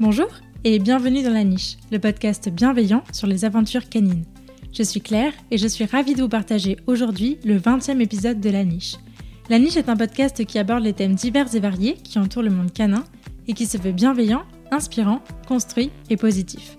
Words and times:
Bonjour 0.00 0.28
et 0.62 0.78
bienvenue 0.78 1.24
dans 1.24 1.32
La 1.32 1.42
Niche, 1.42 1.76
le 1.90 1.98
podcast 1.98 2.48
bienveillant 2.50 3.02
sur 3.12 3.26
les 3.26 3.44
aventures 3.44 3.88
canines. 3.88 4.24
Je 4.72 4.84
suis 4.84 5.00
Claire 5.00 5.32
et 5.50 5.58
je 5.58 5.66
suis 5.66 5.86
ravie 5.86 6.14
de 6.14 6.22
vous 6.22 6.28
partager 6.28 6.76
aujourd'hui 6.86 7.36
le 7.44 7.58
20e 7.58 8.00
épisode 8.00 8.38
de 8.38 8.48
La 8.48 8.62
Niche. 8.62 8.94
La 9.50 9.58
Niche 9.58 9.76
est 9.76 9.88
un 9.88 9.96
podcast 9.96 10.44
qui 10.44 10.60
aborde 10.60 10.84
les 10.84 10.92
thèmes 10.92 11.16
divers 11.16 11.52
et 11.52 11.58
variés 11.58 11.94
qui 11.94 12.20
entourent 12.20 12.44
le 12.44 12.50
monde 12.50 12.72
canin 12.72 13.02
et 13.48 13.54
qui 13.54 13.66
se 13.66 13.76
veut 13.76 13.90
bienveillant, 13.90 14.44
inspirant, 14.70 15.20
construit 15.48 15.90
et 16.10 16.16
positif. 16.16 16.76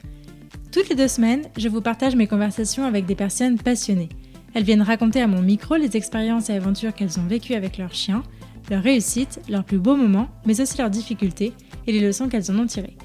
Toutes 0.71 0.87
les 0.87 0.95
deux 0.95 1.09
semaines, 1.09 1.43
je 1.57 1.67
vous 1.67 1.81
partage 1.81 2.15
mes 2.15 2.27
conversations 2.27 2.85
avec 2.85 3.05
des 3.05 3.15
personnes 3.15 3.57
passionnées. 3.57 4.09
Elles 4.53 4.63
viennent 4.63 4.81
raconter 4.81 5.21
à 5.21 5.27
mon 5.27 5.41
micro 5.41 5.75
les 5.75 5.97
expériences 5.97 6.49
et 6.49 6.55
aventures 6.55 6.93
qu'elles 6.93 7.19
ont 7.19 7.27
vécues 7.27 7.55
avec 7.55 7.77
leurs 7.77 7.93
chiens, 7.93 8.23
leurs 8.69 8.83
réussites, 8.83 9.41
leurs 9.49 9.65
plus 9.65 9.77
beaux 9.77 9.97
moments, 9.97 10.29
mais 10.45 10.61
aussi 10.61 10.77
leurs 10.77 10.89
difficultés 10.89 11.51
et 11.85 11.91
les 11.91 11.99
leçons 11.99 12.29
qu'elles 12.29 12.49
en 12.49 12.59
ont 12.59 12.65
tirées. 12.65 12.95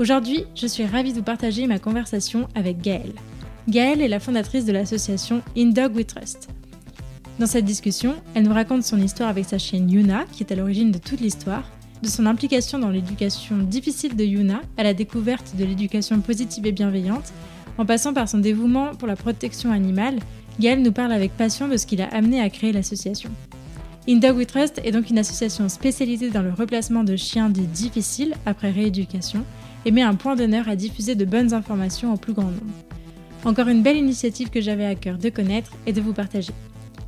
Aujourd'hui, 0.00 0.46
je 0.54 0.66
suis 0.66 0.86
ravie 0.86 1.12
de 1.12 1.18
vous 1.18 1.22
partager 1.22 1.66
ma 1.66 1.78
conversation 1.78 2.48
avec 2.54 2.80
Gaëlle. 2.80 3.12
Gaëlle 3.68 4.00
est 4.00 4.08
la 4.08 4.18
fondatrice 4.18 4.64
de 4.64 4.72
l'association 4.72 5.42
In 5.58 5.72
Dog 5.72 5.94
We 5.94 6.06
Trust. 6.06 6.48
Dans 7.38 7.44
cette 7.44 7.66
discussion, 7.66 8.14
elle 8.34 8.44
nous 8.44 8.54
raconte 8.54 8.82
son 8.82 8.98
histoire 8.98 9.28
avec 9.28 9.44
sa 9.44 9.58
chienne 9.58 9.90
Yuna, 9.90 10.24
qui 10.32 10.42
est 10.42 10.52
à 10.52 10.56
l'origine 10.56 10.90
de 10.90 10.96
toute 10.96 11.20
l'histoire, 11.20 11.70
de 12.02 12.08
son 12.08 12.24
implication 12.24 12.78
dans 12.78 12.88
l'éducation 12.88 13.58
difficile 13.58 14.16
de 14.16 14.24
Yuna 14.24 14.62
à 14.78 14.84
la 14.84 14.94
découverte 14.94 15.54
de 15.58 15.66
l'éducation 15.66 16.18
positive 16.22 16.66
et 16.66 16.72
bienveillante, 16.72 17.30
en 17.76 17.84
passant 17.84 18.14
par 18.14 18.26
son 18.26 18.38
dévouement 18.38 18.94
pour 18.94 19.06
la 19.06 19.16
protection 19.16 19.70
animale, 19.70 20.18
Gaëlle 20.60 20.80
nous 20.80 20.92
parle 20.92 21.12
avec 21.12 21.36
passion 21.36 21.68
de 21.68 21.76
ce 21.76 21.84
qui 21.84 21.96
l'a 21.96 22.08
amené 22.08 22.40
à 22.40 22.48
créer 22.48 22.72
l'association. 22.72 23.30
In 24.08 24.16
Dog 24.16 24.38
We 24.38 24.46
Trust 24.46 24.80
est 24.82 24.92
donc 24.92 25.10
une 25.10 25.18
association 25.18 25.68
spécialisée 25.68 26.30
dans 26.30 26.40
le 26.40 26.54
replacement 26.54 27.04
de 27.04 27.16
chiens 27.16 27.50
dits 27.50 27.66
difficiles 27.66 28.32
après 28.46 28.70
rééducation 28.70 29.44
et 29.84 29.90
met 29.90 30.02
un 30.02 30.14
point 30.14 30.36
d'honneur 30.36 30.68
à 30.68 30.76
diffuser 30.76 31.14
de 31.14 31.24
bonnes 31.24 31.54
informations 31.54 32.12
au 32.12 32.16
plus 32.16 32.32
grand 32.32 32.44
nombre. 32.50 32.74
Encore 33.44 33.68
une 33.68 33.82
belle 33.82 33.96
initiative 33.96 34.50
que 34.50 34.60
j'avais 34.60 34.84
à 34.84 34.94
cœur 34.94 35.16
de 35.16 35.28
connaître 35.30 35.72
et 35.86 35.92
de 35.92 36.00
vous 36.00 36.12
partager. 36.12 36.52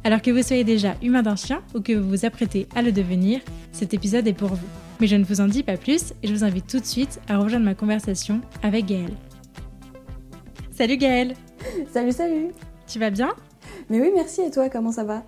Alors 0.05 0.23
que 0.23 0.31
vous 0.31 0.43
soyez 0.43 0.65
déjà 0.65 0.97
humain 1.03 1.23
d'un 1.23 1.37
chien 1.37 1.63
ou 1.75 1.81
que 1.81 1.93
vous 1.93 2.09
vous 2.09 2.25
apprêtez 2.25 2.67
à 2.75 2.83
le 2.83 2.91
devenir, 2.91 3.41
cet 3.71 3.95
épisode 3.95 4.27
est 4.27 4.33
pour 4.33 4.49
vous. 4.49 4.67
Mais 5.01 5.07
je 5.07 5.17
ne 5.17 5.25
vous 5.25 5.41
en 5.41 5.47
dis 5.47 5.63
pas 5.63 5.77
plus 5.77 6.13
et 6.23 6.29
je 6.29 6.33
vous 6.33 6.45
invite 6.45 6.67
tout 6.67 6.81
de 6.81 6.85
suite 6.85 7.21
à 7.29 7.39
rejoindre 7.39 7.65
ma 7.65 7.75
conversation 7.75 8.41
avec 8.63 8.87
Gaëlle. 8.87 9.15
Salut 10.71 10.97
Gaëlle 10.97 11.35
Salut, 11.93 12.13
salut 12.13 12.49
Tu 12.87 12.99
vas 12.99 13.11
bien? 13.11 13.31
Mais 13.91 14.01
oui, 14.01 14.11
merci 14.15 14.41
et 14.41 14.51
toi, 14.51 14.69
comment 14.69 14.93
ça 14.93 15.05
va? 15.05 15.25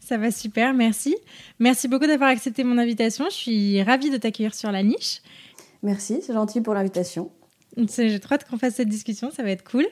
Ça 0.00 0.18
va 0.18 0.30
super, 0.30 0.74
merci. 0.74 1.16
Merci 1.58 1.86
beaucoup 1.86 2.06
d'avoir 2.06 2.30
accepté 2.30 2.64
mon 2.64 2.78
invitation, 2.78 3.26
je 3.26 3.34
suis 3.34 3.82
ravie 3.82 4.10
de 4.10 4.16
t'accueillir 4.16 4.54
sur 4.54 4.72
la 4.72 4.82
niche. 4.82 5.20
Merci, 5.82 6.20
c'est 6.22 6.34
gentil 6.34 6.60
pour 6.60 6.74
l'invitation. 6.74 7.30
J'ai 7.76 8.18
trop 8.20 8.34
hâte 8.34 8.48
qu'on 8.48 8.58
fasse 8.58 8.74
cette 8.74 8.88
discussion, 8.88 9.30
ça 9.30 9.42
va 9.42 9.50
être 9.50 9.68
cool. 9.68 9.86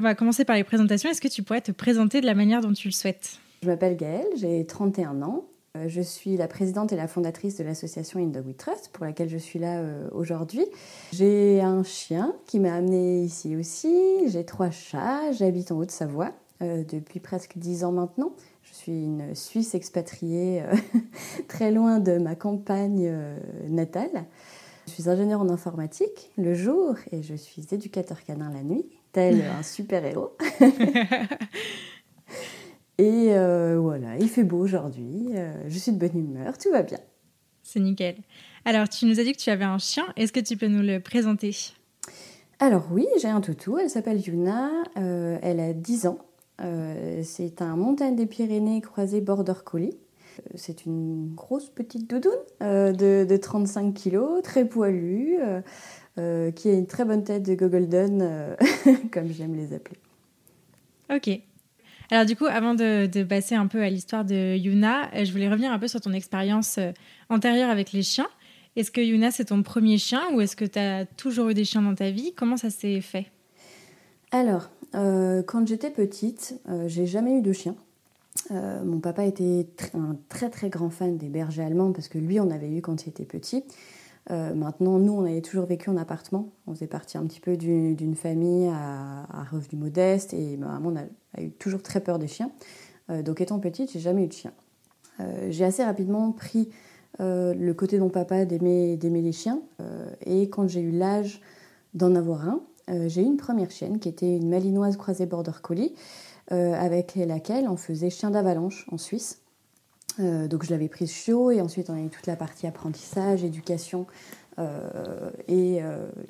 On 0.00 0.04
va 0.04 0.14
commencer 0.14 0.44
par 0.44 0.56
les 0.56 0.64
présentations. 0.64 1.10
Est-ce 1.10 1.20
que 1.20 1.28
tu 1.28 1.42
pourrais 1.42 1.60
te 1.60 1.72
présenter 1.72 2.20
de 2.20 2.26
la 2.26 2.34
manière 2.34 2.60
dont 2.60 2.72
tu 2.72 2.88
le 2.88 2.92
souhaites? 2.92 3.38
Je 3.62 3.68
m'appelle 3.68 3.96
Gaëlle, 3.96 4.26
j'ai 4.36 4.64
31 4.64 5.22
ans. 5.22 5.46
Euh, 5.76 5.88
je 5.88 6.00
suis 6.00 6.36
la 6.36 6.48
présidente 6.48 6.92
et 6.92 6.96
la 6.96 7.08
fondatrice 7.08 7.56
de 7.56 7.64
l'association 7.64 8.20
In 8.20 8.26
Dog 8.26 8.46
We 8.46 8.56
Trust, 8.56 8.90
pour 8.92 9.04
laquelle 9.04 9.28
je 9.28 9.38
suis 9.38 9.58
là 9.58 9.80
euh, 9.80 10.08
aujourd'hui. 10.12 10.64
J'ai 11.12 11.60
un 11.60 11.82
chien 11.82 12.34
qui 12.46 12.60
m'a 12.60 12.74
amenée 12.74 13.22
ici 13.24 13.56
aussi. 13.56 14.28
J'ai 14.28 14.44
trois 14.44 14.70
chats. 14.70 15.32
J'habite 15.32 15.72
en 15.72 15.78
Haute-Savoie 15.78 16.32
euh, 16.62 16.84
depuis 16.84 17.20
presque 17.20 17.58
10 17.58 17.84
ans 17.84 17.92
maintenant. 17.92 18.32
Je 18.62 18.74
suis 18.74 19.04
une 19.04 19.34
Suisse 19.34 19.74
expatriée 19.74 20.62
très 21.48 21.70
loin 21.70 21.98
de 21.98 22.18
ma 22.18 22.34
campagne 22.34 23.10
natale. 23.68 24.26
Je 24.86 24.92
suis 24.92 25.08
ingénieure 25.08 25.40
en 25.40 25.48
informatique 25.48 26.30
le 26.38 26.54
jour 26.54 26.94
et 27.10 27.22
je 27.22 27.34
suis 27.34 27.66
éducateur 27.72 28.22
canin 28.22 28.52
la 28.52 28.62
nuit, 28.62 28.86
tel 29.12 29.42
un 29.42 29.62
super-héros. 29.64 30.36
et 32.98 33.34
euh, 33.34 33.78
voilà, 33.80 34.16
il 34.18 34.28
fait 34.28 34.44
beau 34.44 34.58
aujourd'hui, 34.58 35.30
euh, 35.34 35.68
je 35.68 35.78
suis 35.78 35.90
de 35.92 35.98
bonne 35.98 36.16
humeur, 36.16 36.56
tout 36.56 36.70
va 36.70 36.82
bien. 36.82 37.00
C'est 37.64 37.80
nickel. 37.80 38.16
Alors, 38.64 38.88
tu 38.88 39.06
nous 39.06 39.18
as 39.18 39.24
dit 39.24 39.32
que 39.32 39.40
tu 39.40 39.50
avais 39.50 39.64
un 39.64 39.78
chien, 39.78 40.04
est-ce 40.16 40.32
que 40.32 40.40
tu 40.40 40.56
peux 40.56 40.68
nous 40.68 40.82
le 40.82 41.00
présenter? 41.00 41.56
Alors 42.60 42.86
oui, 42.92 43.06
j'ai 43.20 43.28
un 43.28 43.40
toutou, 43.40 43.78
elle 43.78 43.90
s'appelle 43.90 44.20
Yuna, 44.20 44.70
euh, 44.98 45.36
elle 45.42 45.58
a 45.58 45.72
10 45.72 46.06
ans. 46.06 46.18
c'est 47.24 47.60
un 47.60 47.76
montagne 47.76 48.14
des 48.14 48.26
Pyrénées 48.26 48.80
croisé 48.80 49.20
Border 49.20 49.54
Collie. 49.64 49.98
C'est 50.54 50.86
une 50.86 51.34
grosse 51.34 51.68
petite 51.68 52.08
doudoune 52.08 52.32
euh, 52.62 52.92
de, 52.92 53.36
35 53.36 53.94
kilos, 53.94 54.42
très 54.42 54.64
poilue, 54.64 55.36
euh, 55.40 55.60
euh, 56.18 56.50
qui 56.50 56.68
a 56.68 56.72
une 56.72 56.86
très 56.86 57.04
bonne 57.04 57.24
tête 57.24 57.42
de 57.42 57.54
Gogolden, 57.54 58.56
comme 59.12 59.32
j'aime 59.32 59.54
les 59.54 59.72
appeler. 59.74 59.98
Ok. 61.14 61.40
Alors 62.10 62.24
du 62.24 62.36
coup, 62.36 62.46
avant 62.46 62.74
de, 62.74 63.22
passer 63.24 63.54
un 63.54 63.66
peu 63.66 63.82
à 63.82 63.90
l'histoire 63.90 64.24
de 64.24 64.56
Yuna, 64.56 65.10
je 65.24 65.30
voulais 65.32 65.48
revenir 65.48 65.72
un 65.72 65.78
peu 65.78 65.88
sur 65.88 66.00
ton 66.00 66.12
expérience 66.12 66.78
antérieure 67.28 67.70
avec 67.70 67.92
les 67.92 68.02
chiens. 68.02 68.28
Est-ce 68.76 68.90
que 68.90 69.00
Yuna, 69.00 69.30
c'est 69.30 69.46
ton 69.46 69.62
premier 69.62 69.98
chien 69.98 70.22
ou 70.34 70.40
est-ce 70.40 70.54
que 70.54 70.64
tu 70.64 70.78
as 70.78 71.04
toujours 71.04 71.48
eu 71.48 71.54
des 71.54 71.64
chiens 71.64 71.82
dans 71.82 71.94
ta 71.94 72.10
vie? 72.10 72.32
Comment 72.34 72.56
ça 72.56 72.70
s'est 72.70 73.00
fait? 73.00 73.26
Alors, 74.30 74.70
quand 74.92 75.66
j'étais 75.66 75.90
petite, 75.90 76.60
j'ai 76.86 77.06
jamais 77.06 77.38
eu 77.38 77.42
de 77.42 77.52
chien. 77.52 77.74
Euh, 78.50 78.84
mon 78.84 79.00
papa 79.00 79.24
était 79.24 79.66
un 79.94 80.16
très 80.28 80.50
très 80.50 80.68
grand 80.68 80.90
fan 80.90 81.16
des 81.16 81.28
bergers 81.28 81.62
allemands 81.62 81.92
parce 81.92 82.08
que 82.08 82.18
lui 82.18 82.38
on 82.40 82.50
avait 82.50 82.70
eu 82.70 82.80
quand 82.80 83.06
il 83.06 83.10
était 83.10 83.24
petit. 83.24 83.64
Euh, 84.32 84.54
maintenant, 84.54 84.98
nous, 84.98 85.12
on 85.12 85.24
avait 85.24 85.40
toujours 85.40 85.66
vécu 85.66 85.88
en 85.88 85.96
appartement. 85.96 86.50
On 86.66 86.74
faisait 86.74 86.88
partie 86.88 87.16
un 87.16 87.24
petit 87.26 87.38
peu 87.38 87.56
d'une 87.56 88.16
famille 88.16 88.66
à, 88.66 89.24
à 89.30 89.44
revenus 89.44 89.80
modestes 89.80 90.34
et 90.34 90.56
ma 90.56 90.66
maman 90.66 90.94
a, 91.36 91.40
eu 91.40 91.52
toujours 91.52 91.80
très 91.80 92.00
peur 92.00 92.18
des 92.18 92.26
chiens. 92.26 92.50
Euh, 93.08 93.22
donc, 93.22 93.40
étant 93.40 93.60
petite, 93.60 93.92
j'ai 93.92 94.00
jamais 94.00 94.24
eu 94.24 94.26
de 94.26 94.32
chien. 94.32 94.52
j'ai 95.48 95.64
assez 95.64 95.84
rapidement 95.84 96.32
pris 96.32 96.68
le 97.18 97.72
côté 97.72 97.96
de 97.96 98.02
mon 98.02 98.10
papa 98.10 98.44
d'aimer 98.44 98.98
les 99.00 99.32
chiens 99.32 99.60
et 100.26 100.50
quand 100.50 100.68
j'ai 100.68 100.80
eu 100.80 100.90
l'âge 100.90 101.40
d'en 101.94 102.14
avoir 102.14 102.46
un, 102.46 102.60
j'ai 103.06 103.22
eu 103.22 103.24
une 103.24 103.38
première 103.38 103.70
chienne 103.70 103.98
qui 103.98 104.10
était 104.10 104.36
une 104.36 104.50
malinoise 104.50 104.98
croisée 104.98 105.24
border 105.24 105.52
collie. 105.62 105.94
Euh, 106.52 106.74
avec 106.74 107.16
laquelle 107.16 107.66
on 107.68 107.76
faisait 107.76 108.08
chien 108.08 108.30
d'avalanche 108.30 108.86
en 108.92 108.98
Suisse. 108.98 109.40
Euh, 110.20 110.46
donc 110.46 110.64
je 110.64 110.70
l'avais 110.70 110.88
prise 110.88 111.10
chiot 111.10 111.50
et 111.50 111.60
ensuite 111.60 111.90
on 111.90 111.94
a 111.94 112.00
eu 112.00 112.08
toute 112.08 112.28
la 112.28 112.36
partie 112.36 112.68
apprentissage, 112.68 113.42
éducation 113.42 114.06
euh, 114.60 115.30
et 115.48 115.80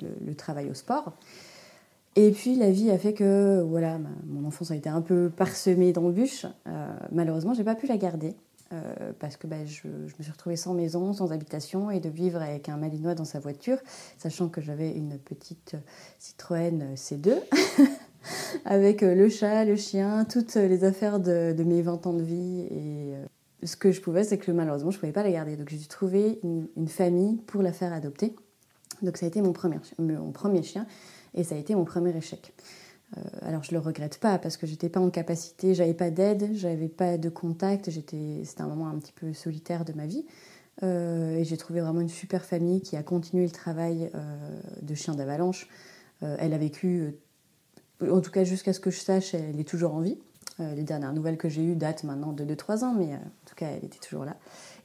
le, 0.01 0.35
travail 0.35 0.71
au 0.71 0.73
sport. 0.73 1.13
Et 2.15 2.31
puis 2.31 2.55
la 2.55 2.71
vie 2.71 2.89
a 2.89 2.97
fait 2.97 3.13
que 3.13 3.61
voilà, 3.61 3.99
mon 4.25 4.47
enfance 4.47 4.71
a 4.71 4.75
été 4.75 4.89
un 4.89 5.01
peu 5.01 5.29
parsemée 5.29 5.93
d'embûches. 5.93 6.47
malheureusement, 7.11 7.53
j'ai 7.53 7.63
pas 7.63 7.75
pu 7.75 7.85
la 7.85 7.97
garder. 7.97 8.33
parce 9.19 9.37
que 9.37 9.45
bah, 9.45 9.65
je, 9.65 9.87
me 9.87 10.23
suis 10.23 10.31
retrouvée 10.31 10.55
sans 10.55 10.73
maison, 10.73 11.13
sans 11.13 11.31
habitation 11.31 11.91
et 11.91 11.99
de 11.99 12.09
vivre 12.09 12.41
avec 12.41 12.69
un 12.69 12.77
malinois 12.77 13.13
dans 13.13 13.23
sa 13.23 13.39
voiture, 13.39 13.77
sachant 14.17 14.49
que 14.49 14.61
j'avais 14.61 14.91
une 14.93 15.19
petite 15.19 15.75
Citroën 16.17 16.95
C2 16.95 17.35
avec 18.65 19.03
euh, 19.03 19.15
le 19.15 19.29
chat, 19.29 19.65
le 19.65 19.75
chien, 19.75 20.25
toutes 20.25 20.55
les 20.55 20.83
affaires 20.83 21.19
de, 21.19 21.63
mes 21.63 21.81
20 21.81 22.07
ans 22.07 22.13
de 22.13 22.23
vie. 22.23 22.61
Et 22.71 23.15
euh, 23.15 23.25
ce 23.63 23.75
que 23.75 23.91
je 23.91 24.01
pouvais, 24.01 24.23
c'est 24.23 24.37
que 24.37 24.51
malheureusement, 24.51 24.91
je 24.91 24.97
ne 24.97 24.99
pouvais 25.01 25.11
pas 25.11 25.23
la 25.23 25.31
garder. 25.31 25.55
Donc 25.55 25.69
j'ai 25.69 25.77
dû 25.77 25.87
trouver 25.87 26.39
une, 26.43 26.87
famille 26.87 27.37
pour 27.47 27.61
la 27.61 27.73
faire 27.73 27.93
adopter. 27.93 28.35
Donc 29.01 29.17
ça 29.17 29.25
a 29.25 29.29
été 29.29 29.41
mon 29.41 29.53
premier, 29.53 29.77
mon 29.99 30.31
premier 30.31 30.63
chien 30.63 30.87
et 31.35 31.43
ça 31.43 31.55
a 31.55 31.57
été 31.57 31.75
mon 31.75 31.85
premier 31.85 32.15
échec. 32.15 32.53
Euh, 33.15 33.21
alors 33.41 33.63
je 33.63 33.71
le 33.71 33.79
regrette 33.79 34.19
pas 34.19 34.37
parce 34.37 34.57
que 34.57 34.65
j'étais 34.65 34.89
pas 34.89 34.99
en 34.99 35.09
capacité, 35.09 35.75
j'avais 35.75 35.93
pas 35.93 36.09
d'aide, 36.09 36.49
j'avais 36.53 36.87
pas 36.87 37.17
de 37.17 37.29
contact, 37.29 37.91
c'était 37.91 38.43
un 38.57 38.67
moment 38.67 38.87
un 38.87 38.97
petit 38.97 39.13
peu 39.13 39.33
solitaire 39.33 39.85
de 39.85 39.93
ma 39.93 40.07
vie. 40.07 40.25
et 40.81 41.43
j'ai 41.43 41.57
trouvé 41.57 41.79
vraiment 41.81 42.01
une 42.01 42.09
super 42.09 42.43
famille 42.43 42.81
qui 42.81 42.97
a 42.97 43.03
continué 43.03 43.43
le 43.43 43.51
travail 43.51 44.09
de 44.81 44.95
chien 44.95 45.13
d'avalanche. 45.13 45.69
elle 46.21 46.53
a 46.53 46.57
vécu 46.57 47.13
en 48.01 48.21
tout 48.21 48.31
cas, 48.31 48.43
jusqu'à 48.43 48.73
ce 48.73 48.79
que 48.79 48.91
je 48.91 48.99
sache, 48.99 49.33
elle 49.33 49.59
est 49.59 49.67
toujours 49.67 49.93
en 49.95 50.01
vie. 50.01 50.17
Euh, 50.59 50.73
les 50.73 50.83
dernières 50.83 51.13
nouvelles 51.13 51.37
que 51.37 51.49
j'ai 51.49 51.63
eues 51.63 51.75
datent 51.75 52.03
maintenant 52.03 52.31
de 52.31 52.43
2-3 52.43 52.83
ans, 52.83 52.95
mais 52.97 53.13
euh, 53.13 53.17
en 53.17 53.47
tout 53.47 53.55
cas, 53.55 53.67
elle 53.67 53.85
était 53.85 53.99
toujours 53.99 54.25
là. 54.25 54.35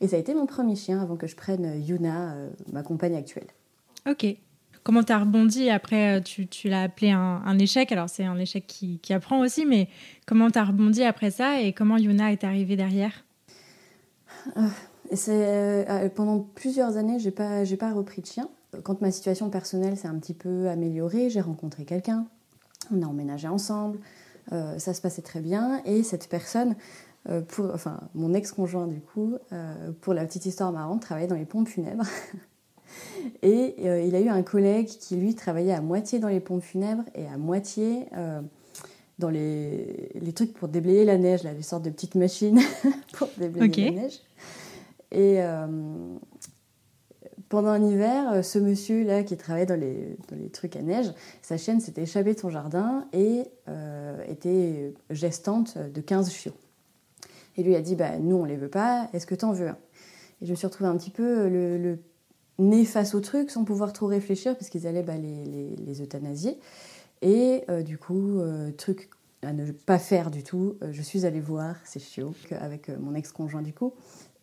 Et 0.03 0.09
ça 0.09 0.17
a 0.17 0.19
été 0.19 0.35
mon 0.35 0.45
premier 0.45 0.77
chien 0.77 1.01
avant 1.01 1.17
que 1.17 1.27
je 1.27 1.35
prenne 1.35 1.65
euh, 1.65 1.77
Yuna, 1.77 2.37
ma 2.73 2.83
compagne 2.83 3.17
actuelle. 3.17 3.47
Ok. 4.09 4.27
Comment 4.83 5.03
tu 5.03 5.13
as 5.13 5.21
rebondi 5.21 5.71
après 5.71 6.21
Tu, 6.23 6.47
tu 6.49 6.69
l'as 6.69 6.83
appelé 6.83 7.11
un, 7.13 7.59
échec? 7.59 7.93
Alors, 7.93 8.11
c'est 8.11 8.25
un 8.25 8.37
échec 8.37 8.67
qui, 8.67 8.99
qui, 8.99 9.15
apprend 9.15 9.39
aussi, 9.39 9.65
mais 9.65 9.89
comment 10.27 10.51
tu 10.51 10.59
as 10.59 10.65
rebondi 10.65 11.05
après 11.05 11.31
ça 11.31 11.61
et 11.61 11.73
comment 11.73 11.97
Yuna 11.97 12.33
est 12.33 12.43
arrivée 12.43 12.75
derrière? 12.75 13.25
Pendant 16.17 16.41
plusieurs 16.41 16.97
années, 16.97 17.21
je 17.21 17.27
n'ai 17.27 17.31
pas, 17.31 17.65
pas 17.79 17.93
repris 17.93 18.23
de 18.23 18.27
chien. 18.27 18.49
Quand 18.83 19.01
ma 19.01 19.13
situation 19.13 19.51
personnelle 19.51 19.97
s'est 19.97 20.09
un 20.09 20.19
petit 20.19 20.35
peu 20.35 20.69
améliorée, 20.69 21.31
j'ai 21.31 21.41
rencontré 21.41 21.85
quelqu'un 21.85 22.27
on 22.91 23.03
a 23.03 23.07
emménagé 23.07 23.49
ensemble, 23.49 23.99
euh, 24.53 24.79
ça 24.79 24.95
se 24.95 25.01
passait 25.01 25.23
très 25.23 25.41
bien. 25.41 25.83
Et 25.85 26.03
cette 26.03 26.29
personne, 26.29 26.75
euh, 27.29 27.41
pour, 27.41 27.71
enfin 27.73 28.01
mon 28.15 28.35
ex-conjoint 28.35 28.87
du 28.87 29.01
coup, 29.01 29.37
euh, 29.53 29.93
pour 30.01 30.15
la 30.15 30.25
petite 30.25 30.47
histoire 30.47 30.73
marrante, 30.73 31.03
travaillait 31.03 31.29
dans 31.29 31.37
les 31.37 31.45
pompes 31.45 31.69
funèbres. 31.69 32.05
Et 33.43 33.75
il 34.07 34.15
a 34.15 34.21
eu 34.21 34.29
un 34.29 34.43
collègue 34.43 34.87
qui, 34.87 35.17
lui, 35.17 35.35
travaillait 35.35 35.73
à 35.73 35.81
moitié 35.81 36.19
dans 36.19 36.29
les 36.29 36.41
pompes 36.41 36.63
funèbres 36.63 37.05
et 37.15 37.27
à 37.27 37.39
moitié 37.39 38.07
dans 39.19 39.31
les, 39.31 40.11
les, 40.15 40.33
trucs 40.35 40.53
pour 40.53 40.69
déblayer 40.69 41.07
la 41.07 41.17
neige, 41.17 41.43
là, 41.43 41.55
des 41.55 41.63
sortes 41.63 41.85
de 41.85 41.91
petites 41.91 42.17
machines 42.17 42.61
pour 43.15 43.29
déblayer 43.39 43.93
la 43.93 44.03
neige. 44.03 44.21
Et 45.11 45.41
pendant 47.53 47.69
un 47.69 47.85
hiver, 47.85 48.45
ce 48.45 48.59
monsieur-là 48.59 49.23
qui 49.23 49.37
travaillait 49.37 49.67
dans 49.67 49.79
les, 49.79 50.17
trucs 50.53 50.75
à 50.75 50.83
neige, 50.83 51.13
sa 51.43 51.57
chienne 51.59 51.81
s'était 51.81 52.03
échappée 52.03 52.33
de 52.35 52.39
son 52.41 52.49
jardin 52.51 53.07
et 53.13 53.43
était 54.27 54.95
gestante 55.11 55.77
de 55.77 56.01
15 56.01 56.33
chiots. 56.33 56.55
Et 57.57 57.63
lui 57.63 57.77
a 57.77 57.81
dit 57.81 57.97
bah, 57.97 58.19
Nous, 58.19 58.37
on 58.37 58.45
les 58.45 58.57
veut 58.57 58.69
pas, 58.69 59.09
est-ce 59.13 59.27
que 59.27 59.35
tu 59.35 59.45
en 59.45 59.53
veux 59.53 59.69
un? 59.69 59.79
Et 60.41 60.47
je 60.47 60.51
me 60.51 60.57
suis 60.57 60.67
retrouvée 60.67 60.91
un 60.91 60.97
petit 60.97 61.11
peu 61.11 61.49
le, 61.49 61.99
nez 62.59 62.85
face 62.85 63.15
au 63.15 63.21
truc 63.21 63.51
sans 63.51 63.65
pouvoir 63.65 63.93
trop 63.93 64.07
réfléchir 64.07 64.57
parce 64.57 64.69
qu'ils 64.69 64.87
allaient 64.87 65.03
bah, 65.03 65.17
les, 65.17 66.03
euthanasier. 66.03 66.59
Et 67.23 67.65
euh, 67.69 67.83
du 67.83 67.99
coup, 67.99 68.41
euh, 68.41 68.73
truc 68.73 69.11
à 69.43 69.53
ne 69.53 69.73
pas 69.73 69.99
faire 69.99 70.31
du 70.31 70.43
tout, 70.43 70.77
euh, 70.83 70.89
je 70.93 71.03
suis 71.03 71.25
allée 71.27 71.41
voir 71.41 71.77
ces 71.85 72.01
chiots 72.01 72.35
avec 72.61 72.89
mon 72.89 73.15
ex-conjoint 73.15 73.63
du 73.63 73.73
coup. 73.73 73.93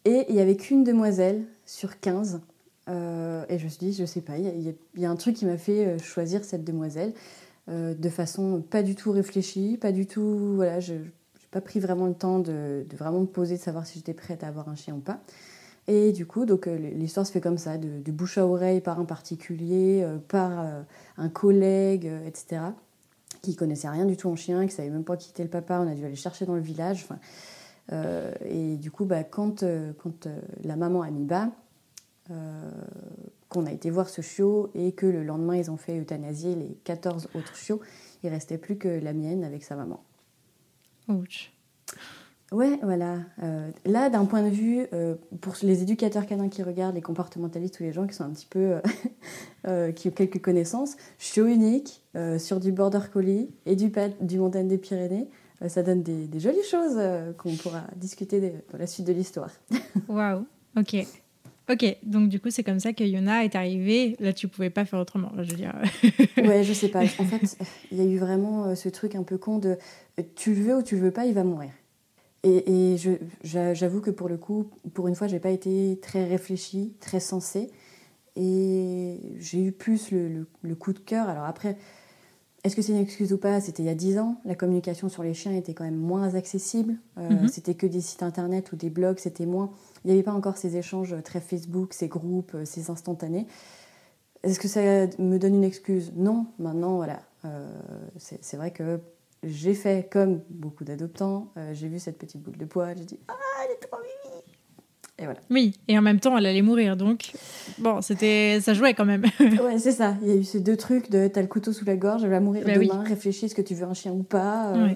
Et 0.06 0.26
il 0.30 0.36
n'y 0.36 0.42
avait 0.42 0.56
qu'une 0.56 0.84
demoiselle 0.84 1.46
sur 1.66 2.00
15. 2.00 2.42
Et 2.90 3.58
je 3.60 3.64
me 3.64 3.70
suis 3.70 3.80
dit, 3.80 3.94
je 3.94 4.06
sais 4.06 4.22
pas, 4.22 4.38
il 4.38 4.76
y, 4.98 5.06
a 5.06 5.10
un 5.10 5.16
truc 5.16 5.36
qui 5.36 5.46
m'a 5.46 5.58
fait 5.58 5.98
choisir 6.00 6.44
cette 6.44 6.64
demoiselle 6.64 7.14
de 7.68 8.10
façon 8.10 8.62
pas 8.62 8.82
du 8.82 8.96
tout 8.96 9.12
réfléchie, 9.12 9.78
pas 9.78 9.92
du 9.92 10.08
tout. 10.08 10.56
Voilà, 10.56 10.80
je, 10.80 10.96
pas 11.52 11.62
pris 11.62 11.80
vraiment 11.80 12.06
le 12.06 12.14
temps 12.14 12.40
de, 12.40 12.86
vraiment 12.96 13.22
me 13.22 13.26
poser, 13.26 13.58
de 13.58 13.62
savoir 13.62 13.86
si 13.86 14.00
j'étais 14.00 14.14
prête 14.14 14.44
à 14.44 14.48
avoir 14.48 14.70
un 14.70 14.76
chien 14.76 14.96
ou 14.96 15.00
pas. 15.00 15.20
Et 15.88 16.12
du 16.12 16.28
coup, 16.28 16.46
donc 16.46 16.68
euh, 16.68 16.78
l'histoire 16.78 17.26
se 17.26 17.32
fait 17.32 17.42
comme 17.42 17.58
ça, 17.58 17.78
de, 17.78 18.12
bouche 18.12 18.38
à 18.38 18.46
oreille 18.46 18.82
par 18.82 19.00
un 19.00 19.06
particulier, 19.06 20.04
euh, 20.04 20.20
par 20.20 20.60
euh, 20.60 20.82
un 21.18 21.30
collègue, 21.30 22.12
etc., 22.26 22.62
qui 23.42 23.56
connaissait 23.56 23.90
rien 23.90 24.06
du 24.06 24.18
tout 24.18 24.30
en 24.30 24.36
chien, 24.36 24.68
qui 24.68 24.76
savait 24.76 24.90
même 24.90 25.06
pas 25.06 25.18
qui 25.18 25.32
était 25.32 25.44
le 25.44 25.50
papa. 25.50 25.80
On 25.80 25.90
a 25.90 25.96
dû 25.96 26.06
aller 26.06 26.16
chercher 26.16 26.46
dans 26.46 26.56
le 26.56 26.62
village. 26.62 27.08
et 28.46 28.76
du 28.76 28.92
coup, 28.92 29.06
bah, 29.06 29.24
quand 29.24 29.64
la 30.64 30.76
maman 30.76 31.02
a 31.04 31.10
mis 31.10 31.24
bas, 31.24 31.50
qu'on 33.50 33.66
a 33.66 33.72
été 33.72 33.90
voir 33.90 34.10
ce 34.10 34.22
chiot 34.22 34.70
et 34.76 34.92
que 34.92 35.06
le 35.06 35.24
lendemain 35.24 35.56
ils 35.56 35.72
ont 35.72 35.78
fait 35.78 35.98
euthanasier 35.98 36.56
les 36.56 36.78
14 36.84 37.30
autres 37.34 37.56
chiots, 37.56 37.82
il 38.24 38.30
restait 38.30 38.58
plus 38.58 38.78
que 38.78 38.88
la 38.88 39.14
mienne 39.14 39.44
avec 39.44 39.64
sa 39.64 39.76
maman. 39.76 40.04
Ouch. 41.08 41.52
Ouais, 42.52 42.80
voilà. 42.82 43.20
Euh, 43.44 43.70
là, 43.86 44.10
d'un 44.10 44.26
point 44.26 44.42
de 44.42 44.50
vue, 44.50 44.88
euh, 44.94 45.16
pour 45.42 45.54
les 45.62 45.84
éducateurs 45.84 46.26
canins 46.26 46.50
qui 46.50 46.64
regardent, 46.64 46.96
les 46.96 47.02
comportementalistes 47.02 47.80
ou 47.80 47.84
les 47.84 47.92
gens 47.92 48.08
qui 48.08 48.16
sont 48.16 48.24
un 48.24 48.32
petit 48.32 48.48
peu. 48.48 48.80
Euh, 49.68 49.92
qui 49.92 50.08
ont 50.08 50.12
quelques 50.12 50.42
connaissances, 50.42 50.96
chiot 51.18 51.46
unique, 51.46 52.02
sur 52.38 52.60
du 52.60 52.72
border 52.72 53.02
collie 53.12 53.50
et 53.66 53.76
du, 53.76 53.92
du 54.22 54.40
montagne 54.40 54.68
des 54.68 54.78
Pyrénées, 54.78 55.28
ça 55.68 55.84
donne 55.84 56.02
des, 56.02 56.40
jolies 56.40 56.64
choses 56.64 56.98
qu'on 57.38 57.56
pourra 57.56 57.84
discuter 57.98 58.54
dans 58.72 58.78
la 58.78 58.88
suite 58.88 59.06
de 59.06 59.14
l'histoire. 59.14 59.52
Waouh, 60.08 60.46
ok. 60.78 61.06
Ok, 61.72 61.98
donc 62.02 62.30
du 62.30 62.40
coup, 62.40 62.50
c'est 62.50 62.64
comme 62.64 62.80
ça 62.80 62.94
que 62.94 63.04
Yona 63.04 63.44
est 63.44 63.56
arrivée. 63.56 64.16
Là, 64.20 64.34
tu 64.34 64.48
pouvais 64.48 64.72
pas 64.72 64.86
faire 64.86 65.00
autrement, 65.00 65.32
je 65.38 65.52
veux 65.52 65.58
dire. 65.58 65.76
ouais, 66.38 66.64
je 66.64 66.74
sais 66.74 66.88
pas. 66.90 67.04
En 67.04 67.26
fait, 67.26 67.58
il 67.92 67.98
y 67.98 68.02
a 68.02 68.06
eu 68.06 68.18
vraiment 68.18 68.76
ce 68.76 68.90
truc 68.90 69.14
un 69.14 69.24
peu 69.24 69.38
con 69.38 69.60
de 69.60 69.78
tu 70.36 70.56
le 70.56 70.62
veux 70.62 70.78
ou 70.78 70.82
tu 70.82 70.96
le 70.96 71.02
veux 71.02 71.12
pas, 71.12 71.26
il 71.26 71.34
va 71.34 71.44
mourir. 71.44 71.70
Et, 72.44 72.96
j'avoue 73.44 74.02
que 74.02 74.12
pour 74.12 74.30
le 74.30 74.38
coup, 74.38 74.72
pour 74.94 75.08
une 75.08 75.16
fois, 75.16 75.28
j'ai 75.28 75.40
pas 75.40 75.50
été 75.50 76.00
très 76.02 76.26
réfléchie, 76.26 76.94
très 77.00 77.20
sensée. 77.20 77.70
Et 78.36 79.20
j'ai 79.38 79.62
eu 79.62 79.72
plus 79.72 80.12
le, 80.12 80.76
coup 80.76 80.94
de 80.94 81.00
cœur. 81.00 81.28
Alors 81.28 81.44
après, 81.44 81.78
est-ce 82.70 82.76
que 82.76 82.82
c'est 82.84 82.92
une 82.92 83.02
excuse 83.02 83.34
ou 83.34 83.38
pas? 83.38 83.60
C'était 83.62 83.82
il 83.82 83.88
y 83.88 83.90
a 83.90 83.96
10 83.96 84.20
ans. 84.20 84.40
La 84.46 84.54
communication 84.54 85.10
sur 85.10 85.24
les 85.24 85.34
chiens 85.34 85.56
était 85.56 85.74
quand 85.74 85.84
même 85.84 85.98
moins 85.98 86.36
accessible. 86.36 86.98
Euh, 87.18 87.30
mhm. 87.30 87.48
C'était 87.48 87.74
que 87.74 87.88
des 87.88 88.00
sites 88.00 88.22
internet 88.22 88.72
ou 88.72 88.76
des 88.76 88.92
blogs, 88.92 89.18
c'était 89.18 89.48
moins. 89.48 89.72
Il 90.06 90.10
n'y 90.10 90.14
avait 90.14 90.24
pas 90.24 90.34
encore 90.34 90.58
ces 90.58 90.78
échanges 90.78 91.16
très 91.24 91.42
Facebook, 91.42 91.94
ces 91.94 92.08
groupes, 92.08 92.54
euh, 92.54 92.66
ces 92.66 92.92
instantanés. 92.92 93.48
Est-ce 94.44 94.60
que 94.60 94.68
ça 94.68 94.82
me 95.18 95.38
donne 95.38 95.56
une 95.56 95.64
excuse? 95.64 96.14
Non. 96.16 96.46
Maintenant, 96.60 96.98
voilà. 96.98 97.22
Euh, 97.46 97.68
c'est 98.18 98.58
vrai 98.58 98.72
que 98.72 99.00
j'ai 99.44 99.74
fait 99.74 100.10
comme 100.12 100.42
beaucoup 100.50 100.84
d'adoptants. 100.84 101.52
Euh, 101.58 101.74
j'ai 101.74 101.88
vu 101.88 102.00
cette 102.00 102.18
petite 102.18 102.42
boule 102.42 102.58
de 102.58 102.66
poids, 102.66 102.94
j'ai 102.94 103.06
dit 103.06 103.20
Ah, 103.28 103.34
elle 103.64 103.72
est 103.72 103.80
trop 103.80 103.98
mimi 103.98 104.19
Et 105.20 105.26
voilà. 105.26 105.40
Oui, 105.50 105.74
et 105.88 105.98
en 105.98 106.02
même 106.02 106.20
temps, 106.20 106.38
elle 106.38 106.46
allait 106.46 106.62
mourir, 106.62 106.96
donc 106.96 107.32
bon, 107.78 108.02
c'était, 108.02 108.60
ça 108.62 108.74
jouait 108.74 108.94
quand 108.94 109.06
même. 109.06 109.26
ouais, 109.40 109.78
c'est 109.78 109.92
ça. 109.92 110.16
Il 110.22 110.28
y 110.30 110.32
a 110.32 110.36
eu 110.36 110.44
ces 110.44 110.62
deux 110.62 110.78
trucs 110.78 111.12
de 111.12 111.28
t'as 111.28 111.42
le 111.42 111.48
couteau 111.48 111.74
sous 111.74 111.86
la 111.86 111.98
gorge, 111.98 112.24
elle 112.24 112.30
va 112.30 112.40
mourir 112.40 112.64
bah 112.66 112.78
demain, 112.78 113.04
réfléchis, 113.04 113.46
est-ce 113.46 113.56
que 113.56 113.62
tu 113.62 113.76
veux 113.76 113.86
un 113.86 113.94
chien 113.94 114.14
ou 114.14 114.24
pas 114.24 114.74
euh. 114.76 114.94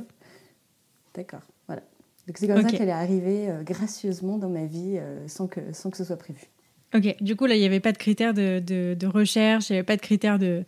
D'accord, 1.13 1.41
voilà. 1.67 1.81
Donc 2.27 2.37
c'est 2.37 2.47
comme 2.47 2.61
ça 2.61 2.69
qu'elle 2.69 2.89
est 2.89 2.91
arrivée 2.91 3.49
euh, 3.49 3.63
gracieusement 3.63 4.37
dans 4.37 4.49
ma 4.49 4.65
vie 4.65 4.97
sans, 5.27 5.47
que, 5.47 5.59
sans 5.73 5.89
que 5.89 5.97
ce 5.97 6.05
soit 6.05 6.17
prévu. 6.17 6.49
Ok, 6.95 7.15
du 7.21 7.35
coup, 7.35 7.45
là, 7.45 7.55
il 7.55 7.59
n'y 7.59 7.65
avait 7.65 7.79
pas 7.79 7.91
de 7.91 7.97
critères 7.97 8.33
de, 8.33 8.59
de, 8.59 8.95
de 8.97 9.07
recherche, 9.07 9.69
il 9.69 9.73
n'y 9.73 9.79
avait 9.79 9.85
pas 9.85 9.97
de 9.97 10.01
critères 10.01 10.39
de 10.39 10.63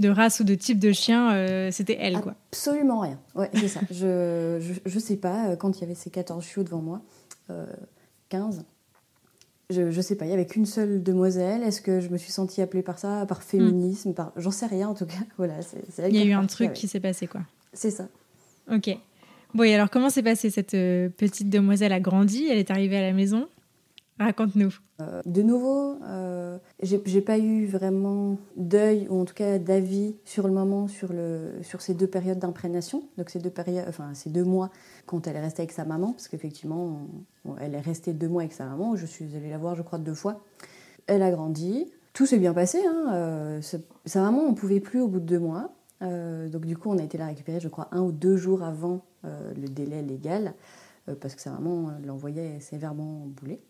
de 0.00 0.08
race 0.08 0.40
ou 0.40 0.44
de 0.44 0.54
type 0.54 0.78
de 0.78 0.92
chien, 0.92 1.32
euh, 1.32 1.70
c'était 1.70 1.96
elle, 2.00 2.20
quoi. 2.20 2.34
Absolument 2.52 3.00
rien. 3.00 3.20
Ouais, 3.34 3.50
c'est 3.54 3.68
ça. 3.68 3.80
Je, 3.90 4.78
je, 4.84 4.98
sais 4.98 5.16
pas, 5.16 5.50
euh, 5.50 5.56
quand 5.56 5.76
il 5.76 5.82
y 5.82 5.84
avait 5.84 5.94
ces 5.94 6.10
14 6.10 6.42
chiots 6.42 6.64
devant 6.64 6.80
moi, 6.80 7.02
15, 8.30 8.58
euh, 8.58 8.62
je, 9.70 9.90
je 9.90 10.00
sais 10.00 10.16
pas, 10.16 10.26
il 10.26 10.30
y 10.30 10.34
avait 10.34 10.46
qu'une 10.46 10.66
seule 10.66 11.02
demoiselle. 11.02 11.62
Est-ce 11.62 11.80
que 11.80 12.00
je 12.00 12.08
me 12.08 12.18
suis 12.18 12.32
sentie 12.32 12.60
appelée 12.60 12.82
par 12.82 12.98
ça, 12.98 13.24
par 13.26 13.42
féminisme, 13.42 14.14
par... 14.14 14.32
J'en 14.36 14.50
sais 14.50 14.66
rien, 14.66 14.88
en 14.88 14.94
tout 14.94 15.06
cas. 15.06 15.14
Voilà, 15.38 15.54
c'est, 15.62 16.08
Il 16.08 16.16
y 16.16 16.20
a 16.20 16.24
eu 16.24 16.32
un 16.32 16.46
truc 16.46 16.72
qui 16.72 16.88
s'est 16.88 17.00
passé, 17.00 17.26
quoi. 17.26 17.40
C'est 17.72 17.90
ça. 17.90 18.08
Ok. 18.70 18.90
Bon, 19.54 19.64
et 19.64 19.74
alors, 19.74 19.90
comment 19.90 20.10
s'est 20.10 20.22
passé 20.22 20.50
cette 20.50 20.72
petite 20.72 21.48
demoiselle 21.48 21.92
a 21.92 22.00
grandi? 22.00 22.46
Elle 22.48 22.58
est 22.58 22.70
arrivée 22.70 22.98
à 22.98 23.02
la 23.02 23.12
maison? 23.12 23.48
Raconte-nous. 24.20 24.74
Euh, 25.00 25.22
de 25.24 25.40
nouveau, 25.40 25.96
euh, 26.04 26.58
j'ai 26.82 27.22
pas 27.22 27.38
eu 27.38 27.64
vraiment 27.64 28.36
d'œil 28.54 29.06
ou 29.08 29.18
en 29.18 29.24
tout 29.24 29.32
cas 29.32 29.58
d'avis 29.58 30.14
sur 30.26 30.46
le 30.46 30.52
moment 30.52 30.88
sur, 30.88 31.14
le, 31.14 31.54
sur 31.62 31.80
ces 31.80 31.94
deux 31.94 32.06
périodes 32.06 32.38
d'imprégnation, 32.38 33.02
donc 33.16 33.30
ces 33.30 33.38
deux 33.38 33.48
périodes, 33.48 33.86
enfin 33.88 34.12
ces 34.12 34.28
deux 34.28 34.44
mois 34.44 34.68
quand 35.06 35.26
elle 35.26 35.36
est 35.36 35.40
restée 35.40 35.62
avec 35.62 35.72
sa 35.72 35.86
maman, 35.86 36.12
parce 36.12 36.28
qu'effectivement, 36.28 37.08
elle 37.60 37.74
est 37.74 37.80
restée 37.80 38.12
deux 38.12 38.28
mois 38.28 38.42
avec 38.42 38.52
sa 38.52 38.66
maman. 38.66 38.94
Je 38.94 39.06
suis 39.06 39.34
allée 39.34 39.48
la 39.48 39.56
voir, 39.56 39.74
je 39.74 39.80
crois, 39.80 39.98
deux 39.98 40.12
fois. 40.12 40.42
Elle 41.06 41.22
a 41.22 41.30
grandi, 41.30 41.90
tout 42.12 42.26
s'est 42.26 42.38
bien 42.38 42.52
passé. 42.52 42.78
Hein, 42.86 43.12
euh, 43.14 43.60
sa 44.04 44.20
maman, 44.20 44.42
on 44.42 44.52
pouvait 44.52 44.80
plus 44.80 45.00
au 45.00 45.08
bout 45.08 45.20
de 45.20 45.24
deux 45.24 45.40
mois. 45.40 45.72
donc 46.02 46.66
du 46.66 46.76
coup, 46.76 46.90
on 46.90 46.98
a 46.98 47.02
été 47.02 47.16
la 47.16 47.26
récupérer, 47.28 47.58
je 47.58 47.68
crois, 47.68 47.88
un 47.90 48.02
ou 48.02 48.12
deux 48.12 48.36
jours 48.36 48.62
avant 48.62 49.00
le 49.24 49.68
délai 49.68 50.02
légal, 50.02 50.52
parce 51.22 51.34
que 51.34 51.40
sa 51.40 51.52
maman 51.52 51.92
l'envoyait 52.04 52.60
sévèrement 52.60 53.26
bouler. 53.26 53.62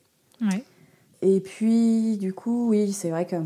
Et 1.23 1.41
puis, 1.41 2.17
du 2.17 2.33
coup, 2.33 2.71
oui, 2.71 2.93
c'est 2.93 3.11
vrai 3.11 3.27
que 3.27 3.37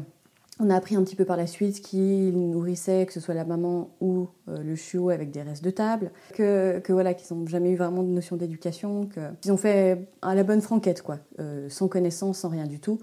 on 0.61 0.71
a 0.71 0.77
appris 0.77 0.95
un 0.95 1.03
petit 1.03 1.17
peu 1.17 1.25
par 1.25 1.37
la 1.37 1.49
suite 1.49 1.81
qu'ils 1.81 2.39
nourrissaient, 2.51 3.07
que 3.07 3.13
ce 3.13 3.19
soit 3.19 3.35
la 3.35 3.45
maman 3.45 3.91
ou 4.01 4.29
euh, 4.49 4.63
le 4.63 4.77
chiot 4.77 5.11
avec 5.11 5.33
des 5.33 5.43
restes 5.43 5.65
de 5.65 5.71
table, 5.71 6.13
que, 6.33 6.79
que 6.79 6.93
voilà, 6.93 7.15
qu'ils 7.15 7.37
n'ont 7.37 7.47
jamais 7.47 7.73
eu 7.73 7.77
vraiment 7.77 8.05
de 8.05 8.09
notion 8.09 8.37
d'éducation, 8.37 9.09
qu'ils 9.41 9.53
ont 9.53 9.57
fait 9.57 10.07
à 10.23 10.35
la 10.37 10.45
bonne 10.45 10.61
franquette, 10.61 11.03
quoi, 11.03 11.19
euh, 11.41 11.69
sans 11.69 11.89
connaissance, 11.89 12.39
sans 12.39 12.51
rien 12.51 12.67
du 12.67 12.79
tout. 12.79 13.01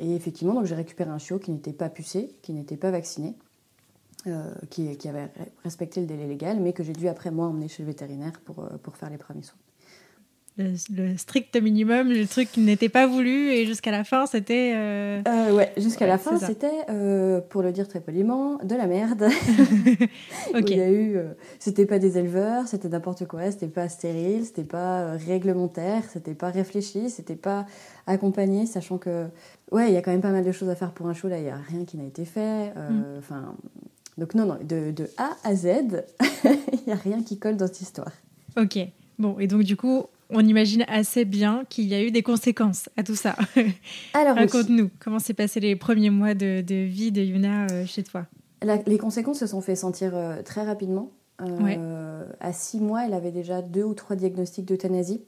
Et 0.00 0.16
effectivement, 0.16 0.54
donc 0.54 0.64
j'ai 0.64 0.74
récupéré 0.74 1.10
un 1.10 1.18
chiot 1.18 1.38
qui 1.38 1.52
n'était 1.52 1.72
pas 1.72 1.88
pucé, 1.88 2.34
qui 2.42 2.52
n'était 2.52 2.76
pas 2.76 2.90
vacciné, 2.90 3.34
euh, 4.26 4.52
qui, 4.68 4.96
qui, 4.96 5.08
avait 5.08 5.28
respecté 5.62 6.00
le 6.00 6.06
délai 6.06 6.26
légal, 6.26 6.58
mais 6.58 6.72
que 6.72 6.82
j'ai 6.82 6.94
dû 6.94 7.06
après 7.06 7.30
moi 7.30 7.46
emmener 7.46 7.68
chez 7.68 7.84
le 7.84 7.86
vétérinaire 7.86 8.40
pour, 8.44 8.68
pour 8.82 8.96
faire 8.96 9.10
les 9.10 9.18
premiers 9.18 9.42
soins 9.42 9.58
le, 10.58 11.16
strict 11.16 11.60
minimum, 11.60 12.08
le 12.08 12.26
truc 12.26 12.50
qui 12.50 12.60
n'était 12.60 12.88
pas 12.88 13.06
voulu, 13.06 13.50
et 13.50 13.66
jusqu'à 13.66 13.90
la 13.90 14.04
fin, 14.04 14.26
c'était. 14.26 14.72
Euh... 14.74 15.20
Euh, 15.26 15.54
ouais, 15.54 15.72
jusqu'à 15.76 16.06
la 16.06 16.18
fin, 16.18 16.38
c'était, 16.38 16.70
euh, 16.88 17.40
pour 17.40 17.62
le 17.62 17.72
dire 17.72 17.86
très 17.88 18.00
poliment, 18.00 18.58
de 18.64 18.74
la 18.74 18.86
merde. 18.86 19.24
ok. 20.54 20.70
il 20.70 20.76
y 20.76 20.80
a 20.80 20.90
eu. 20.90 21.18
C'était 21.58 21.86
pas 21.86 21.98
des 21.98 22.18
éleveurs, 22.18 22.66
c'était 22.68 22.88
n'importe 22.88 23.26
quoi, 23.26 23.50
c'était 23.50 23.68
pas 23.68 23.88
stérile, 23.88 24.44
c'était 24.44 24.64
pas 24.64 25.12
réglementaire, 25.12 26.02
c'était 26.10 26.34
pas 26.34 26.50
réfléchi, 26.50 27.10
c'était 27.10 27.36
pas 27.36 27.66
accompagné, 28.06 28.66
sachant 28.66 28.98
que. 28.98 29.26
Ouais, 29.72 29.88
il 29.88 29.94
y 29.94 29.96
a 29.96 30.02
quand 30.02 30.12
même 30.12 30.20
pas 30.20 30.32
mal 30.32 30.44
de 30.44 30.52
choses 30.52 30.68
à 30.68 30.76
faire 30.76 30.92
pour 30.92 31.06
un 31.08 31.14
show, 31.14 31.28
là, 31.28 31.38
il 31.38 31.44
n'y 31.44 31.50
a 31.50 31.56
rien 31.56 31.84
qui 31.84 31.96
n'a 31.96 32.04
été 32.04 32.24
fait. 32.24 32.70
Mm. 32.70 33.18
Enfin. 33.18 33.56
Donc, 34.18 34.34
non, 34.34 34.46
non, 34.46 34.58
de, 34.62 34.92
de 34.92 35.10
A 35.18 35.36
à 35.44 35.54
Z, 35.54 35.66
il 36.44 36.78
n'y 36.86 36.92
a 36.92 36.96
rien 36.96 37.22
qui 37.22 37.38
colle 37.38 37.56
dans 37.56 37.66
cette 37.66 37.82
histoire. 37.82 38.12
Ok. 38.56 38.78
Bon, 39.18 39.38
et 39.38 39.46
donc, 39.46 39.62
du 39.62 39.76
coup, 39.76 40.06
on 40.30 40.40
imagine 40.40 40.84
assez 40.88 41.24
bien 41.24 41.64
qu'il 41.68 41.86
y 41.86 41.94
a 41.94 42.02
eu 42.02 42.10
des 42.10 42.22
conséquences 42.22 42.88
à 42.96 43.02
tout 43.02 43.14
ça. 43.14 43.36
Alors, 44.14 44.36
raconte-nous 44.36 44.90
comment 44.98 45.18
s'est 45.18 45.34
passé 45.34 45.60
les 45.60 45.76
premiers 45.76 46.10
mois 46.10 46.34
de, 46.34 46.62
vie 46.84 47.12
de 47.12 47.22
Yuna 47.22 47.66
euh, 47.70 47.86
chez 47.86 48.02
toi? 48.02 48.26
les 48.86 48.98
conséquences 48.98 49.38
se 49.38 49.46
sont 49.46 49.60
fait 49.60 49.76
sentir 49.76 50.16
euh, 50.16 50.42
très 50.42 50.64
rapidement. 50.64 51.12
Euh, 51.42 52.24
à 52.40 52.52
six 52.52 52.80
mois, 52.80 53.04
elle 53.04 53.12
avait 53.12 53.30
déjà 53.30 53.60
deux 53.60 53.84
ou 53.84 53.94
trois 53.94 54.16
diagnostics 54.16 54.64
d'euthanasie 54.64 55.20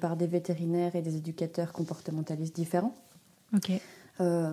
par 0.00 0.16
des 0.16 0.26
vétérinaires 0.26 0.96
et 0.96 1.02
des 1.02 1.16
éducateurs 1.16 1.72
comportementalistes 1.72 2.56
différents. 2.56 2.94
elle 4.18 4.48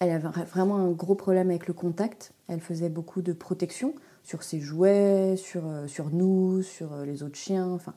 avait 0.00 0.28
vraiment 0.50 0.78
un 0.78 0.90
gros 0.90 1.14
problème 1.14 1.50
avec 1.50 1.68
le 1.68 1.72
contact. 1.72 2.32
Elle 2.48 2.60
faisait 2.60 2.88
beaucoup 2.88 3.22
de 3.22 3.32
protection 3.32 3.94
sur 4.24 4.42
ses 4.42 4.60
jouets, 4.60 5.36
sur, 5.36 5.62
sur 5.86 6.10
nous, 6.10 6.62
sur 6.62 6.96
les 7.06 7.22
autres 7.22 7.38
chiens. 7.38 7.68
Enfin, 7.68 7.94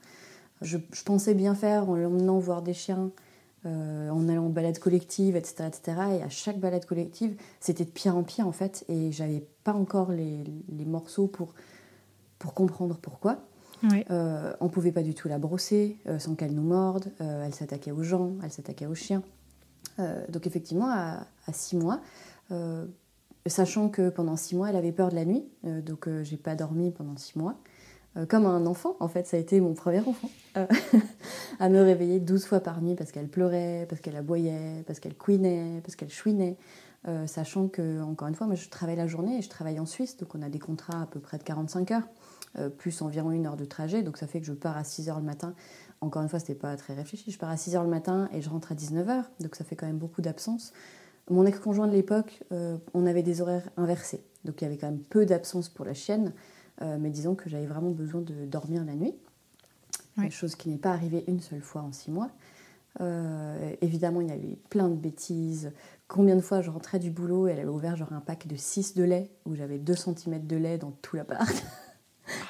je, 0.66 0.78
je 0.92 1.04
pensais 1.04 1.34
bien 1.34 1.56
faire 1.56 1.90
en 1.90 1.96
l'emmenant 1.96 2.40
voir 2.40 2.62
des 2.62 2.74
chiens 2.74 3.12
euh, 3.66 4.10
en 4.12 4.30
allant 4.30 4.46
en 4.46 4.50
balade 4.50 4.78
collective, 4.78 5.36
etc., 5.36 5.68
etc. 5.68 5.98
Et 6.20 6.22
à 6.22 6.30
chaque 6.30 6.60
balade 6.60 6.86
collective, 6.86 7.36
c'était 7.60 7.84
de 7.84 7.90
pire 7.90 8.16
en 8.16 8.22
pire 8.22 8.48
en 8.48 8.52
fait, 8.52 8.86
et 8.90 9.12
j'avais 9.12 9.44
pas 9.64 9.74
encore 9.74 10.12
les, 10.12 10.44
morceaux 10.86 11.26
pour, 11.26 11.56
pour 12.38 12.54
comprendre 12.54 13.00
pourquoi. 13.02 13.40
Euh, 14.12 14.54
on 14.60 14.70
pouvait 14.70 14.92
pas 14.92 15.02
du 15.02 15.16
tout 15.16 15.28
la 15.28 15.40
brosser 15.40 15.98
euh, 16.08 16.20
sans 16.20 16.36
qu'elle 16.36 16.54
nous 16.54 16.64
morde. 16.64 17.12
elle 17.20 17.56
s'attaquait 17.56 17.92
aux 17.92 18.04
gens, 18.04 18.34
elle 18.44 18.52
s'attaquait 18.52 18.86
aux 18.86 18.96
chiens. 18.96 19.24
donc 19.98 20.46
effectivement, 20.46 20.90
à, 20.92 21.26
à, 21.48 21.54
six 21.54 21.76
mois, 21.76 22.02
sachant 23.48 23.90
que 23.90 24.10
pendant 24.10 24.36
six 24.36 24.56
mois, 24.56 24.70
elle 24.70 24.76
avait 24.76 24.92
peur 24.92 25.10
de 25.10 25.16
la 25.16 25.26
nuit, 25.26 25.44
donc 25.64 26.08
j'ai 26.22 26.38
pas 26.38 26.54
dormi 26.54 26.92
pendant 26.92 27.18
six 27.18 27.36
mois. 27.40 27.56
Euh, 28.18 28.26
comme 28.26 28.46
un 28.46 28.66
enfant, 28.66 28.96
en 29.00 29.08
fait, 29.08 29.28
ça 29.28 29.38
a 29.38 29.40
été 29.40 29.60
mon 29.60 29.74
premier 29.74 30.00
enfant, 30.00 30.30
euh, 30.58 30.66
à 31.60 31.70
me 31.70 31.82
réveiller 31.82 32.20
12 32.20 32.46
fois 32.46 32.60
par 32.60 32.82
nuit 32.82 32.96
parce 32.96 33.12
qu'elle 33.12 33.28
pleurait, 33.28 33.86
parce 33.90 34.02
qu'elle 34.02 34.16
aboyait, 34.16 34.84
parce 34.88 35.00
qu'elle 35.00 35.16
couinait, 35.16 35.82
parce 35.84 35.96
qu'elle 35.96 36.10
chouinait, 36.10 36.58
euh, 37.08 37.28
sachant 37.28 37.68
que, 37.68 38.02
encore 38.02 38.28
une 38.28 38.36
fois, 38.36 38.48
moi 38.48 38.56
je 38.56 38.70
travaille 38.70 38.96
la 38.96 39.08
journée 39.08 39.38
et 39.38 39.42
je 39.42 39.50
travaille 39.50 39.80
en 39.80 39.86
Suisse, 39.86 40.18
donc 40.18 40.34
on 40.34 40.42
a 40.42 40.50
des 40.50 40.60
contrats 40.60 41.02
à 41.02 41.06
peu 41.06 41.20
près 41.20 41.38
de 41.38 41.44
45 41.44 41.92
heures, 41.92 42.08
plus 42.78 43.02
environ 43.02 43.32
une 43.32 43.46
heure 43.48 43.58
de 43.58 43.66
trajet, 43.66 44.02
donc 44.02 44.16
ça 44.16 44.28
fait 44.28 44.40
que 44.40 44.46
je 44.46 44.54
pars 44.54 44.78
à 44.78 44.86
6 44.86 45.10
heures 45.10 45.20
le 45.20 45.26
matin. 45.26 45.54
Encore 46.00 46.22
une 46.22 46.30
fois, 46.30 46.40
c'était 46.40 46.56
pas 46.56 46.78
très 46.78 46.94
réfléchi, 46.94 47.30
je 47.30 47.38
pars 47.38 47.50
à 47.50 47.58
6 47.58 47.76
heures 47.76 47.84
le 47.84 47.90
matin 47.90 48.30
et 48.32 48.42
je 48.42 48.50
rentre 48.50 48.72
à 48.72 48.76
19 48.76 49.10
heures, 49.10 49.30
donc 49.42 49.56
ça 49.56 49.66
fait 49.66 49.76
quand 49.76 49.88
même 49.88 49.98
beaucoup 49.98 50.22
d'absence. 50.22 50.72
Mon 51.30 51.46
ex-conjoint 51.46 51.88
de 51.88 51.92
l'époque, 51.92 52.44
on 52.94 53.06
avait 53.06 53.24
des 53.24 53.42
horaires 53.42 53.70
inversés, 53.76 54.24
donc 54.46 54.62
il 54.62 54.64
y 54.64 54.68
avait 54.68 54.78
quand 54.78 54.88
même 54.88 55.02
peu 55.02 55.26
d'absence 55.26 55.68
pour 55.68 55.84
la 55.84 55.94
chienne. 55.94 56.32
Euh, 56.82 56.98
mais 57.00 57.10
disons 57.10 57.36
que 57.36 57.50
j'avais 57.50 57.66
vraiment 57.66 57.92
besoin 57.92 58.22
de 58.22 58.46
dormir 58.46 58.84
la 58.86 58.96
nuit. 58.96 59.16
Chose 60.30 60.56
qui 60.56 60.70
n'est 60.70 60.78
pas 60.78 60.92
arrivée 60.92 61.26
une 61.28 61.42
seule 61.42 61.62
fois 61.62 61.82
en 61.82 61.92
six 61.92 62.10
mois. 62.10 62.30
Euh, 63.02 63.74
évidemment, 63.82 64.22
il 64.22 64.30
y 64.30 64.32
avait 64.32 64.58
plein 64.70 64.88
de 64.88 64.96
bêtises. 64.96 65.74
Combien 66.08 66.36
de 66.36 66.42
fois 66.42 66.62
je 66.62 66.70
rentrais 66.70 67.00
du 67.00 67.12
boulot 67.12 67.48
et 67.48 67.52
elle 67.52 67.60
avait 67.60 67.68
ouvert 67.68 67.96
genre 67.96 68.14
un 68.14 68.22
pack 68.22 68.48
de 68.48 68.56
6 68.56 68.96
de 68.96 69.04
lait 69.04 69.30
où 69.46 69.56
j'avais 69.56 69.78
2 69.78 69.94
cm 69.94 70.46
de 70.46 70.56
lait 70.56 70.78
dans 70.78 70.92
tout 70.92 71.16
l'appart. 71.16 71.66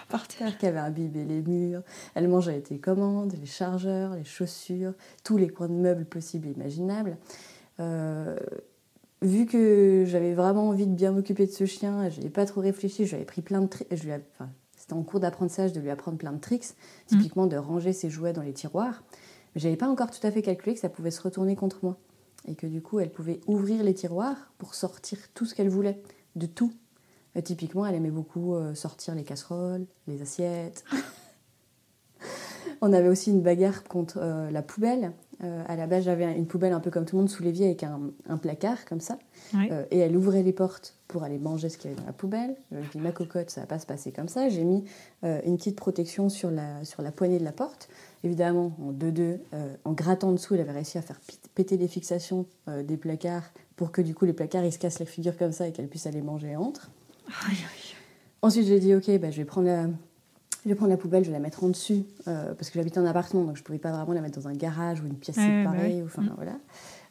Par 0.10 0.28
terre, 0.28 0.58
qui 0.58 0.68
avait 0.68 0.80
imbibé 0.80 1.26
les 1.26 1.42
murs. 1.42 1.82
Elle 2.14 2.28
mangeait 2.28 2.64
les 2.70 2.80
commandes, 2.80 3.34
les 3.40 3.48
chargeurs, 3.48 4.16
les 4.16 4.24
chaussures, 4.24 4.94
tous 5.24 5.38
les 5.38 5.50
coins 5.50 5.68
de 5.68 5.74
meubles 5.74 6.06
possibles 6.06 6.48
et 6.48 6.52
imaginables. 6.52 7.18
Euh, 7.80 8.38
vu 9.22 9.46
que 9.46 10.04
j'avais 10.08 10.34
vraiment 10.34 10.70
envie 10.70 10.88
de 10.88 10.94
bien 10.94 11.12
m'occuper 11.12 11.46
de 11.46 11.52
ce 11.52 11.66
chien, 11.66 12.10
je 12.10 12.18
n'avais 12.18 12.30
pas 12.30 12.46
trop 12.46 12.62
réfléchi, 12.62 13.06
j'avais 13.06 13.26
pris 13.26 13.42
plein 13.42 13.62
de 13.62 13.68
tricks. 13.68 13.88
Enfin, 13.92 14.50
c'était 14.78 14.94
en 14.94 15.04
cours 15.04 15.20
d'apprentissage 15.20 15.74
de 15.74 15.80
lui 15.80 15.90
apprendre 15.90 16.18
plein 16.18 16.34
de 16.34 16.40
tricks, 16.40 16.76
typiquement 17.08 17.48
de 17.48 17.58
ranger 17.58 17.94
ses 17.94 18.10
jouets 18.10 18.34
dans 18.34 18.42
les 18.42 18.54
tiroirs. 18.54 19.04
Mais 19.54 19.62
j'avais 19.62 19.78
pas 19.78 19.88
encore 19.88 20.12
tout 20.12 20.26
à 20.26 20.32
fait 20.32 20.42
calculé 20.42 20.76
que 20.76 20.80
ça 20.80 20.90
pouvait 20.90 21.12
se 21.12 21.22
retourner 21.22 21.56
contre 21.56 21.80
moi. 21.84 21.98
Et 22.48 22.56
que 22.56 22.68
du 22.68 22.82
coup, 22.82 23.00
elle 23.00 23.12
pouvait 23.12 23.42
ouvrir 23.48 23.84
les 23.84 23.94
tiroirs 23.94 24.52
pour 24.60 24.76
sortir 24.76 25.18
tout 25.34 25.46
ce 25.46 25.56
qu'elle 25.56 25.70
voulait, 25.70 26.04
de 26.36 26.46
tout. 26.46 26.74
Euh, 27.36 27.42
typiquement, 27.42 27.86
elle 27.86 27.96
aimait 27.96 28.12
beaucoup 28.12 28.56
euh, 28.56 28.76
sortir 28.76 29.16
les 29.16 29.24
casseroles, 29.24 29.86
les 30.08 30.22
assiettes. 30.22 30.84
On 32.82 32.94
avait 32.94 33.10
aussi 33.10 33.32
une 33.32 33.42
bagarre 33.42 33.84
contre 33.86 34.20
euh, 34.22 34.52
la 34.52 34.62
poubelle. 34.62 35.14
Euh, 35.44 35.64
à 35.68 35.76
la 35.76 35.88
base, 35.88 36.06
j'avais 36.06 36.38
une 36.38 36.48
poubelle 36.48 36.74
un 36.74 36.80
peu 36.80 36.92
comme 36.92 37.06
tout 37.06 37.16
le 37.16 37.22
monde 37.22 37.30
sous 37.30 37.44
l'évier 37.44 37.66
avec 37.68 37.84
un, 37.84 38.38
placard 38.38 38.86
comme 38.86 39.02
ça. 39.02 39.20
Euh, 39.54 39.86
et 39.92 40.00
elle 40.00 40.16
ouvrait 40.16 40.44
les 40.44 40.54
portes 40.54 40.96
pour 41.08 41.24
aller 41.24 41.38
manger 41.38 41.70
ce 41.70 41.78
qu'il 41.78 41.90
y 41.90 41.94
avait 41.94 42.02
dans 42.02 42.08
la 42.08 42.14
poubelle. 42.14 42.56
Je 42.72 42.90
dit, 42.92 43.00
ma 43.00 43.12
cocotte, 43.12 43.50
ça 43.50 43.62
va 43.62 43.68
pas 43.68 43.80
se 43.80 43.86
passer 43.86 44.12
comme 44.12 44.28
ça. 44.28 44.50
J'ai 44.50 44.64
mis 44.64 44.84
une 45.24 45.58
petite 45.58 45.76
protection 45.76 46.30
sur 46.30 46.52
la, 46.52 46.84
sur 46.84 47.02
la 47.02 47.12
poignée 47.12 47.40
de 47.40 47.44
la 47.44 47.52
porte. 47.52 47.90
Évidemment, 48.24 48.76
en 48.82 48.92
2-2, 48.92 49.38
en 49.84 49.94
grattant 49.94 50.32
dessous, 50.32 50.56
elle 50.56 50.62
avait 50.62 50.72
réussi 50.72 50.98
à 50.98 51.02
faire 51.02 51.20
péter 51.54 51.78
les 51.78 51.88
fixations 51.88 52.46
des 52.68 52.98
placards 52.98 53.52
pour 53.76 53.92
que 53.92 54.02
du 54.02 54.16
coup 54.16 54.26
les 54.26 54.34
placards 54.34 54.64
ils 54.64 54.72
se 54.72 54.80
cassent 54.80 55.00
la 55.00 55.06
figure 55.06 55.38
comme 55.38 55.52
ça 55.52 55.68
et 55.68 55.72
qu'elle 55.72 55.88
puisse 55.88 56.08
aller 56.08 56.22
manger 56.22 56.56
entre. 56.56 56.90
Ensuite, 58.42 58.68
j'ai 58.68 58.80
dit, 58.80 58.94
ok, 58.94 59.10
bah, 59.20 59.32
je 59.32 59.38
vais 59.38 59.46
prendre 59.46 59.68
la 59.68 59.88
je 60.66 60.72
vais 60.72 60.76
prendre 60.76 60.92
la 60.92 60.98
poubelle, 60.98 61.24
je 61.24 61.30
vais 61.30 61.36
la 61.36 61.40
mettre 61.40 61.64
en 61.64 61.70
dessus, 61.70 62.06
euh, 62.28 62.56
parce 62.56 62.72
que 62.72 62.80
j'habite 62.80 62.98
en 62.98 63.06
appartement, 63.06 63.44
donc 63.44 63.56
je 63.56 63.62
ne 63.62 63.66
pouvais 63.66 63.78
pas 63.78 63.92
vraiment 63.92 64.14
la 64.14 64.22
mettre 64.22 64.40
dans 64.40 64.48
un 64.48 64.54
garage 64.54 65.00
ou 65.00 65.06
une 65.06 65.18
pièce 65.18 65.36
séparée. 65.36 66.02
Enfin, 66.04 66.24
mm. 66.24 66.34
voilà. 66.36 66.58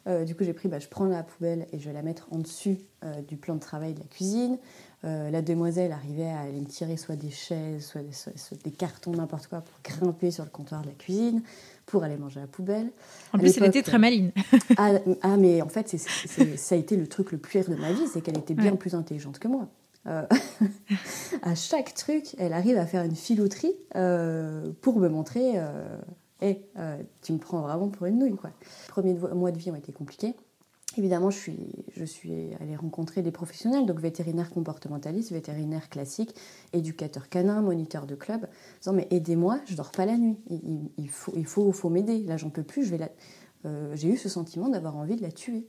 Euh, 0.07 0.25
du 0.25 0.35
coup, 0.35 0.43
j'ai 0.43 0.53
pris, 0.53 0.67
bah, 0.67 0.77
je 0.79 0.87
prends 0.87 1.05
la 1.05 1.23
poubelle 1.23 1.65
et 1.71 1.79
je 1.79 1.85
vais 1.85 1.93
la 1.93 2.01
mettre 2.01 2.27
en 2.31 2.39
dessus 2.39 2.77
euh, 3.03 3.21
du 3.21 3.37
plan 3.37 3.55
de 3.55 3.61
travail 3.61 3.93
de 3.93 3.99
la 3.99 4.05
cuisine. 4.05 4.57
la 5.03 5.41
demoiselle 5.41 5.91
arrivait 5.93 6.29
à 6.29 6.41
aller 6.41 6.59
me 6.59 6.65
tirer 6.65 6.97
soit 6.97 7.15
des 7.15 7.29
chaises, 7.29 7.85
soit 7.85 8.01
des, 8.63 8.71
cartons, 8.71 9.11
n'importe 9.11 9.47
quoi, 9.47 9.61
pour 9.61 9.79
grimper 9.83 10.31
sur 10.31 10.43
le 10.43 10.49
comptoir 10.49 10.81
de 10.81 10.87
la 10.87 10.93
cuisine, 10.93 11.41
pour 11.85 12.03
aller 12.03 12.17
manger 12.17 12.39
à 12.39 12.43
la 12.43 12.47
poubelle. 12.47 12.91
En 13.31 13.37
plus, 13.37 13.57
elle 13.57 13.65
était 13.65 13.83
très 13.83 13.99
maline. 13.99 14.31
Ah, 14.77 14.93
ah, 15.21 15.37
mais 15.37 15.61
en 15.61 15.69
fait, 15.69 15.95
ça 15.97 16.75
a 16.75 16.77
été 16.77 16.97
le 16.97 17.07
truc 17.07 17.31
le 17.31 17.37
plus 17.37 17.59
rire 17.59 17.69
de 17.69 17.75
ma 17.75 17.93
vie, 17.93 18.07
c'est 18.11 18.19
qu'elle 18.21 18.37
était 18.37 18.55
bien 18.55 18.75
plus 18.75 18.95
intelligente 18.95 19.39
que 19.39 19.47
moi. 19.47 19.69
Euh, 20.07 20.25
à 21.41 21.55
chaque 21.55 21.93
truc, 21.93 22.35
elle 22.37 22.53
arrive 22.53 22.77
à 22.77 22.85
faire 22.85 23.03
une 23.03 23.15
filouterie 23.15 23.75
euh, 23.95 24.71
pour 24.81 24.99
me 24.99 25.09
montrer 25.09 25.53
euh, 25.55 25.97
hey, 26.41 26.65
tu 27.21 27.33
me 27.33 27.37
prends 27.37 27.61
vraiment 27.61 27.89
pour 27.89 28.05
une 28.05 28.19
nouille. 28.19 28.35
Quoi. 28.35 28.51
Les 28.61 28.89
premiers 28.89 29.13
mois 29.13 29.51
de 29.51 29.57
vie 29.57 29.71
ont 29.71 29.75
été 29.75 29.91
compliqués. 29.91 30.35
Évidemment, 30.97 31.29
je 31.29 31.37
suis, 31.37 31.85
je 31.93 32.05
suis 32.05 32.53
allée 32.61 32.75
rencontrer 32.77 33.21
des 33.21 33.31
professionnels, 33.31 33.85
donc 33.85 33.99
vétérinaire 33.99 34.49
comportementaliste, 34.49 35.33
vétérinaire 35.33 35.89
classique, 35.89 36.33
éducateur 36.71 37.27
canin, 37.27 37.61
moniteur 37.61 38.05
de 38.05 38.15
club, 38.15 38.47
disant 38.79 38.93
mais 38.93 39.07
aidez-moi, 39.11 39.59
je 39.65 39.75
dors 39.75 39.91
pas 39.91 40.05
la 40.05 40.15
nuit, 40.15 40.37
il, 40.97 41.09
faut, 41.09 41.33
il 41.35 41.45
faut, 41.45 41.89
m'aider. 41.89 42.19
Là, 42.19 42.37
j'en 42.37 42.49
peux 42.49 42.63
plus. 42.63 42.93
J'ai 43.93 44.07
eu 44.07 44.15
ce 44.15 44.29
sentiment 44.29 44.69
d'avoir 44.69 44.95
envie 44.95 45.17
de 45.17 45.21
la 45.21 45.31
tuer 45.31 45.67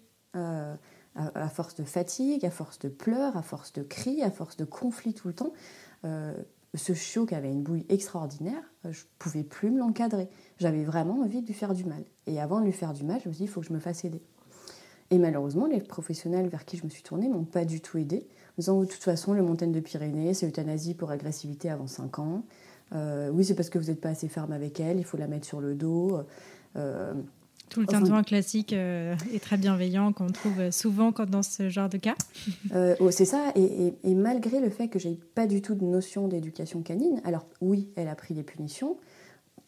à, 1.17 1.49
force 1.49 1.75
de 1.75 1.85
fatigue, 1.85 2.45
à 2.45 2.51
force 2.51 2.79
de 2.79 2.89
pleurs, 2.89 3.37
à 3.37 3.43
force 3.43 3.73
de 3.73 3.83
cris, 3.83 4.23
à 4.23 4.31
force 4.31 4.57
de 4.57 4.65
conflits 4.65 5.15
tout 5.15 5.29
le 5.29 5.35
temps, 5.35 5.53
euh, 6.05 6.35
ce 6.75 6.93
chiot 6.93 7.27
qui 7.27 7.35
avait 7.35 7.51
une 7.51 7.63
bouille 7.63 7.87
extraordinaire, 7.89 8.63
euh, 8.85 8.93
je 8.93 9.01
ne 9.01 9.09
pouvais 9.19 9.43
plus 9.43 9.71
me 9.71 9.79
l'encadrer. 9.79 10.29
J'avais 10.59 10.85
vraiment 10.85 11.21
envie 11.21 11.41
de 11.41 11.47
lui 11.47 11.55
faire 11.55 11.75
du 11.75 11.85
mal. 11.85 12.05
Et 12.27 12.41
avant 12.41 12.61
de 12.61 12.67
lui 12.67 12.73
faire 12.73 12.93
du 12.93 13.05
mal, 13.05 13.21
je 13.23 13.29
me 13.29 13.33
suis 13.33 13.45
dit, 13.45 13.45
il 13.45 13.53
faut 13.53 13.61
que 13.61 13.67
je 13.67 13.73
me 13.73 13.79
fasse 13.79 14.05
aider. 14.05 14.23
Et 15.11 15.19
malheureusement, 15.19 15.67
les 15.67 15.81
professionnels 15.81 16.49
vers 16.49 16.65
qui 16.65 16.77
je 16.77 16.85
me 16.85 16.91
suis 16.91 17.03
tournée 17.03 17.29
m'ont 17.29 17.45
pas 17.45 17.65
du 17.65 17.81
tout 17.81 17.97
aidé, 17.97 18.27
en 18.51 18.59
disant, 18.59 18.81
de 18.81 18.87
toute 18.87 19.03
façon, 19.03 19.33
le 19.33 19.43
montagne 19.43 19.73
de 19.73 19.81
Pyrénées, 19.81 20.35
c'est 20.35 20.47
euthanasie 20.47 20.95
pour 20.95 21.11
agressivité 21.11 21.71
avant 21.71 21.87
5 21.87 22.19
ans. 22.19 22.43
Euh, 22.93 23.31
oui, 23.31 23.45
c'est 23.45 23.55
parce 23.55 23.71
que 23.71 23.79
vous 23.79 23.87
n'êtes 23.87 24.01
pas 24.01 24.11
assez 24.11 24.29
ferme 24.29 24.53
avec 24.53 24.81
elle, 24.81 24.99
il 24.99 25.05
faut 25.05 25.17
la 25.17 25.29
mettre 25.29 25.47
sur 25.47 25.61
le 25.61 25.75
dos. 25.75 26.21
Tout 27.69 27.81
le 27.81 27.87
tintouin 27.87 28.23
classique 28.23 28.73
euh, 28.73 29.15
et 29.33 29.41
très 29.41 29.57
bienveillant 29.57 30.13
qu'on 30.13 30.29
trouve 30.29 30.71
souvent 30.71 31.13
quand 31.13 31.29
dans 31.29 31.43
ce 31.43 31.69
genre 31.69 31.89
de 31.89 31.99
cas. 31.99 32.15
Euh, 32.75 32.95
oh, 33.01 33.11
c'est 33.11 33.25
ça, 33.25 33.53
et, 33.55 34.15
malgré 34.15 34.61
le 34.61 34.71
fait 34.71 34.89
que 34.89 34.99
j'ai 34.99 35.19
pas 35.35 35.47
du 35.47 35.63
tout 35.63 35.75
de 35.75 35.85
notion 35.85 36.29
d'éducation 36.29 36.83
canine, 36.83 37.21
alors 37.25 37.47
oui, 37.61 37.89
elle 37.97 38.09
a 38.09 38.15
pris 38.15 38.35
des 38.35 38.43
punitions, 38.43 38.99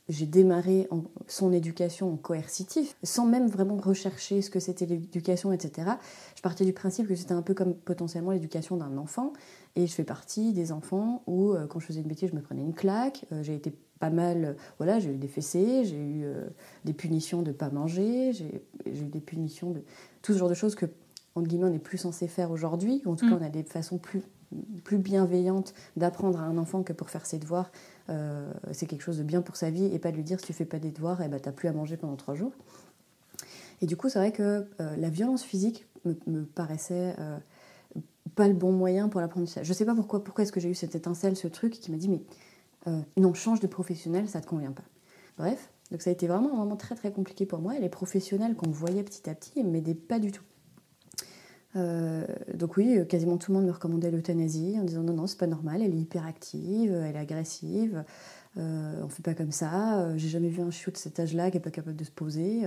j'ai 0.09 0.27
démarré 0.27 0.89
son 1.27 1.53
éducation 1.53 2.13
en 2.13 2.17
coercitif, 2.17 2.97
sans 3.03 3.25
même 3.25 3.47
vraiment 3.49 3.77
rechercher 3.77 4.43
ce 4.43 4.51
que 4.51 4.59
c'était 4.59 4.87
l'éducation, 4.87 5.53
etc. 5.53 5.91
Je 6.37 6.43
partais 6.43 6.65
du 6.65 6.73
principe 6.73 7.09
que 7.09 7.15
c'était 7.15 7.33
un 7.33 7.43
peu 7.43 7.55
comme 7.55 7.75
potentiellement 7.75 8.33
l'éducation 8.33 8.77
d'un 8.77 8.97
enfant, 8.99 9.33
et 9.77 9.87
je 9.87 9.93
fais 9.93 10.05
partie 10.05 10.53
des 10.53 10.73
enfants 10.73 11.23
où, 11.27 11.53
euh, 11.53 11.67
quand 11.67 11.79
je 11.79 11.87
faisais 11.87 12.01
une 12.01 12.09
bêtise, 12.09 12.31
je 12.31 12.37
me 12.37 12.43
prenais 12.43 12.63
une 12.63 12.75
claque, 12.75 13.25
j'ai 13.43 13.55
été 13.55 13.73
pas 13.99 14.11
mal. 14.11 14.57
Voilà, 14.79 14.99
j'ai 14.99 15.11
eu 15.11 15.17
des 15.17 15.29
fessées, 15.29 15.85
j'ai 15.85 15.97
eu 15.97 16.25
euh, 16.25 16.47
des 16.85 16.93
punitions 16.93 17.43
de 17.43 17.53
pas 17.53 17.71
manger, 17.71 18.33
j'ai 18.33 18.63
eu 18.87 19.09
des 19.09 19.21
punitions 19.21 19.71
de 19.71 19.83
tout 20.23 20.33
ce 20.33 20.39
genre 20.39 20.49
de 20.49 20.55
choses 20.55 20.75
que 20.75 20.87
entre 21.35 21.47
guillemets 21.47 21.67
on 21.67 21.71
n'est 21.71 21.79
plus 21.79 21.99
censé 21.99 22.29
faire 22.29 22.51
aujourd'hui. 22.51 23.03
En 23.07 23.17
tout 23.17 23.29
cas, 23.29 23.35
mm. 23.35 23.43
on 23.43 23.47
a 23.47 23.51
des 23.51 23.63
façons 23.63 23.99
plus 23.99 24.23
plus 24.83 24.97
bienveillantes 24.97 25.75
d'apprendre 25.99 26.41
à 26.41 26.45
un 26.45 26.57
enfant 26.57 26.83
que 26.83 26.95
pour 26.95 27.11
faire 27.11 27.27
ses 27.27 27.39
devoirs, 27.39 27.71
euh, 28.09 28.51
c'est 28.73 28.87
quelque 28.87 29.03
chose 29.03 29.19
de 29.19 29.23
bien 29.23 29.43
pour 29.43 29.57
sa 29.57 29.69
vie 29.71 29.85
et 29.85 29.99
pas 29.99 30.11
de 30.11 30.17
lui 30.17 30.23
dire 30.23 30.41
si 30.41 30.47
tu 30.47 30.53
fais 30.55 30.65
pas 30.65 30.79
des 30.79 30.91
devoirs, 30.91 31.21
et 31.21 31.27
eh 31.27 31.29
ben, 31.29 31.39
t'as 31.39 31.53
plus 31.53 31.69
à 31.69 31.73
manger 31.75 31.99
pendant 31.99 32.17
trois 32.17 32.35
jours. 32.35 32.53
Et 33.83 33.87
du 33.87 33.99
coup, 33.99 34.09
c'est 34.09 34.19
vrai 34.19 34.33
que 34.33 34.67
euh, 34.81 34.97
la 34.97 35.11
violence 35.11 35.43
physique 35.43 35.87
me, 36.07 36.17
me 36.27 36.45
paraissait 36.47 37.15
pas 38.35 38.49
le 38.49 38.55
bon 38.55 38.73
moyen 38.73 39.09
pour 39.09 39.21
l'apprentissage. 39.21 39.67
Je 39.67 39.73
sais 39.73 39.85
pas 39.85 39.95
pourquoi, 39.95 40.23
pourquoi 40.23 40.45
est-ce 40.45 40.53
que 40.53 40.61
j'ai 40.61 40.71
eu 40.71 40.75
cette 40.75 40.95
étincelle, 40.95 41.37
ce 41.37 41.49
truc 41.49 41.73
qui 41.73 41.91
m'a 41.91 41.97
dit 41.97 42.09
mais 42.09 42.23
euh, 42.87 43.01
non, 43.17 43.35
change 43.35 43.61
de 43.61 43.67
professionnel, 43.67 44.29
ça 44.29 44.41
te 44.41 44.47
convient 44.47 44.73
pas. 44.73 44.85
Bref, 45.37 45.71
donc 45.91 46.03
ça 46.03 46.11
a 46.11 46.13
été 46.13 46.27
vraiment 46.27 46.53
un 46.53 46.57
moment 46.57 46.77
très 46.77 46.95
très 46.95 47.13
compliqué 47.13 47.47
pour 47.47 47.61
moi. 47.61 47.77
Et 47.77 47.81
les 47.81 47.89
professionnels 47.89 48.55
qu'on 48.55 48.71
voyait 48.71 49.03
petit 49.03 49.29
à 49.29 49.35
petit, 49.35 49.63
ne 49.63 49.71
m'aidaient 49.71 49.95
pas 49.95 50.19
du 50.19 50.33
tout. 50.33 50.45
Euh, 51.77 52.27
donc 52.55 52.77
oui, 52.77 53.07
quasiment 53.09 53.37
tout 53.37 53.53
le 53.53 53.59
monde 53.59 53.67
me 53.67 53.73
recommandait 53.73 54.11
l'euthanasie 54.11 54.77
en 54.79 54.85
disant 54.85 55.03
non, 55.03 55.13
non, 55.13 55.27
c'est 55.27 55.39
pas 55.39 55.47
normal, 55.47 55.83
elle 55.83 55.95
est 55.95 55.99
hyperactive, 55.99 56.93
elle 56.93 57.15
est 57.15 57.19
agressive, 57.19 58.05
euh, 58.57 59.03
on 59.05 59.09
fait 59.09 59.23
pas 59.23 59.35
comme 59.35 59.53
ça, 59.53 60.17
j'ai 60.17 60.29
jamais 60.29 60.49
vu 60.49 60.63
un 60.63 60.71
chiot 60.71 60.91
de 60.91 60.97
cet 60.97 61.21
âge-là 61.21 61.51
qui 61.51 61.59
est 61.59 61.61
pas 61.61 61.71
capable 61.71 61.97
de 61.97 62.05
se 62.05 62.11
poser. 62.11 62.63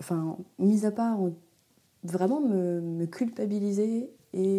Enfin, 0.00 0.38
mis 0.58 0.86
à 0.86 0.90
part 0.90 1.18
vraiment 2.04 2.40
me, 2.40 3.04
culpabiliser 3.06 4.10
et, 4.32 4.56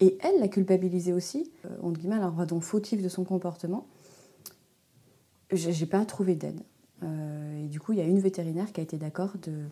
et 0.00 0.18
elle 0.20 0.40
la 0.40 0.48
culpabiliser 0.48 1.12
aussi, 1.12 1.50
euh, 1.64 1.68
entre 1.82 1.98
guillemets, 1.98 2.16
alors 2.16 2.46
donc 2.46 2.62
fautif 2.62 3.02
de 3.02 3.08
son 3.08 3.24
comportement. 3.24 3.86
J'ai 5.50 5.86
pas 5.86 6.04
trouvé 6.04 6.34
d'aide. 6.34 6.60
Euh, 7.02 7.64
et 7.64 7.68
du 7.68 7.80
coup, 7.80 7.92
il 7.92 7.98
y 7.98 8.02
a 8.02 8.04
une 8.04 8.18
vétérinaire 8.18 8.72
qui 8.72 8.80
a 8.80 8.82
été 8.82 8.96
d'accord 8.96 9.34
de, 9.42 9.64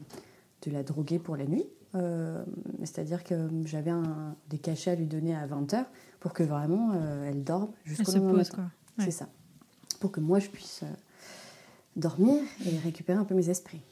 de 0.62 0.70
la 0.70 0.82
droguer 0.82 1.18
pour 1.18 1.36
la 1.36 1.46
nuit. 1.46 1.66
Euh, 1.94 2.44
c'est-à-dire 2.80 3.22
que 3.22 3.48
j'avais 3.64 3.92
des 4.50 4.58
cachets 4.58 4.92
à 4.92 4.94
lui 4.94 5.06
donner 5.06 5.34
à 5.34 5.46
20h 5.46 5.84
pour 6.20 6.32
que 6.32 6.42
vraiment 6.42 6.92
elle 7.24 7.44
dorme 7.44 7.70
jusqu'au 7.84 8.12
lendemain 8.12 8.32
matin. 8.32 8.70
C'est 8.98 9.10
ça. 9.10 9.28
Pour 10.00 10.10
que 10.10 10.20
moi 10.20 10.38
je 10.38 10.48
puisse 10.48 10.82
dormir 11.96 12.42
et 12.66 12.78
récupérer 12.78 13.18
un 13.18 13.24
peu 13.24 13.34
mes 13.34 13.48
esprits 13.48 13.82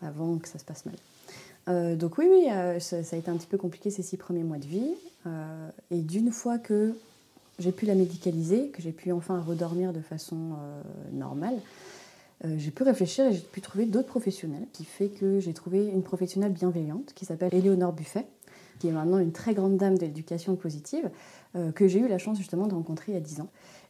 avant 0.00 0.38
que 0.38 0.48
ça 0.48 0.58
se 0.58 0.64
passe 0.64 0.86
mal. 0.86 0.94
Euh, 1.68 1.96
donc 1.96 2.18
oui, 2.18 2.26
oui, 2.30 2.46
euh, 2.50 2.78
ça, 2.80 2.96
a 2.96 3.16
été 3.16 3.30
un 3.30 3.36
petit 3.36 3.46
peu 3.46 3.58
compliqué 3.58 3.90
ces 3.90 4.02
six 4.02 4.16
premiers 4.16 4.44
mois 4.44 4.58
de 4.58 4.66
vie. 4.66 4.94
Euh, 5.26 5.70
et 5.90 6.00
d'une 6.00 6.30
fois 6.30 6.58
que 6.58 6.94
j'ai 7.58 7.72
pu 7.72 7.86
la 7.86 7.94
médicaliser, 7.94 8.68
que 8.68 8.80
j'ai 8.80 8.92
pu 8.92 9.12
enfin 9.12 9.40
redormir 9.40 9.92
de 9.92 10.00
façon 10.00 10.56
normale, 11.12 11.56
j'ai 12.44 12.70
pu 12.70 12.84
réfléchir 12.84 13.26
et 13.26 13.32
j'ai 13.32 13.40
pu 13.40 13.60
trouver 13.60 13.84
d'autres 13.84 14.06
professionnels, 14.06 14.64
qui 14.72 14.84
fait 14.84 15.08
que 15.08 15.40
j'ai 15.40 15.52
trouvé 15.52 15.88
une 15.88 16.04
professionnelle 16.04 16.52
bienveillante 16.52 17.14
qui 17.16 17.24
s'appelle 17.24 17.52
Éléonore 17.52 17.92
Buffet, 17.92 18.26
qui 18.78 18.86
est 18.86 18.92
maintenant 18.92 19.18
une 19.18 19.32
très 19.32 19.54
grande 19.54 19.76
dame 19.76 19.98
de 19.98 20.02
l'éducation 20.02 20.54
positive, 20.54 21.10
que 21.74 21.88
j'ai 21.88 21.98
eu 21.98 22.06
la 22.06 22.18
chance 22.18 22.38
justement 22.38 22.68
de 22.68 22.74
rencontrer 22.74 23.10
il 23.10 23.14
y 23.14 23.18
a 23.18 23.20
dix 23.20 23.40
ans. 23.40 23.48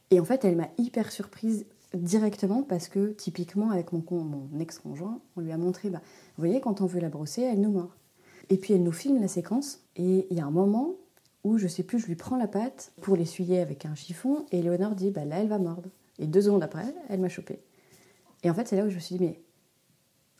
Et 0.09 0.19
en 0.19 0.25
fait, 0.25 0.43
elle 0.45 0.55
m'a 0.55 0.69
hyper 0.79 1.11
surprise 1.11 1.67
directement 1.93 2.63
parce 2.63 2.87
que 2.87 3.11
typiquement 3.11 3.71
avec 3.71 3.91
mon, 3.91 4.03
ex-conjoint, 4.59 5.19
on 5.35 5.41
lui 5.41 5.51
a 5.51 5.57
montré, 5.57 5.89
bah, 5.89 6.01
vous 6.37 6.43
voyez, 6.43 6.61
quand 6.61 6.81
on 6.81 6.85
veut 6.85 6.99
la 6.99 7.09
brosser, 7.09 7.41
elle 7.41 7.61
nous 7.61 7.71
mord. 7.71 7.95
Et 8.49 8.57
puis 8.57 8.73
elle 8.73 8.83
nous 8.83 8.91
filme 8.91 9.19
la 9.19 9.27
séquence 9.27 9.81
et 9.95 10.27
il 10.29 10.37
y 10.37 10.39
a 10.39 10.45
un 10.45 10.51
moment 10.51 10.95
où 11.43 11.57
je 11.57 11.67
sais 11.67 11.83
plus, 11.83 11.99
je 11.99 12.07
lui 12.07 12.15
prends 12.15 12.37
la 12.37 12.47
patte 12.47 12.91
pour 13.01 13.15
l'essuyer 13.15 13.59
avec 13.59 13.85
un 13.85 13.95
chiffon 13.95 14.45
et 14.51 14.61
Léonore 14.61 14.95
dit, 14.95 15.11
bah 15.11 15.25
là 15.25 15.39
elle 15.39 15.47
va 15.47 15.59
mordre. 15.59 15.89
Et 16.17 16.27
deux 16.27 16.41
secondes 16.41 16.63
après, 16.63 16.93
elle 17.07 17.19
m'a 17.19 17.29
chopé. 17.29 17.59
Et 18.43 18.49
en 18.49 18.53
fait, 18.53 18.67
c'est 18.67 18.75
là 18.75 18.85
où 18.85 18.89
je 18.89 18.95
me 18.95 18.99
suis 18.99 19.17
dit, 19.17 19.23
mais 19.23 19.41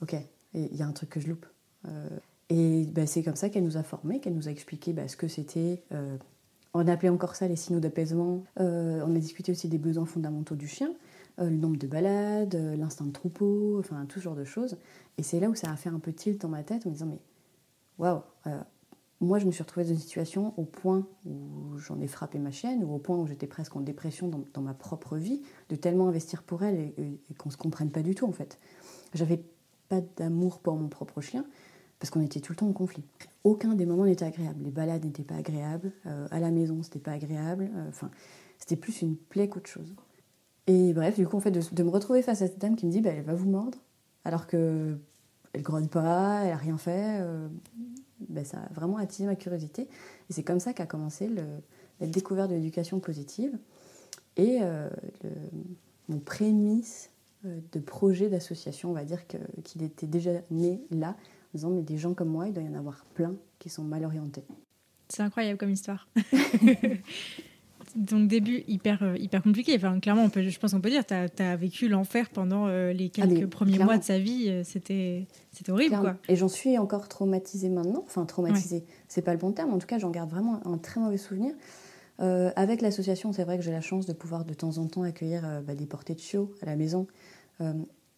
ok, 0.01 0.15
il 0.53 0.75
y 0.75 0.81
a 0.81 0.87
un 0.87 0.91
truc 0.91 1.09
que 1.09 1.19
je 1.19 1.27
loupe. 1.27 1.45
Euh, 1.87 2.09
et 2.49 2.85
bah, 2.91 3.05
c'est 3.05 3.23
comme 3.23 3.35
ça 3.35 3.49
qu'elle 3.49 3.63
nous 3.63 3.77
a 3.77 3.83
formés, 3.83 4.19
qu'elle 4.19 4.35
nous 4.35 4.47
a 4.47 4.51
expliqué 4.51 4.93
bah, 4.93 5.07
ce 5.07 5.15
que 5.15 5.27
c'était. 5.27 5.83
Euh, 5.91 6.17
on 6.73 6.87
appelait 6.87 7.09
encore 7.09 7.35
ça 7.35 7.47
les 7.47 7.55
signaux 7.55 7.79
d'apaisement. 7.79 8.43
Euh, 8.59 9.03
on 9.05 9.15
a 9.15 9.19
discuté 9.19 9.51
aussi 9.51 9.67
des 9.67 9.77
besoins 9.77 10.05
fondamentaux 10.05 10.55
du 10.55 10.67
chien. 10.67 10.91
Euh, 11.39 11.50
le 11.50 11.55
nombre 11.55 11.77
de 11.77 11.88
balades, 11.88 12.55
euh, 12.55 12.75
l'instinct 12.75 13.05
de 13.05 13.12
troupeau, 13.12 13.77
enfin 13.79 14.05
tout 14.05 14.19
genre 14.19 14.36
de 14.36 14.43
choses. 14.43 14.77
Et 15.17 15.24
c'est 15.24 15.39
là 15.39 15.50
où 15.50 15.55
ça 15.55 15.72
a 15.72 15.75
fait 15.75 15.89
un 15.89 16.00
peu 16.00 16.12
tilt 16.12 16.41
dans 16.41 16.50
ma 16.50 16.63
tête 16.63 16.86
en 16.86 16.89
me 16.89 16.96
disant 16.96 17.05
mais 17.05 17.22
waouh, 17.98 18.22
euh, 18.48 18.60
moi 19.22 19.39
je 19.39 19.46
me 19.46 19.51
suis 19.51 19.63
retrouvée 19.63 19.86
dans 19.86 19.93
une 19.93 20.00
situation 20.00 20.53
au 20.58 20.63
point 20.63 21.08
où 21.25 21.77
j'en 21.77 22.00
ai 22.01 22.08
frappé 22.08 22.39
ma 22.39 22.51
chienne, 22.51 22.84
ou 22.84 22.93
au 22.93 22.98
point 22.98 23.17
où 23.17 23.25
j'étais 23.25 23.48
presque 23.48 23.75
en 23.75 23.81
dépression 23.81 24.29
dans, 24.53 24.62
ma 24.62 24.74
propre 24.74 25.15
vie, 25.15 25.41
de 25.69 25.75
tellement 25.75 26.10
investir 26.10 26.43
pour 26.43 26.63
elle 26.63 26.75
et, 26.98 27.19
qu'on 27.38 27.50
ne 27.50 27.53
se 27.53 27.58
comprenne 27.58 27.89
pas 27.89 28.01
du 28.01 28.15
tout 28.15 28.25
en 28.25 28.34
fait. 28.34 28.60
J'avais 29.13 29.41
pas 29.88 30.01
d'amour 30.17 30.60
pour 30.60 30.75
mon 30.75 30.89
propre 30.89 31.22
chien 31.22 31.46
parce 32.00 32.10
qu'on 32.12 32.22
était 32.22 32.41
tout 32.41 32.51
le 32.51 32.58
temps 32.58 32.67
en 32.67 32.74
conflit. 32.74 33.03
Aucun 33.46 33.75
des 33.75 33.86
moments 33.86 34.05
n'était 34.05 34.25
agréable. 34.25 34.63
Les 34.63 34.72
balades 34.72 35.05
n'étaient 35.05 35.24
pas 35.24 35.36
agréables, 35.36 35.93
à 36.03 36.39
la 36.39 36.51
maison 36.51 36.84
c'était 36.84 37.00
pas 37.00 37.13
agréable, 37.13 37.69
enfin 37.88 38.12
c'était 38.58 38.75
plus 38.75 39.01
une 39.01 39.15
plaie 39.15 39.48
qu'autre 39.48 39.69
chose. 39.69 39.96
Et 40.69 40.93
bref, 40.93 41.15
du 41.15 41.27
coup, 41.27 41.35
en 41.35 41.39
fait, 41.39 41.49
de, 41.49 41.83
me 41.83 41.89
retrouver 41.89 42.21
face 42.21 42.43
à 42.43 42.47
cette 42.47 42.59
dame 42.59 42.75
qui 42.75 42.85
me 42.85 42.91
dit 42.91 43.01
bah, 43.01 43.09
elle 43.09 43.23
va 43.23 43.33
vous 43.33 43.49
mordre, 43.49 43.79
alors 44.23 44.45
que 44.45 44.95
elle 45.53 45.63
grogne 45.63 45.88
pas, 45.88 46.43
elle 46.43 46.51
a 46.51 46.57
rien 46.57 46.77
fait, 46.77 47.21
euh, 47.21 47.47
bah, 48.29 48.43
ça 48.43 48.60
a 48.60 48.73
vraiment 48.73 48.97
attisé 48.97 49.25
ma 49.25 49.36
curiosité. 49.36 49.84
Et 50.29 50.34
c'est 50.34 50.43
comme 50.43 50.60
ça 50.60 50.73
qu'a 50.73 50.86
commencé 50.86 51.27
le, 51.27 51.41
la 51.99 52.05
découverte 52.05 52.51
de 52.51 52.55
l'éducation 52.55 52.99
positive 52.99 53.58
et 54.38 54.60
euh, 54.62 54.88
mon 56.08 56.19
prémisse 56.19 57.10
euh, 57.45 57.60
de 57.71 57.79
projet 57.79 58.29
d'association, 58.29 58.91
on 58.91 58.93
va 58.93 59.05
dire 59.05 59.25
qu'il 59.63 59.82
était 59.82 60.05
déjà 60.05 60.34
né 60.51 60.84
là, 60.91 61.10
en 61.10 61.55
disant 61.55 61.69
mais 61.71 61.82
des 61.82 61.97
gens 61.97 62.13
comme 62.13 62.29
moi, 62.29 62.47
il 62.47 62.53
doit 62.53 62.62
y 62.62 62.69
en 62.69 62.75
avoir 62.75 63.05
plein 63.15 63.36
qui 63.58 63.69
sont 63.69 63.84
mal 63.84 64.05
orientés. 64.05 64.45
C'est 65.08 65.23
incroyable 65.23 65.58
comme 65.58 65.71
histoire. 65.71 66.08
donc 67.95 68.28
début 68.28 68.63
hyper, 68.67 69.04
euh, 69.04 69.17
hyper 69.17 69.41
compliqué. 69.41 69.75
Enfin, 69.75 69.99
clairement, 69.99 70.23
on 70.23 70.30
peut, 70.30 70.47
je 70.47 70.60
pense 70.60 70.71
qu'on 70.71 70.82
peut 70.82 70.89
dire, 70.89 71.06
tu 71.06 71.13
as, 71.13 71.56
vécu 71.56 71.88
l'enfer 71.88 72.30
pendant 72.30 72.67
euh, 72.67 72.93
les 72.93 73.12
ah, 73.17 73.21
quelques 73.21 73.49
premiers 73.49 73.80
mois 73.80 73.97
de 73.97 74.04
sa 74.04 74.19
vie. 74.19 74.45
Euh, 74.49 74.63
c'était 74.63 75.28
horrible. 75.69 75.97
Quoi. 75.97 76.15
Et 76.28 76.36
j'en 76.36 76.47
suis 76.47 76.78
encore 76.78 77.08
traumatisée 77.08 77.69
maintenant. 77.69 78.04
Enfin, 78.06 78.25
traumatisée, 78.25 78.86
c'est 79.08 79.21
pas 79.21 79.34
le 79.34 79.39
bon 79.39 79.52
terme. 79.52 79.73
En 79.73 79.80
tout 79.80 79.88
cas, 79.88 79.97
j'en 79.97 80.10
garde 80.10 80.30
vraiment 80.30 80.60
un 80.65 80.78
très 80.78 80.99
mauvais 80.99 81.17
souvenir. 81.17 81.54
avec 82.19 82.82
l'association, 82.82 83.34
c'est 83.34 83.43
vrai 83.43 83.58
que 83.58 83.63
j'ai 83.63 83.71
la 83.71 83.82
chance 83.82 84.06
de 84.06 84.13
pouvoir 84.13 84.45
de 84.45 84.54
temps 84.54 84.78
en 84.78 84.88
temps 84.88 85.04
accueillir 85.04 85.62
bah, 85.65 85.75
des 85.75 85.86
portées 85.86 86.15
de 86.15 86.19
chiots 86.19 86.54
à 86.62 86.65
la 86.65 86.75
maison. 86.75 87.08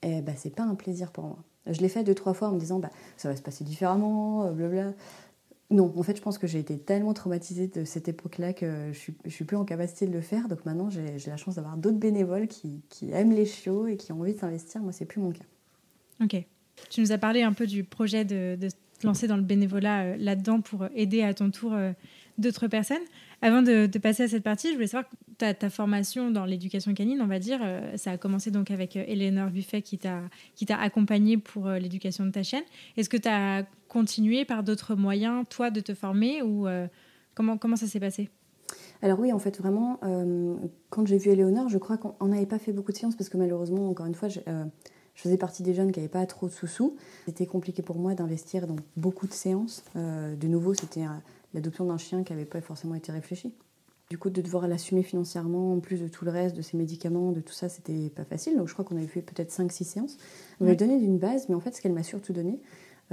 et 0.03 0.21
bah, 0.21 0.33
c'est 0.35 0.55
pas 0.55 0.63
un 0.63 0.75
plaisir 0.75 1.11
pour 1.11 1.25
moi. 1.25 1.37
Je 1.67 1.79
l'ai 1.79 1.89
fait 1.89 2.03
deux, 2.03 2.15
trois 2.15 2.33
fois 2.33 2.49
en 2.49 2.53
me 2.53 2.59
disant 2.59 2.79
bah, 2.79 2.89
ça 3.17 3.29
va 3.29 3.35
se 3.35 3.41
passer 3.41 3.63
différemment, 3.63 4.51
blablabla. 4.51 4.93
Non, 5.71 5.93
en 5.95 6.03
fait, 6.03 6.17
je 6.17 6.21
pense 6.21 6.37
que 6.37 6.47
j'ai 6.47 6.59
été 6.59 6.77
tellement 6.77 7.13
traumatisée 7.13 7.67
de 7.67 7.85
cette 7.85 8.09
époque-là 8.09 8.53
que 8.53 8.89
je 8.91 8.97
suis, 8.97 9.13
suis 9.27 9.45
plus 9.45 9.55
en 9.57 9.63
capacité 9.63 10.05
de 10.05 10.11
le 10.11 10.21
faire. 10.21 10.47
Donc 10.49 10.65
maintenant, 10.65 10.89
j'ai 10.89 11.29
la 11.29 11.37
chance 11.37 11.55
d'avoir 11.55 11.77
d'autres 11.77 11.97
bénévoles 11.97 12.47
qui, 12.47 12.83
aiment 13.11 13.31
les 13.31 13.45
chiots 13.45 13.87
et 13.87 13.97
qui 13.97 14.11
ont 14.11 14.19
envie 14.19 14.33
de 14.33 14.39
s'investir. 14.39 14.81
Moi, 14.81 14.91
c'est 14.91 15.05
plus 15.05 15.21
mon 15.21 15.31
cas. 15.31 15.45
Ok. 16.21 16.35
Tu 16.89 17.01
nous 17.01 17.11
as 17.11 17.17
parlé 17.17 17.41
un 17.41 17.53
peu 17.53 17.67
du 17.67 17.83
projet 17.83 18.25
de, 18.25 18.57
de 18.59 18.69
te 19.01 19.07
lancer 19.07 19.27
dans 19.27 19.35
le 19.35 19.43
bénévolat 19.43 20.03
euh, 20.03 20.15
là-dedans 20.17 20.61
pour 20.61 20.87
aider 20.95 21.23
à 21.23 21.33
ton 21.33 21.51
tour 21.51 21.73
euh, 21.73 21.91
d'autres 22.37 22.67
personnes. 22.67 23.03
Avant 23.41 23.61
de, 23.61 23.87
passer 23.97 24.23
à 24.23 24.27
cette 24.27 24.43
partie, 24.43 24.69
je 24.69 24.75
voulais 24.75 24.87
savoir 24.87 25.09
ta, 25.53 25.69
formation 25.69 26.31
dans 26.31 26.45
l'éducation 26.45 26.93
canine, 26.93 27.21
on 27.21 27.27
va 27.27 27.39
dire, 27.39 27.59
euh, 27.63 27.97
ça 27.97 28.11
a 28.11 28.17
commencé 28.17 28.51
donc 28.51 28.71
avec 28.71 28.95
Eleanor 28.95 29.49
Buffet 29.49 29.81
qui 29.81 29.97
t'a 29.97 30.29
accompagné 30.79 31.37
pour 31.37 31.69
l'éducation 31.69 32.25
de 32.25 32.31
ta 32.31 32.43
chienne. 32.43 32.63
Est-ce 32.97 33.09
que 33.09 33.17
tu 33.17 33.27
as 33.27 33.65
continuer 33.91 34.45
par 34.45 34.63
d'autres 34.63 34.95
moyens, 34.95 35.45
toi, 35.49 35.69
de 35.69 35.81
te 35.81 35.93
former 35.93 36.41
ou 36.41 36.65
euh, 36.65 36.87
comment, 37.35 37.57
comment 37.57 37.75
ça 37.75 37.87
s'est 37.87 37.99
passé? 37.99 38.29
Alors 39.01 39.19
oui, 39.19 39.33
en 39.33 39.39
fait, 39.39 39.57
vraiment, 39.57 39.99
euh, 40.03 40.55
quand 40.89 41.05
j'ai 41.05 41.17
vu 41.17 41.29
Éléonore, 41.31 41.67
je 41.67 41.77
crois 41.77 41.97
qu'on 41.97 42.27
n'avait 42.27 42.45
pas 42.45 42.57
fait 42.57 42.71
beaucoup 42.71 42.93
de 42.93 42.97
séances 42.97 43.17
parce 43.17 43.29
que 43.29 43.35
malheureusement, 43.35 43.89
encore 43.89 44.05
une 44.05 44.15
fois, 44.15 44.29
je, 44.29 44.39
euh, 44.47 44.63
faisais 45.13 45.37
partie 45.37 45.61
des 45.61 45.73
jeunes 45.73 45.91
qui 45.91 45.99
n'avaient 45.99 46.09
pas 46.09 46.25
trop 46.25 46.47
de 46.47 46.53
sous-sous. 46.53 46.95
C'était 47.25 47.45
compliqué 47.45 47.81
pour 47.81 47.97
moi 47.97 48.15
d'investir 48.15 48.65
dans 48.65 48.77
beaucoup 48.95 49.27
de 49.27 49.33
séances. 49.33 49.83
de 49.93 50.47
nouveau, 50.47 50.73
c'était 50.73 51.03
l'adoption 51.53 51.85
d'un 51.85 51.97
chien 51.97 52.23
qui 52.23 52.31
n'avait 52.31 52.45
pas 52.45 52.61
forcément 52.61 52.95
été 52.95 53.11
réfléchi. 53.11 53.53
Du 54.11 54.17
coup, 54.17 54.29
de 54.29 54.41
devoir 54.41 54.67
l'assumer 54.67 55.03
financièrement, 55.03 55.71
en 55.71 55.79
plus 55.79 56.01
de 56.01 56.09
tout 56.09 56.25
le 56.25 56.31
reste, 56.31 56.53
de 56.53 56.61
ses 56.61 56.75
médicaments, 56.75 57.31
de 57.31 57.39
tout 57.39 57.53
ça, 57.53 57.69
c'était 57.69 58.09
pas 58.09 58.25
facile. 58.25 58.57
Donc 58.57 58.67
je 58.67 58.73
crois 58.73 58.83
qu'on 58.83 58.97
avait 58.97 59.07
fait 59.07 59.21
peut-être 59.21 59.53
5-6 59.53 59.85
séances. 59.85 60.17
On 60.59 60.65
m'avait 60.65 60.75
donné 60.75 60.99
d'une 60.99 61.17
base, 61.17 61.47
mais 61.47 61.55
en 61.55 61.61
fait, 61.61 61.73
ce 61.73 61.81
qu'elle 61.81 61.93
m'a 61.93 62.03
surtout 62.03 62.33
donné, 62.33 62.59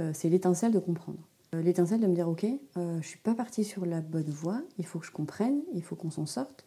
euh, 0.01 0.11
c'est 0.13 0.27
l'étincelle 0.27 0.73
de 0.73 0.79
comprendre. 0.79 1.19
Euh, 1.55 1.61
l'étincelle 1.61 2.01
de 2.01 2.07
me 2.07 2.13
dire, 2.13 2.27
ok, 2.27 2.43
euh, 2.43 2.57
je 2.75 2.97
ne 2.97 3.01
suis 3.01 3.17
pas 3.17 3.33
partie 3.33 3.63
sur 3.63 3.85
la 3.85 4.01
bonne 4.01 4.29
voie, 4.29 4.61
il 4.77 4.85
faut 4.85 4.99
que 4.99 5.05
je 5.05 5.13
comprenne, 5.13 5.61
il 5.73 5.83
faut 5.83 5.95
qu'on 5.95 6.11
s'en 6.11 6.25
sorte. 6.25 6.65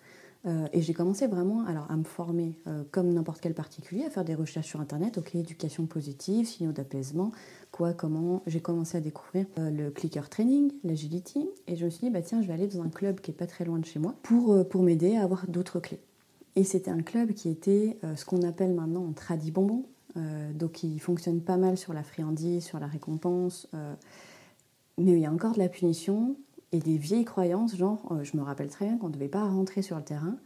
et 0.72 0.80
j'ai 0.80 0.94
commencé 0.94 1.28
vraiment 1.28 1.64
alors, 1.66 1.88
à 1.88 1.96
me 1.96 2.02
former 2.02 2.58
comme 2.90 3.12
n'importe 3.12 3.40
quel 3.40 3.54
particulier, 3.54 4.04
à 4.04 4.10
faire 4.10 4.24
des 4.24 4.34
recherches 4.34 4.66
sur 4.66 4.80
Internet, 4.80 5.18
ok, 5.18 5.36
éducation 5.36 5.86
positive, 5.86 6.48
signaux 6.48 6.72
d'apaisement, 6.72 7.30
quoi, 7.72 7.92
comment. 7.92 8.42
J'ai 8.46 8.61
commencé 8.61 8.96
à 8.96 9.00
découvrir 9.00 9.46
le 9.56 9.90
clicker 9.90 10.28
training, 10.28 10.72
l'agility, 10.85 11.48
et 11.66 11.74
je 11.74 11.85
me 11.85 11.90
suis 11.90 12.06
dit, 12.06 12.11
bah, 12.11 12.22
tiens, 12.22 12.40
je 12.40 12.46
vais 12.46 12.52
aller 12.52 12.68
dans 12.68 12.82
un 12.82 12.90
club 12.90 13.20
qui 13.20 13.32
est 13.32 13.35
pas 13.35 13.46
très 13.46 13.64
loin 13.64 13.78
de 13.78 13.85
chez 13.85 13.98
moi 13.98 14.14
pour, 14.22 14.68
pour 14.68 14.82
m'aider 14.82 15.16
à 15.16 15.24
avoir 15.24 15.48
d'autres 15.48 15.80
clés. 15.80 16.00
Et 16.54 16.64
c'était 16.64 16.90
un 16.90 17.02
club 17.02 17.32
qui 17.32 17.48
était 17.48 17.98
ce 18.14 18.24
qu'on 18.24 18.42
appelle 18.42 18.74
maintenant 18.74 19.08
un 19.08 19.12
tradi 19.12 19.50
bonbon, 19.50 19.87
euh, 20.16 20.52
donc 20.52 20.82
il 20.82 20.98
fonctionne 21.00 21.40
pas 21.40 21.56
mal 21.56 21.76
sur 21.76 21.92
la 21.92 22.02
friandise, 22.02 22.64
sur 22.64 22.78
la 22.78 22.87
récompense. 22.87 23.68
Euh, 23.74 23.94
mais 24.98 25.12
il 25.12 25.18
y 25.18 25.26
a 25.26 25.32
encore 25.32 25.54
de 25.54 25.58
la 25.58 25.68
punition 25.68 26.37
et 26.72 26.78
des 26.78 26.96
vieilles 26.96 27.24
croyances, 27.24 27.76
genre, 27.76 28.06
euh, 28.11 28.24
je 28.24 28.37
me 28.37 28.42
rappelle 28.42 28.68
très 28.68 28.87
bien 28.87 28.98
qu'on 28.98 29.08
ne 29.08 29.14
devait 29.14 29.28
pas 29.28 29.44
rentrer 29.44 29.82
sur 29.82 29.96
le 29.96 30.04
terrain 30.04 30.37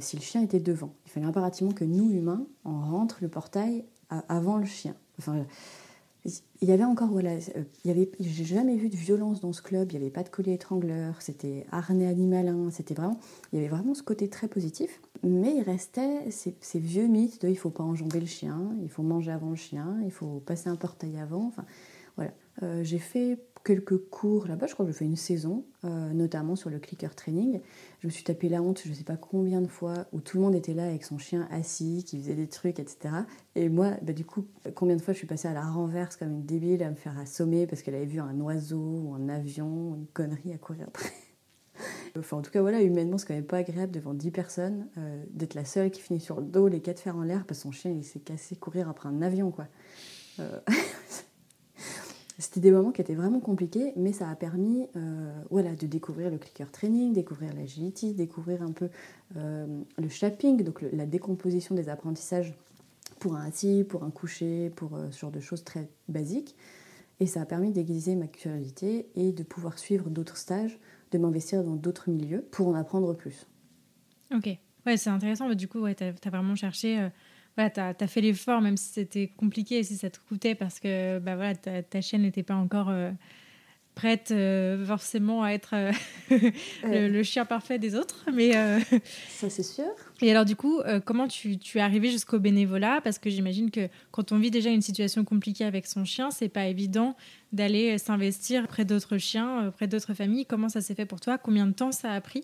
si 0.00 0.16
le 0.16 0.22
chien 0.22 0.40
était 0.40 0.60
devant. 0.60 0.94
Il 1.04 1.10
fallait 1.10 1.26
impérativement 1.26 1.72
que 1.72 1.84
nous, 1.84 2.10
humains, 2.10 2.46
on 2.64 2.80
rentre 2.80 3.18
le 3.20 3.28
portail 3.28 3.84
avant 4.30 4.56
le 4.56 4.64
chien. 4.64 4.94
Enfin, 5.18 5.44
il 6.24 6.68
y 6.68 6.72
avait 6.72 6.84
encore, 6.84 7.08
voilà, 7.08 7.34
il 7.36 7.66
y 7.84 7.90
avait, 7.90 8.10
j'ai 8.18 8.44
jamais 8.44 8.76
vu 8.76 8.88
de 8.88 8.96
violence 8.96 9.40
dans 9.40 9.52
ce 9.52 9.60
club, 9.60 9.92
il 9.92 9.98
n'y 9.98 10.02
avait 10.02 10.10
pas 10.12 10.22
de 10.22 10.30
collier 10.30 10.54
étrangleur, 10.54 11.20
c'était 11.20 11.66
harnais 11.70 12.06
animalin, 12.06 12.70
c'était 12.70 12.94
vraiment, 12.94 13.18
il 13.52 13.56
y 13.56 13.58
avait 13.58 13.68
vraiment 13.68 13.92
ce 13.92 14.02
côté 14.02 14.28
très 14.28 14.48
positif, 14.48 15.02
mais 15.22 15.54
il 15.56 15.62
restait 15.62 16.30
ces, 16.30 16.78
vieux 16.78 17.08
mythes 17.08 17.42
de 17.42 17.48
il 17.48 17.58
faut 17.58 17.70
pas 17.70 17.84
enjamber 17.84 18.20
le 18.20 18.26
chien, 18.26 18.74
il 18.82 18.88
faut 18.88 19.02
manger 19.02 19.32
avant 19.32 19.50
le 19.50 19.56
chien, 19.56 19.98
il 20.04 20.10
faut 20.10 20.40
passer 20.46 20.70
un 20.70 20.76
portail 20.76 21.18
avant, 21.18 21.46
enfin, 21.46 21.64
Voilà. 22.16 22.32
J'ai 22.82 22.98
fait 22.98 23.38
quelques 23.64 23.96
cours 23.96 24.46
là-bas, 24.46 24.66
je 24.66 24.74
crois 24.74 24.84
que 24.84 24.92
j'ai 24.92 24.98
fait 24.98 25.04
une 25.06 25.16
saison, 25.16 25.64
euh, 25.84 26.12
notamment 26.12 26.54
sur 26.54 26.70
le 26.70 26.78
clicker 26.78 27.14
training. 27.14 27.60
Je 28.00 28.06
me 28.06 28.12
suis 28.12 28.22
tapé 28.22 28.48
la 28.48 28.62
honte, 28.62 28.82
je 28.84 28.90
ne 28.90 28.94
sais 28.94 29.04
pas 29.04 29.16
combien 29.16 29.62
de 29.62 29.66
fois, 29.66 30.06
où 30.12 30.20
tout 30.20 30.36
le 30.36 30.42
monde 30.42 30.54
était 30.54 30.74
là 30.74 30.84
avec 30.84 31.02
son 31.02 31.18
chien 31.18 31.48
assis, 31.50 32.04
qui 32.06 32.18
faisait 32.18 32.34
des 32.34 32.46
trucs, 32.46 32.78
etc. 32.78 33.14
Et 33.56 33.68
moi, 33.70 33.92
bah, 34.02 34.12
du 34.12 34.24
coup, 34.24 34.46
combien 34.74 34.96
de 34.96 35.02
fois 35.02 35.14
je 35.14 35.18
suis 35.18 35.26
passée 35.26 35.48
à 35.48 35.54
la 35.54 35.62
renverse 35.62 36.16
comme 36.16 36.30
une 36.30 36.44
débile, 36.44 36.82
à 36.82 36.90
me 36.90 36.96
faire 36.96 37.18
assommer 37.18 37.66
parce 37.66 37.82
qu'elle 37.82 37.94
avait 37.94 38.04
vu 38.04 38.20
un 38.20 38.38
oiseau 38.40 39.00
ou 39.02 39.14
un 39.14 39.28
avion, 39.30 39.96
une 39.96 40.06
connerie 40.12 40.52
à 40.52 40.58
courir 40.58 40.86
après. 40.88 41.10
Enfin, 42.16 42.36
en 42.36 42.42
tout 42.42 42.52
cas, 42.52 42.60
voilà, 42.60 42.80
humainement, 42.80 43.18
c'est 43.18 43.26
quand 43.26 43.34
même 43.34 43.42
pas 43.42 43.56
agréable 43.56 43.90
devant 43.90 44.14
10 44.14 44.30
personnes 44.30 44.86
euh, 44.98 45.24
d'être 45.30 45.54
la 45.54 45.64
seule 45.64 45.90
qui 45.90 46.00
finit 46.00 46.20
sur 46.20 46.38
le 46.38 46.46
dos, 46.46 46.68
les 46.68 46.80
quatre 46.80 47.00
fers 47.00 47.16
en 47.16 47.22
l'air, 47.22 47.44
parce 47.44 47.58
que 47.58 47.62
son 47.64 47.72
chien, 47.72 47.90
il 47.90 48.04
s'est 48.04 48.20
cassé 48.20 48.54
courir 48.54 48.88
après 48.88 49.08
un 49.08 49.20
avion, 49.20 49.50
quoi. 49.50 49.66
Euh... 50.38 50.60
C'était 52.38 52.60
des 52.60 52.72
moments 52.72 52.90
qui 52.90 53.00
étaient 53.00 53.14
vraiment 53.14 53.38
compliqués, 53.38 53.92
mais 53.96 54.12
ça 54.12 54.28
a 54.28 54.34
permis 54.34 54.88
euh, 54.96 55.32
voilà, 55.50 55.74
de 55.74 55.86
découvrir 55.86 56.30
le 56.30 56.38
clicker 56.38 56.70
training, 56.70 57.12
découvrir 57.12 57.54
l'agility, 57.54 58.12
découvrir 58.12 58.62
un 58.62 58.72
peu 58.72 58.88
euh, 59.36 59.66
le 59.96 60.08
shaping, 60.08 60.62
donc 60.64 60.84
la 60.92 61.06
décomposition 61.06 61.76
des 61.76 61.88
apprentissages 61.88 62.52
pour 63.20 63.36
un 63.36 63.46
assis, 63.46 63.84
pour 63.88 64.02
un 64.02 64.10
coucher, 64.10 64.70
pour 64.74 64.96
euh, 64.96 65.10
ce 65.12 65.20
genre 65.20 65.30
de 65.30 65.38
choses 65.38 65.62
très 65.62 65.88
basiques. 66.08 66.56
Et 67.20 67.26
ça 67.26 67.40
a 67.40 67.46
permis 67.46 67.70
d'aiguiser 67.70 68.16
ma 68.16 68.26
curiosité 68.26 69.06
et 69.14 69.30
de 69.30 69.42
pouvoir 69.44 69.78
suivre 69.78 70.10
d'autres 70.10 70.36
stages, 70.36 70.80
de 71.12 71.18
m'investir 71.18 71.62
dans 71.62 71.76
d'autres 71.76 72.10
milieux 72.10 72.44
pour 72.50 72.66
en 72.66 72.74
apprendre 72.74 73.14
plus. 73.14 73.46
Ok, 74.34 74.48
ouais, 74.86 74.96
c'est 74.96 75.10
intéressant. 75.10 75.48
Du 75.54 75.68
coup, 75.68 75.86
tu 75.94 76.02
as, 76.02 76.30
vraiment 76.30 76.56
cherché 76.56 77.08
voilà, 77.56 77.70
tu 77.70 77.80
as, 77.80 78.08
fait 78.08 78.20
l'effort, 78.20 78.60
même 78.60 78.76
si 78.76 78.92
c'était 78.92 79.28
compliqué, 79.28 79.82
si 79.84 79.96
ça 79.96 80.10
te 80.10 80.18
coûtait, 80.28 80.54
parce 80.54 80.80
que 80.80 81.18
bah, 81.20 81.36
voilà, 81.36 81.54
ta, 81.54 81.82
ta 81.82 82.00
chaîne 82.00 82.22
n'était 82.22 82.42
pas 82.42 82.56
encore 82.56 82.88
euh, 82.88 83.12
prête 83.94 84.32
euh, 84.32 84.84
forcément 84.84 85.44
à 85.44 85.50
être 85.50 85.74
euh, 85.74 85.92
le, 86.82 87.22
chien 87.22 87.44
parfait 87.44 87.78
des 87.78 87.94
autres. 87.94 88.26
Mais, 88.32 88.52
Ça, 89.28 89.48
c'est 89.50 89.62
sûr. 89.62 89.84
Et 90.20 90.32
alors, 90.32 90.44
du 90.44 90.56
coup, 90.56 90.80
comment 91.04 91.28
tu, 91.28 91.56
tu, 91.58 91.78
es 91.78 91.80
arrivé 91.80 92.10
jusqu'au 92.10 92.40
bénévolat? 92.40 93.00
Parce 93.04 93.20
que 93.20 93.30
j'imagine 93.30 93.70
que 93.70 93.88
quand 94.10 94.32
on 94.32 94.38
vit 94.38 94.50
déjà 94.50 94.70
une 94.70 94.82
situation 94.82 95.24
compliquée 95.24 95.64
avec 95.64 95.86
son 95.86 96.04
chien, 96.04 96.32
c'est 96.32 96.48
pas 96.48 96.66
évident 96.66 97.16
d'aller 97.52 97.98
s'investir 97.98 98.66
près 98.66 98.84
d'autres 98.84 99.18
chiens, 99.18 99.70
près 99.76 99.86
d'autres 99.86 100.14
familles. 100.14 100.44
Comment 100.44 100.68
ça 100.68 100.80
s'est 100.80 100.96
fait 100.96 101.06
pour 101.06 101.20
toi? 101.20 101.38
Combien 101.38 101.68
de 101.68 101.72
temps 101.72 101.92
ça 101.92 102.10
a 102.10 102.20
pris? 102.20 102.42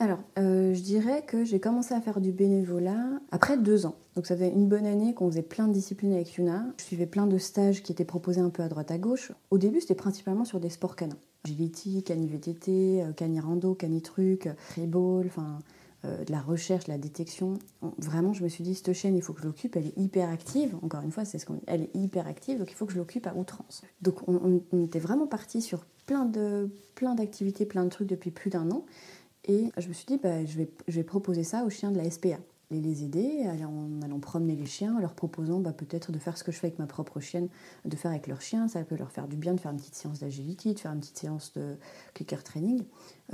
Alors, 0.00 0.18
euh, 0.40 0.74
je 0.74 0.80
dirais 0.80 1.22
que 1.24 1.44
j'ai 1.44 1.60
commencé 1.60 1.94
à 1.94 2.00
faire 2.00 2.20
du 2.20 2.32
bénévolat 2.32 3.20
après 3.30 3.56
deux 3.56 3.86
ans. 3.86 3.94
Donc 4.16 4.26
ça 4.26 4.34
faisait 4.34 4.50
une 4.50 4.68
bonne 4.68 4.86
année 4.86 5.14
qu'on 5.14 5.30
faisait 5.30 5.42
plein 5.42 5.68
de 5.68 5.72
disciplines 5.72 6.12
avec 6.12 6.34
Yuna. 6.34 6.64
Je 6.78 6.84
suivais 6.84 7.06
plein 7.06 7.28
de 7.28 7.38
stages 7.38 7.82
qui 7.82 7.92
étaient 7.92 8.04
proposés 8.04 8.40
un 8.40 8.50
peu 8.50 8.64
à 8.64 8.68
droite 8.68 8.90
à 8.90 8.98
gauche. 8.98 9.30
Au 9.50 9.58
début, 9.58 9.80
c'était 9.80 9.94
principalement 9.94 10.44
sur 10.44 10.58
des 10.58 10.68
sports 10.68 10.96
canins. 10.96 11.18
Agility, 11.44 12.02
cani 12.02 12.26
VTT, 12.26 13.04
cani 13.16 13.38
rando, 13.38 13.74
cani 13.74 14.02
truc, 14.02 14.48
freeball, 14.56 15.26
enfin 15.26 15.60
euh, 16.04 16.24
de 16.24 16.32
la 16.32 16.40
recherche, 16.40 16.84
de 16.84 16.90
la 16.90 16.98
détection. 16.98 17.54
Vraiment, 17.98 18.32
je 18.32 18.42
me 18.42 18.48
suis 18.48 18.64
dit, 18.64 18.74
cette 18.74 18.92
chaîne, 18.92 19.16
il 19.16 19.22
faut 19.22 19.32
que 19.32 19.40
je 19.40 19.46
l'occupe, 19.46 19.76
elle 19.76 19.86
est 19.86 19.96
hyper 19.96 20.28
active. 20.28 20.74
Encore 20.82 21.02
une 21.02 21.10
fois, 21.10 21.24
c'est 21.24 21.38
ce 21.38 21.46
qu'on 21.46 21.60
elle 21.66 21.82
est 21.82 21.90
hyper 21.94 22.26
active, 22.26 22.58
donc 22.58 22.70
il 22.70 22.74
faut 22.74 22.84
que 22.84 22.92
je 22.92 22.98
l'occupe 22.98 23.26
à 23.26 23.34
outrance. 23.34 23.82
Donc 24.02 24.16
on, 24.28 24.60
était 24.84 24.98
vraiment 24.98 25.26
parti 25.26 25.62
sur 25.62 25.86
plein 26.06 26.24
de 26.26 26.68
plein 26.94 27.14
d'activités, 27.14 27.64
plein 27.64 27.84
de 27.84 27.88
trucs 27.88 28.08
depuis 28.08 28.30
plus 28.30 28.50
d'un 28.50 28.70
an. 28.70 28.84
Et 29.46 29.70
je 29.76 29.88
me 29.88 29.92
suis 29.92 30.06
dit, 30.06 30.18
bah, 30.18 30.44
je, 30.44 30.56
vais, 30.88 31.04
proposer 31.04 31.44
ça 31.44 31.64
aux 31.64 31.70
chiens 31.70 31.90
de 31.90 31.98
la 31.98 32.10
SPA. 32.10 32.38
Et 32.70 32.80
les 32.80 33.04
aider 33.04 33.46
en 33.46 34.00
allant 34.02 34.18
promener 34.18 34.56
les 34.56 34.64
chiens, 34.64 34.96
en 34.96 34.98
leur 34.98 35.14
proposant 35.14 35.60
bah, 35.60 35.72
peut-être 35.72 36.12
de 36.12 36.18
faire 36.18 36.38
ce 36.38 36.42
que 36.42 36.50
je 36.50 36.58
fais 36.58 36.68
avec 36.68 36.78
ma 36.78 36.86
propre 36.86 37.20
chienne, 37.20 37.48
de 37.84 37.94
faire 37.94 38.10
avec 38.10 38.26
leur 38.26 38.40
chien. 38.40 38.68
Ça 38.68 38.82
peut 38.84 38.96
leur 38.96 39.12
faire 39.12 39.28
du 39.28 39.36
bien 39.36 39.52
de 39.52 39.60
faire 39.60 39.70
une 39.70 39.76
petite 39.76 39.94
séance 39.94 40.20
d'agility, 40.20 40.72
de 40.72 40.80
faire 40.80 40.92
une 40.92 41.00
petite 41.00 41.18
séance 41.18 41.52
de 41.52 41.76
clicker 42.14 42.42
training. 42.42 42.82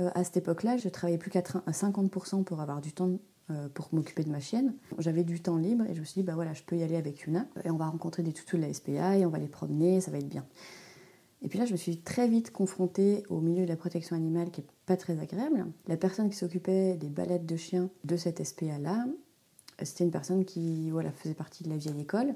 Euh, 0.01 0.09
à 0.13 0.23
cette 0.25 0.37
époque-là, 0.37 0.77
je 0.77 0.89
travaillais 0.89 1.17
plus 1.17 1.31
qu'à 1.31 1.41
50% 1.41 2.43
pour 2.43 2.59
avoir 2.59 2.81
du 2.81 2.91
temps 2.91 3.17
euh, 3.51 3.69
pour 3.73 3.89
m'occuper 3.93 4.23
de 4.23 4.29
ma 4.29 4.39
chienne. 4.39 4.75
J'avais 4.99 5.23
du 5.23 5.41
temps 5.41 5.57
libre 5.57 5.85
et 5.89 5.95
je 5.95 6.01
me 6.01 6.05
suis 6.05 6.21
dit, 6.21 6.23
bah 6.23 6.35
voilà, 6.35 6.53
je 6.53 6.63
peux 6.63 6.77
y 6.77 6.83
aller 6.83 6.95
avec 6.95 7.25
Una 7.25 7.47
et 7.63 7.71
on 7.71 7.77
va 7.77 7.87
rencontrer 7.87 8.23
des 8.23 8.33
toutous 8.33 8.57
de 8.57 8.61
la 8.61 8.73
SPA 8.73 9.17
et 9.17 9.25
on 9.25 9.29
va 9.29 9.39
les 9.39 9.47
promener, 9.47 10.01
ça 10.01 10.11
va 10.11 10.19
être 10.19 10.29
bien. 10.29 10.45
Et 11.41 11.47
puis 11.47 11.57
là, 11.57 11.65
je 11.65 11.71
me 11.71 11.77
suis 11.77 11.97
très 11.97 12.27
vite 12.27 12.51
confrontée 12.51 13.23
au 13.29 13.41
milieu 13.41 13.63
de 13.63 13.69
la 13.69 13.75
protection 13.75 14.15
animale 14.15 14.51
qui 14.51 14.61
n'est 14.61 14.67
très 14.97 15.19
agréable. 15.19 15.65
La 15.87 15.97
personne 15.97 16.29
qui 16.29 16.37
s'occupait 16.37 16.95
des 16.97 17.09
balades 17.09 17.45
de 17.45 17.55
chiens 17.55 17.89
de 18.03 18.15
cette 18.17 18.43
SPA-là, 18.43 19.05
c'était 19.83 20.03
une 20.03 20.11
personne 20.11 20.45
qui 20.45 20.91
voilà, 20.91 21.11
faisait 21.11 21.33
partie 21.33 21.63
de 21.63 21.69
la 21.69 21.77
vieille 21.77 22.01
école. 22.01 22.35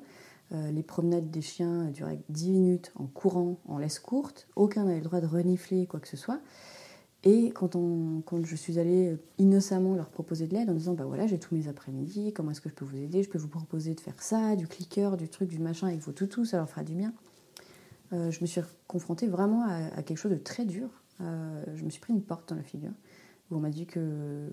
Euh, 0.52 0.72
les 0.72 0.84
promenades 0.84 1.32
des 1.32 1.42
chiens 1.42 1.86
duraient 1.86 2.20
10 2.30 2.52
minutes 2.52 2.92
en 2.96 3.08
courant, 3.08 3.58
en 3.68 3.78
laisse 3.78 4.00
courte. 4.00 4.48
Aucun 4.56 4.84
n'avait 4.84 4.98
le 4.98 5.04
droit 5.04 5.22
de 5.22 5.28
renifler 5.28 5.88
quoi 5.88 6.00
que 6.00 6.08
ce 6.08 6.18
soit. 6.18 6.40
Et 7.24 7.50
quand, 7.50 7.76
on, 7.76 8.22
quand 8.24 8.46
je 8.46 8.56
suis 8.56 8.78
allée 8.78 9.18
innocemment 9.40 9.96
leur 9.96 10.10
proposer 10.10 10.46
de 10.46 10.54
l'aide 10.54 10.70
en 10.70 10.74
disant 10.74 10.94
bah 10.94 11.06
voilà 11.06 11.26
j'ai 11.26 11.40
tous 11.40 11.56
mes 11.56 11.68
après-midi, 11.68 12.32
comment 12.34 12.52
est-ce 12.52 12.62
que 12.62 12.70
je 12.70 12.76
peux 12.76 12.86
vous 12.86 12.98
aider? 12.98 13.24
Je 13.24 13.30
peux 13.30 13.40
vous 13.40 13.48
proposer 13.48 13.96
de 13.96 14.00
faire 14.00 14.22
ça, 14.22 14.56
du 14.56 14.68
clicker, 14.68 15.18
du 15.18 15.28
truc, 15.28 15.50
du 15.50 15.58
machin 15.58 15.88
avec 15.88 16.02
vos 16.02 16.12
toutous, 16.12 16.46
ça 16.46 16.58
leur 16.58 16.70
fera 16.70 16.84
du 16.84 16.94
bien. 16.94 17.14
Euh, 18.14 18.30
je 18.30 18.42
me 18.42 18.46
suis 18.46 18.62
confrontée 18.88 19.28
vraiment 19.28 19.66
à, 19.68 20.04
quelque 20.04 20.18
chose 20.18 20.32
de 20.32 20.38
très 20.38 20.66
dur. 20.66 20.90
Euh, 21.22 21.64
je 21.76 21.84
me 21.84 21.90
suis 21.90 22.02
pris 22.02 22.14
une 22.14 22.22
porte 22.22 22.50
dans 22.50 22.56
la 22.56 22.64
figure 22.64 22.92
où 23.50 23.56
on 23.56 23.60
m'a 23.60 23.70
dit 23.70 23.86
que, 23.86 24.50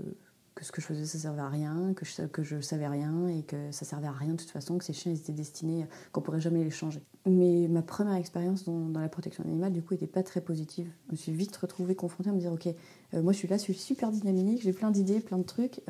ce 0.60 0.70
que 0.70 0.80
je 0.80 0.86
faisais, 0.86 1.06
ça 1.06 1.18
servait 1.18 1.40
à 1.40 1.48
rien, 1.48 1.94
que 1.94 2.04
je, 2.04 2.22
que 2.26 2.60
savais 2.60 2.86
rien 2.86 3.26
et 3.28 3.42
que 3.42 3.72
ça 3.72 3.84
servait 3.84 4.06
à 4.06 4.12
rien 4.12 4.32
de 4.32 4.38
toute 4.38 4.50
façon, 4.50 4.78
que 4.78 4.84
ces 4.84 4.92
chiens 4.92 5.12
étaient 5.12 5.32
destinés, 5.32 5.86
qu'on 6.12 6.20
pourrait 6.20 6.40
jamais 6.40 6.62
les 6.62 6.70
changer. 6.70 7.02
Mais 7.26 7.68
ma 7.68 7.82
première 7.82 8.14
expérience 8.14 8.64
dans, 8.64 9.00
la 9.00 9.08
protection 9.08 9.44
animale, 9.44 9.72
du 9.72 9.82
coup, 9.82 9.94
n'était 9.94 10.06
pas 10.06 10.22
très 10.22 10.40
positive. 10.40 10.90
Je 11.06 11.12
me 11.12 11.16
suis 11.16 11.32
vite 11.32 11.56
retrouvée 11.56 11.94
confrontée 11.94 12.30
à 12.30 12.32
me 12.32 12.38
dire, 12.38 12.52
ok, 12.52 12.66
euh, 12.66 13.22
moi 13.22 13.32
je 13.32 13.38
suis 13.38 13.48
là, 13.48 13.56
je 13.56 13.62
suis 13.62 13.74
super 13.74 14.10
dynamique, 14.10 14.62
j'ai 14.62 14.72
plein 14.72 14.90
d'idées, 14.90 15.20
plein 15.20 15.38
de 15.38 15.44
trucs. 15.44 15.80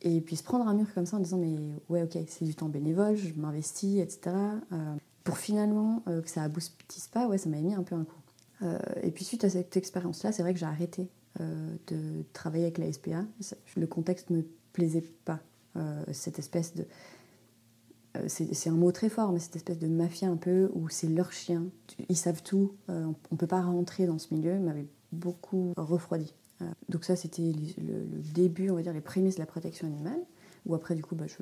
et 0.00 0.20
puis 0.20 0.36
se 0.36 0.42
prendre 0.42 0.66
un 0.66 0.74
mur 0.74 0.86
comme 0.94 1.06
ça 1.06 1.18
en 1.18 1.20
disant, 1.20 1.38
mais 1.38 1.56
ouais, 1.88 2.02
ok, 2.02 2.18
c'est 2.26 2.44
du 2.44 2.54
temps 2.54 2.68
bénévole, 2.68 3.16
je 3.16 3.34
m'investis, 3.34 4.00
etc 4.00 4.32
pour 5.24 5.38
finalement 5.38 6.02
euh, 6.08 6.22
que 6.22 6.30
ça 6.30 6.42
aboutisse 6.42 7.08
pas, 7.08 7.26
ouais, 7.26 7.38
ça 7.38 7.48
m'a 7.48 7.58
mis 7.58 7.74
un 7.74 7.82
peu 7.82 7.94
un 7.94 8.04
coup. 8.04 8.21
Euh, 8.62 8.78
et 9.02 9.10
puis 9.10 9.24
suite 9.24 9.44
à 9.44 9.50
cette 9.50 9.76
expérience-là, 9.76 10.32
c'est 10.32 10.42
vrai 10.42 10.52
que 10.52 10.60
j'ai 10.60 10.66
arrêté 10.66 11.08
euh, 11.40 11.74
de 11.88 12.24
travailler 12.32 12.64
avec 12.64 12.78
la 12.78 12.92
SPA. 12.92 13.24
Le 13.76 13.86
contexte 13.86 14.30
me 14.30 14.44
plaisait 14.72 15.04
pas. 15.24 15.40
cette 16.12 16.38
espèce 16.38 16.74
de... 16.74 16.86
c'est 18.26 18.70
un 18.70 18.74
mot 18.74 18.92
très 18.92 19.08
fort, 19.08 19.32
mais 19.32 19.38
cette 19.38 19.56
espèce 19.56 19.78
de 19.78 19.88
mafia 19.88 20.28
un 20.28 20.36
peu 20.36 20.70
où 20.74 20.88
c'est 20.88 21.08
leur 21.08 21.32
chien, 21.32 21.66
ils 22.08 22.16
savent 22.16 22.42
tout, 22.42 22.74
on 22.88 23.14
ne 23.32 23.36
peut 23.36 23.46
pas 23.46 23.62
rentrer 23.62 24.06
dans 24.06 24.18
ce 24.18 24.32
milieu, 24.32 24.58
m'avait 24.58 24.86
beaucoup 25.12 25.74
refroidi. 25.76 26.34
donc 26.88 27.04
ça, 27.04 27.16
c'était 27.16 27.52
le, 27.76 28.22
début, 28.32 28.70
on 28.70 28.76
va 28.76 28.82
dire, 28.82 28.94
les 28.94 29.02
prémices 29.02 29.34
de 29.34 29.40
la 29.40 29.46
protection 29.46 29.86
animale, 29.86 30.20
où 30.64 30.74
après, 30.74 30.94
du 30.94 31.02
coup, 31.02 31.14
bah, 31.14 31.26
je 31.26 31.36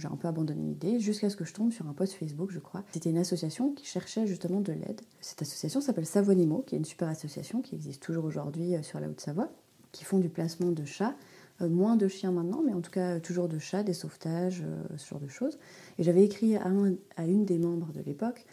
j'ai 0.00 0.08
un 0.08 0.16
peu 0.16 0.28
abandonné 0.28 0.62
l'idée 0.62 1.00
jusqu'à 1.00 1.30
ce 1.30 1.36
que 1.36 1.44
je 1.44 1.52
tombe 1.52 1.72
sur 1.72 1.86
un 1.88 1.92
post 1.92 2.14
Facebook, 2.14 2.50
je 2.50 2.58
crois. 2.58 2.84
C'était 2.92 3.10
une 3.10 3.18
association 3.18 3.72
qui 3.72 3.86
cherchait 3.86 4.26
justement 4.26 4.60
de 4.60 4.72
l'aide. 4.72 5.00
Cette 5.20 5.42
association 5.42 5.80
s'appelle 5.80 6.06
Savonimo, 6.06 6.62
qui 6.66 6.74
est 6.74 6.78
une 6.78 6.84
super 6.84 7.08
association 7.08 7.62
qui 7.62 7.74
existe 7.74 8.02
toujours 8.02 8.24
aujourd'hui 8.24 8.74
euh, 8.74 8.82
sur 8.82 9.00
la 9.00 9.08
Haute-Savoie, 9.08 9.50
qui 9.92 10.04
font 10.04 10.18
du 10.18 10.28
placement 10.28 10.70
de 10.70 10.84
chats, 10.84 11.14
euh, 11.60 11.68
moins 11.68 11.96
de 11.96 12.08
chiens 12.08 12.32
maintenant, 12.32 12.62
mais 12.64 12.72
en 12.72 12.80
tout 12.80 12.90
cas 12.90 13.20
toujours 13.20 13.48
de 13.48 13.58
chats, 13.58 13.82
des 13.82 13.92
sauvetages, 13.92 14.62
euh, 14.64 14.96
ce 14.96 15.08
genre 15.08 15.20
de 15.20 15.28
choses. 15.28 15.58
Et 15.98 16.02
j'avais 16.02 16.24
écrit 16.24 16.56
à, 16.56 16.68
une 16.68 17.44
des 17.44 17.58
membres 17.58 17.92
de 17.92 18.00
l'époque 18.00 18.46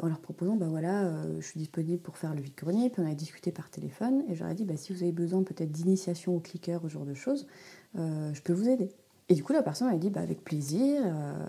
en 0.00 0.08
leur 0.08 0.20
proposant, 0.20 0.56
bah 0.56 0.68
voilà, 0.70 1.12
je 1.38 1.46
suis 1.46 1.58
disponible 1.58 2.00
pour 2.00 2.16
faire 2.16 2.34
le 2.34 2.40
vide-grenier, 2.40 2.88
puis 2.88 3.02
on 3.04 3.10
a 3.10 3.14
discuté 3.14 3.52
par 3.52 3.68
téléphone, 3.68 4.24
et 4.26 4.34
j'aurais 4.34 4.54
dit, 4.54 4.64
bah, 4.64 4.78
si 4.78 4.94
vous 4.94 5.02
avez 5.02 5.12
besoin 5.12 5.42
peut-être 5.42 5.70
d'initiation 5.70 6.34
au 6.34 6.40
clicker, 6.40 6.80
ce 6.84 6.88
genre 6.88 7.04
de 7.04 7.12
choses, 7.12 7.46
je 7.94 8.40
peux 8.40 8.54
vous 8.54 8.70
aider. 8.70 8.88
Et 9.28 9.34
du 9.34 9.42
coup, 9.42 9.52
la 9.52 9.62
personne 9.62 9.88
a 9.88 9.96
dit 9.96 10.10
bah, 10.10 10.20
avec 10.20 10.44
plaisir. 10.44 11.02
Euh, 11.04 11.46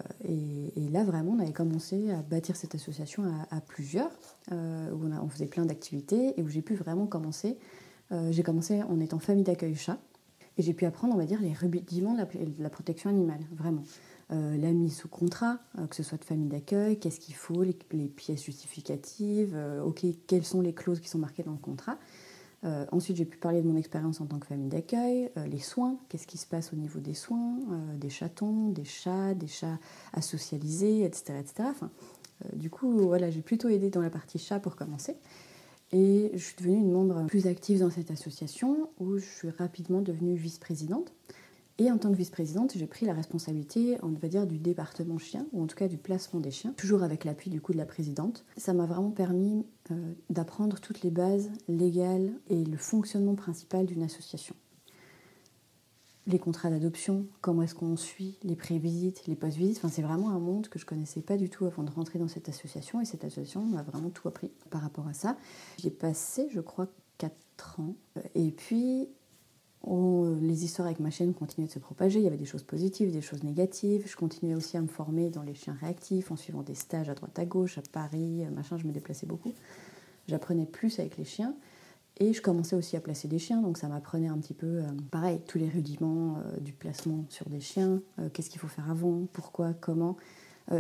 et, 0.75 0.89
là, 0.89 1.03
vraiment, 1.03 1.33
on 1.33 1.39
avait 1.39 1.53
commencé 1.53 2.11
à 2.11 2.21
bâtir 2.23 2.55
cette 2.55 2.73
association 2.73 3.23
à, 3.51 3.61
plusieurs, 3.61 4.11
euh, 4.51 4.89
où 4.91 5.05
on, 5.05 5.29
faisait 5.29 5.45
plein 5.45 5.65
d'activités 5.65 6.39
et 6.39 6.43
où 6.43 6.47
j'ai 6.47 6.61
pu 6.61 6.75
vraiment 6.75 7.05
commencer. 7.05 7.57
Euh, 8.11 8.31
j'ai 8.31 8.41
commencé 8.41 8.81
en 8.81 8.99
étant 8.99 9.19
famille 9.19 9.43
d'accueil 9.43 9.75
chat. 9.75 9.99
Et 10.57 10.63
j'ai 10.63 10.73
pu 10.73 10.85
apprendre, 10.85 11.13
on 11.13 11.17
va 11.17 11.25
dire, 11.25 11.39
les 11.39 11.53
rudiments 11.53 12.15
de 12.15 12.63
la, 12.63 12.69
protection 12.71 13.11
animale, 13.11 13.41
vraiment. 13.51 13.83
la 14.31 14.71
mise 14.71 14.97
sous 14.97 15.07
contrat, 15.07 15.59
que 15.87 15.95
ce 15.95 16.01
soit 16.01 16.17
de 16.17 16.25
famille 16.25 16.47
d'accueil, 16.47 16.97
qu'est-ce 16.97 17.19
qu'il 17.19 17.35
faut, 17.35 17.61
les, 17.61 17.77
les, 17.91 18.07
pièces 18.07 18.43
justificatives, 18.43 19.55
ok, 19.85 20.03
quelles 20.25 20.45
sont 20.45 20.61
les 20.61 20.73
clauses 20.73 20.99
qui 20.99 21.09
sont 21.09 21.19
marquées 21.19 21.43
dans 21.43 21.51
le 21.51 21.59
contrat. 21.59 21.99
Euh, 22.63 22.85
ensuite, 22.91 23.17
j'ai 23.17 23.25
pu 23.25 23.37
parler 23.37 23.61
de 23.61 23.67
mon 23.67 23.77
expérience 23.77 24.19
en 24.19 24.25
tant 24.25 24.39
que 24.39 24.47
famille 24.47 24.69
d'accueil, 24.69 25.29
euh, 25.37 25.45
les 25.45 25.59
soins, 25.59 25.97
qu'est-ce 26.09 26.25
qui 26.25 26.37
se 26.37 26.47
passe 26.47 26.73
au 26.73 26.75
niveau 26.75 26.99
des 26.99 27.13
soins, 27.13 27.59
euh, 27.71 27.97
des 27.97 28.09
chatons, 28.09 28.69
des 28.69 28.83
chats, 28.83 29.35
des 29.35 29.47
chats 29.47 29.77
à 30.13 30.21
socialiser, 30.21 31.03
etc. 31.03 31.35
etc. 31.39 31.69
Enfin, 31.69 31.91
du 32.53 32.69
coup, 32.69 32.91
voilà, 32.97 33.29
j'ai 33.29 33.41
plutôt 33.41 33.69
aidé 33.69 33.89
dans 33.89 34.01
la 34.01 34.09
partie 34.09 34.39
chat 34.39 34.59
pour 34.59 34.75
commencer. 34.75 35.15
Et 35.91 36.31
je 36.33 36.43
suis 36.43 36.55
devenue 36.57 36.77
une 36.77 36.91
membre 36.91 37.25
plus 37.27 37.47
active 37.47 37.79
dans 37.79 37.89
cette 37.89 38.11
association 38.11 38.89
où 38.99 39.17
je 39.17 39.25
suis 39.25 39.49
rapidement 39.49 40.01
devenue 40.01 40.35
vice-présidente. 40.35 41.13
Et 41.79 41.91
en 41.91 41.97
tant 41.99 42.11
que 42.11 42.17
vice-présidente, 42.17 42.73
j'ai 42.75 42.87
pris 42.87 43.05
la 43.05 43.13
responsabilité, 43.13 43.97
on 44.01 44.09
va 44.09 44.27
dire, 44.27 44.47
du 44.47 44.57
département 44.57 45.19
chien, 45.19 45.45
ou 45.53 45.61
en 45.61 45.67
tout 45.67 45.75
cas 45.75 45.87
du 45.87 45.97
placement 45.97 46.39
des 46.39 46.49
chiens, 46.49 46.73
toujours 46.73 47.03
avec 47.03 47.23
l'appui 47.23 47.51
du 47.51 47.61
coup 47.61 47.71
de 47.71 47.77
la 47.77 47.85
présidente. 47.85 48.45
Ça 48.57 48.73
m'a 48.73 48.87
vraiment 48.87 49.11
permis 49.11 49.63
euh, 49.91 50.13
d'apprendre 50.31 50.79
toutes 50.79 51.03
les 51.03 51.11
bases 51.11 51.51
légales 51.67 52.31
et 52.49 52.63
le 52.63 52.77
fonctionnement 52.77 53.35
principal 53.35 53.85
d'une 53.85 54.01
association. 54.01 54.55
Les 56.25 56.39
contrats 56.39 56.71
d'adoption, 56.71 57.27
comment 57.41 57.61
est-ce 57.61 57.75
qu'on 57.75 57.95
suit 57.95 58.37
les 58.43 58.55
pré-visites, 58.55 59.27
les 59.27 59.35
post-visites, 59.35 59.77
enfin, 59.77 59.87
c'est 59.87 60.01
vraiment 60.01 60.31
un 60.31 60.39
monde 60.39 60.67
que 60.67 60.79
je 60.79 60.85
connaissais 60.85 61.21
pas 61.21 61.37
du 61.37 61.49
tout 61.49 61.65
avant 61.65 61.83
de 61.83 61.91
rentrer 61.91 62.17
dans 62.17 62.27
cette 62.27 62.49
association, 62.49 62.99
et 62.99 63.05
cette 63.05 63.23
association 63.23 63.61
m'a 63.61 63.83
vraiment 63.83 64.09
tout 64.09 64.27
appris 64.27 64.51
par 64.71 64.81
rapport 64.81 65.07
à 65.07 65.13
ça. 65.13 65.37
J'ai 65.77 65.91
passé, 65.91 66.49
je 66.51 66.59
crois, 66.59 66.87
4 67.19 67.79
ans, 67.79 67.95
et 68.35 68.51
puis 68.51 69.07
euh, 69.89 70.37
les 70.41 70.65
histoires 70.65 70.87
avec 70.87 70.99
ma 70.99 71.09
chaîne 71.09 71.33
continuaient 71.33 71.67
de 71.67 71.71
se 71.71 71.79
propager. 71.79 72.19
Il 72.19 72.23
y 72.23 72.27
avait 72.27 72.37
des 72.37 72.45
choses 72.45 72.63
positives, 72.63 73.11
des 73.11 73.21
choses 73.21 73.43
négatives. 73.43 74.03
Je 74.05 74.15
continuais 74.15 74.55
aussi 74.55 74.75
à 74.77 74.81
me 74.81 74.87
former 74.87 75.29
dans 75.29 75.43
les 75.43 75.53
chiens 75.53 75.77
réactifs 75.79 76.31
en 76.31 76.35
suivant 76.35 76.61
des 76.61 76.75
stages 76.75 77.09
à 77.09 77.13
droite 77.13 77.37
à 77.39 77.45
gauche, 77.45 77.77
à 77.77 77.81
Paris, 77.91 78.43
euh, 78.43 78.49
machin. 78.49 78.77
Je 78.77 78.85
me 78.85 78.91
déplaçais 78.91 79.25
beaucoup. 79.25 79.53
J'apprenais 80.27 80.65
plus 80.65 80.99
avec 80.99 81.17
les 81.17 81.23
chiens. 81.23 81.55
Et 82.19 82.33
je 82.33 82.41
commençais 82.41 82.75
aussi 82.75 82.97
à 82.97 82.99
placer 82.99 83.27
des 83.27 83.37
chiens, 83.37 83.61
donc 83.61 83.77
ça 83.77 83.87
m'apprenait 83.87 84.27
un 84.27 84.39
petit 84.39 84.55
peu, 84.55 84.65
euh, 84.65 84.87
pareil, 85.11 85.39
tous 85.47 85.59
les 85.59 85.69
rudiments 85.69 86.37
du 86.61 86.73
placement 86.73 87.25
sur 87.29 87.47
des 87.47 87.59
chiens. 87.59 88.01
Qu'est-ce 88.33 88.49
qu'il 88.49 88.59
faut 88.59 88.67
faire 88.67 88.89
avant? 88.89 89.27
Pourquoi? 89.33 89.73
Comment? 89.73 90.17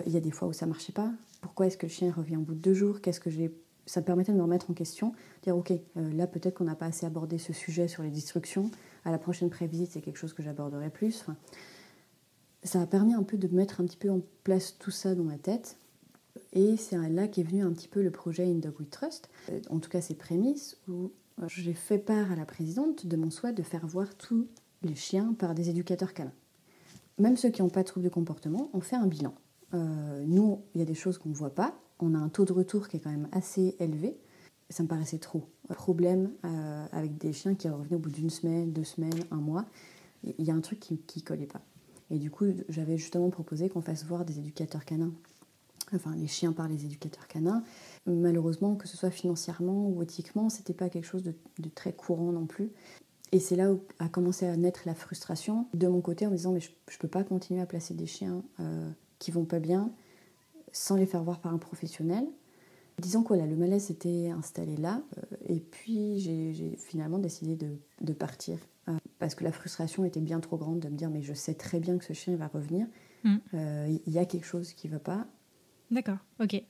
Il 0.07 0.11
y 0.11 0.17
a 0.17 0.19
des 0.19 0.31
fois 0.31 0.47
où 0.47 0.53
ça 0.53 0.65
marchait 0.65 0.93
pas. 0.93 1.11
Pourquoi 1.41 1.67
est-ce 1.67 1.77
que 1.77 1.85
le 1.85 1.91
chien 1.91 2.11
revient 2.11 2.37
au 2.37 2.41
bout 2.41 2.55
de 2.55 2.59
deux 2.59 2.73
jours? 2.73 3.01
Qu'est-ce 3.01 3.19
que 3.19 3.29
j'ai? 3.29 3.53
Ça 3.85 4.01
me 4.01 4.05
permettait 4.05 4.31
de 4.31 4.37
me 4.37 4.41
remettre 4.41 4.71
en 4.71 4.73
question, 4.73 5.13
dire 5.43 5.55
ok, 5.55 5.71
là 5.95 6.27
peut-être 6.27 6.55
qu'on 6.55 6.65
n'a 6.65 6.75
pas 6.75 6.87
assez 6.87 7.05
abordé 7.05 7.37
ce 7.37 7.53
sujet 7.53 7.87
sur 7.87 8.03
les 8.03 8.09
destructions, 8.09 8.69
à 9.07 9.11
la 9.11 9.17
prochaine 9.17 9.49
prévisite, 9.49 9.91
c'est 9.91 10.01
quelque 10.01 10.17
chose 10.17 10.33
que 10.33 10.43
j'aborderai 10.43 10.89
plus. 10.89 11.25
ça 12.63 12.81
a 12.81 12.85
permis 12.85 13.13
un 13.13 13.23
peu 13.23 13.37
de 13.37 13.47
mettre 13.55 13.79
un 13.79 13.85
petit 13.85 13.95
peu 13.95 14.09
en 14.09 14.19
place 14.43 14.77
tout 14.77 14.91
ça 14.91 15.15
dans 15.15 15.23
ma 15.23 15.37
tête. 15.37 15.77
Et 16.51 16.75
c'est 16.75 16.97
là 17.09 17.29
qu'est 17.29 17.43
venu 17.43 17.63
un 17.63 17.71
petit 17.71 17.87
peu 17.87 18.03
le 18.03 18.11
projet 18.11 18.43
In 18.43 18.55
Dog 18.55 18.73
We 18.79 18.89
Trust. 18.89 19.29
Euh, 19.49 19.61
en 19.69 19.79
tout 19.79 19.89
cas, 19.89 20.01
ses 20.01 20.13
prémices 20.13 20.77
où 20.89 21.13
euh, 21.41 21.47
j'ai 21.47 21.73
fait 21.73 21.99
part 21.99 22.33
à 22.33 22.35
la 22.35 22.45
présidente 22.45 23.05
de 23.05 23.15
mon 23.15 23.31
souhait 23.31 23.53
de 23.53 23.63
faire 23.63 23.87
voir 23.87 24.13
tous 24.15 24.47
les 24.83 24.95
chiens 24.95 25.33
par 25.39 25.55
des 25.55 25.69
éducateurs 25.69 26.13
canins. 26.13 26.33
Même 27.17 27.37
ceux 27.37 27.49
qui 27.49 27.61
n'ont 27.61 27.69
pas 27.69 27.83
de 27.83 27.87
troubles 27.87 28.05
de 28.05 28.11
comportement, 28.11 28.69
on 28.73 28.81
fait 28.81 28.97
un 28.97 29.07
bilan. 29.07 29.33
Euh, 29.73 30.25
nous, 30.27 30.63
il 30.75 30.79
y 30.79 30.81
a 30.81 30.85
des 30.85 30.95
choses 30.95 31.17
qu'on 31.17 31.29
ne 31.29 31.33
voit 31.33 31.55
pas. 31.55 31.79
On 31.99 32.13
a 32.13 32.17
un 32.17 32.29
taux 32.29 32.45
de 32.45 32.53
retour 32.53 32.89
qui 32.89 32.97
est 32.97 32.99
quand 32.99 33.09
même 33.09 33.29
assez 33.31 33.77
élevé 33.79 34.17
ça 34.69 34.83
me 34.83 34.87
paraissait 34.87 35.17
trop. 35.17 35.43
Problème 35.75 36.31
euh, 36.45 36.85
avec 36.91 37.17
des 37.17 37.33
chiens 37.33 37.55
qui 37.55 37.67
revenaient 37.69 37.95
au 37.95 37.99
bout 37.99 38.09
d'une 38.09 38.29
semaine, 38.29 38.71
deux 38.71 38.83
semaines, 38.83 39.19
un 39.31 39.37
mois. 39.37 39.65
Il 40.23 40.45
y 40.45 40.51
a 40.51 40.53
un 40.53 40.61
truc 40.61 40.79
qui 40.79 40.93
ne 40.93 41.21
collait 41.21 41.45
pas. 41.45 41.61
Et 42.09 42.17
du 42.17 42.31
coup, 42.31 42.45
j'avais 42.69 42.97
justement 42.97 43.29
proposé 43.29 43.69
qu'on 43.69 43.81
fasse 43.81 44.05
voir 44.05 44.25
des 44.25 44.39
éducateurs 44.39 44.85
canins, 44.85 45.11
enfin 45.93 46.15
les 46.15 46.27
chiens 46.27 46.53
par 46.53 46.67
les 46.67 46.85
éducateurs 46.85 47.27
canins. 47.27 47.63
Malheureusement, 48.05 48.75
que 48.75 48.87
ce 48.87 48.95
soit 48.95 49.11
financièrement 49.11 49.89
ou 49.89 50.01
éthiquement, 50.01 50.49
c'était 50.49 50.73
pas 50.73 50.89
quelque 50.89 51.05
chose 51.05 51.23
de, 51.23 51.69
très 51.69 51.93
courant 51.93 52.31
non 52.31 52.45
plus. 52.45 52.71
Et 53.33 53.39
c'est 53.39 53.57
là 53.57 53.73
où 53.73 53.81
a 53.99 54.07
commencé 54.07 54.47
à 54.47 54.55
naître 54.55 54.81
la 54.85 54.95
frustration 54.95 55.67
de 55.73 55.87
mon 55.87 55.99
côté 55.99 56.25
en 56.25 56.31
me 56.31 56.37
disant 56.37 56.53
mais 56.53 56.61
je, 56.61 56.69
ne 56.69 56.97
peux 56.97 57.09
pas 57.09 57.25
continuer 57.25 57.59
à 57.59 57.65
placer 57.65 57.93
des 57.93 58.05
chiens 58.05 58.41
euh, 58.61 58.89
qui 59.19 59.31
vont 59.31 59.43
pas 59.43 59.59
bien 59.59 59.91
sans 60.71 60.95
les 60.95 61.05
faire 61.05 61.23
voir 61.23 61.39
par 61.39 61.53
un 61.53 61.57
professionnel. 61.57 62.25
Disons 62.99 63.21
que 63.21 63.35
le 63.35 63.55
malaise 63.55 63.85
s'était 63.85 64.29
installé 64.31 64.75
là, 64.75 65.03
euh, 65.17 65.35
et 65.45 65.59
puis 65.59 66.19
j'ai 66.19 66.75
finalement 66.77 67.19
décidé 67.19 67.55
de, 67.55 68.13
partir. 68.13 68.57
Euh, 68.87 68.97
parce 69.19 69.35
que 69.35 69.43
la 69.43 69.51
frustration 69.51 70.03
était 70.03 70.19
bien 70.19 70.39
trop 70.39 70.57
grande 70.57 70.79
de 70.79 70.89
me 70.89 70.95
dire, 70.95 71.11
mais 71.11 71.21
je 71.21 71.33
sais 71.33 71.53
très 71.53 71.79
bien 71.79 71.99
que 71.99 72.05
ce 72.05 72.13
chien 72.13 72.35
va 72.37 72.47
revenir. 72.47 72.87
Mm. 73.23 73.35
Euh, 73.53 73.97
il 74.07 74.13
y 74.13 74.17
a 74.17 74.25
quelque 74.25 74.47
chose 74.47 74.73
qui 74.73 74.87
ne 74.87 74.93
va 74.93 74.99
pas. 74.99 75.27
D'accord, 75.91 76.17
ok. 76.39 76.63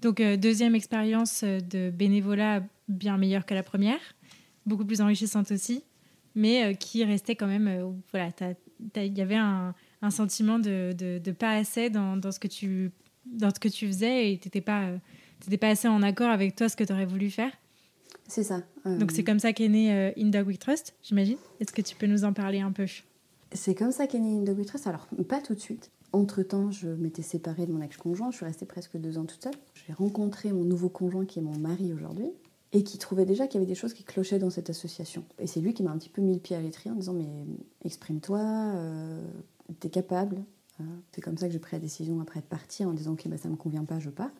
Donc, 0.00 0.20
deuxième 0.20 0.74
expérience 0.74 1.44
de 1.44 1.90
bénévolat 1.90 2.64
bien 2.88 3.16
meilleure 3.16 3.46
que 3.46 3.54
la 3.54 3.62
première, 3.62 4.00
beaucoup 4.66 4.84
plus 4.84 5.00
enrichissante 5.00 5.52
aussi, 5.52 5.84
mais 6.34 6.74
qui 6.74 7.04
restait 7.04 7.36
quand 7.36 7.46
même. 7.46 8.02
voilà, 8.10 8.30
il 8.96 9.16
y 9.16 9.20
avait 9.20 9.36
un, 9.36 9.74
sentiment 10.10 10.58
de, 10.58 10.92
de, 10.92 11.30
pas 11.30 11.52
assez 11.52 11.88
dans, 11.88 12.16
dans, 12.16 12.32
ce 12.32 12.40
que 12.40 12.48
tu, 12.48 12.90
dans 13.26 13.54
ce 13.54 13.60
que 13.60 13.68
tu 13.68 13.86
faisais 13.86 14.32
et 14.32 14.38
tu 14.38 14.48
n'étais 14.48 14.60
pas 14.60 14.90
n'étais 15.50 15.58
pas 15.58 15.68
assez 15.68 15.88
en 15.88 16.02
accord 16.02 16.30
avec 16.30 16.56
toi 16.56 16.68
ce 16.68 16.76
que 16.76 16.84
tu 16.84 16.92
aurais 16.92 17.06
voulu 17.06 17.30
faire. 17.30 17.50
C'est 18.28 18.44
ça. 18.44 18.62
Euh, 18.86 18.98
Donc 18.98 19.10
c'est 19.12 19.24
comme 19.24 19.38
ça 19.38 19.52
qu'est 19.52 19.68
né 19.68 19.92
euh, 19.92 20.10
In 20.16 20.28
Dog 20.28 20.46
We 20.46 20.58
Trust, 20.58 20.94
j'imagine. 21.02 21.38
Est-ce 21.60 21.72
que 21.72 21.82
tu 21.82 21.96
peux 21.96 22.06
nous 22.06 22.24
en 22.24 22.32
parler 22.32 22.60
un 22.60 22.72
peu? 22.72 22.86
C'est 23.52 23.74
comme 23.74 23.92
ça 23.92 24.06
qu'est 24.06 24.18
né 24.20 24.38
In 24.38 24.42
Dog 24.42 24.58
We 24.58 24.66
Trust. 24.66 24.86
Alors, 24.86 25.06
pas 25.28 25.40
tout 25.40 25.54
de 25.54 25.60
suite. 25.60 25.90
Entre-temps, 26.12 26.70
je 26.70 26.88
m'étais 26.88 27.22
séparée 27.22 27.66
de 27.66 27.72
mon 27.72 27.80
ex-conjoint. 27.80 28.30
Je 28.30 28.36
suis 28.36 28.44
restée 28.44 28.66
presque 28.66 28.96
deux 28.96 29.18
ans 29.18 29.24
toute 29.24 29.42
seule. 29.42 29.54
J'ai 29.74 29.92
rencontré 29.92 30.52
mon 30.52 30.64
nouveau 30.64 30.88
conjoint 30.88 31.24
qui 31.24 31.38
est 31.38 31.42
mon 31.42 31.58
mari 31.58 31.92
aujourd'hui 31.92 32.30
et 32.72 32.84
qui 32.84 32.98
trouvait 32.98 33.24
déjà 33.24 33.46
qu'il 33.46 33.60
y 33.60 33.62
avait 33.62 33.68
des 33.68 33.74
choses 33.74 33.92
qui 33.92 34.04
clochaient 34.04 34.38
dans 34.38 34.50
cette 34.50 34.70
association. 34.70 35.24
Et 35.38 35.46
c'est 35.46 35.60
lui 35.60 35.74
qui 35.74 35.82
m'a 35.82 35.90
un 35.90 35.98
petit 35.98 36.08
peu 36.08 36.22
mis 36.22 36.34
le 36.34 36.40
pied 36.40 36.56
à 36.56 36.60
l'étrier 36.60 36.90
en 36.90 36.96
disant 36.96 37.12
mais 37.12 37.28
exprime-toi, 37.84 38.40
euh, 38.40 39.22
t'es 39.80 39.90
capable. 39.90 40.42
C'est 41.12 41.20
comme 41.20 41.36
ça 41.36 41.46
que 41.46 41.52
j'ai 41.52 41.60
pris 41.60 41.76
la 41.76 41.80
décision 41.80 42.20
après 42.20 42.40
de 42.40 42.46
partir 42.46 42.88
en 42.88 42.92
disant 42.92 43.12
ok 43.12 43.28
bah, 43.28 43.36
ça 43.36 43.48
me 43.48 43.56
convient 43.56 43.84
pas, 43.84 44.00
je 44.00 44.10
pars. 44.10 44.30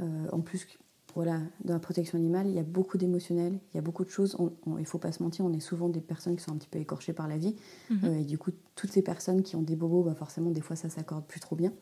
Euh, 0.00 0.26
en 0.32 0.40
plus, 0.40 0.66
voilà, 1.14 1.40
dans 1.64 1.74
la 1.74 1.80
protection 1.80 2.18
animale, 2.18 2.46
il 2.48 2.54
y 2.54 2.58
a 2.58 2.62
beaucoup 2.62 2.96
d'émotionnel, 2.96 3.58
il 3.72 3.76
y 3.76 3.78
a 3.78 3.82
beaucoup 3.82 4.04
de 4.04 4.10
choses. 4.10 4.36
il 4.66 4.72
ne 4.72 4.84
faut 4.84 4.98
pas 4.98 5.12
se 5.12 5.22
mentir, 5.22 5.44
on 5.44 5.52
est 5.52 5.60
souvent 5.60 5.88
des 5.88 6.00
personnes 6.00 6.36
qui 6.36 6.42
sont 6.42 6.52
un 6.52 6.56
petit 6.56 6.68
peu 6.68 6.78
écorchées 6.78 7.12
par 7.12 7.28
la 7.28 7.36
vie. 7.36 7.56
Mhm. 7.90 7.98
Euh, 8.04 8.18
et 8.18 8.24
du 8.24 8.38
coup, 8.38 8.50
toutes 8.74 8.90
ces 8.90 9.02
personnes 9.02 9.42
qui 9.42 9.56
ont 9.56 9.62
des 9.62 9.76
bobos, 9.76 10.02
bah 10.02 10.14
forcément, 10.14 10.50
des 10.50 10.60
fois, 10.60 10.76
ça 10.76 10.88
s'accorde 10.88 11.26
plus 11.26 11.40
trop 11.40 11.56
bien. 11.56 11.72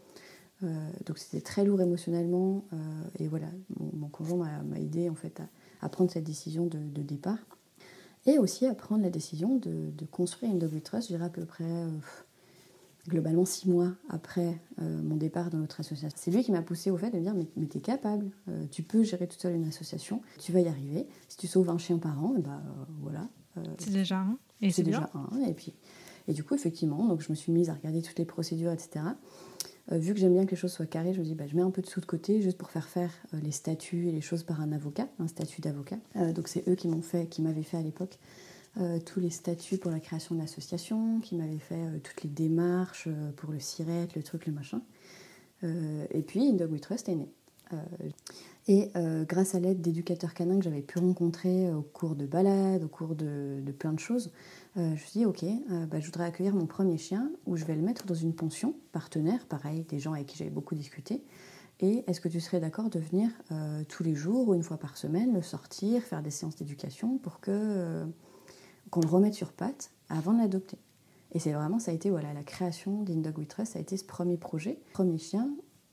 Euh, 0.63 0.91
donc 1.07 1.17
c'était 1.19 1.41
très 1.41 1.65
lourd 1.65 1.81
émotionnellement. 1.81 2.65
et 3.19 3.29
voilà, 3.29 3.47
mon, 3.79 4.09
conjoint 4.09 4.63
m'a 4.65 4.79
aidé 4.79 5.09
en 5.09 5.15
fait 5.15 5.41
à, 5.81 5.89
prendre 5.89 6.11
cette 6.11 6.25
décision 6.25 6.67
de, 6.67 7.03
départ. 7.03 7.39
Et 8.27 8.39
aussi 8.39 8.67
à 8.67 8.75
prendre 8.75 9.03
la 9.03 9.09
décision 9.09 9.57
de, 9.57 10.05
construire 10.11 10.53
une 10.53 10.59
double 10.59 10.83
trust, 10.83 11.09
je 11.09 11.15
dirais 11.15 11.25
à 11.25 11.31
peu 11.31 11.47
près 11.47 11.65
globalement 13.09 13.45
six 13.45 13.69
mois 13.69 13.93
après 14.09 14.61
euh, 14.81 15.03
mon 15.03 15.17
départ 15.17 15.51
dans 15.51 15.59
notre 15.59 15.81
association. 15.81 16.17
C'est 16.21 16.31
lui 16.31 16.43
qui 16.43 16.53
m'a 16.53 16.63
poussé 16.63 16.91
au 16.91 16.97
fait 16.97 17.11
de 17.11 17.17
me 17.17 17.23
dire 17.23 17.35
mais, 17.35 17.47
mais 17.57 17.67
t'es 17.67 17.81
capable, 17.81 18.31
euh, 18.49 18.65
tu 18.71 18.83
peux 18.83 19.03
gérer 19.03 19.27
toute 19.27 19.41
seule 19.41 19.55
une 19.55 19.67
association, 19.67 20.23
tu 20.39 20.53
vas 20.53 20.61
y 20.61 20.69
arriver. 20.69 21.07
Si 21.29 21.37
tu 21.37 21.47
sauves 21.47 21.71
un 21.71 21.79
chien 21.79 21.99
par 21.99 22.23
an, 22.23 22.35
et 22.35 22.39
eh 22.39 22.43
ben 22.43 22.63
euh, 22.67 22.85
voilà. 23.01 23.29
c'est 23.79 23.93
déjà 23.93 24.19
un. 24.19 24.39
Et 24.61 24.71
c'est 24.71 24.83
déjà 24.83 25.11
un. 25.15 25.41
Et 25.47 25.55
puis 25.55 25.75
et 26.29 26.33
du 26.33 26.45
coup 26.45 26.55
effectivement, 26.55 27.09
donc 27.09 27.23
je 27.23 27.31
me 27.31 27.35
suis 27.35 27.51
mise 27.51 27.71
à 27.71 27.75
regarder 27.75 28.03
toutes 28.03 28.19
les 28.19 28.27
procédures, 28.27 28.71
etc. 28.71 29.05
vu 29.91 30.13
que 30.13 30.21
j'aime 30.21 30.35
bien 30.35 30.45
que 30.45 30.51
les 30.51 30.57
choses 30.57 30.73
soient 30.73 30.87
carrées, 30.87 31.15
je 31.15 31.21
me 31.21 31.25
dis 31.25 31.35
bah, 31.35 31.47
je 31.49 31.57
mets 31.57 31.63
un 31.63 31.71
peu 31.71 31.83
de 31.83 31.87
sous 31.87 32.01
de 32.01 32.07
côté 32.07 32.41
juste 32.43 32.59
pour 32.59 32.71
faire 32.71 32.89
faire 32.89 33.11
les 33.33 33.51
statuts 33.51 34.07
et 34.09 34.13
les 34.13 34.21
choses 34.21 34.45
par 34.45 34.61
un 34.61 34.71
avocat, 34.71 35.09
un 35.19 35.27
statut 35.27 35.61
d'avocat. 35.63 35.97
donc 36.35 36.47
c'est 36.47 36.69
eux 36.69 36.75
qui 36.75 36.89
m'ont 36.89 37.03
fait, 37.03 37.27
qui 37.27 37.43
m'avaient 37.43 37.63
fait 37.63 37.79
à 37.79 37.83
l'époque 37.83 38.19
tous 39.05 39.21
les 39.21 39.31
statuts 39.31 39.79
pour 39.79 39.91
la 39.91 40.01
création 40.01 40.35
de 40.35 40.41
l'association, 40.41 41.21
qui 41.21 41.35
m'avait 41.35 41.59
fait 41.59 41.75
euh, 41.75 41.99
toutes 42.03 42.23
les 42.23 42.31
démarches 42.31 43.09
euh, 43.09 43.33
pour 43.33 43.53
le 43.53 43.59
SIRET, 43.59 44.09
le 44.15 44.23
truc, 44.23 44.47
le 44.47 44.53
machin. 44.53 44.81
et 45.63 46.23
puis, 46.23 46.49
In 46.49 46.55
Dog 46.55 46.73
We 46.73 46.81
Trust 46.81 47.09
est 47.09 47.17
né. 47.17 47.29
et 48.67 48.91
grâce 49.29 49.55
à 49.55 49.61
l'aide 49.61 49.83
d'éducateurs 49.83 50.33
canins 50.33 50.59
que 50.59 50.65
j'avais 50.65 50.81
pu 50.81 50.99
rencontrer 50.99 51.71
au 51.71 51.83
cours 51.83 52.15
de 52.15 52.25
balades, 52.25 52.83
au 52.83 52.89
cours 52.89 53.15
de, 53.15 53.61
plein 53.79 53.93
de 53.93 53.99
choses, 53.99 54.33
je 54.77 54.81
me 54.81 54.97
suis 54.97 55.21
dit, 55.21 55.27
ok, 55.27 55.45
bah, 55.91 56.01
je 56.01 56.07
voudrais 56.07 56.25
accueillir 56.25 56.55
mon 56.55 56.65
premier 56.65 56.97
chien, 56.97 57.31
où 57.45 57.59
je 57.59 57.67
vais 57.67 57.75
le 57.75 57.83
mettre 57.83 58.07
dans 58.07 58.15
une 58.15 58.35
pension 58.35 58.75
partenaire, 58.93 59.45
pareil, 59.47 59.85
des 59.85 59.99
gens 59.99 60.15
avec 60.15 60.29
qui 60.29 60.39
j'avais 60.39 60.51
beaucoup 60.51 60.75
discuté. 60.75 61.23
Et 61.81 62.05
est-ce 62.07 62.23
que 62.23 62.29
tu 62.29 62.41
serais 62.41 62.61
d'accord 62.61 62.89
de 62.89 63.01
venir 63.01 63.31
tous 63.89 64.03
les 64.03 64.15
jours 64.15 64.49
ou 64.49 64.55
une 64.55 64.63
fois 64.63 64.79
par 64.79 64.97
semaine, 64.97 65.35
le 65.35 65.43
sortir, 65.43 66.03
faire 66.03 66.23
des 66.23 66.31
séances 66.31 66.57
d'éducation 66.57 67.19
pour 67.19 67.41
que 67.41 68.07
qu'on 68.91 69.01
le 69.01 69.09
remette 69.09 69.35
sur 69.35 69.53
pattes 69.53 69.93
avant 70.09 70.33
de 70.33 70.39
l'adopter. 70.39 70.79
Et 71.33 71.39
c'est 71.39 71.53
vraiment, 71.53 71.79
ça 71.79 71.93
a 71.93 71.95
été 71.95 72.11
voilà, 72.11 72.33
la 72.33 72.43
création 72.43 73.03
d'Indog 73.03 73.47
ça 73.65 73.79
a 73.79 73.83
été 73.83 73.97
ce 73.97 74.05
premier 74.05 74.37
projet, 74.37 74.81
premier 74.93 75.19
chien, 75.19 75.51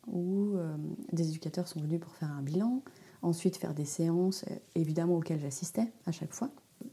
où 0.08 0.56
euh, 0.56 0.76
des 1.12 1.30
éducateurs 1.30 1.68
sont 1.68 1.82
venus 1.82 2.00
pour 2.00 2.16
faire 2.16 2.32
un 2.32 2.42
bilan, 2.42 2.82
ensuite 3.22 3.58
faire 3.58 3.74
des 3.74 3.86
séances, 3.86 4.46
euh, 4.50 4.56
évidemment 4.76 5.16
auxquelles 5.16 5.40
j'assistais 5.40 5.92
à 6.06 6.12
chaque 6.12 6.34
fois, 6.34 6.50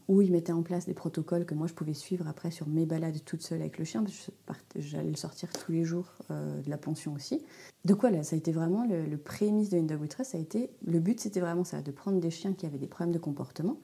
où 0.07 0.21
ils 0.21 0.31
mettaient 0.31 0.51
en 0.51 0.63
place 0.63 0.85
des 0.85 0.93
protocoles 0.93 1.45
que 1.45 1.55
moi 1.55 1.67
je 1.67 1.73
pouvais 1.73 1.93
suivre 1.93 2.27
après 2.27 2.51
sur 2.51 2.67
mes 2.67 2.85
balades 2.85 3.23
toute 3.23 3.41
seule 3.41 3.61
avec 3.61 3.79
le 3.79 3.85
chien, 3.85 4.03
parce 4.45 4.61
que 4.69 4.81
j'allais 4.81 5.09
le 5.09 5.15
sortir 5.15 5.49
tous 5.51 5.71
les 5.71 5.83
jours 5.83 6.13
euh, 6.29 6.61
de 6.61 6.69
la 6.69 6.77
pension 6.77 7.13
aussi. 7.13 7.43
Donc 7.85 8.01
voilà, 8.01 8.23
ça 8.23 8.35
a 8.35 8.37
été 8.37 8.51
vraiment 8.51 8.85
le, 8.85 9.17
prémisse 9.17 9.69
de 9.69 9.77
Indog 9.77 10.07
a 10.33 10.37
été, 10.37 10.69
le 10.85 10.99
but 10.99 11.19
c'était 11.19 11.39
vraiment 11.39 11.63
ça, 11.63 11.81
de 11.81 11.91
prendre 11.91 12.19
des 12.19 12.31
chiens 12.31 12.53
qui 12.53 12.65
avaient 12.65 12.77
des 12.77 12.87
problèmes 12.87 13.13
de 13.13 13.19
comportement, 13.19 13.77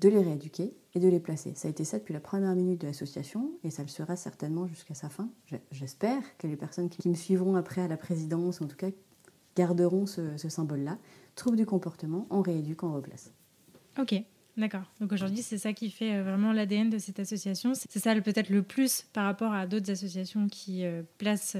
de 0.00 0.08
les 0.08 0.22
rééduquer 0.22 0.74
et 0.94 1.00
de 1.00 1.08
les 1.08 1.20
placer. 1.20 1.52
Ça 1.54 1.68
a 1.68 1.70
été 1.70 1.84
ça 1.84 1.98
depuis 1.98 2.14
la 2.14 2.20
première 2.20 2.54
minute 2.54 2.80
de 2.80 2.86
l'association 2.86 3.52
et 3.62 3.70
ça 3.70 3.82
le 3.82 3.88
sera 3.88 4.16
certainement 4.16 4.66
jusqu'à 4.66 4.94
sa 4.94 5.08
fin. 5.08 5.28
J'espère 5.70 6.22
que 6.38 6.46
les 6.46 6.56
personnes 6.56 6.88
qui 6.88 7.08
me 7.08 7.14
suivront 7.14 7.54
après 7.54 7.82
à 7.82 7.88
la 7.88 7.96
présidence, 7.96 8.60
en 8.60 8.66
tout 8.66 8.76
cas, 8.76 8.88
garderont 9.56 10.06
ce, 10.06 10.36
symbole-là. 10.36 10.98
Trouble 11.34 11.56
du 11.56 11.66
comportement, 11.66 12.26
on 12.30 12.40
rééduque, 12.40 12.82
on 12.82 12.94
replace. 12.94 13.32
Ok, 13.98 14.14
D'accord. 14.56 14.82
Donc 15.00 15.12
aujourd'hui, 15.12 15.42
c'est 15.42 15.58
ça 15.58 15.72
qui 15.72 15.90
fait 15.90 16.20
vraiment 16.20 16.52
l'ADN 16.52 16.90
de 16.90 16.98
cette 16.98 17.20
association. 17.20 17.72
C'est 17.74 17.98
ça 17.98 18.14
peut-être 18.20 18.50
le 18.50 18.62
plus 18.62 19.06
par 19.12 19.24
rapport 19.24 19.54
à 19.54 19.66
d'autres 19.66 19.90
associations 19.90 20.48
qui, 20.48 20.84
placent, 21.18 21.56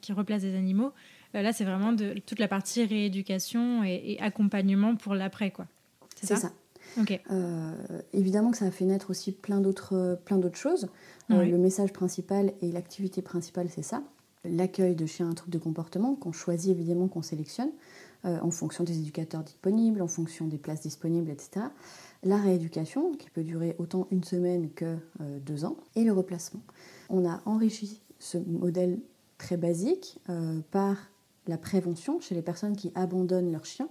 qui 0.00 0.12
replacent 0.12 0.42
des 0.42 0.54
animaux. 0.54 0.92
là, 1.34 1.52
c'est 1.52 1.64
vraiment 1.64 1.92
de, 1.92 2.14
toute 2.24 2.38
la 2.38 2.48
partie 2.48 2.84
rééducation 2.84 3.82
et, 3.82 4.18
accompagnement 4.20 4.94
pour 4.94 5.14
l'après, 5.14 5.50
quoi. 5.50 5.66
C'est 6.14 6.36
ça, 6.36 6.52
euh, 7.30 7.72
évidemment 8.12 8.50
que 8.50 8.56
ça 8.56 8.66
a 8.66 8.70
fait 8.70 8.84
naître 8.84 9.10
aussi 9.10 9.32
plein 9.32 9.60
d'autres, 9.60 10.18
plein 10.24 10.38
d'autres 10.38 10.58
choses. 10.58 10.88
Euh, 11.30 11.44
le 11.44 11.58
message 11.58 11.92
principal 11.92 12.52
et 12.62 12.72
l'activité 12.72 13.22
principale, 13.22 13.68
c'est 13.68 13.82
ça. 13.82 14.02
L'accueil 14.44 14.94
de 14.94 15.06
chiens 15.06 15.30
à 15.30 15.34
trouble 15.34 15.52
de 15.52 15.58
comportement, 15.58 16.14
qu'on 16.14 16.32
choisit 16.32 16.70
évidemment, 16.70 17.08
qu'on 17.08 17.22
sélectionne, 17.22 17.70
euh, 18.24 18.38
en 18.40 18.50
fonction 18.50 18.84
des 18.84 18.98
éducateurs 18.98 19.42
disponibles, 19.42 20.00
en 20.00 20.08
fonction 20.08 20.46
des 20.46 20.58
places 20.58 20.80
disponibles, 20.80 21.30
etc. 21.30 21.66
La 22.22 22.36
rééducation, 22.36 23.12
qui 23.14 23.30
peut 23.30 23.42
durer 23.42 23.76
autant 23.78 24.06
une 24.10 24.24
semaine 24.24 24.70
que 24.70 24.96
deux 25.20 25.64
ans, 25.64 25.76
et 25.94 26.02
le 26.02 26.12
replacement. 26.12 26.62
On 27.10 27.28
a 27.28 27.42
enrichi 27.44 28.00
ce 28.18 28.38
modèle 28.38 28.98
très 29.38 29.56
basique 29.56 30.18
par 30.72 30.96
la 31.46 31.58
prévention 31.58 32.20
chez 32.20 32.34
les 32.34 32.42
personnes 32.42 32.76
qui 32.76 32.90
abandonnent 32.96 33.52
leurs 33.52 33.66
chiens 33.66 33.88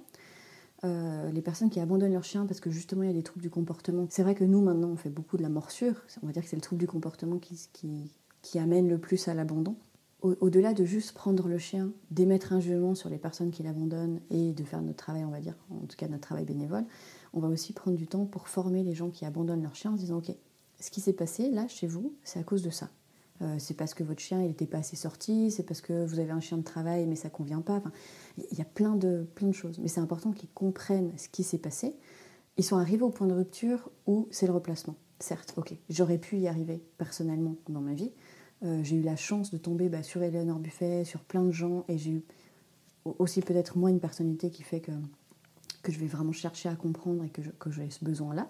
euh, 0.83 1.31
les 1.31 1.41
personnes 1.41 1.69
qui 1.69 1.79
abandonnent 1.79 2.13
leurs 2.13 2.23
chiens 2.23 2.45
parce 2.45 2.59
que 2.59 2.69
justement 2.69 3.03
il 3.03 3.07
y 3.07 3.09
a 3.09 3.13
des 3.13 3.23
troubles 3.23 3.41
du 3.41 3.49
comportement. 3.49 4.05
C'est 4.09 4.23
vrai 4.23 4.35
que 4.35 4.43
nous 4.43 4.61
maintenant 4.61 4.89
on 4.89 4.95
fait 4.95 5.09
beaucoup 5.09 5.37
de 5.37 5.41
la 5.41 5.49
morsure, 5.49 5.95
on 6.21 6.27
va 6.27 6.33
dire 6.33 6.43
que 6.43 6.49
c'est 6.49 6.55
le 6.55 6.61
trouble 6.61 6.79
du 6.79 6.87
comportement 6.87 7.39
qui, 7.39 7.69
qui, 8.41 8.59
amène 8.59 8.87
le 8.87 8.97
plus 8.97 9.27
à 9.27 9.33
l'abandon. 9.33 9.75
Au-delà 10.21 10.73
de 10.73 10.83
juste 10.83 11.11
prendre 11.11 11.47
le 11.47 11.59
chien, 11.59 11.91
d'émettre 12.09 12.51
un 12.51 12.59
jugement 12.59 12.95
sur 12.95 13.07
les 13.07 13.19
personnes 13.19 13.51
qui 13.51 13.61
l'abandonnent 13.61 14.19
et 14.31 14.51
de 14.51 14.63
faire 14.63 14.81
notre 14.81 14.97
travail, 14.97 15.23
on 15.23 15.29
va 15.29 15.39
dire, 15.39 15.53
en 15.69 15.85
tout 15.85 15.95
cas 15.95 16.07
notre 16.07 16.21
travail 16.21 16.43
bénévole, 16.43 16.85
on 17.33 17.39
va 17.39 17.47
aussi 17.49 17.71
prendre 17.71 17.97
du 17.97 18.07
temps 18.07 18.25
pour 18.25 18.47
former 18.47 18.83
les 18.83 18.95
gens 18.95 19.11
qui 19.11 19.25
abandonnent 19.25 19.61
leur 19.61 19.75
chien 19.75 19.91
en 19.91 19.95
se 19.95 20.01
disant 20.01 20.17
ok, 20.17 20.31
ce 20.79 20.91
qui 20.91 21.01
s'est 21.01 21.13
passé 21.13 21.51
là 21.51 21.67
chez 21.67 21.87
vous, 21.87 22.13
c'est 22.23 22.39
à 22.39 22.43
cause 22.43 22.63
de 22.63 22.71
ça. 22.71 22.89
Euh, 23.41 23.55
c'est 23.59 23.75
parce 23.75 23.93
que 23.93 24.03
votre 24.03 24.19
chien 24.19 24.39
n'était 24.39 24.65
pas 24.65 24.79
assez 24.79 24.95
sorti, 24.95 25.51
c'est 25.51 25.63
parce 25.63 25.81
que 25.81 26.05
vous 26.05 26.19
avez 26.19 26.31
un 26.31 26.39
chien 26.39 26.57
de 26.57 26.63
travail 26.63 27.05
mais 27.05 27.15
ça 27.15 27.29
convient 27.29 27.61
pas. 27.61 27.81
il 28.51 28.57
y 28.57 28.61
a 28.61 28.65
plein 28.65 28.95
de, 28.95 29.27
plein 29.35 29.47
de 29.47 29.53
choses. 29.53 29.79
Mais 29.79 29.87
c'est 29.87 29.99
important 29.99 30.31
qu'ils 30.31 30.49
comprennent 30.49 31.11
ce 31.17 31.29
qui 31.29 31.43
s'est 31.43 31.59
passé. 31.59 31.95
Ils 32.57 32.63
sont 32.63 32.77
arrivés 32.77 33.03
au 33.03 33.09
point 33.09 33.27
de 33.27 33.33
rupture 33.33 33.91
où 34.07 34.27
c'est 34.31 34.47
le 34.47 34.53
replacement. 34.53 34.95
Certes, 35.19 35.53
ok, 35.57 35.75
j'aurais 35.89 36.17
pu 36.17 36.37
y 36.37 36.47
arriver 36.47 36.83
personnellement 36.97 37.55
dans 37.69 37.81
ma 37.81 37.93
vie. 37.93 38.11
Euh, 38.63 38.83
j'ai 38.83 38.95
eu 38.95 39.01
la 39.01 39.15
chance 39.15 39.51
de 39.51 39.57
tomber 39.57 39.89
bah, 39.89 40.01
sur 40.01 40.23
Eleanor 40.23 40.59
Buffet, 40.59 41.05
sur 41.05 41.23
plein 41.23 41.43
de 41.43 41.51
gens, 41.51 41.85
et 41.87 41.97
j'ai 41.97 42.11
eu 42.11 42.23
aussi 43.19 43.41
peut-être 43.41 43.77
moins 43.77 43.89
une 43.89 43.99
personnalité 43.99 44.49
qui 44.49 44.63
fait 44.63 44.79
que, 44.79 44.91
que 45.83 45.91
je 45.91 45.99
vais 45.99 46.07
vraiment 46.07 46.31
chercher 46.31 46.69
à 46.69 46.75
comprendre 46.75 47.23
et 47.23 47.29
que, 47.29 47.41
que 47.41 47.71
j'ai 47.71 47.89
ce 47.89 48.03
besoin-là. 48.03 48.49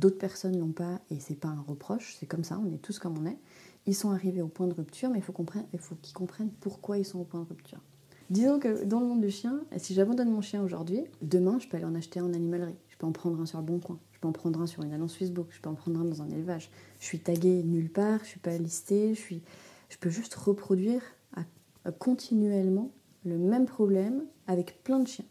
D'autres 0.00 0.16
personnes 0.16 0.58
l'ont 0.58 0.72
pas, 0.72 0.98
et 1.10 1.20
c'est 1.20 1.34
pas 1.34 1.48
un 1.48 1.60
reproche, 1.60 2.16
c'est 2.18 2.24
comme 2.24 2.42
ça, 2.42 2.58
on 2.58 2.72
est 2.72 2.78
tous 2.78 2.98
comme 2.98 3.18
on 3.18 3.26
est. 3.26 3.36
Ils 3.84 3.94
sont 3.94 4.12
arrivés 4.12 4.40
au 4.40 4.48
point 4.48 4.66
de 4.66 4.72
rupture, 4.72 5.10
mais 5.10 5.18
il 5.18 5.22
faut, 5.22 5.94
qu'ils 6.00 6.14
comprennent 6.14 6.50
pourquoi 6.60 6.96
ils 6.96 7.04
sont 7.04 7.20
au 7.20 7.24
point 7.24 7.40
de 7.40 7.46
rupture. 7.46 7.80
Disons 8.30 8.58
que 8.58 8.84
dans 8.84 9.00
le 9.00 9.06
monde 9.06 9.20
du 9.20 9.30
chien, 9.30 9.60
si 9.76 9.92
j'abandonne 9.92 10.30
mon 10.30 10.40
chien 10.40 10.62
aujourd'hui, 10.62 11.04
demain, 11.20 11.58
je 11.58 11.68
peux 11.68 11.76
aller 11.76 11.84
en 11.84 11.94
acheter 11.94 12.18
un 12.18 12.24
en 12.24 12.32
animalerie. 12.32 12.78
Je 12.88 12.96
peux 12.96 13.06
en 13.06 13.12
prendre 13.12 13.38
un 13.42 13.44
sur 13.44 13.58
le 13.58 13.64
bon 13.66 13.78
coin. 13.78 13.98
Je 14.12 14.20
peux 14.20 14.28
en 14.28 14.32
prendre 14.32 14.62
un 14.62 14.66
sur 14.66 14.82
une 14.84 14.94
annonce 14.94 15.16
Facebook. 15.16 15.48
Je 15.50 15.60
peux 15.60 15.68
en 15.68 15.74
prendre 15.74 16.00
un 16.00 16.04
dans 16.04 16.22
un 16.22 16.30
élevage. 16.30 16.70
Je 16.98 17.04
suis 17.04 17.18
taguée 17.18 17.62
nulle 17.62 17.92
part. 17.92 18.20
Je 18.20 18.28
suis 18.28 18.40
pas 18.40 18.56
listée. 18.56 19.14
Je, 19.14 19.20
suis... 19.20 19.42
je 19.90 19.98
peux 19.98 20.08
juste 20.08 20.34
reproduire 20.34 21.02
continuellement 21.98 22.90
le 23.26 23.36
même 23.36 23.66
problème 23.66 24.24
avec 24.46 24.82
plein 24.82 25.00
de 25.00 25.08
chiens. 25.08 25.26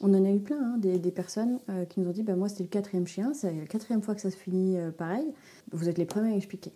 On 0.00 0.12
en 0.12 0.24
a 0.24 0.30
eu 0.30 0.40
plein, 0.40 0.56
hein, 0.56 0.78
des, 0.78 1.10
personnes 1.12 1.60
euh, 1.68 1.84
qui 1.84 2.00
nous 2.00 2.08
ont 2.08 2.12
dit 2.12 2.24
bah, 2.24 2.34
Moi, 2.34 2.48
c'était 2.48 2.64
le 2.64 2.68
quatrième 2.68 3.06
chien, 3.06 3.32
c'est 3.32 3.52
la 3.52 3.66
quatrième 3.66 4.02
fois 4.02 4.14
que 4.14 4.20
ça 4.20 4.30
se 4.30 4.36
finit 4.36 4.76
euh, 4.76 4.90
pareil. 4.90 5.24
Vous 5.70 5.88
êtes 5.88 5.98
les 5.98 6.04
premiers 6.04 6.32
à 6.32 6.36
expliquer. 6.36 6.72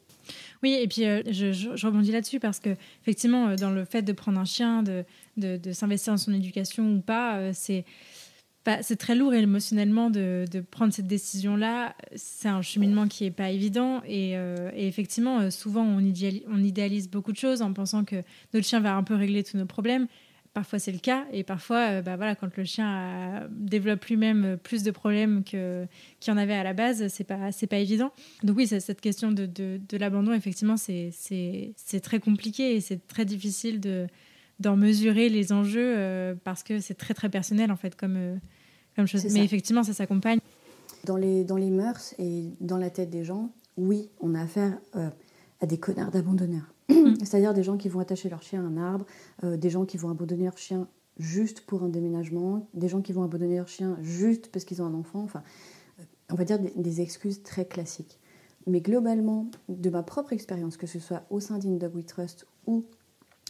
Oui, 0.63 0.79
et 0.81 0.87
puis 0.87 1.05
euh, 1.05 1.23
je, 1.27 1.85
rebondis 1.85 2.13
là-dessus 2.13 2.39
parce 2.39 2.61
que, 2.61 2.71
effectivement, 3.03 3.57
dans 3.57 3.71
le 3.71 3.85
fait 3.85 4.03
de 4.03 4.13
prendre 4.13 4.39
un 4.39 4.45
chien, 4.45 4.85
de, 4.85 5.05
de, 5.37 5.73
s'investir 5.73 6.13
dans 6.13 6.19
son 6.19 6.33
éducation 6.33 6.95
ou 6.95 7.01
pas, 7.01 7.53
c'est. 7.53 7.85
c'est 8.83 8.97
très 8.97 9.17
lourd 9.17 9.35
émotionnellement 9.35 10.11
de, 10.11 10.45
de 10.51 10.61
prendre 10.61 10.93
cette 10.93 11.09
décision-là. 11.09 11.97
C'est 12.15 12.49
un 12.49 12.63
cheminement 12.63 13.09
qui 13.09 13.25
n'est 13.25 13.33
pas 13.33 13.51
évident. 13.51 14.01
Et, 14.07 14.37
effectivement, 14.77 15.51
souvent, 15.51 15.85
on 15.85 16.01
idéalise 16.63 17.11
beaucoup 17.11 17.33
de 17.33 17.39
choses 17.39 17.63
en 17.63 17.73
pensant 17.73 18.05
que 18.05 18.23
notre 18.55 18.67
chien 18.67 18.79
va 18.79 18.95
un 18.95 19.03
peu 19.03 19.17
régler 19.17 19.43
tous 19.43 19.57
nos 19.57 19.67
problèmes 19.67 20.07
parfois 20.59 20.81
c'est 20.81 20.91
le 20.91 20.99
cas. 20.99 21.25
Et 21.33 21.45
parfois 21.45 21.89
euh, 21.89 22.03
bah 22.03 22.17
voilà 22.17 22.35
quand 22.35 22.57
le 22.57 22.65
chien 22.65 23.47
développe 23.49 24.05
lui-même 24.07 24.59
plus 24.61 24.83
de 24.83 24.91
problèmes 24.91 25.45
que 25.45 25.87
qu'il 26.19 26.33
y 26.33 26.35
en 26.35 26.37
avait 26.37 26.55
à 26.55 26.65
la 26.65 26.73
base 26.73 27.07
c'est 27.07 27.23
pas 27.23 27.53
c'est 27.53 27.69
pas 27.69 27.77
évident. 27.77 28.11
Donc 28.43 28.57
oui 28.57 28.67
cette 28.67 29.01
question 29.01 29.31
de, 29.31 29.47
de, 29.47 29.97
l'abandon 29.97 30.33
effectivement 30.33 30.77
c'est 30.77 31.11
c'est 31.13 32.01
très 32.01 32.19
compliqué 32.19 32.75
et 32.75 32.81
c'est 32.81 33.07
très 33.07 33.25
difficile 33.25 33.79
de 33.79 34.09
d'en 34.59 34.77
mesurer 34.77 35.29
les 35.29 35.53
enjeux 35.53 35.95
euh, 35.97 36.35
parce 36.43 36.65
que 36.65 36.81
c'est 36.81 36.95
très 36.95 37.15
très 37.15 37.29
personnel 37.29 37.71
en 37.71 37.77
fait 37.77 37.95
comme 37.95 38.17
euh, 38.17 38.35
comme 38.97 39.07
chose. 39.07 39.27
Mais 39.33 39.45
effectivement 39.45 39.85
ça 39.85 39.93
s'accompagne. 39.93 40.41
Dans 41.05 41.17
les 41.17 41.45
dans 41.45 41.57
les 41.57 41.71
mœurs 41.71 42.15
et 42.19 42.51
dans 42.61 42.79
la 42.79 42.91
tête 42.91 43.11
des 43.11 43.23
gens 43.23 43.53
oui 43.77 44.11
on 44.19 44.35
a 44.35 44.43
affaire 44.43 44.77
à 45.61 45.67
des 45.67 45.79
connards 45.79 46.11
d'abandonneurs. 46.11 46.75
C'est-à-dire 46.89 47.55
des 47.55 47.63
gens 47.63 47.77
qui 47.77 47.89
vont 47.89 48.01
attacher 48.01 48.29
leur 48.29 48.43
chien 48.43 48.63
à 48.63 48.67
un 48.67 48.77
arbre, 48.77 49.07
euh, 49.45 49.57
des 49.57 49.71
gens 49.71 49.85
qui 49.85 49.97
vont 49.97 50.11
abandonner 50.11 50.45
leur 50.45 50.59
chien 50.59 50.89
juste 51.19 51.63
pour 51.63 51.83
un 51.83 51.89
déménagement, 51.89 52.69
des 52.75 52.89
gens 52.89 53.03
qui 53.03 53.13
vont 53.13 53.23
abandonner 53.23 53.57
leur 53.57 53.69
chien 53.69 53.99
juste 54.01 54.51
parce 54.53 54.65
qu'ils 54.65 54.81
ont 54.83 54.87
un 54.87 54.95
enfant. 54.95 55.23
Enfin, 55.23 55.43
on 56.31 56.35
va 56.35 56.45
dire 56.45 56.59
des, 56.59 57.01
excuses 57.01 57.43
très 57.43 57.65
classiques. 57.65 58.19
Mais 58.67 58.81
globalement, 58.81 59.51
de 59.69 59.91
ma 59.91 60.03
propre 60.03 60.33
expérience, 60.33 60.77
que 60.77 60.87
ce 60.87 60.99
soit 60.99 61.23
au 61.31 61.41
sein 61.41 61.59
d'Indog 61.59 61.95
We 61.95 62.05
Trust 62.05 62.47
ou 62.67 62.85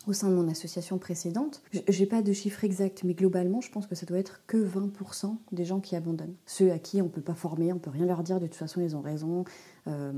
au 0.07 0.13
sein 0.13 0.31
de 0.31 0.35
mon 0.35 0.49
association 0.49 0.99
précédente, 0.99 1.61
j'ai 1.89 2.07
pas 2.07 2.23
de 2.23 2.33
chiffre 2.33 2.65
exact, 2.65 3.03
mais 3.05 3.15
globalement, 3.15 3.61
je 3.61 3.71
pense 3.71 3.87
que 3.87 3.95
ça 3.95 4.07
doit 4.07 4.19
être 4.19 4.43
que 4.47 4.57
20% 4.57 5.37
des 5.53 5.65
gens 5.65 5.81
qui 5.81 5.97
abandonnent. 5.97 6.37
Ceux 6.47 6.71
à 6.71 6.79
qui 6.79 7.03
on 7.03 7.09
peut 7.09 7.21
pas 7.21 7.35
former, 7.35 7.73
on 7.73 7.79
peut 7.79 7.91
rien 7.91 8.07
leur 8.07 8.23
dire, 8.23 8.41
de 8.41 8.47
toute 8.47 8.55
façon, 8.55 8.81
ils 8.81 8.97
ont 8.97 9.03
raison, 9.03 9.45
euh, 9.87 10.13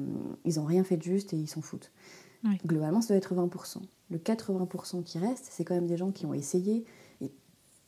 ils 0.45 0.61
ont 0.61 0.65
rien 0.65 0.85
fait 0.85 0.97
de 0.97 1.03
juste 1.03 1.33
et 1.33 1.37
ils 1.37 1.49
s'en 1.49 1.63
foutent. 1.63 1.91
Globalement, 2.67 3.01
ça 3.01 3.09
doit 3.09 3.17
être 3.17 3.35
20%. 3.35 3.79
Le 4.11 4.19
80% 4.19 5.03
qui 5.03 5.19
reste, 5.19 5.49
c'est 5.51 5.65
quand 5.65 5.75
même 5.75 5.87
des 5.87 5.97
gens 5.97 6.11
qui 6.11 6.27
ont 6.27 6.35
essayé. 6.35 6.85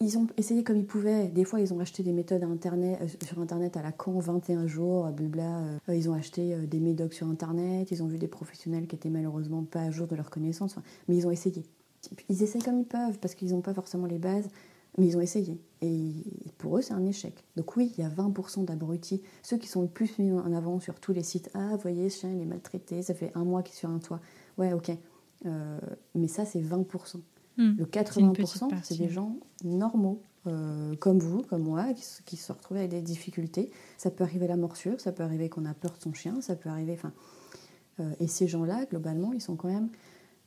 ils 0.01 0.19
ont 0.19 0.27
essayé 0.37 0.63
comme 0.63 0.77
ils 0.77 0.87
pouvaient. 0.87 1.29
Des 1.29 1.45
fois, 1.45 1.61
ils 1.61 1.73
ont 1.73 1.81
acheté 1.81 2.03
des 2.03 2.13
méthodes 2.13 2.43
euh, 2.45 3.09
sur 3.25 3.41
Internet 3.41 3.77
à 3.77 3.83
la 3.83 3.93
con, 3.93 4.19
21 4.19 4.67
jours, 4.67 5.09
blabla. 5.11 5.61
Euh, 5.89 5.95
ils 5.95 6.11
ont 6.11 6.15
acheté 6.15 6.55
euh, 6.55 6.67
des 6.67 6.81
médocs 6.81 7.15
sur 7.15 7.27
Internet. 7.29 7.91
Ils 7.91 8.03
ont 8.03 8.09
vu 8.09 8.19
des 8.19 8.29
professionnels 8.29 8.87
qui 8.87 8.97
étaient 8.97 9.11
malheureusement 9.11 9.65
pas 9.65 9.83
à 9.83 9.91
jour 9.91 10.07
de 10.07 10.17
leurs 10.17 10.31
connaissances. 10.31 10.77
mais 11.09 11.17
ils 11.17 11.27
ont 11.27 11.31
essayé. 11.31 11.65
Ils 12.29 12.43
essayent 12.43 12.63
comme 12.63 12.81
ils 12.81 12.87
peuvent 12.87 13.19
parce 13.21 13.35
qu'ils 13.35 13.51
n'ont 13.51 13.61
pas 13.61 13.75
forcément 13.75 14.07
les 14.07 14.19
bases. 14.19 14.49
Mais 14.99 15.07
ils 15.07 15.17
ont 15.17 15.23
essayé. 15.23 15.59
Et 15.81 16.13
pour 16.59 16.77
eux, 16.77 16.83
c'est 16.83 16.93
un 16.93 17.07
échec. 17.07 17.45
Donc 17.57 17.77
oui, 17.77 17.93
il 17.97 18.03
y 18.03 18.07
a 18.07 18.11
20% 18.11 18.67
d'abrutis. 18.67 19.23
Ceux 19.43 19.57
qui 19.57 19.67
sont 19.67 19.81
le 19.81 19.89
plus 19.89 20.19
mis 20.19 20.31
en 20.33 20.53
avant 20.53 20.81
sur 20.81 21.01
tous 21.01 21.13
les 21.13 21.23
sites. 21.23 21.51
Ah, 21.55 21.77
voyez, 21.77 22.11
ce 22.11 22.21
chien, 22.21 22.31
il 22.31 22.43
est 22.43 22.47
maltraité. 22.47 23.01
Ça 23.01 23.15
fait 23.15 23.33
un 23.35 23.45
mois 23.45 23.63
qu'il 23.63 23.75
est 23.75 23.79
sur 23.79 23.89
un 23.89 23.99
toit. 23.99 24.21
Ouais, 24.59 24.73
ok. 24.73 24.91
Euh, 25.47 25.79
mais 26.15 26.29
ça, 26.29 26.45
c'est 26.45 26.61
20%. 26.61 27.21
Hmm. 27.59 27.75
Le 27.79 27.85
80%, 27.85 28.71
c'est 28.83 28.97
des 28.97 29.09
gens 29.09 29.37
normaux, 29.65 30.23
euh, 30.47 30.95
comme 30.97 31.19
vous, 31.19 31.43
comme 31.43 31.63
moi, 31.63 31.87
qui, 32.25 32.37
se 32.37 32.53
retrouvent 32.53 32.79
avec 32.79 32.91
des 32.91 33.03
difficultés. 33.03 33.71
Ça 33.99 34.11
peut 34.11 34.25
arriver 34.25 34.47
la 34.47 34.57
morsure, 34.57 35.01
ça 35.01 35.13
peut 35.13 35.23
arriver 35.23 35.49
qu'on 35.49 35.67
a 35.67 35.75
peur 35.75 35.93
de 35.93 36.03
son 36.03 36.15
chien, 36.15 36.41
ça 36.41 36.57
peut 36.57 36.71
arriver. 36.71 36.95
Enfin, 36.95 37.13
euh, 38.01 38.11
et 38.21 38.27
ces 38.27 38.47
gens-là, 38.47 38.87
globalement, 38.87 39.33
ils 39.33 39.41
sont 39.41 39.57
quand 39.57 39.69
même 39.69 39.89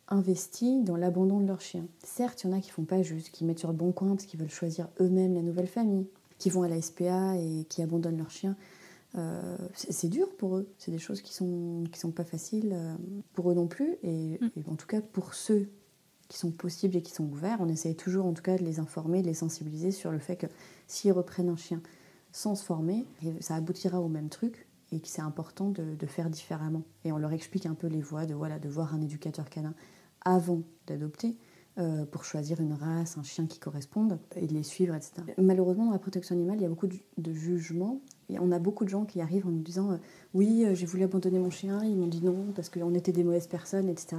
investis 0.07 0.83
dans 0.83 0.95
l'abandon 0.95 1.39
de 1.39 1.47
leur 1.47 1.61
chien. 1.61 1.85
Certes, 2.03 2.43
il 2.43 2.49
y 2.49 2.53
en 2.53 2.57
a 2.57 2.61
qui 2.61 2.71
font 2.71 2.85
pas 2.85 3.01
juste, 3.01 3.31
qui 3.31 3.45
mettent 3.45 3.59
sur 3.59 3.69
le 3.69 3.77
bon 3.77 3.91
coin 3.91 4.09
parce 4.09 4.25
qu'ils 4.25 4.39
veulent 4.39 4.49
choisir 4.49 4.87
eux-mêmes 4.99 5.33
la 5.33 5.41
nouvelle 5.41 5.67
famille, 5.67 6.07
qui 6.37 6.49
vont 6.49 6.63
à 6.63 6.67
la 6.67 6.81
SPA 6.81 7.37
et 7.37 7.65
qui 7.69 7.81
abandonnent 7.81 8.17
leur 8.17 8.31
chien. 8.31 8.55
Euh, 9.17 9.57
c'est 9.73 10.09
dur 10.09 10.35
pour 10.35 10.57
eux. 10.57 10.69
C'est 10.77 10.91
des 10.91 10.99
choses 10.99 11.21
qui 11.21 11.33
sont 11.33 11.83
qui 11.91 11.99
sont 11.99 12.11
pas 12.11 12.25
faciles 12.25 12.71
euh, 12.73 12.95
pour 13.33 13.51
eux 13.51 13.53
non 13.53 13.67
plus. 13.67 13.97
Mm. 14.03 14.07
Et, 14.07 14.39
en 14.67 14.75
tout 14.75 14.87
cas 14.87 15.01
pour 15.01 15.33
ceux 15.33 15.69
qui 16.27 16.37
sont 16.37 16.51
possibles 16.51 16.95
et 16.95 17.01
qui 17.01 17.11
sont 17.11 17.25
ouverts, 17.25 17.57
on 17.61 17.69
essaye 17.69 17.95
toujours 17.95 18.25
en 18.25 18.33
tout 18.33 18.41
cas 18.41 18.57
de 18.57 18.63
les 18.63 18.79
informer, 18.79 19.21
de 19.21 19.27
les 19.27 19.33
sensibiliser 19.33 19.91
sur 19.91 20.11
le 20.11 20.19
fait 20.19 20.35
que 20.35 20.47
s'ils 20.87 21.11
reprennent 21.11 21.49
un 21.49 21.55
chien 21.55 21.81
sans 22.31 22.55
se 22.55 22.65
former, 22.65 23.05
ça 23.39 23.55
aboutira 23.55 24.01
au 24.01 24.09
même 24.09 24.27
truc 24.27 24.67
et 24.91 24.99
que 24.99 25.07
c'est 25.07 25.21
important 25.21 25.69
de, 25.69 25.95
de, 25.95 26.05
faire 26.05 26.29
différemment. 26.29 26.83
Et 27.05 27.11
on 27.11 27.17
leur 27.17 27.31
explique 27.31 27.65
un 27.65 27.75
peu 27.75 27.87
les 27.87 28.01
voies 28.01 28.25
de 28.25 28.33
voilà 28.33 28.59
de 28.59 28.67
voir 28.67 28.93
un 28.93 29.01
éducateur 29.01 29.49
canin 29.49 29.73
avant 30.25 30.63
d'adopter. 30.87 31.37
Euh, 31.77 32.05
pour 32.05 32.23
choisir 32.23 32.61
une 32.61 32.71
race, 32.71 33.17
un 33.17 33.23
chien 33.23 33.47
qui 33.47 33.59
corresponde 33.59 34.17
et 34.37 34.47
de 34.47 34.53
les 34.53 34.63
suivre, 34.63 34.95
etc. 34.95 35.11
Malheureusement, 35.37 35.87
dans 35.87 35.91
la 35.91 35.99
protection 35.99 36.33
animale, 36.33 36.55
il 36.55 36.61
y 36.61 36.65
a 36.65 36.69
beaucoup 36.69 36.87
de, 36.87 37.33
jugements 37.33 37.99
et 38.29 38.39
on 38.39 38.49
a 38.53 38.59
beaucoup 38.59 38.85
de 38.85 38.89
gens 38.89 39.03
qui 39.03 39.19
arrivent 39.19 39.45
en 39.45 39.51
nous 39.51 39.61
disant 39.61 39.91
euh, 39.91 39.97
Oui, 40.33 40.63
euh, 40.63 40.73
j'ai 40.73 40.85
voulu 40.85 41.03
abandonner 41.03 41.37
mon 41.37 41.49
chien, 41.49 41.83
ils 41.83 41.97
m'ont 41.97 42.07
dit 42.07 42.23
non 42.23 42.53
parce 42.55 42.69
qu'on 42.69 42.93
était 42.93 43.11
des 43.11 43.25
mauvaises 43.25 43.47
personnes, 43.47 43.89
etc. 43.89 44.15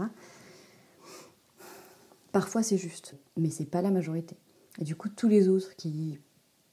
Parfois 2.30 2.62
c'est 2.62 2.76
juste, 2.76 3.14
mais 3.38 3.48
c'est 3.48 3.64
pas 3.64 3.80
la 3.80 3.90
majorité. 3.90 4.36
Et 4.78 4.84
du 4.84 4.94
coup, 4.94 5.08
tous 5.08 5.28
les 5.28 5.48
autres 5.48 5.74
qui 5.76 6.18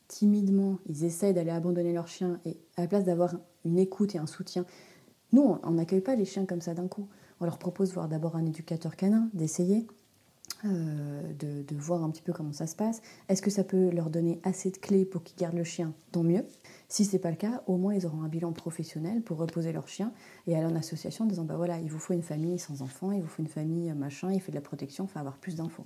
timidement 0.09 0.79
ils 0.85 1.05
essayent 1.05 1.33
d'aller 1.33 1.51
abandonner 1.51 1.93
leur 1.93 2.09
chien 2.09 2.41
et 2.43 2.57
à 2.75 2.81
la 2.81 2.87
place 2.89 3.05
d'avoir 3.05 3.35
une 3.63 3.79
écoute 3.79 4.15
et 4.15 4.17
un 4.17 4.27
soutien. 4.27 4.65
Nous, 5.31 5.57
on 5.63 5.71
n'accueille 5.71 6.01
pas 6.01 6.15
les 6.15 6.25
chiens 6.25 6.45
comme 6.45 6.59
ça 6.59 6.73
d'un 6.73 6.89
coup. 6.89 7.07
On 7.39 7.45
leur 7.45 7.57
propose 7.57 7.93
voir 7.93 8.09
d'abord 8.09 8.35
un 8.35 8.45
éducateur 8.45 8.97
canin, 8.97 9.29
d'essayer, 9.33 9.87
euh, 10.65 11.33
de, 11.33 11.75
voir 11.75 12.03
un 12.03 12.09
petit 12.09 12.21
peu 12.21 12.31
comment 12.31 12.53
ça 12.53 12.67
se 12.67 12.75
passe. 12.75 13.01
Est-ce 13.27 13.41
que 13.41 13.49
ça 13.49 13.65
peut 13.65 13.89
leur 13.89 14.09
donner 14.09 14.39
assez 14.43 14.71
de 14.71 14.77
clés 14.77 15.03
pour 15.03 15.23
qu'ils 15.23 15.37
gardent 15.37 15.57
le 15.57 15.65
chien? 15.65 15.93
Tant 16.13 16.23
mieux. 16.23 16.45
Si 16.87 17.03
ce 17.03 17.13
n'est 17.13 17.19
pas 17.19 17.31
le 17.31 17.35
cas, 17.35 17.63
au 17.67 17.75
moins 17.75 17.93
ils 17.93 18.05
auront 18.05 18.21
un 18.21 18.29
bilan 18.29 18.53
professionnel 18.53 19.21
pour 19.21 19.37
reposer 19.37 19.73
leur 19.73 19.89
chien 19.89 20.13
et 20.47 20.55
aller 20.55 20.65
en 20.65 20.75
association 20.75 21.25
en 21.25 21.27
disant 21.27 21.43
bah 21.43 21.57
voilà, 21.57 21.79
il 21.79 21.89
vous 21.89 21.99
faut 21.99 22.13
une 22.13 22.21
famille 22.21 22.59
sans 22.59 22.81
enfants, 22.81 23.11
il 23.11 23.21
vous 23.21 23.27
faut 23.27 23.41
une 23.41 23.49
famille 23.49 23.89
euh, 23.89 23.95
machin, 23.95 24.31
il 24.31 24.39
fait 24.39 24.51
de 24.51 24.55
la 24.55 24.61
protection, 24.61 25.05
faut 25.05 25.19
avoir 25.19 25.37
plus 25.37 25.55
d'infos. 25.55 25.85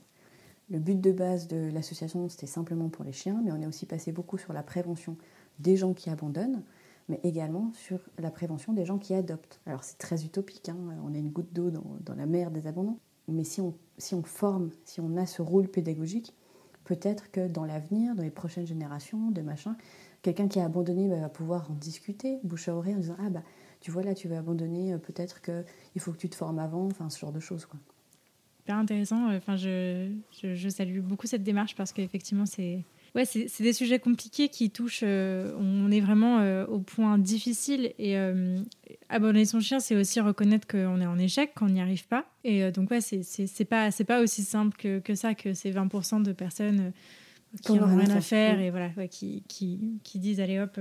Le 0.70 0.80
but 0.80 0.99
de 0.99 1.12
base 1.12 1.47
de 1.47 1.72
l'association, 1.74 2.30
c'était 2.30 2.45
simplement 2.45 2.89
pour 2.89 3.03
les 3.03 3.14
chiens, 3.14 3.41
mais 3.43 3.51
on 3.51 3.62
est 3.62 3.68
aussi 3.68 3.86
passé 3.86 4.12
beaucoup 4.12 4.38
sur 4.38 4.53
la 4.53 4.62
prévention 4.62 5.18
des 5.60 5.76
gens 5.76 5.93
qui 5.93 6.10
abandonnent, 6.10 6.62
mais 7.10 7.20
également 7.24 7.72
sur 7.74 7.99
la 8.20 8.30
prévention 8.30 8.74
des 8.74 8.86
gens 8.86 8.99
qui 8.99 9.14
adoptent. 9.14 9.60
Alors 9.66 9.84
c'est 9.84 9.97
très 9.97 10.24
utopique, 10.26 10.70
hein, 10.70 10.78
on 11.03 11.16
est 11.16 11.20
une 11.20 11.32
goutte 11.32 11.53
d'eau 11.53 11.72
dans, 11.72 11.97
dans, 12.01 12.16
la 12.16 12.26
mer 12.26 12.51
des 12.51 12.68
abandons, 12.68 12.99
mais 13.28 13.43
si 13.43 13.61
on, 13.61 13.73
si 13.97 14.15
on 14.15 14.23
forme, 14.23 14.71
si 14.86 15.01
on 15.01 15.17
a 15.17 15.25
ce 15.25 15.41
rôle 15.41 15.67
pédagogique, 15.67 16.34
peut-être 16.84 17.32
que 17.32 17.47
dans 17.47 17.65
l'avenir, 17.65 18.15
dans 18.15 18.23
les 18.23 18.32
prochaines 18.32 18.65
générations, 18.65 19.32
de 19.32 19.41
machin, 19.41 19.75
quelqu'un 20.21 20.47
qui 20.47 20.59
a 20.59 20.65
abandonné 20.65 21.07
bah, 21.09 21.19
va 21.19 21.30
pouvoir 21.30 21.69
en 21.69 21.75
discuter, 21.75 22.39
bouche 22.43 22.69
à 22.69 22.75
oreille, 22.75 22.95
en 22.95 22.99
disant 22.99 23.17
Ah 23.19 23.30
bah, 23.30 23.43
tu 23.82 23.91
vois 23.91 24.03
là, 24.03 24.13
tu 24.15 24.28
veux 24.28 24.38
abandonner, 24.38 24.93
euh, 24.93 24.97
peut-être 24.97 25.41
qu'il 25.41 26.01
faut 26.01 26.11
que 26.11 26.17
tu 26.17 26.30
te 26.30 26.36
formes 26.36 26.59
avant, 26.59 26.86
enfin 26.88 27.09
ce 27.09 27.19
genre 27.19 27.32
de 27.34 27.39
choses. 27.39 27.65
quoi. 27.65 27.80
Super 28.59 28.78
intéressant. 28.78 29.34
Enfin, 29.36 29.55
je, 29.55 30.11
je, 30.41 30.55
je 30.55 30.69
salue 30.69 30.99
beaucoup 30.99 31.28
cette 31.28 31.43
démarche 31.43 31.75
parce 31.75 31.93
qu'effectivement, 31.93 32.45
c'est 32.45 32.84
ouais, 33.18 33.26
c'est 33.26 33.63
des 33.63 33.74
sujets 33.74 33.99
compliqués 33.99 34.47
qui 34.47 34.70
touchent. 34.70 35.01
Euh, 35.03 35.51
on 35.59 35.91
est 35.91 35.99
vraiment 35.99 36.39
euh, 36.39 36.65
au 36.68 36.80
point 36.80 37.18
difficile. 37.18 37.93
Et 37.97 38.18
euh, 38.18 38.59
abandonner 39.09 39.45
son 39.45 39.59
chien, 39.59 39.80
c'est 39.80 39.95
aussi 39.95 40.22
reconnaître 40.22 40.68
qu'on 40.68 41.01
est 41.01 41.05
en 41.05 41.18
échec, 41.18 41.53
qu'on 41.55 41.70
n'y 41.70 41.82
arrive 41.82 42.07
pas. 42.07 42.26
Et 42.43 42.72
donc, 42.72 42.91
ouais, 42.91 43.01
c'est 43.01 43.65
pas, 43.65 43.89
pas 44.07 44.22
aussi 44.22 44.43
simple 44.43 44.78
que, 44.78 44.99
que 44.99 45.15
ça, 45.15 45.34
que 45.34 45.53
ces 45.53 45.72
20% 45.72 46.24
de 46.24 46.32
personnes 46.32 46.93
qui 47.63 47.74
n'ont 47.74 47.97
rien 47.97 48.11
à 48.11 48.22
faire 48.22 48.59
et 48.59 48.70
voilà, 48.70 48.89
qui, 49.09 49.43
qui, 49.47 49.99
qui, 50.03 50.20
disent 50.20 50.39
allez 50.39 50.59
hop. 50.59 50.80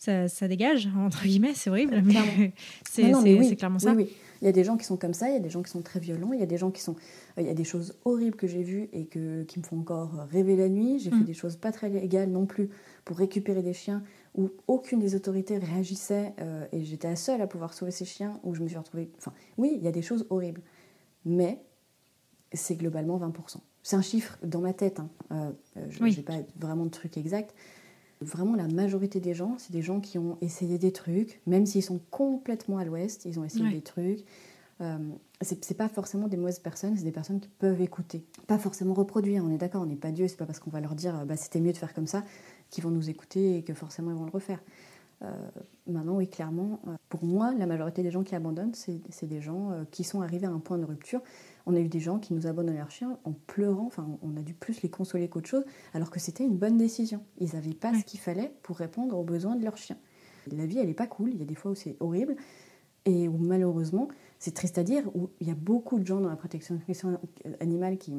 Ça, 0.00 0.28
ça, 0.28 0.48
dégage, 0.48 0.88
entre 0.96 1.24
guillemets, 1.24 1.52
c'est 1.54 1.68
horrible, 1.68 2.02
mais 2.04 2.54
c'est 2.86 3.56
clairement 3.56 3.78
ça. 3.78 3.92
Oui, 3.92 4.08
il 4.40 4.46
y 4.46 4.48
a 4.48 4.52
des 4.52 4.64
gens 4.64 4.78
qui 4.78 4.86
sont 4.86 4.96
comme 4.96 5.12
ça, 5.12 5.28
il 5.28 5.34
y 5.34 5.36
a 5.36 5.40
des 5.40 5.50
gens 5.50 5.62
qui 5.62 5.70
sont 5.70 5.82
très 5.82 6.00
violents, 6.00 6.32
il 6.32 6.40
y 6.40 6.42
a 6.42 6.46
des 6.46 6.56
gens 6.56 6.70
qui 6.70 6.80
sont. 6.80 6.96
Euh, 7.36 7.42
il 7.42 7.46
y 7.46 7.50
a 7.50 7.54
des 7.54 7.64
choses 7.64 7.98
horribles 8.06 8.36
que 8.36 8.46
j'ai 8.46 8.62
vues 8.62 8.88
et 8.94 9.04
que, 9.04 9.42
qui 9.42 9.58
me 9.58 9.64
font 9.64 9.78
encore 9.78 10.14
rêver 10.30 10.56
la 10.56 10.70
nuit. 10.70 10.98
J'ai 11.00 11.10
fait 11.10 11.16
mm. 11.16 11.24
des 11.24 11.34
choses 11.34 11.56
pas 11.56 11.70
très 11.70 11.90
légales 11.90 12.30
non 12.30 12.46
plus 12.46 12.70
pour 13.04 13.18
récupérer 13.18 13.62
des 13.62 13.74
chiens 13.74 14.02
où 14.34 14.48
aucune 14.68 15.00
des 15.00 15.14
autorités 15.14 15.58
réagissait 15.58 16.32
euh, 16.40 16.64
et 16.72 16.82
j'étais 16.82 17.08
la 17.08 17.16
seule 17.16 17.42
à 17.42 17.46
pouvoir 17.46 17.74
sauver 17.74 17.90
ces 17.90 18.06
chiens, 18.06 18.40
où 18.42 18.54
je 18.54 18.62
me 18.62 18.68
suis 18.68 18.78
retrouvée. 18.78 19.10
Enfin, 19.18 19.34
oui, 19.58 19.74
il 19.76 19.84
y 19.84 19.88
a 19.88 19.92
des 19.92 20.02
choses 20.02 20.26
horribles. 20.30 20.62
Mais 21.26 21.60
c'est 22.54 22.76
globalement 22.76 23.18
20%. 23.18 23.56
C'est 23.82 23.96
un 23.96 24.02
chiffre 24.02 24.38
dans 24.42 24.60
ma 24.60 24.72
tête, 24.72 24.98
hein. 24.98 25.10
euh, 25.32 25.50
je 25.90 26.02
n'ai 26.02 26.22
pas 26.22 26.38
vraiment 26.58 26.86
de 26.86 26.90
truc 26.90 27.18
exact. 27.18 27.54
Vraiment, 28.20 28.54
la 28.54 28.68
majorité 28.68 29.18
des 29.18 29.32
gens, 29.32 29.54
c'est 29.58 29.72
des 29.72 29.82
gens 29.82 30.00
qui 30.00 30.18
ont 30.18 30.36
essayé 30.40 30.78
des 30.78 30.92
trucs, 30.92 31.40
même 31.46 31.64
s'ils 31.64 31.82
sont 31.82 32.00
complètement 32.10 32.78
à 32.78 32.84
l'ouest, 32.84 33.24
ils 33.24 33.38
ont 33.40 33.44
essayé 33.44 33.70
des 33.70 33.80
trucs. 33.80 34.24
Euh, 34.82 34.98
c'est 35.42 35.76
pas 35.76 35.88
forcément 35.88 36.28
des 36.28 36.36
mauvaises 36.36 36.58
personnes, 36.58 36.96
c'est 36.96 37.04
des 37.04 37.12
personnes 37.12 37.40
qui 37.40 37.48
peuvent 37.48 37.80
écouter. 37.80 38.24
Pas 38.46 38.58
forcément 38.58 38.94
reproduire, 38.94 39.42
on 39.44 39.50
est 39.50 39.58
d'accord, 39.58 39.82
on 39.82 39.86
n'est 39.86 39.96
pas 39.96 40.10
Dieu, 40.10 40.28
c'est 40.28 40.36
pas 40.36 40.46
parce 40.46 40.58
qu'on 40.58 40.70
va 40.70 40.80
leur 40.80 40.94
dire 40.94 41.24
bah, 41.26 41.36
c'était 41.36 41.60
mieux 41.60 41.72
de 41.72 41.78
faire 41.78 41.94
comme 41.94 42.06
ça 42.06 42.22
qu'ils 42.70 42.84
vont 42.84 42.90
nous 42.90 43.10
écouter 43.10 43.56
et 43.56 43.62
que 43.62 43.74
forcément 43.74 44.10
ils 44.10 44.16
vont 44.16 44.26
le 44.26 44.30
refaire. 44.30 44.60
Euh, 45.22 45.28
maintenant, 45.86 46.16
oui, 46.16 46.28
clairement, 46.28 46.80
euh, 46.86 46.92
pour 47.08 47.24
moi, 47.24 47.52
la 47.58 47.66
majorité 47.66 48.02
des 48.02 48.10
gens 48.10 48.22
qui 48.22 48.34
abandonnent, 48.34 48.74
c'est 48.74 49.26
des 49.26 49.40
gens 49.40 49.70
euh, 49.70 49.84
qui 49.90 50.04
sont 50.04 50.22
arrivés 50.22 50.46
à 50.46 50.50
un 50.50 50.60
point 50.60 50.78
de 50.78 50.84
rupture. 50.84 51.20
On 51.66 51.74
a 51.74 51.80
eu 51.80 51.88
des 51.88 52.00
gens 52.00 52.18
qui 52.18 52.34
nous 52.34 52.46
abandonnent 52.46 52.76
leur 52.76 52.90
chien 52.90 53.18
en 53.24 53.32
pleurant, 53.32 53.86
enfin, 53.86 54.06
on 54.22 54.36
a 54.36 54.42
dû 54.42 54.54
plus 54.54 54.82
les 54.82 54.88
consoler 54.88 55.28
qu'autre 55.28 55.48
chose, 55.48 55.64
alors 55.94 56.10
que 56.10 56.20
c'était 56.20 56.44
une 56.44 56.56
bonne 56.56 56.76
décision. 56.76 57.22
Ils 57.38 57.54
n'avaient 57.54 57.74
pas 57.74 57.94
ce 57.94 58.04
qu'il 58.04 58.20
fallait 58.20 58.52
pour 58.62 58.76
répondre 58.76 59.16
aux 59.18 59.24
besoins 59.24 59.56
de 59.56 59.64
leur 59.64 59.76
chien. 59.76 59.96
La 60.50 60.66
vie, 60.66 60.78
elle 60.78 60.88
n'est 60.88 60.94
pas 60.94 61.06
cool, 61.06 61.30
il 61.32 61.38
y 61.38 61.42
a 61.42 61.46
des 61.46 61.54
fois 61.54 61.72
où 61.72 61.74
c'est 61.74 61.96
horrible, 62.00 62.36
et 63.04 63.28
où 63.28 63.36
malheureusement, 63.36 64.08
c'est 64.38 64.54
triste 64.54 64.78
à 64.78 64.82
dire, 64.82 65.04
où 65.14 65.30
il 65.40 65.48
y 65.48 65.50
a 65.50 65.54
beaucoup 65.54 65.98
de 65.98 66.06
gens 66.06 66.20
dans 66.20 66.28
la 66.28 66.36
protection 66.36 66.80
animale 67.60 67.98
qui, 67.98 68.14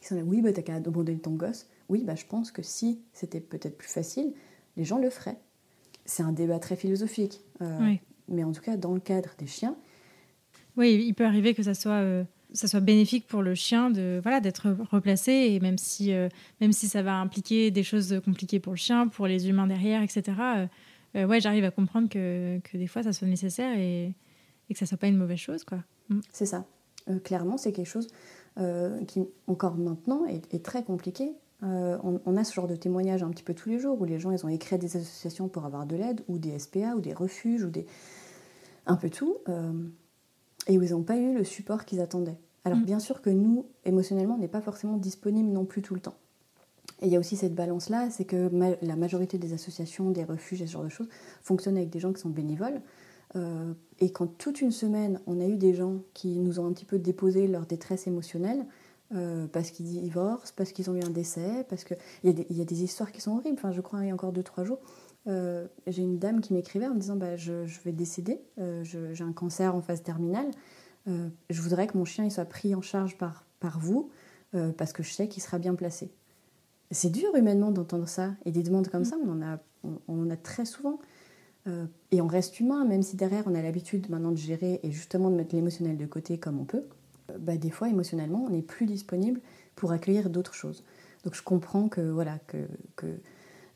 qui 0.00 0.06
sont 0.06 0.16
là, 0.16 0.22
oui, 0.24 0.40
bah, 0.40 0.52
t'as 0.52 0.62
qu'à 0.62 0.74
abandonner 0.74 1.18
ton 1.18 1.34
gosse. 1.34 1.68
Oui, 1.88 2.04
bah, 2.04 2.14
je 2.14 2.24
pense 2.26 2.50
que 2.50 2.62
si 2.62 3.02
c'était 3.12 3.40
peut-être 3.40 3.76
plus 3.76 3.88
facile, 3.88 4.32
les 4.76 4.84
gens 4.84 4.98
le 4.98 5.10
feraient 5.10 5.38
c'est 6.10 6.22
un 6.22 6.32
débat 6.32 6.58
très 6.58 6.76
philosophique. 6.76 7.40
Euh, 7.62 7.94
mais 8.28 8.44
en 8.44 8.52
tout 8.52 8.62
cas, 8.62 8.76
dans 8.76 8.94
le 8.94 9.00
cadre 9.00 9.30
des 9.38 9.46
chiens. 9.46 9.76
Oui, 10.76 11.04
il 11.06 11.14
peut 11.14 11.24
arriver 11.24 11.54
que 11.54 11.62
ça 11.62 11.74
soit, 11.74 12.00
euh, 12.00 12.24
ça 12.52 12.68
soit 12.68 12.80
bénéfique 12.80 13.26
pour 13.26 13.42
le 13.42 13.54
chien 13.54 13.90
de 13.90 14.20
voilà 14.22 14.40
d'être 14.40 14.74
replacé, 14.90 15.32
et 15.32 15.60
même 15.60 15.78
si, 15.78 16.12
euh, 16.12 16.28
même 16.60 16.72
si 16.72 16.88
ça 16.88 17.02
va 17.02 17.14
impliquer 17.14 17.70
des 17.70 17.82
choses 17.82 18.20
compliquées 18.24 18.60
pour 18.60 18.72
le 18.72 18.78
chien, 18.78 19.08
pour 19.08 19.26
les 19.26 19.48
humains 19.48 19.66
derrière, 19.66 20.02
etc. 20.02 20.22
ouais, 21.14 21.40
j'arrive 21.40 21.64
à 21.64 21.70
comprendre 21.70 22.08
que, 22.08 22.58
que, 22.60 22.76
des 22.76 22.86
fois 22.86 23.02
ça 23.02 23.12
soit 23.12 23.28
nécessaire 23.28 23.76
et, 23.78 24.14
et 24.68 24.74
que 24.74 24.78
ça 24.78 24.86
soit 24.86 24.98
pas 24.98 25.08
une 25.08 25.16
mauvaise 25.16 25.38
chose, 25.38 25.64
quoi. 25.64 25.78
Mm. 26.08 26.20
C'est 26.32 26.46
ça. 26.46 26.64
clairement, 27.24 27.56
c'est 27.56 27.72
quelque 27.72 27.88
chose 27.88 28.08
qui, 29.06 29.22
encore 29.46 29.76
maintenant, 29.76 30.26
est, 30.26 30.62
très 30.62 30.84
compliqué 30.84 31.32
euh, 31.62 31.98
on, 32.02 32.36
a 32.36 32.44
ce 32.44 32.54
genre 32.54 32.66
de 32.66 32.76
témoignages 32.76 33.22
un 33.22 33.28
petit 33.28 33.42
peu 33.42 33.52
tous 33.52 33.68
les 33.68 33.78
jours 33.78 34.00
où 34.00 34.04
les 34.06 34.18
gens 34.18 34.30
ils 34.30 34.46
ont 34.46 34.48
écrit 34.48 34.78
des 34.78 34.96
associations 34.96 35.48
pour 35.48 35.66
avoir 35.66 35.84
de 35.84 35.94
l'aide 35.94 36.22
ou 36.26 36.38
des 36.38 36.58
SPA 36.58 36.94
ou 36.96 37.00
des 37.00 37.12
refuges 37.12 37.64
ou 37.64 37.70
des 37.70 37.86
un 38.86 38.96
peu 38.96 39.10
tout 39.10 39.36
euh, 39.48 39.72
et 40.66 40.78
où 40.78 40.82
ils 40.82 40.90
n'ont 40.90 41.02
pas 41.02 41.16
eu 41.16 41.34
le 41.34 41.44
support 41.44 41.84
qu'ils 41.84 42.00
attendaient. 42.00 42.38
Alors 42.64 42.78
mm. 42.78 42.84
bien 42.84 42.98
sûr 42.98 43.22
que 43.22 43.30
nous 43.30 43.66
émotionnellement 43.84 44.34
on 44.34 44.38
n'est 44.38 44.48
pas 44.48 44.60
forcément 44.60 44.96
disponible 44.96 45.48
non 45.48 45.64
plus 45.64 45.82
tout 45.82 45.94
le 45.94 46.00
temps. 46.00 46.16
Et 47.02 47.06
il 47.06 47.12
y 47.12 47.16
a 47.16 47.18
aussi 47.18 47.36
cette 47.36 47.54
balance 47.54 47.88
là, 47.88 48.10
c'est 48.10 48.24
que 48.24 48.50
la 48.82 48.96
majorité 48.96 49.38
des 49.38 49.54
associations, 49.54 50.10
des 50.10 50.24
refuges 50.24 50.60
et 50.60 50.66
ce 50.66 50.72
genre 50.72 50.84
de 50.84 50.90
choses 50.90 51.08
fonctionnent 51.42 51.78
avec 51.78 51.88
des 51.88 51.98
gens 51.98 52.12
qui 52.12 52.20
sont 52.20 52.28
bénévoles. 52.28 52.82
Euh, 53.36 53.72
et 54.00 54.10
quand 54.10 54.26
toute 54.38 54.60
une 54.60 54.72
semaine 54.72 55.20
on 55.26 55.40
a 55.40 55.46
eu 55.46 55.56
des 55.56 55.72
gens 55.72 55.98
qui 56.14 56.38
nous 56.40 56.58
ont 56.58 56.66
un 56.66 56.72
petit 56.72 56.84
peu 56.84 56.98
déposé 56.98 57.46
leur 57.46 57.64
détresse 57.64 58.06
émotionnelle, 58.06 58.66
euh, 59.12 59.46
parce 59.48 59.70
qu'ils 59.70 59.86
divorcent, 59.86 60.52
parce 60.54 60.72
qu'ils 60.72 60.88
ont 60.88 60.94
eu 60.94 61.02
un 61.02 61.10
décès, 61.10 61.66
parce 61.68 61.82
qu'il 61.84 61.96
y, 62.22 62.30
y, 62.30 62.60
a 62.60 62.64
des 62.64 62.84
histoires 62.84 63.10
qui 63.10 63.20
sont 63.20 63.32
horribles. 63.32 63.56
Enfin, 63.58 63.72
je 63.72 63.80
crois 63.80 64.00
il 64.02 64.06
y 64.06 64.10
a 64.10 64.14
encore 64.14 64.32
2-3 64.32 64.64
jours, 64.64 64.78
euh, 65.26 65.66
j'ai 65.86 66.02
une 66.02 66.18
dame 66.18 66.40
qui 66.40 66.52
m'écrivait 66.52 66.86
en 66.86 66.94
me 66.94 67.00
disant 67.00 67.16
bah, 67.16 67.36
je, 67.36 67.66
je 67.66 67.80
vais 67.80 67.92
décéder, 67.92 68.40
euh, 68.58 68.82
j'ai 68.84 69.24
un 69.24 69.32
cancer 69.32 69.74
en 69.74 69.80
phase 69.80 70.02
terminale, 70.02 70.50
je 71.06 71.60
voudrais 71.60 71.88
que 71.88 71.98
mon 71.98 72.04
chien 72.04 72.24
il 72.24 72.30
soit 72.30 72.44
pris 72.44 72.72
en 72.76 72.82
charge 72.82 73.18
par, 73.18 73.44
par 73.58 73.80
vous, 73.80 74.10
parce 74.76 74.92
que 74.92 75.02
je 75.02 75.10
sais 75.10 75.26
qu'il 75.26 75.42
sera 75.42 75.58
bien 75.58 75.74
placé. 75.74 76.12
C'est 76.92 77.10
dur 77.10 77.34
humainement 77.34 77.72
d'entendre 77.72 78.06
ça, 78.06 78.34
et 78.44 78.52
des 78.52 78.62
demandes 78.62 78.86
comme 78.86 79.04
ça, 79.04 79.16
on 79.24 79.28
en 79.32 79.42
a, 79.42 79.58
on, 79.82 80.22
en 80.22 80.30
a 80.30 80.36
très 80.36 80.64
souvent. 80.64 81.00
et 82.12 82.20
on 82.20 82.28
reste 82.28 82.60
humain, 82.60 82.84
même 82.84 83.02
si 83.02 83.16
derrière 83.16 83.42
on 83.48 83.56
a 83.56 83.62
l'habitude 83.62 84.08
maintenant 84.08 84.30
de 84.30 84.36
gérer 84.36 84.78
et 84.84 84.92
justement 84.92 85.30
de 85.30 85.34
mettre 85.34 85.52
l'émotionnel 85.52 85.96
de 85.96 86.06
côté 86.06 86.38
comme 86.38 86.60
on 86.60 86.64
peut. 86.64 86.84
Bah, 87.40 87.56
des 87.56 87.70
fois 87.70 87.88
émotionnellement 87.88 88.44
on 88.46 88.50
n'est 88.50 88.62
plus 88.62 88.86
disponible 88.86 89.40
pour 89.74 89.90
accueillir 89.90 90.30
d'autres 90.30 90.54
choses. 90.54 90.84
Donc 91.24 91.34
je 91.34 91.42
comprends 91.42 91.88
que 91.88 92.00
voilà 92.00 92.38
que, 92.46 92.68
que, 92.96 93.06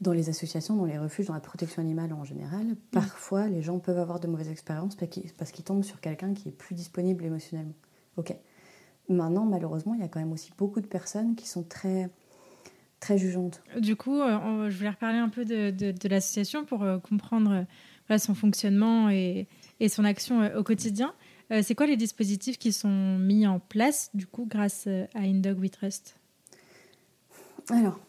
dans 0.05 0.13
les 0.13 0.29
associations, 0.29 0.77
dans 0.77 0.85
les 0.85 0.99
refuges, 0.99 1.27
dans 1.27 1.35
la 1.35 1.41
protection 1.41 1.83
animale 1.83 2.13
en 2.13 2.25
général, 2.25 2.65
mm. 2.65 2.77
parfois 2.93 3.49
les 3.49 3.63
gens 3.63 3.79
peuvent 3.79 3.99
avoir 3.99 4.21
de 4.21 4.29
mauvaises 4.29 4.51
expériences 4.51 4.97
parce 5.37 5.51
qu'ils 5.51 5.65
tombent 5.65 5.83
sur 5.83 6.01
quelqu'un 6.01 6.35
qui 6.35 6.49
est 6.49 6.53
plus 6.53 6.75
disponible 6.75 7.25
émotionnellement. 7.25 7.75
Ok. 8.17 8.37
Maintenant, 9.09 9.45
malheureusement, 9.45 9.95
il 9.95 10.01
y 10.01 10.05
a 10.05 10.09
quand 10.09 10.21
même 10.21 10.33
aussi 10.33 10.53
beaucoup 10.57 10.81
de 10.81 10.87
personnes 10.87 11.35
qui 11.35 11.49
sont 11.49 11.63
très 11.63 12.11
très 13.01 13.19
jugeantes. 13.19 13.63
Du 13.79 13.97
coup, 13.97 14.19
euh, 14.19 14.71
je 14.71 14.79
voulais 14.79 14.91
reparler 14.91 15.19
un 15.19 15.29
peu 15.29 15.45
de, 15.45 15.71
de, 15.71 16.09
l'association 16.09 16.65
pour 16.65 16.83
euh, 16.83 16.99
comprendre 16.99 17.67
euh, 18.11 18.19
son 18.19 18.35
fonctionnement 18.35 19.11
et, 19.11 19.47
et 19.79 19.91
son 19.91 20.05
action 20.05 20.51
au 20.57 20.63
quotidien. 20.63 21.13
C'est 21.63 21.75
quoi 21.75 21.87
les 21.87 21.99
dispositifs 21.99 22.59
qui 22.59 22.73
sont 22.73 23.19
mis 23.19 23.47
en 23.47 23.61
place, 23.61 24.11
du 24.15 24.27
coup, 24.27 24.47
grâce 24.49 24.87
à 24.87 25.19
InDog 25.19 25.61
We 25.61 25.71
Trust 25.71 26.17
Alors, 27.69 28.01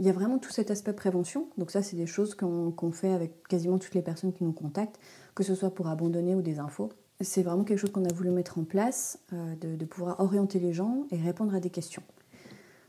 il 0.00 0.06
y 0.06 0.08
a 0.08 0.12
vraiment 0.12 0.38
tout 0.38 0.50
cet 0.50 0.70
aspect 0.70 0.94
prévention. 0.94 1.48
Donc 1.58 1.70
ça, 1.70 1.82
c'est 1.82 1.94
des 1.94 2.06
choses 2.06 2.34
qu'on 2.34 2.92
fait 2.92 3.12
avec 3.12 3.46
quasiment 3.46 3.78
toutes 3.78 3.94
les 3.94 4.02
personnes 4.02 4.32
qui 4.32 4.44
nous 4.44 4.52
contactent, 4.52 4.98
que 5.34 5.44
ce 5.44 5.54
soit 5.54 5.74
pour 5.74 5.88
abandonner 5.88 6.34
ou 6.34 6.40
des 6.40 6.58
infos. 6.58 6.88
C'est 7.20 7.42
vraiment 7.42 7.64
quelque 7.64 7.78
chose 7.78 7.92
qu'on 7.92 8.06
a 8.06 8.12
voulu 8.12 8.30
mettre 8.30 8.58
en 8.58 8.64
place, 8.64 9.18
de, 9.30 9.84
pouvoir 9.84 10.18
orienter 10.18 10.58
les 10.58 10.72
gens 10.72 11.04
et 11.10 11.18
répondre 11.18 11.54
à 11.54 11.60
des 11.60 11.68
questions. 11.68 12.02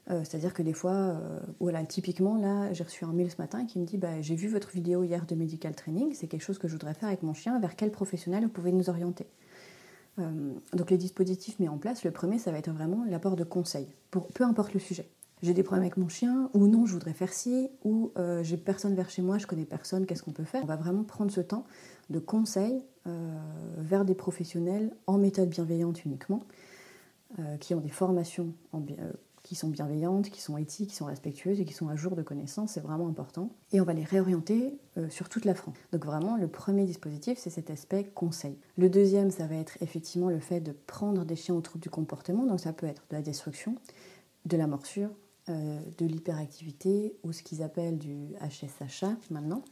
Euh, 0.10 0.22
c'est-à-dire 0.24 0.54
que 0.54 0.64
des 0.64 0.74
fois, 0.74 0.94
euh, 0.94 1.40
voilà, 1.60 1.84
typiquement, 1.84 2.38
là, 2.38 2.72
j'ai 2.74 2.84
reçu 2.84 3.06
un 3.06 3.14
mail 3.14 3.30
ce 3.30 3.38
matin 3.38 3.66
qui 3.66 3.78
me 3.78 3.86
dit 3.86 3.98
bah, 3.98 4.22
J'ai 4.22 4.36
vu 4.36 4.48
votre 4.48 4.72
vidéo 4.72 5.04
hier 5.04 5.26
de 5.26 5.36
medical 5.36 5.76
training, 5.76 6.14
c'est 6.14 6.28
quelque 6.28 6.42
chose 6.42 6.58
que 6.58 6.68
je 6.68 6.74
voudrais 6.74 6.94
faire 6.94 7.10
avec 7.10 7.24
mon 7.24 7.34
chien, 7.34 7.60
vers 7.60 7.76
quel 7.76 7.92
professionnel 7.92 8.44
vous 8.44 8.50
pouvez 8.50 8.72
nous 8.72 8.90
orienter? 8.90 9.28
Euh, 10.20 10.54
Donc, 10.74 10.90
les 10.92 10.98
dispositifs 10.98 11.60
mis 11.60 11.68
en 11.68 11.78
place, 11.78 12.04
le 12.04 12.12
premier, 12.12 12.40
ça 12.40 12.52
va 12.52 12.58
être 12.58 12.72
vraiment 12.72 13.04
l'apport 13.06 13.36
de 13.36 13.44
conseils, 13.44 13.90
pour 14.10 14.28
peu 14.30 14.44
importe 14.44 14.74
le 14.74 14.80
sujet. 14.80 15.08
J'ai 15.42 15.54
des 15.54 15.64
problèmes 15.64 15.84
avec 15.84 15.98
mon 15.98 16.08
chien, 16.08 16.50
ou 16.54 16.68
non, 16.68 16.86
je 16.86 16.94
voudrais 16.94 17.14
faire 17.14 17.34
ci, 17.34 17.70
ou 17.84 18.12
euh, 18.18 18.44
j'ai 18.44 18.58
personne 18.58 18.94
vers 18.94 19.10
chez 19.10 19.22
moi, 19.22 19.38
je 19.38 19.48
connais 19.48 19.66
personne, 19.66 20.06
qu'est-ce 20.06 20.24
qu'on 20.24 20.32
peut 20.32 20.44
faire? 20.44 20.64
On 20.64 20.68
va 20.68 20.76
vraiment 20.76 21.04
prendre 21.04 21.32
ce 21.32 21.42
temps 21.42 21.66
de 22.10 22.20
conseil 22.20 22.84
euh, 23.08 23.40
vers 23.78 24.06
des 24.06 24.16
professionnels 24.16 24.94
en 25.08 25.18
méthode 25.18 25.50
bienveillante 25.50 26.06
uniquement, 26.06 26.44
euh, 27.40 27.58
qui 27.58 27.74
ont 27.74 27.80
des 27.80 27.90
formations 27.90 28.54
qui 29.42 29.56
sont 29.56 29.70
bienveillantes, 29.70 30.30
qui 30.30 30.40
sont 30.40 30.56
éthiques, 30.58 30.92
qui 30.92 30.96
sont 30.96 31.06
respectueuses 31.06 31.60
et 31.60 31.66
qui 31.66 31.74
sont 31.74 31.88
à 31.88 31.96
jour 31.96 32.16
de 32.16 32.22
connaissances, 32.22 32.74
c'est 32.74 32.80
vraiment 32.80 33.08
important. 33.08 33.50
Et 33.72 33.82
on 33.82 33.84
va 33.84 33.94
les 33.94 34.04
réorienter 34.04 34.78
sur 35.10 35.30
toute 35.30 35.46
la 35.46 35.56
France. 35.56 35.76
Donc 35.92 36.06
vraiment, 36.06 36.38
le 36.38 36.48
premier 36.48 36.86
dispositif, 36.86 37.40
c'est 37.40 37.50
cet 37.50 37.72
aspect 37.72 38.04
conseil. 38.14 38.56
Le 38.78 38.88
deuxième, 38.88 39.32
ça 39.32 39.48
va 39.48 39.56
être 39.56 39.80
effectivement 39.82 40.30
le 40.30 40.40
fait 40.40 40.60
de 40.60 40.74
prendre 40.86 41.26
des 41.26 41.36
chiens 41.36 41.56
au 41.56 41.62
trouble 41.62 41.82
du 41.82 41.90
comportement, 41.90 42.46
donc 42.46 42.60
ça 42.60 42.72
peut 42.72 42.86
être 42.86 43.02
de 43.10 43.16
la 43.16 43.24
destruction, 43.24 43.74
de 44.46 44.58
la 44.58 44.68
morsure, 44.68 45.10
euh, 45.10 45.14
de 45.48 46.06
l'hyperactivité 46.06 47.16
ou 47.24 47.32
ce 47.32 47.44
qu'ils 47.44 47.64
appellent 47.64 47.98
du 47.98 48.30
HSHA 48.40 49.18
maintenant, 49.32 49.64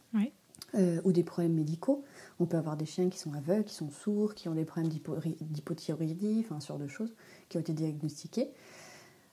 euh, 0.76 1.00
ou 1.02 1.10
des 1.10 1.24
problèmes 1.24 1.54
médicaux. 1.54 2.04
On 2.38 2.46
peut 2.46 2.56
avoir 2.56 2.76
des 2.76 2.86
chiens 2.86 3.08
qui 3.08 3.18
sont 3.18 3.32
aveugles, 3.32 3.64
qui 3.64 3.74
sont 3.74 3.90
sourds, 3.90 4.34
qui 4.34 4.48
ont 4.48 4.54
des 4.54 4.64
problèmes 4.64 4.92
d'hypothyroïdie, 5.40 6.44
enfin, 6.44 6.60
ce 6.60 6.68
genre 6.68 6.78
de 6.78 6.86
choses 6.86 7.12
qui 7.48 7.56
ont 7.56 7.60
été 7.60 7.72
diagnostiquées. 7.72 8.50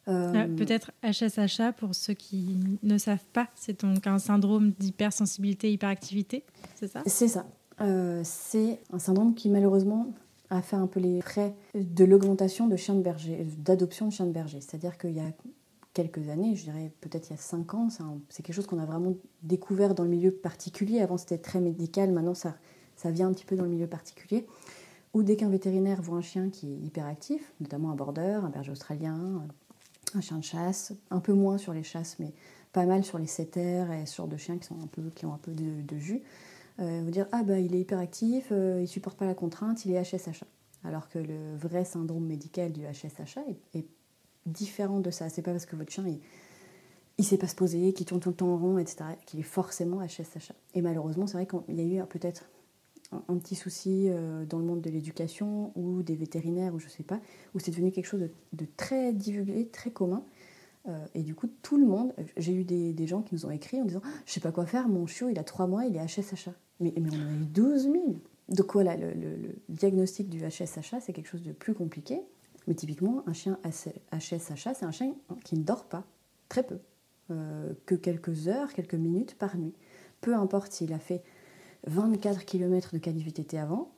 Euh, 0.08 0.34
ah, 0.36 0.48
peut-être 0.48 0.92
HSHA, 1.04 1.74
pour 1.74 1.94
ceux 1.94 2.16
qui 2.16 2.58
ne 2.82 2.98
savent 2.98 3.26
pas, 3.34 3.50
c'est 3.54 3.82
donc 3.82 4.08
un 4.08 4.18
syndrome 4.18 4.72
d'hypersensibilité, 4.80 5.72
hyperactivité, 5.72 6.44
c'est 6.76 6.88
ça? 6.88 7.04
C'est 7.06 7.28
ça. 7.28 7.46
c'est 8.24 8.80
un 8.92 9.00
syndrome 9.00 9.36
qui 9.36 9.50
malheureusement 9.50 10.08
a 10.50 10.64
fait 10.64 10.78
un 10.78 10.88
peu 10.88 11.00
les 11.00 11.22
frais 11.22 11.54
de 11.76 12.04
l'augmentation 12.04 12.68
de 12.68 12.78
chiens 12.78 12.96
de 12.96 13.02
berger, 13.02 13.46
d'adoption 13.60 14.08
de 14.08 14.14
chiens 14.14 14.26
de 14.26 14.32
berger. 14.32 14.62
C'est-à-dire 14.62 14.98
qu'il 14.98 15.12
y 15.12 15.20
a 15.20 15.26
quelques 15.98 16.30
années, 16.30 16.56
je 16.56 16.66
dirais 16.66 16.91
peut-être 17.02 17.30
il 17.30 17.32
y 17.32 17.34
a 17.34 17.41
cinq 17.41 17.74
ans. 17.74 17.88
C'est 18.30 18.43
quelque 18.43 18.56
chose 18.56 18.68
qu'on 18.68 18.78
a 18.78 18.86
vraiment 18.86 19.16
découvert 19.41 19.95
dans 19.95 20.04
le 20.04 20.10
milieu 20.10 20.30
particulier. 20.32 21.02
Avant, 21.02 21.18
c'était 21.18 21.39
très 21.39 21.60
médical. 21.60 22.12
Maintenant, 22.12 22.36
ça, 22.36 22.56
ça 22.95 23.10
vient 23.10 23.28
un 23.28 23.34
petit 23.34 23.45
peu 23.45 23.56
dans 23.56 23.64
le 23.64 23.72
milieu 23.72 23.88
particulier. 23.88 24.45
Ou 25.16 25.24
dès 25.24 25.36
qu'un 25.36 25.50
vétérinaire 25.50 26.00
voit 26.04 26.18
un 26.18 26.22
chien 26.22 26.52
qui 26.52 26.72
est 26.72 26.78
hyperactif, 26.86 27.52
notamment 27.62 27.89
un 27.89 27.95
border, 27.95 28.41
un 28.43 28.50
berger 28.50 28.74
australien, 28.74 29.48
un 30.14 30.22
chien 30.22 30.38
de 30.38 30.43
chasse, 30.43 30.93
un 31.10 31.20
peu 31.20 31.34
moins 31.34 31.58
sur 31.58 31.74
les 31.74 31.82
chasses, 31.82 32.18
mais 32.20 32.32
pas 32.74 32.86
mal 32.86 33.04
sur 33.04 33.18
les 33.18 33.26
setters 33.26 33.91
et 33.91 34.06
sur 34.06 34.28
de 34.28 34.38
chiens 34.38 34.60
qui, 34.60 34.68
sont 34.68 34.80
un 34.80 34.88
peu, 34.88 35.10
qui 35.16 35.26
ont 35.26 35.34
un 35.34 35.39
peu 35.39 35.52
de, 35.52 35.98
jus, 35.98 36.22
euh, 36.80 37.02
vous 37.04 37.10
dire 37.10 37.26
Ah, 37.32 37.41
bah, 37.41 37.58
il 37.58 37.74
est 37.74 37.80
hyperactif, 37.80 38.50
euh, 38.52 38.82
il 38.84 38.88
supporte 38.88 39.18
pas 39.18 39.26
la 39.26 39.34
contrainte, 39.34 39.84
il 39.86 39.93
est 39.93 40.04
HSHA. 40.04 40.45
Alors 40.84 41.10
que 41.10 41.18
le 41.18 41.56
vrai 41.56 41.86
syndrome 41.86 42.28
médical 42.28 42.72
du 42.72 42.82
HSHA 42.82 43.41
est, 43.50 43.80
est 43.80 43.88
différent 44.48 45.00
de 45.00 45.12
ça. 45.12 45.30
C'est 45.30 45.41
pas 45.41 45.52
parce 45.52 45.66
que 45.66 45.76
votre 45.76 45.91
chien 45.91 46.08
il, 46.08 46.20
il 47.18 47.26
sait 47.26 47.38
pas 47.38 47.48
se 47.48 47.56
poser, 47.56 47.93
qu'il 47.93 48.06
tourne 48.06 48.22
tout 48.22 48.30
le 48.30 48.36
temps 48.36 48.54
en 48.54 48.58
rond, 48.58 48.78
etc., 48.78 49.06
qu'il 49.26 49.39
est 49.39 49.43
forcément 49.43 50.00
HSHA. 50.02 50.54
Et 50.76 50.82
malheureusement, 50.82 51.26
c'est 51.26 51.34
vrai 51.34 51.48
qu'il 51.48 51.76
y 51.76 52.00
a 52.00 52.04
eu 52.04 52.06
peut-être 52.08 52.50
un, 53.12 53.38
petit 53.38 53.56
souci 53.56 54.08
euh, 54.08 54.45
dans 54.45 54.60
le 54.60 54.66
monde 54.66 54.82
de 54.82 54.89
l'éducation 54.89 55.72
ou 55.76 56.04
des 56.04 56.16
vétérinaires 56.16 56.76
ou 56.76 56.80
je 56.80 56.88
sais 56.89 57.04
pas, 57.04 57.20
où 57.56 57.60
c'est 57.60 57.72
devenu 57.72 57.91
quelque 57.91 58.06
chose 58.06 58.30
de, 58.54 58.68
très 58.78 59.14
divulgué, 59.14 59.68
très 59.68 59.89
commun. 59.89 60.24
Euh, 60.88 61.06
et 61.16 61.24
du 61.24 61.34
coup, 61.34 61.48
tout 61.64 61.78
le 61.78 61.86
monde, 61.86 62.14
j'ai 62.38 62.54
eu 62.54 62.64
des, 62.64 63.08
gens 63.08 63.22
qui 63.22 63.34
nous 63.34 63.45
ont 63.45 63.52
écrit 63.52 63.82
en 63.82 63.86
disant 63.86 64.02
Je 64.26 64.34
sais 64.34 64.39
pas 64.39 64.52
quoi 64.52 64.66
faire, 64.66 64.88
mon 64.88 65.08
chiot, 65.08 65.30
il 65.30 65.39
a 65.39 65.43
3 65.43 65.68
mois, 65.68 65.86
il 65.86 65.95
est 65.95 66.06
HSHA. 66.06 66.52
Mais, 66.80 66.93
mais 67.02 67.10
on 67.12 67.16
en 67.16 67.30
a 67.30 67.34
eu 67.34 67.45
12 67.45 67.84
000. 67.84 67.95
Donc 68.50 68.74
voilà, 68.74 68.95
le, 68.95 69.14
le 69.14 69.56
diagnostic 69.70 70.30
du 70.30 70.39
HSHA, 70.39 71.02
c'est 71.02 71.14
quelque 71.14 71.28
chose 71.28 71.43
de 71.43 71.52
plus 71.52 71.74
compliqué. 71.74 72.22
Mais 72.68 72.76
typiquement, 72.76 73.24
un 73.26 73.34
chien 73.34 73.57
HSHA, 73.63 74.74
c'est 74.74 74.84
un 74.86 74.91
chien 74.91 75.15
qui 75.43 75.55
ne 75.55 75.63
dort 75.63 75.86
pas, 75.86 76.03
très 76.49 76.63
peu, 76.63 76.80
euh, 77.32 77.74
que 77.86 77.95
quelques 77.95 78.47
heures, 78.49 78.74
quelques 78.74 78.93
minutes 78.93 79.36
par 79.36 79.57
nuit. 79.57 79.74
Peu 80.22 80.36
importe 80.36 80.74
s'il 80.74 80.93
a 80.93 80.99
fait 80.99 81.24
24 81.88 82.45
km 82.45 82.93
de 82.93 82.99
qualité 82.99 83.57
avant 83.57 83.91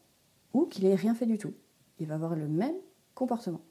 ou 0.54 0.66
qu'il 0.66 0.86
n'ait 0.86 0.96
rien 0.96 1.16
fait 1.16 1.26
du 1.26 1.38
tout. 1.38 1.54
Il 2.00 2.08
va 2.08 2.16
avoir 2.16 2.36
le 2.36 2.48
même 2.48 2.76
comportement. 3.16 3.62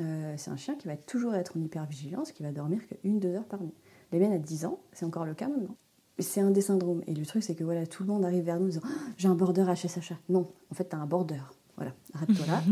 Euh, 0.00 0.34
c'est 0.36 0.50
un 0.50 0.56
chien 0.56 0.74
qui 0.74 0.88
va 0.88 0.96
toujours 0.96 1.34
être 1.34 1.56
en 1.56 1.60
hypervigilance, 1.60 2.32
qui 2.32 2.42
va 2.42 2.50
dormir 2.50 2.80
qu'une, 2.86 3.20
deux 3.20 3.34
heures 3.34 3.46
par 3.46 3.62
nuit. 3.62 3.74
Les 4.12 4.18
miennes 4.18 4.32
à 4.32 4.38
10 4.38 4.64
ans, 4.66 4.80
c'est 4.92 5.04
encore 5.04 5.24
le 5.24 5.34
cas 5.34 5.48
maintenant. 5.48 5.76
C'est 6.18 6.40
un 6.40 6.50
des 6.50 6.60
syndromes. 6.60 7.02
Et 7.06 7.14
le 7.14 7.24
truc, 7.24 7.42
c'est 7.42 7.54
que 7.54 7.64
voilà, 7.64 7.86
tout 7.86 8.02
le 8.02 8.08
monde 8.08 8.24
arrive 8.24 8.44
vers 8.44 8.58
nous 8.58 8.66
en 8.66 8.68
disant 8.68 8.82
ah, 8.84 9.12
J'ai 9.16 9.28
un 9.28 9.34
border 9.34 9.64
HSHA. 9.64 10.16
Non, 10.28 10.52
en 10.70 10.74
fait, 10.74 10.88
tu 10.88 10.96
as 10.96 10.98
un 10.98 11.06
border. 11.06 11.40
Voilà, 11.76 11.92
arrête-toi 12.14 12.46
là. 12.46 12.62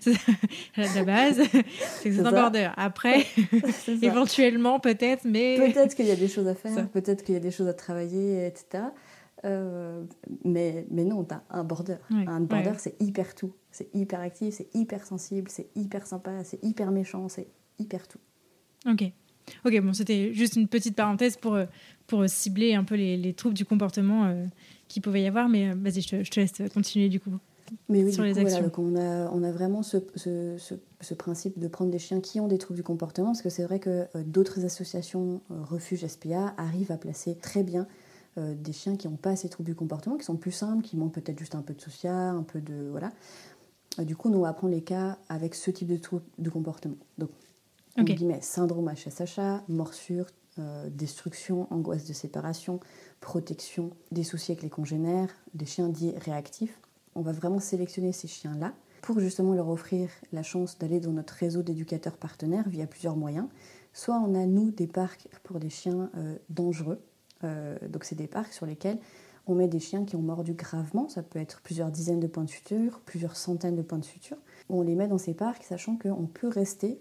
c'est 0.00 0.94
la 0.94 1.04
base, 1.04 1.40
c'est 2.02 2.18
un 2.18 2.30
border. 2.30 2.70
Après, 2.76 3.24
éventuellement, 4.02 4.78
peut-être, 4.78 5.24
mais. 5.24 5.56
Peut-être 5.56 5.94
qu'il 5.94 6.06
y 6.06 6.10
a 6.10 6.16
des 6.16 6.28
choses 6.28 6.46
à 6.46 6.54
faire, 6.54 6.88
peut-être 6.90 7.24
qu'il 7.24 7.34
y 7.34 7.38
a 7.38 7.40
des 7.40 7.50
choses 7.50 7.68
à 7.68 7.74
travailler, 7.74 8.46
etc. 8.46 8.84
Euh, 9.44 10.02
mais, 10.44 10.86
mais 10.90 11.04
non, 11.04 11.24
tu 11.24 11.34
as 11.34 11.42
un 11.50 11.64
border. 11.64 11.96
un 12.10 12.40
border, 12.40 12.74
c'est 12.78 13.00
hyper 13.00 13.34
tout. 13.34 13.52
C'est 13.70 13.88
hyper 13.94 14.20
actif, 14.20 14.54
c'est 14.54 14.74
hyper 14.74 15.04
sensible, 15.06 15.50
c'est 15.50 15.68
hyper 15.74 16.06
sympa, 16.06 16.44
c'est 16.44 16.62
hyper 16.62 16.90
méchant, 16.90 17.28
c'est 17.28 17.48
hyper 17.78 18.06
tout. 18.08 18.20
Ok. 18.88 19.04
Ok, 19.64 19.80
bon, 19.80 19.92
c'était 19.92 20.34
juste 20.34 20.56
une 20.56 20.66
petite 20.66 20.96
parenthèse 20.96 21.36
pour, 21.36 21.54
euh, 21.54 21.66
pour 22.06 22.28
cibler 22.28 22.74
un 22.74 22.82
peu 22.82 22.96
les, 22.96 23.16
les 23.16 23.32
troubles 23.32 23.54
du 23.54 23.64
comportement 23.64 24.24
euh, 24.24 24.44
qu'il 24.88 25.02
pouvait 25.02 25.22
y 25.22 25.26
avoir, 25.26 25.48
mais 25.48 25.72
vas-y, 25.72 26.00
je, 26.00 26.24
je 26.24 26.30
te 26.30 26.40
laisse 26.40 26.62
continuer 26.74 27.08
du 27.08 27.20
coup. 27.20 27.38
Mais 27.88 28.04
oui, 28.04 28.12
sur 28.12 28.22
les 28.22 28.38
actions. 28.38 28.70
on, 28.78 28.96
a, 28.96 29.30
on 29.30 29.42
a 29.42 29.50
vraiment 29.50 29.82
ce, 29.82 29.98
ce, 30.14 30.56
ce, 31.00 31.14
principe 31.14 31.58
de 31.58 31.68
prendre 31.68 31.90
des 31.90 31.98
chiens 31.98 32.20
qui 32.20 32.40
ont 32.40 32.48
des 32.48 32.58
troubles 32.58 32.76
du 32.76 32.82
comportement, 32.82 33.28
parce 33.28 33.42
que 33.42 33.50
c'est 33.50 33.64
vrai 33.64 33.78
que 33.78 34.06
euh, 34.14 34.22
d'autres 34.24 34.64
associations, 34.64 35.40
euh, 35.50 35.62
Refuge 35.62 36.06
SPA, 36.06 36.54
arrivent 36.56 36.92
à 36.92 36.96
placer 36.96 37.36
très 37.36 37.62
bien 37.62 37.86
euh, 38.38 38.54
des 38.54 38.72
chiens 38.72 38.96
qui 38.96 39.08
n'ont 39.08 39.16
pas 39.16 39.36
ces 39.36 39.48
troubles 39.48 39.68
du 39.68 39.74
comportement, 39.74 40.16
qui 40.16 40.24
sont 40.24 40.36
plus 40.36 40.52
simples, 40.52 40.82
qui 40.82 40.96
manquent 40.96 41.14
peut-être 41.14 41.38
juste 41.38 41.54
un 41.54 41.62
peu 41.62 41.74
de 41.74 41.80
social, 41.80 42.34
un 42.36 42.42
peu 42.42 42.60
de... 42.60 42.88
Voilà. 42.90 43.10
du 43.98 44.16
coup, 44.16 44.30
nous, 44.30 44.38
on 44.38 44.42
va 44.42 44.52
prendre 44.52 44.74
les 44.74 44.82
cas 44.82 45.18
avec 45.28 45.54
ce 45.54 45.70
type 45.70 45.88
de 45.88 45.96
trouble 45.96 46.24
de 46.38 46.50
comportement. 46.50 46.96
Donc, 47.18 47.30
on 47.96 48.02
okay. 48.02 48.18
syndrome 48.42 48.92
HSHA, 48.92 49.64
morsure, 49.68 50.26
destruction, 50.90 51.66
angoisse 51.70 52.04
de 52.04 52.12
séparation, 52.12 52.80
protection, 53.20 53.90
des 54.10 54.22
soucis 54.22 54.52
avec 54.52 54.62
les 54.62 54.70
congénères, 54.70 55.30
des 55.54 55.66
chiens 55.66 55.88
dits 55.88 56.12
réactifs 56.18 56.78
on 57.16 57.22
va 57.22 57.32
vraiment 57.32 57.58
sélectionner 57.58 58.12
ces 58.12 58.28
chiens-là 58.28 58.74
pour 59.02 59.18
justement 59.20 59.54
leur 59.54 59.68
offrir 59.68 60.10
la 60.32 60.42
chance 60.42 60.78
d'aller 60.78 61.00
dans 61.00 61.12
notre 61.12 61.34
réseau 61.34 61.62
d'éducateurs 61.62 62.16
partenaires 62.16 62.68
via 62.68 62.86
plusieurs 62.86 63.16
moyens. 63.16 63.46
Soit 63.92 64.16
on 64.16 64.34
a, 64.34 64.46
nous, 64.46 64.70
des 64.70 64.86
parcs 64.86 65.28
pour 65.42 65.58
des 65.58 65.70
chiens 65.70 66.10
euh, 66.16 66.36
dangereux. 66.50 67.00
Euh, 67.44 67.78
donc 67.88 68.04
c'est 68.04 68.14
des 68.14 68.26
parcs 68.26 68.52
sur 68.52 68.66
lesquels 68.66 68.98
on 69.46 69.54
met 69.54 69.68
des 69.68 69.78
chiens 69.80 70.04
qui 70.04 70.16
ont 70.16 70.22
mordu 70.22 70.54
gravement. 70.54 71.08
Ça 71.08 71.22
peut 71.22 71.38
être 71.38 71.60
plusieurs 71.62 71.90
dizaines 71.90 72.20
de 72.20 72.26
points 72.26 72.44
de 72.44 72.50
suture, 72.50 73.00
plusieurs 73.06 73.36
centaines 73.36 73.76
de 73.76 73.82
points 73.82 73.98
de 73.98 74.04
suture. 74.04 74.38
On 74.68 74.82
les 74.82 74.94
met 74.94 75.08
dans 75.08 75.18
ces 75.18 75.34
parcs 75.34 75.62
sachant 75.62 75.96
qu'on 75.96 76.26
peut 76.26 76.48
rester 76.48 77.00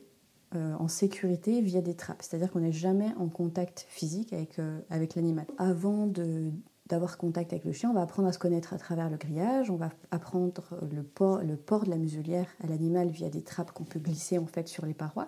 euh, 0.54 0.76
en 0.76 0.88
sécurité 0.88 1.60
via 1.62 1.82
des 1.82 1.96
trappes. 1.96 2.22
C'est-à-dire 2.22 2.52
qu'on 2.52 2.60
n'est 2.60 2.72
jamais 2.72 3.12
en 3.18 3.28
contact 3.28 3.86
physique 3.90 4.32
avec, 4.32 4.60
avec 4.90 5.16
l'animal. 5.16 5.48
Avant 5.58 6.06
de 6.06 6.52
d'avoir 6.88 7.18
contact 7.18 7.52
avec 7.52 7.66
le 7.66 7.72
chien, 7.72 7.90
on 7.90 7.94
va 7.94 8.02
apprendre 8.02 8.28
à 8.28 8.32
se 8.32 8.38
connaître 8.38 8.74
à 8.74 8.78
travers 8.78 9.10
le 9.10 9.18
grillage, 9.18 9.72
on 9.72 9.76
va 9.76 9.90
apprendre 10.12 10.64
le 10.92 11.02
port, 11.02 11.40
le 11.42 11.56
port 11.56 11.84
de 11.84 11.90
la 11.90 11.98
muselière 11.98 12.48
à 12.64 12.68
l'animal 12.68 13.10
via 13.10 13.30
des 13.30 13.42
trappes 13.42 13.72
qu'on 13.72 13.86
peut 13.86 14.00
glisser 14.00 14.38
en 14.38 14.46
fait 14.46 14.68
sur 14.68 14.86
les 14.86 14.94
parois, 14.94 15.28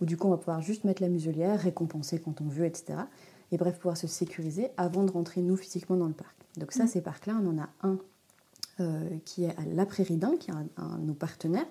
ou 0.00 0.04
du 0.04 0.16
coup 0.16 0.26
on 0.26 0.30
va 0.30 0.36
pouvoir 0.36 0.62
juste 0.62 0.84
mettre 0.84 1.02
la 1.02 1.08
muselière, 1.08 1.60
récompenser 1.60 2.18
quand 2.18 2.40
on 2.40 2.48
veut, 2.48 2.64
etc. 2.64 2.98
Et 3.52 3.56
bref, 3.56 3.76
pouvoir 3.76 3.96
se 3.96 4.08
sécuriser 4.08 4.70
avant 4.76 5.04
de 5.04 5.12
rentrer 5.12 5.42
nous 5.42 5.56
physiquement 5.56 5.96
dans 5.96 6.08
le 6.08 6.12
parc. 6.12 6.34
Donc 6.56 6.72
ça, 6.72 6.84
mmh. 6.84 6.88
ces 6.88 7.00
parcs-là, 7.00 7.38
on 7.40 7.50
en 7.50 7.58
a 7.62 7.68
un 7.82 7.98
euh, 8.80 9.08
qui 9.24 9.44
est 9.44 9.56
à 9.56 9.64
La 9.72 9.86
Prairie 9.86 10.16
d'Ain, 10.16 10.36
qui 10.38 10.50
est 10.50 10.54
un, 10.54 10.98
de 10.98 11.04
nos 11.04 11.14
partenaires. 11.14 11.66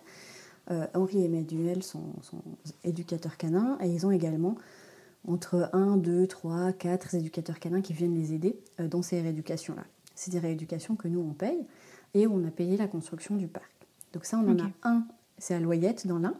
Euh, 0.71 0.87
Henri 0.93 1.21
et 1.21 1.25
Emmanuel 1.25 1.83
sont, 1.83 2.13
sont 2.21 2.41
éducateurs 2.83 3.37
canins, 3.37 3.77
et 3.81 3.89
ils 3.89 4.05
ont 4.05 4.11
également 4.11 4.55
entre 5.27 5.69
1, 5.73 5.97
2, 5.97 6.27
3, 6.27 6.73
4 6.73 7.15
éducateurs 7.15 7.59
canins 7.59 7.81
qui 7.81 7.93
viennent 7.93 8.15
les 8.15 8.33
aider 8.33 8.59
euh, 8.79 8.87
dans 8.87 9.01
ces 9.01 9.21
rééducations-là. 9.21 9.83
C'est 10.15 10.31
des 10.31 10.39
rééducations 10.39 10.95
que 10.95 11.07
nous, 11.07 11.19
on 11.19 11.33
paye 11.33 11.65
et 12.13 12.27
on 12.27 12.45
a 12.45 12.51
payé 12.51 12.77
la 12.77 12.87
construction 12.87 13.35
du 13.35 13.47
parc. 13.47 13.71
Donc 14.13 14.25
ça, 14.25 14.37
on 14.37 14.49
en 14.49 14.59
a 14.59 14.69
un, 14.83 15.05
c'est 15.37 15.53
à 15.53 15.59
Loyette, 15.59 16.07
dans 16.07 16.19
l'Ain, 16.19 16.35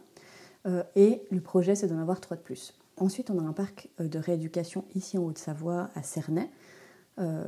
euh, 0.66 0.82
et 0.94 1.22
le 1.30 1.40
projet, 1.40 1.74
c'est 1.74 1.86
d'en 1.86 1.98
avoir 1.98 2.20
trois 2.20 2.36
de 2.36 2.42
plus. 2.42 2.74
Ensuite, 2.96 3.30
on 3.30 3.38
a 3.38 3.42
un 3.42 3.52
parc 3.52 3.88
euh, 4.00 4.08
de 4.08 4.18
rééducation 4.18 4.84
ici 4.94 5.18
en 5.18 5.24
Haute-Savoie, 5.24 5.90
à 5.94 6.02
Cernay, 6.02 6.48
euh, 7.18 7.46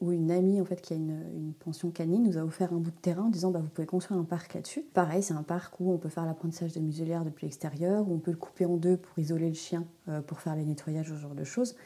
où 0.00 0.10
une 0.10 0.32
amie 0.32 0.60
en 0.60 0.64
fait 0.64 0.80
qui 0.80 0.92
a 0.92 0.96
une, 0.96 1.52
pension 1.60 1.90
canine 1.90 2.24
nous 2.24 2.36
a 2.36 2.42
offert 2.42 2.72
un 2.72 2.78
bout 2.78 2.90
de 2.90 2.96
terrain 2.96 3.24
en 3.24 3.28
disant 3.28 3.50
bah, 3.52 3.60
vous 3.60 3.68
pouvez 3.68 3.86
construire 3.86 4.18
un 4.18 4.24
parc 4.24 4.54
là-dessus. 4.54 4.82
Pareil, 4.92 5.22
c'est 5.22 5.34
un 5.34 5.42
parc 5.42 5.78
où 5.78 5.92
on 5.92 5.98
peut 5.98 6.08
faire 6.08 6.26
l'apprentissage 6.26 6.72
de 6.72 6.80
muselière 6.80 7.24
depuis 7.24 7.46
l'extérieur, 7.46 8.08
où 8.08 8.14
on 8.14 8.18
peut 8.18 8.32
le 8.32 8.36
couper 8.36 8.66
en 8.66 8.76
deux 8.76 8.96
pour 8.96 9.18
isoler 9.18 9.48
le 9.48 9.54
chien, 9.54 9.86
euh, 10.08 10.20
pour 10.20 10.40
faire 10.40 10.56
les 10.56 10.64
nettoyages, 10.64 11.08
ce 11.08 11.14
genre 11.14 11.34
de 11.34 11.44
choses. 11.44 11.76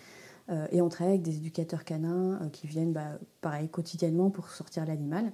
Euh, 0.48 0.66
et 0.72 0.80
on 0.80 0.88
travaille 0.88 1.14
avec 1.14 1.22
des 1.22 1.36
éducateurs 1.36 1.84
canins 1.84 2.48
qui 2.52 2.66
viennent 2.66 2.92
bah, 2.92 3.18
pareil 3.42 3.68
quotidiennement 3.68 4.30
pour 4.30 4.48
sortir 4.48 4.86
l'animal. 4.86 5.32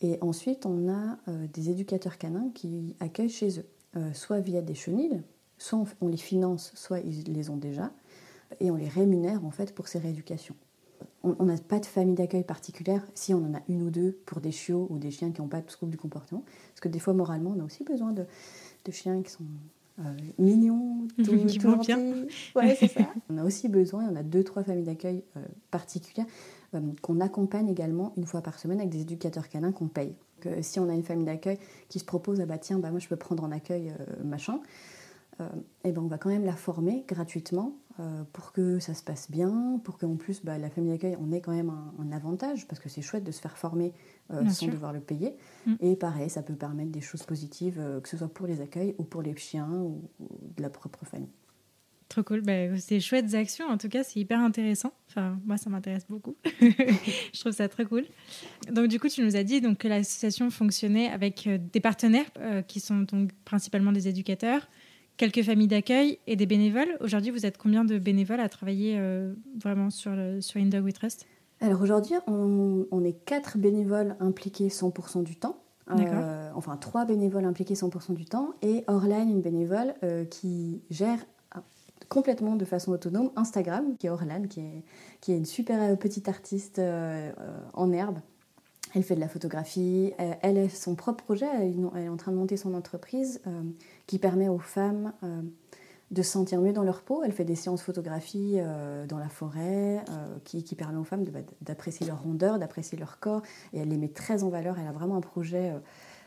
Et 0.00 0.18
ensuite, 0.20 0.66
on 0.66 0.88
a 0.88 1.18
des 1.52 1.70
éducateurs 1.70 2.18
canins 2.18 2.50
qui 2.52 2.94
accueillent 3.00 3.28
chez 3.30 3.60
eux, 3.60 4.12
soit 4.12 4.40
via 4.40 4.60
des 4.60 4.74
chenilles, 4.74 5.22
soit 5.56 5.84
on, 6.00 6.08
les 6.08 6.16
finance, 6.16 6.72
soit 6.74 7.00
ils 7.00 7.32
les 7.32 7.48
ont 7.48 7.56
déjà, 7.56 7.90
et 8.60 8.70
on 8.70 8.76
les 8.76 8.88
rémunère 8.88 9.44
en 9.44 9.50
fait 9.50 9.74
pour 9.74 9.88
ces 9.88 9.98
rééducations. 9.98 10.56
On 11.22 11.44
n'a 11.44 11.56
pas 11.56 11.80
de 11.80 11.86
famille 11.86 12.14
d'accueil 12.14 12.44
particulière, 12.44 13.02
si 13.14 13.32
on 13.32 13.38
en 13.38 13.54
a 13.54 13.62
une 13.68 13.82
ou 13.82 13.90
deux 13.90 14.18
pour 14.26 14.40
des 14.40 14.52
chiots 14.52 14.86
ou 14.90 14.98
des 14.98 15.10
chiens 15.10 15.32
qui 15.32 15.40
n'ont 15.40 15.48
pas 15.48 15.62
de 15.62 15.66
trouble 15.66 15.90
du 15.92 15.96
comportement, 15.96 16.44
parce 16.68 16.80
que 16.80 16.88
des 16.88 16.98
fois 16.98 17.14
moralement 17.14 17.54
on 17.56 17.60
a 17.60 17.64
aussi 17.64 17.82
besoin 17.82 18.12
de, 18.12 18.26
de 18.84 18.92
chiens 18.92 19.22
qui 19.22 19.30
sont 19.30 19.44
euh, 20.00 20.02
mignons, 20.38 21.06
tout, 21.24 21.46
tout 21.46 21.76
bien. 21.76 21.98
Ouais, 22.56 22.76
c'est 22.78 22.88
ça. 22.88 23.08
On 23.30 23.38
a 23.38 23.44
aussi 23.44 23.68
besoin, 23.68 24.08
on 24.10 24.16
a 24.16 24.22
deux, 24.22 24.42
trois 24.42 24.64
familles 24.64 24.84
d'accueil 24.84 25.22
euh, 25.36 25.40
particulières 25.70 26.26
euh, 26.74 26.80
qu'on 27.00 27.20
accompagne 27.20 27.68
également 27.68 28.12
une 28.16 28.26
fois 28.26 28.42
par 28.42 28.58
semaine 28.58 28.80
avec 28.80 28.90
des 28.90 29.02
éducateurs 29.02 29.48
canins 29.48 29.72
qu'on 29.72 29.88
paye. 29.88 30.14
Que 30.40 30.62
si 30.62 30.80
on 30.80 30.88
a 30.88 30.94
une 30.94 31.04
famille 31.04 31.26
d'accueil 31.26 31.58
qui 31.88 32.00
se 32.00 32.04
propose, 32.04 32.40
ah 32.40 32.46
bah 32.46 32.58
tiens, 32.58 32.78
bah 32.78 32.90
moi 32.90 32.98
je 32.98 33.08
peux 33.08 33.16
prendre 33.16 33.44
en 33.44 33.52
accueil 33.52 33.94
machin, 34.22 34.60
et 35.40 35.44
eh 35.84 35.92
ben 35.92 36.02
on 36.02 36.06
va 36.06 36.18
quand 36.18 36.28
même 36.28 36.44
la 36.44 36.54
former 36.54 37.04
gratuitement 37.08 37.72
pour 38.32 38.52
que 38.52 38.80
ça 38.80 38.92
se 38.92 39.02
passe 39.02 39.30
bien, 39.30 39.80
pour 39.84 39.98
qu'en 39.98 40.16
plus 40.16 40.42
bah, 40.44 40.58
la 40.58 40.68
famille 40.68 40.90
d'accueil 40.90 41.16
on 41.20 41.30
ait 41.30 41.40
quand 41.40 41.54
même 41.54 41.72
un 41.98 42.12
avantage 42.12 42.66
parce 42.66 42.80
que 42.80 42.88
c'est 42.88 43.02
chouette 43.02 43.24
de 43.24 43.30
se 43.30 43.40
faire 43.40 43.56
former 43.56 43.92
euh, 44.32 44.48
sans 44.48 44.68
devoir 44.68 44.94
le 44.94 45.00
payer. 45.00 45.36
Mm. 45.66 45.74
Et 45.80 45.96
pareil, 45.96 46.30
ça 46.30 46.42
peut 46.42 46.54
permettre 46.54 46.90
des 46.90 47.02
choses 47.02 47.24
positives, 47.24 47.78
euh, 47.78 48.00
que 48.00 48.08
ce 48.08 48.16
soit 48.16 48.32
pour 48.32 48.46
les 48.46 48.62
accueils 48.62 48.94
ou 48.96 49.04
pour 49.04 49.20
les 49.20 49.36
chiens 49.36 49.68
ou, 49.70 50.08
de 50.56 50.62
la 50.62 50.70
propre 50.70 51.04
famille. 51.04 51.28
Trop 52.08 52.22
cool. 52.22 52.40
Bah, 52.40 52.74
c'est 52.78 53.00
chouettes 53.00 53.34
actions. 53.34 53.66
En 53.66 53.76
tout 53.76 53.90
cas, 53.90 54.02
c'est 54.02 54.18
hyper 54.18 54.40
intéressant. 54.40 54.94
Enfin, 55.10 55.38
moi, 55.44 55.58
ça 55.58 55.68
m'intéresse 55.68 56.06
beaucoup. 56.08 56.36
je 56.60 57.38
trouve 57.38 57.52
ça 57.52 57.68
très 57.68 57.84
cool. 57.84 58.06
Donc, 58.72 58.88
du 58.88 58.98
coup, 58.98 59.08
tu 59.08 59.22
nous 59.22 59.36
as 59.36 59.42
dit 59.42 59.60
donc, 59.60 59.76
que 59.76 59.88
l'association 59.88 60.48
fonctionnait 60.50 61.08
avec 61.08 61.46
euh, 61.46 61.58
des 61.58 61.80
partenaires 61.80 62.30
qui 62.66 62.80
sont 62.80 63.00
donc 63.00 63.30
principalement 63.44 63.92
des 63.92 64.08
éducateurs, 64.08 64.68
quelques 65.16 65.42
familles 65.42 65.68
d'accueil 65.68 66.18
et 66.26 66.36
des 66.36 66.46
bénévoles. 66.46 66.96
Aujourd'hui, 67.00 67.30
vous 67.30 67.46
êtes 67.46 67.58
combien 67.58 67.84
de 67.84 67.98
bénévoles 67.98 68.40
à 68.40 68.48
travailler 68.48 69.00
vraiment 69.60 69.90
sur, 69.90 70.12
le, 70.12 70.40
sur 70.40 70.60
In 70.60 70.70
We 70.80 70.92
Trust 70.92 71.26
alors 71.60 71.80
aujourd'hui, 71.80 72.14
on, 72.26 73.04
est 73.04 73.24
quatre 73.24 73.56
bénévoles 73.56 74.16
impliqués 74.20 74.68
100% 74.68 75.22
du 75.22 75.36
temps. 75.36 75.62
Euh, 75.90 76.50
enfin, 76.54 76.76
trois 76.76 77.04
bénévoles 77.04 77.44
impliqués 77.44 77.74
100% 77.74 78.14
du 78.14 78.24
temps 78.24 78.54
et 78.62 78.84
Orline, 78.86 79.30
une 79.30 79.42
bénévole 79.42 79.94
euh, 80.02 80.24
qui 80.24 80.82
gère 80.90 81.18
euh, 81.56 81.60
complètement 82.08 82.56
de 82.56 82.64
façon 82.64 82.92
autonome 82.92 83.30
Instagram, 83.36 83.96
qui 83.98 84.06
est 84.06 84.10
Orlane, 84.10 84.48
qui 84.48 84.60
est, 84.60 84.84
qui 85.20 85.32
est 85.32 85.36
une 85.36 85.44
super 85.44 85.98
petite 85.98 86.28
artiste 86.28 86.80
en 87.72 87.92
herbe. 87.92 88.18
Elle 88.94 89.02
fait 89.02 89.14
de 89.16 89.20
la 89.20 89.28
photographie, 89.28 90.12
elle 90.18 90.58
a 90.58 90.68
son 90.68 90.94
propre 90.94 91.24
projet, 91.24 91.46
elle 91.52 92.04
est 92.04 92.08
en 92.08 92.16
train 92.16 92.30
de 92.30 92.36
monter 92.36 92.56
son 92.56 92.74
entreprise 92.74 93.42
qui 94.06 94.18
permet 94.18 94.48
aux 94.48 94.60
femmes 94.60 95.12
de 96.10 96.22
se 96.22 96.30
sentir 96.30 96.60
mieux 96.60 96.72
dans 96.72 96.82
leur 96.82 97.02
peau. 97.02 97.22
Elle 97.24 97.32
fait 97.32 97.44
des 97.44 97.56
séances 97.56 97.82
photographie 97.82 98.54
euh, 98.56 99.06
dans 99.06 99.18
la 99.18 99.28
forêt 99.28 100.04
euh, 100.10 100.38
qui, 100.44 100.62
permettent 100.74 101.00
aux 101.00 101.04
femmes 101.04 101.24
bah, 101.24 101.40
d'apprécier 101.60 102.06
leur 102.06 102.22
rondeur, 102.22 102.58
d'apprécier 102.58 102.98
leur 102.98 103.18
corps. 103.18 103.42
Et 103.72 103.80
elle 103.80 103.88
les 103.88 103.96
met 103.96 104.08
très 104.08 104.42
en 104.42 104.48
valeur. 104.48 104.78
Elle 104.78 104.86
a 104.86 104.92
vraiment 104.92 105.16
un 105.16 105.20
projet 105.20 105.72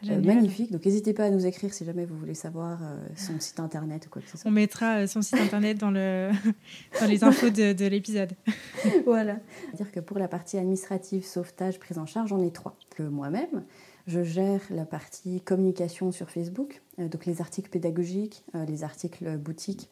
euh, 0.10 0.22
magnifique. 0.22 0.72
Donc 0.72 0.86
n'hésitez 0.86 1.14
pas 1.14 1.26
à 1.26 1.30
nous 1.30 1.46
écrire 1.46 1.74
si 1.74 1.86
jamais 1.86 2.06
vous 2.06 2.18
voulez 2.18 2.34
savoir 2.34 2.80
son 3.16 3.40
site 3.40 3.60
internet 3.60 4.06
ou 4.08 4.10
quoi 4.10 4.22
que 4.22 4.30
ce 4.30 4.38
soit. 4.38 4.50
On 4.50 4.54
mettra 4.54 5.08
son 5.08 5.22
site 5.22 5.40
internet 5.40 5.78
dans, 5.78 5.92
le, 5.92 6.32
dans 7.00 7.08
les 7.08 7.24
infos 7.24 7.50
de, 7.50 7.74
de 7.74 7.86
l'épisode. 7.86 8.34
voilà. 9.06 9.38
dire 9.76 9.92
que 9.92 10.00
pour 10.00 10.20
la 10.20 10.28
partie 10.28 10.58
administrative, 10.58 11.26
sauvetage, 11.26 11.80
prise 11.80 11.98
en 11.98 12.06
charge, 12.06 12.30
j'en 12.30 12.42
ai 12.42 12.52
trois. 12.52 12.76
Que 12.96 13.04
moi-même, 13.04 13.64
je 14.08 14.24
gère 14.24 14.62
la 14.70 14.86
partie 14.86 15.42
communication 15.42 16.14
sur 16.14 16.30
Facebook, 16.30 16.82
euh, 17.00 17.10
donc 17.10 17.26
les 17.26 17.42
articles 17.42 17.70
pédagogiques, 17.70 18.44
euh, 18.56 18.66
les 18.66 18.84
articles 18.84 19.38
boutiques, 19.38 19.90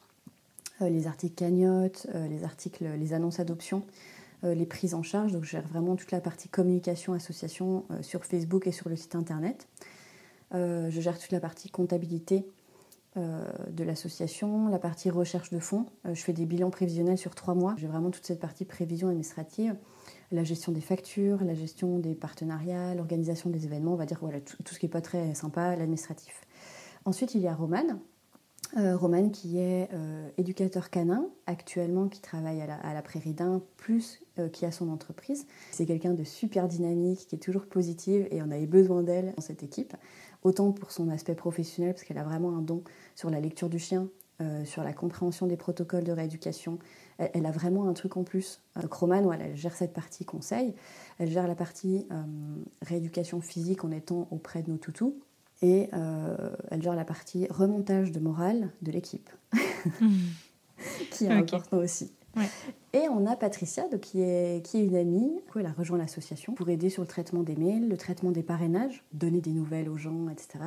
euh, 0.82 0.90
les 0.90 1.06
articles 1.06 1.36
cagnottes, 1.36 2.08
les 2.30 2.44
articles, 2.44 2.86
les 2.98 3.14
annonces 3.14 3.40
adoption, 3.40 3.84
les 4.44 4.66
prises 4.66 4.94
en 4.94 5.02
charge. 5.02 5.32
Donc 5.32 5.44
je 5.44 5.52
gère 5.52 5.68
vraiment 5.68 5.96
toute 5.96 6.12
la 6.12 6.22
partie 6.22 6.50
communication 6.50 7.14
association 7.14 7.86
sur 8.02 8.26
Facebook 8.26 8.68
et 8.68 8.72
sur 8.72 8.90
le 8.90 8.96
site 8.96 9.16
internet. 9.16 9.68
Je 10.52 11.02
gère 11.02 11.18
toute 11.18 11.32
la 11.32 11.40
partie 11.40 11.70
comptabilité 11.70 12.48
de 13.16 13.84
l'association, 13.84 14.68
la 14.68 14.80
partie 14.80 15.10
recherche 15.10 15.50
de 15.50 15.60
fonds. 15.60 15.86
je 16.06 16.22
fais 16.22 16.34
des 16.34 16.46
bilans 16.46 16.70
prévisionnels 16.70 17.18
sur 17.18 17.34
trois 17.34 17.56
mois. 17.56 17.76
J'ai 17.78 17.88
vraiment 17.88 18.12
toute 18.12 18.26
cette 18.26 18.40
partie 18.40 18.66
prévision 18.66 19.08
administrative 19.08 19.76
la 20.32 20.44
gestion 20.44 20.72
des 20.72 20.82
factures, 20.82 21.44
la 21.44 21.54
gestion 21.54 22.00
des 22.00 22.16
partenariats, 22.16 22.96
l'organisation 22.96 23.50
des 23.50 23.66
événements, 23.66 23.94
on 23.94 23.98
va 23.98 24.06
dire 24.06 24.20
tout, 24.20 24.74
ce 24.74 24.80
qui 24.80 24.86
n'est 24.86 24.92
pas 24.92 25.02
très 25.02 25.34
sympa, 25.34 25.76
l'administratif. 25.76 26.42
Ensuite, 27.06 27.36
il 27.36 27.42
y 27.42 27.48
a 27.48 27.54
Romane. 27.54 28.00
Euh, 28.78 28.98
Romane 28.98 29.32
qui 29.32 29.60
est 29.60 29.88
euh, 29.94 30.28
éducateur 30.38 30.90
canin, 30.90 31.28
actuellement 31.46 32.10
qui 32.10 32.20
travaille 32.20 32.62
à 32.62 32.94
la, 32.94 33.02
Prairie 33.04 33.34
d'Ain, 33.34 33.62
plus 33.78 34.20
euh, 34.40 34.50
qui 34.50 34.66
a 34.66 34.72
son 34.72 34.90
entreprise. 34.90 35.46
C'est 35.72 35.86
quelqu'un 35.86 36.14
de 36.14 36.24
super 36.24 36.68
dynamique, 36.68 37.28
qui 37.28 37.36
est 37.36 37.40
toujours 37.40 37.68
positive 37.68 38.28
et 38.32 38.42
on 38.42 38.52
avait 38.52 38.66
besoin 38.66 39.04
d'elle 39.04 39.34
dans 39.36 39.42
cette 39.42 39.64
équipe. 39.64 39.94
Autant 40.46 40.72
pour 40.72 40.92
son 40.92 41.10
aspect 41.10 41.34
professionnel, 41.34 41.94
parce 41.96 42.04
qu'elle 42.04 42.20
a 42.20 42.24
vraiment 42.24 42.56
un 42.56 42.62
don 42.62 42.84
sur 43.16 43.32
la 43.32 43.40
lecture 43.40 43.68
du 43.68 43.80
chien, 43.80 44.10
euh, 44.42 44.64
sur 44.64 44.84
la 44.84 44.94
compréhension 44.94 45.48
des 45.48 45.58
protocoles 45.58 46.04
de 46.04 46.12
rééducation. 46.12 46.78
Elle, 47.18 47.48
a 47.48 47.52
vraiment 47.52 47.90
un 47.90 47.94
truc 47.94 48.16
en 48.16 48.24
plus. 48.24 48.62
Euh, 48.78 48.88
Croman, 48.88 49.28
elle 49.34 49.56
gère 49.56 49.74
cette 49.74 49.92
partie 49.92 50.24
conseil, 50.24 50.76
elle 51.18 51.32
gère 51.32 51.48
la 51.48 51.56
partie 51.56 52.06
euh, 52.12 52.22
rééducation 52.84 53.42
physique 53.42 53.84
en 53.84 53.90
étant 53.90 54.28
auprès 54.30 54.62
de 54.62 54.70
nos 54.70 54.78
toutous, 54.78 55.18
et 55.64 55.90
elle 56.70 56.84
gère 56.84 56.94
la 56.96 57.06
partie 57.06 57.48
remontage 57.50 58.12
de 58.12 58.20
morale 58.20 58.70
de 58.84 58.92
l'équipe, 58.92 59.32
qui 61.10 61.26
est 61.26 61.32
important 61.32 61.78
aussi. 61.78 62.12
Et 62.94 63.08
on 63.10 63.26
a 63.26 63.36
Patricia, 63.36 63.84
qui, 64.02 64.22
est, 64.22 64.66
qui 64.66 64.78
est 64.78 64.86
une 64.86 64.96
amie. 64.96 65.32
elle 65.56 65.66
a 65.66 65.72
rejoint 65.72 65.98
l'association 65.98 66.54
pour 66.54 66.70
aider 66.70 66.90
sur 66.90 67.02
le 67.02 67.08
traitement 67.08 67.44
des 67.44 67.56
mails, 67.56 67.88
le 67.88 67.98
traitement 67.98 68.32
des 68.32 68.44
parrainages, 68.44 69.04
donner 69.14 69.42
des 69.42 69.52
nouvelles 69.52 69.90
aux 69.90 69.98
gens, 69.98 70.30
etc. 70.30 70.60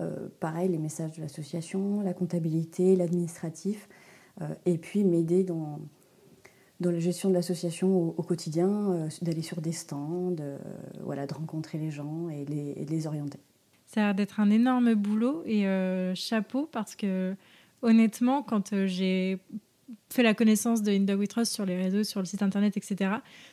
Euh, 0.00 0.28
pareil, 0.40 0.68
les 0.68 0.78
messages 0.78 1.12
de 1.12 1.22
l'association, 1.22 2.00
la 2.00 2.14
comptabilité, 2.14 2.96
l'administratif, 2.96 3.88
euh, 4.40 4.48
et 4.66 4.78
puis 4.78 5.04
m'aider 5.04 5.44
dans, 5.44 5.80
dans 6.80 6.90
la 6.90 6.98
gestion 6.98 7.28
de 7.28 7.34
l'association 7.34 8.08
au, 8.16 8.22
quotidien, 8.22 8.68
euh, 8.68 9.08
d'aller 9.20 9.42
sur 9.42 9.60
des 9.60 9.72
stands, 9.72 10.34
voilà, 11.00 11.26
de 11.26 11.34
rencontrer 11.34 11.78
les 11.78 11.90
gens 11.90 12.28
et, 12.28 12.44
les, 12.44 12.84
de 12.84 12.90
les 12.90 13.06
orienter. 13.06 13.38
Ça 13.86 14.00
a 14.00 14.04
l'air 14.06 14.14
d'être 14.14 14.40
un 14.40 14.50
énorme 14.50 14.94
boulot 14.94 15.42
et 15.44 15.64
chapeau 16.14 16.66
parce 16.70 16.96
que 16.96 17.36
honnêtement, 17.82 18.42
quand 18.42 18.86
j'ai 18.86 19.38
fait 20.10 20.22
la 20.22 20.34
connaissance 20.34 20.82
de 20.82 20.92
Inda 20.92 21.16
Trust 21.26 21.52
sur 21.52 21.64
les 21.64 21.76
réseaux, 21.76 22.04
sur 22.04 22.20
le 22.20 22.26
site 22.26 22.42
internet, 22.42 22.76
etc., 22.76 23.10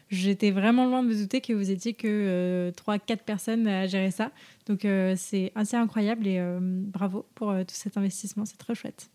j'étais 0.10 0.52
vraiment 0.52 0.86
loin 0.86 1.04
de 1.04 1.08
me 1.08 1.16
douter 1.16 1.42
que 1.42 1.54
vous 1.54 1.72
étiez 1.72 1.94
que 1.94 2.72
3-4 2.72 3.12
euh, 3.12 3.16
personnes 3.26 3.68
à 3.68 3.88
gérer 3.88 4.12
ça. 4.12 4.32
Donc 4.66 4.86
euh, 4.86 5.16
c'est 5.18 5.52
assez 5.56 5.78
incroyable 5.78 6.28
et 6.28 6.40
euh, 6.40 6.60
bravo 6.62 7.26
pour 7.36 7.52
tout 7.52 7.76
cet 7.76 7.98
investissement, 7.98 8.46
c'est 8.46 8.58
très 8.58 8.76
chouette. 8.76 9.10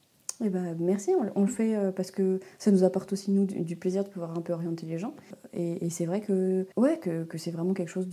Eh 0.44 0.48
ben, 0.50 0.76
merci, 0.80 1.12
on, 1.36 1.42
le 1.42 1.46
fait 1.46 1.76
parce 1.94 2.10
que 2.10 2.40
ça 2.58 2.72
nous 2.72 2.82
apporte 2.82 3.12
aussi 3.12 3.30
nous 3.30 3.44
du, 3.46 3.76
plaisir 3.76 4.02
de 4.02 4.08
pouvoir 4.08 4.36
un 4.36 4.40
peu 4.40 4.52
orienter 4.52 4.84
les 4.84 4.98
gens. 4.98 5.14
Et, 5.52 5.88
c'est 5.90 6.06
vrai 6.06 6.20
que, 6.20 6.66
ouais, 6.76 6.98
que, 6.98 7.22
que 7.22 7.38
c'est 7.38 7.52
vraiment 7.52 7.72
quelque 7.72 7.88
chose 7.88 8.08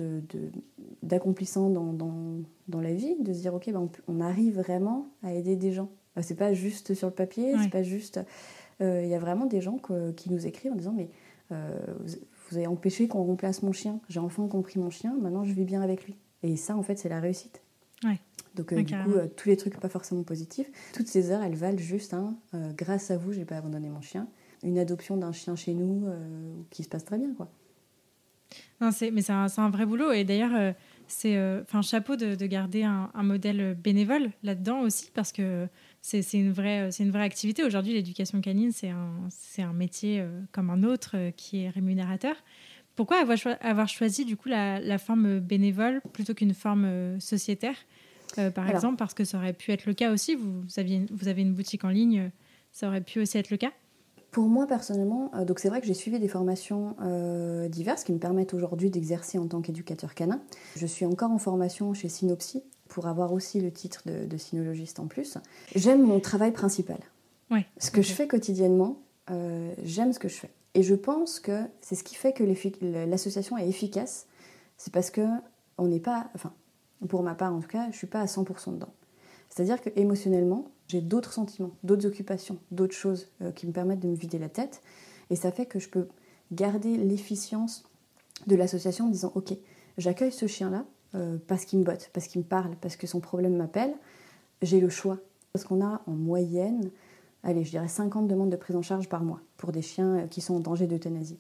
d'accomplissant 1.01 1.69
de, 1.69 1.73
dans, 1.73 1.93
dans, 1.93 2.43
dans, 2.67 2.79
la 2.79 2.93
vie, 2.93 3.15
de 3.19 3.33
se 3.33 3.39
dire 3.39 3.55
ok, 3.55 3.71
ben 3.71 3.89
on, 4.07 4.21
arrive 4.21 4.59
vraiment 4.59 5.09
à 5.23 5.33
aider 5.33 5.55
des 5.55 5.71
gens. 5.71 5.89
C'est 6.19 6.35
pas 6.35 6.53
juste 6.53 6.93
sur 6.93 7.07
le 7.07 7.13
papier, 7.13 7.55
c'est 7.61 7.69
pas 7.69 7.83
juste 7.83 8.17
euh, 8.17 8.23
il 8.81 9.07
y 9.07 9.13
a 9.13 9.19
vraiment 9.19 9.45
des 9.45 9.61
gens 9.61 9.79
qui 10.17 10.31
nous 10.31 10.47
écrivent 10.47 10.71
en 10.71 10.75
disant 10.75 10.93
mais 10.95 11.09
euh, 11.51 11.77
vous, 12.49 12.57
avez 12.57 12.67
empêché 12.67 13.07
qu'on 13.07 13.23
remplace 13.23 13.63
mon 13.63 13.71
chien. 13.71 13.99
J'ai 14.09 14.19
enfin 14.19 14.47
compris 14.47 14.79
mon 14.79 14.89
chien, 14.89 15.15
maintenant 15.21 15.43
je 15.43 15.53
vis 15.53 15.63
bien 15.63 15.81
avec 15.81 16.05
lui. 16.05 16.15
Et 16.43 16.55
ça, 16.55 16.75
en 16.75 16.83
fait, 16.83 16.97
c'est 16.97 17.09
la 17.09 17.19
réussite. 17.19 17.61
Donc, 18.55 18.73
euh, 18.73 18.83
du 18.83 18.93
coup, 18.93 19.13
tous 19.37 19.47
les 19.47 19.55
trucs 19.55 19.79
pas 19.79 19.87
forcément 19.87 20.23
positifs, 20.23 20.69
toutes 20.93 21.07
ces 21.07 21.31
heures, 21.31 21.41
elles 21.41 21.55
valent 21.55 21.77
juste 21.77 22.13
hein, 22.13 22.35
grâce 22.75 23.09
à 23.09 23.15
vous, 23.15 23.31
j'ai 23.31 23.45
pas 23.45 23.55
abandonné 23.55 23.89
mon 23.89 24.01
chien. 24.01 24.27
Une 24.61 24.77
adoption 24.77 25.15
d'un 25.15 25.31
chien 25.31 25.55
chez 25.55 25.73
nous 25.73 26.05
qui 26.69 26.83
se 26.83 26.89
passe 26.89 27.05
très 27.05 27.17
bien, 27.17 27.33
quoi. 27.33 27.49
Non, 28.81 28.89
mais 29.13 29.21
c'est 29.21 29.31
un, 29.31 29.47
un, 29.55 29.69
vrai 29.69 29.85
boulot. 29.85 30.11
Et 30.11 30.25
d'ailleurs, 30.25 30.73
c'est 31.07 31.39
enfin 31.61 31.81
chapeau 31.81 32.17
de, 32.17 32.45
garder 32.45 32.83
un, 32.83 33.09
un 33.13 33.23
modèle 33.23 33.73
bénévole 33.81 34.31
là-dedans 34.43 34.81
aussi, 34.81 35.11
parce 35.13 35.31
que 35.31 35.69
c'est 36.01 36.33
une, 36.33 36.51
vraie, 36.51 36.89
euh, 36.89 36.91
une 36.99 37.11
vraie 37.11 37.23
activité. 37.23 37.63
Aujourd'hui, 37.63 37.93
l'éducation 37.93 38.41
canine, 38.41 38.71
c'est 38.71 38.89
un, 38.89 39.29
un 39.59 39.73
métier 39.73 40.19
euh, 40.19 40.41
comme 40.51 40.69
un 40.69 40.83
autre 40.83 41.11
euh, 41.15 41.31
qui 41.31 41.63
est 41.63 41.69
rémunérateur. 41.69 42.35
Pourquoi 42.95 43.17
avoir, 43.17 43.37
avoir 43.61 43.87
choisi 43.87 44.25
du 44.25 44.35
coup 44.35 44.49
la, 44.49 44.97
forme 44.97 45.39
bénévole 45.39 46.01
plutôt 46.11 46.33
qu'une 46.33 46.53
forme 46.53 47.19
sociétaire, 47.21 47.75
par 48.53 48.69
exemple? 48.69 48.97
Parce 48.97 49.13
que 49.13 49.23
ça 49.23 49.37
aurait 49.37 49.53
pu 49.53 49.71
être 49.71 49.85
le 49.85 49.93
cas 49.93 50.11
aussi. 50.11 50.35
Vous, 50.35 50.65
aviez, 50.75 51.05
vous 51.09 51.29
avez 51.29 51.41
une 51.41 51.53
boutique 51.53 51.85
en 51.85 51.89
ligne, 51.89 52.31
ça 52.73 52.89
aurait 52.89 53.01
pu 53.01 53.21
aussi 53.21 53.37
être 53.37 53.49
le 53.49 53.55
cas? 53.55 53.71
Pour 54.31 54.49
moi 54.49 54.67
personnellement, 54.67 55.31
donc 55.47 55.59
c'est 55.59 55.69
vrai 55.69 55.79
que 55.79 55.87
j'ai 55.87 55.93
suivi 55.93 56.19
des 56.19 56.27
formations 56.27 56.97
diverses 57.69 58.03
qui 58.03 58.11
me 58.11 58.19
permettent 58.19 58.53
aujourd'hui 58.53 58.89
d'exercer 58.89 59.39
en 59.39 59.47
tant 59.47 59.61
qu'éducateur 59.61 60.13
canin. 60.13 60.41
Je 60.75 60.85
suis 60.85 61.05
encore 61.05 61.31
en 61.31 61.39
formation 61.39 61.93
chez 61.93 62.09
Synopsy 62.09 62.61
pour 62.91 63.07
avoir 63.07 63.31
aussi 63.31 63.61
le 63.61 63.71
titre 63.71 64.03
de, 64.05 64.25
de 64.25 64.37
cynologiste 64.37 64.99
en 64.99 65.07
plus. 65.07 65.37
J'aime 65.75 66.05
mon 66.05 66.19
travail 66.19 66.51
principal. 66.51 66.99
Ouais, 67.49 67.65
Ce 67.77 67.89
que 67.89 68.01
je 68.01 68.11
fais 68.11 68.27
quotidiennement, 68.27 68.99
euh, 69.29 69.73
j'aime 69.83 70.11
ce 70.11 70.19
que 70.19 70.27
je 70.27 70.35
fais. 70.35 70.51
Et 70.73 70.83
je 70.83 70.95
pense 70.95 71.39
que 71.39 71.63
c'est 71.79 71.95
ce 71.95 72.03
qui 72.03 72.15
fait 72.15 72.33
que 72.33 72.43
l'association 73.05 73.57
est 73.57 73.67
efficace. 73.67 74.27
C'est 74.77 74.91
parce 74.91 75.09
que 75.09 75.25
on 75.77 75.87
n'est 75.87 76.01
pas, 76.01 76.29
enfin, 76.35 76.53
pour 77.07 77.23
ma 77.23 77.33
part 77.33 77.53
en 77.53 77.61
tout 77.61 77.67
cas, 77.67 77.89
je 77.91 77.97
suis 77.97 78.07
pas 78.07 78.19
à 78.19 78.25
100% 78.25 78.73
dedans. 78.73 78.93
C'est-à-dire 79.49 79.81
que 79.81 79.89
émotionnellement, 79.95 80.67
j'ai 80.89 80.99
d'autres 81.01 81.31
sentiments, 81.31 81.71
d'autres 81.83 82.05
occupations, 82.05 82.57
d'autres 82.71 82.95
choses 82.95 83.29
euh, 83.41 83.51
qui 83.51 83.67
me 83.67 83.71
permettent 83.71 84.01
de 84.01 84.07
me 84.09 84.15
vider 84.15 84.37
la 84.37 84.49
tête. 84.49 84.81
Et 85.29 85.37
ça 85.37 85.53
fait 85.53 85.65
que 85.65 85.79
je 85.79 85.87
peux 85.87 86.09
garder 86.51 86.97
l'efficience 86.97 87.83
de 88.47 88.55
l'association 88.57 89.05
en 89.05 89.09
disant 89.09 89.31
Ok, 89.35 89.53
j'accueille 89.97 90.33
ce 90.33 90.47
chien-là 90.47 90.85
euh, 91.15 91.37
parce 91.47 91.65
qu'il 91.65 91.79
me 91.79 91.83
botte, 91.83 92.09
parce 92.13 92.27
qu'il 92.27 92.41
me 92.41 92.45
parle, 92.45 92.75
parce 92.81 92.95
que 92.95 93.07
son 93.07 93.19
problème 93.19 93.55
m'appelle. 93.55 93.93
J'ai 94.61 94.79
le 94.79 94.89
choix. 94.89 95.17
Parce 95.53 95.65
qu'on 95.65 95.83
a 95.83 96.01
en 96.07 96.11
moyenne, 96.11 96.89
allez, 97.43 97.63
je 97.63 97.71
dirais 97.71 97.87
50 97.87 98.27
demandes 98.27 98.49
de 98.49 98.55
prise 98.55 98.75
en 98.75 98.81
charge 98.81 99.09
par 99.09 99.23
mois 99.23 99.41
pour 99.57 99.71
des 99.71 99.81
chiens 99.81 100.19
euh, 100.19 100.27
qui 100.27 100.41
sont 100.41 100.55
en 100.55 100.59
danger 100.59 100.87
d'euthanasie. 100.87 101.39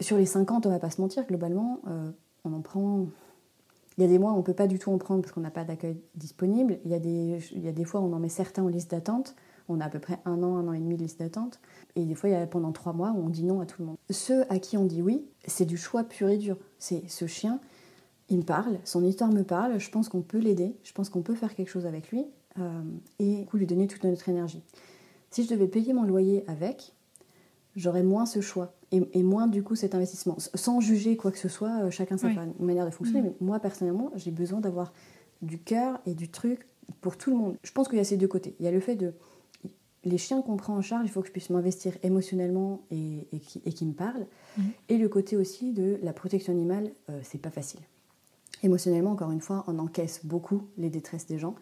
Sur 0.00 0.16
les 0.16 0.26
50, 0.26 0.66
on 0.66 0.70
va 0.70 0.78
pas 0.78 0.90
se 0.90 1.00
mentir, 1.00 1.26
globalement, 1.26 1.80
euh, 1.88 2.10
on 2.44 2.52
en 2.52 2.60
prend. 2.60 3.06
Il 3.96 4.02
y 4.02 4.04
a 4.04 4.08
des 4.08 4.18
mois 4.18 4.32
on 4.32 4.38
ne 4.38 4.42
peut 4.42 4.54
pas 4.54 4.66
du 4.66 4.78
tout 4.78 4.90
en 4.90 4.98
prendre 4.98 5.22
parce 5.22 5.32
qu'on 5.32 5.40
n'a 5.40 5.50
pas 5.50 5.64
d'accueil 5.64 6.00
disponible. 6.16 6.78
Il 6.84 6.90
y, 6.90 6.94
a 6.94 6.98
des, 6.98 7.38
il 7.52 7.62
y 7.62 7.68
a 7.68 7.72
des 7.72 7.84
fois 7.84 8.00
on 8.00 8.12
en 8.12 8.18
met 8.18 8.28
certains 8.28 8.64
en 8.64 8.68
liste 8.68 8.90
d'attente. 8.90 9.36
On 9.68 9.80
a 9.80 9.86
à 9.86 9.88
peu 9.88 9.98
près 9.98 10.18
un 10.24 10.42
an, 10.42 10.56
un 10.56 10.68
an 10.68 10.72
et 10.72 10.78
demi 10.78 10.96
de 10.96 11.02
liste 11.02 11.20
d'attente. 11.20 11.60
Et 11.96 12.04
des 12.04 12.14
fois, 12.14 12.28
il 12.28 12.32
y 12.32 12.36
a 12.36 12.46
pendant 12.46 12.72
trois 12.72 12.92
mois 12.92 13.12
où 13.12 13.24
on 13.24 13.28
dit 13.28 13.44
non 13.44 13.60
à 13.60 13.66
tout 13.66 13.80
le 13.80 13.86
monde. 13.86 13.96
Ceux 14.10 14.50
à 14.52 14.58
qui 14.58 14.76
on 14.76 14.84
dit 14.84 15.00
oui, 15.00 15.24
c'est 15.46 15.64
du 15.64 15.76
choix 15.76 16.04
pur 16.04 16.28
et 16.28 16.36
dur. 16.36 16.58
C'est 16.78 17.08
ce 17.08 17.26
chien, 17.26 17.60
il 18.30 18.38
me 18.38 18.42
parle, 18.42 18.78
son 18.84 19.04
histoire 19.04 19.30
me 19.30 19.42
parle, 19.42 19.78
je 19.78 19.90
pense 19.90 20.08
qu'on 20.08 20.22
peut 20.22 20.38
l'aider, 20.38 20.74
je 20.82 20.92
pense 20.92 21.08
qu'on 21.10 21.22
peut 21.22 21.34
faire 21.34 21.54
quelque 21.54 21.68
chose 21.68 21.86
avec 21.86 22.10
lui 22.10 22.24
euh, 22.58 22.82
et 23.18 23.36
du 23.40 23.46
coup, 23.46 23.56
lui 23.56 23.66
donner 23.66 23.86
toute 23.86 24.04
notre 24.04 24.28
énergie. 24.28 24.62
Si 25.30 25.44
je 25.44 25.50
devais 25.50 25.66
payer 25.68 25.92
mon 25.92 26.04
loyer 26.04 26.44
avec, 26.46 26.94
j'aurais 27.76 28.02
moins 28.02 28.24
ce 28.26 28.40
choix 28.40 28.74
et, 28.92 29.02
et 29.12 29.22
moins 29.22 29.46
du 29.46 29.62
coup 29.62 29.74
cet 29.74 29.94
investissement. 29.94 30.36
Sans 30.38 30.80
juger 30.80 31.16
quoi 31.16 31.32
que 31.32 31.38
ce 31.38 31.48
soit, 31.48 31.82
euh, 31.84 31.90
chacun 31.90 32.16
sa 32.16 32.28
Oui. 32.28 32.36
manière 32.60 32.86
de 32.86 32.90
fonctionner, 32.90 33.20
Mhm. 33.22 33.34
mais 33.40 33.46
moi 33.46 33.58
personnellement, 33.60 34.10
j'ai 34.14 34.30
besoin 34.30 34.60
d'avoir 34.60 34.92
du 35.42 35.58
cœur 35.58 36.00
et 36.06 36.14
du 36.14 36.28
truc 36.30 36.66
pour 37.00 37.16
tout 37.18 37.30
le 37.30 37.36
monde. 37.36 37.56
Je 37.62 37.72
pense 37.72 37.88
qu'il 37.88 37.98
y 37.98 38.00
a 38.00 38.04
ces 38.04 38.16
deux 38.16 38.28
côtés. 38.28 38.54
Il 38.60 38.64
y 38.64 38.68
a 38.68 38.72
le 38.72 38.80
fait 38.80 38.96
de 38.96 39.12
les 40.04 40.18
chiens 40.18 40.42
qu'on 40.42 40.56
prend 40.56 40.76
en 40.76 40.82
charge, 40.82 41.06
il 41.06 41.10
faut 41.10 41.22
que 41.22 41.26
je 41.28 41.32
puisse 41.32 41.48
m'investir 41.50 41.94
émotionnellement 42.02 42.82
et, 42.90 43.26
et 43.32 43.38
qui, 43.40 43.62
et 43.64 43.84
me 43.84 43.92
parlent. 43.92 44.26
Mhm. 44.58 44.64
Et 44.90 44.98
le 44.98 45.08
côté 45.08 45.36
aussi 45.36 45.72
de 45.72 45.98
la 46.02 46.12
protection 46.12 46.52
animale, 46.52 46.90
euh, 47.10 47.18
c'est 47.22 47.38
pas 47.40 47.50
facile. 47.50 47.80
Émotionnellement, 48.64 49.10
encore 49.10 49.30
une 49.30 49.42
fois, 49.42 49.62
on 49.66 49.78
encaisse 49.78 50.24
beaucoup 50.24 50.62
les 50.78 50.88
détresses 50.88 51.26
des 51.26 51.38
gens. 51.38 51.54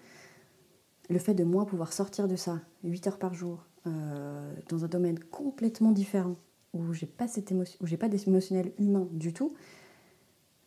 Le 1.10 1.18
fait 1.18 1.34
de 1.34 1.42
moi 1.42 1.66
pouvoir 1.66 1.92
sortir 1.92 2.28
de 2.28 2.36
ça 2.36 2.60
8 2.84 3.08
heures 3.08 3.18
par 3.18 3.34
jour, 3.34 3.66
euh, 3.88 4.54
dans 4.68 4.84
un 4.84 4.88
domaine 4.88 5.18
complètement 5.18 5.90
différent, 5.90 6.36
où 6.72 6.92
j'ai 6.92 7.06
pas 7.06 7.26
où 7.26 7.96
pas 7.96 8.08
d'émotionnel 8.08 8.72
humain 8.78 9.08
du 9.10 9.32
tout, 9.32 9.52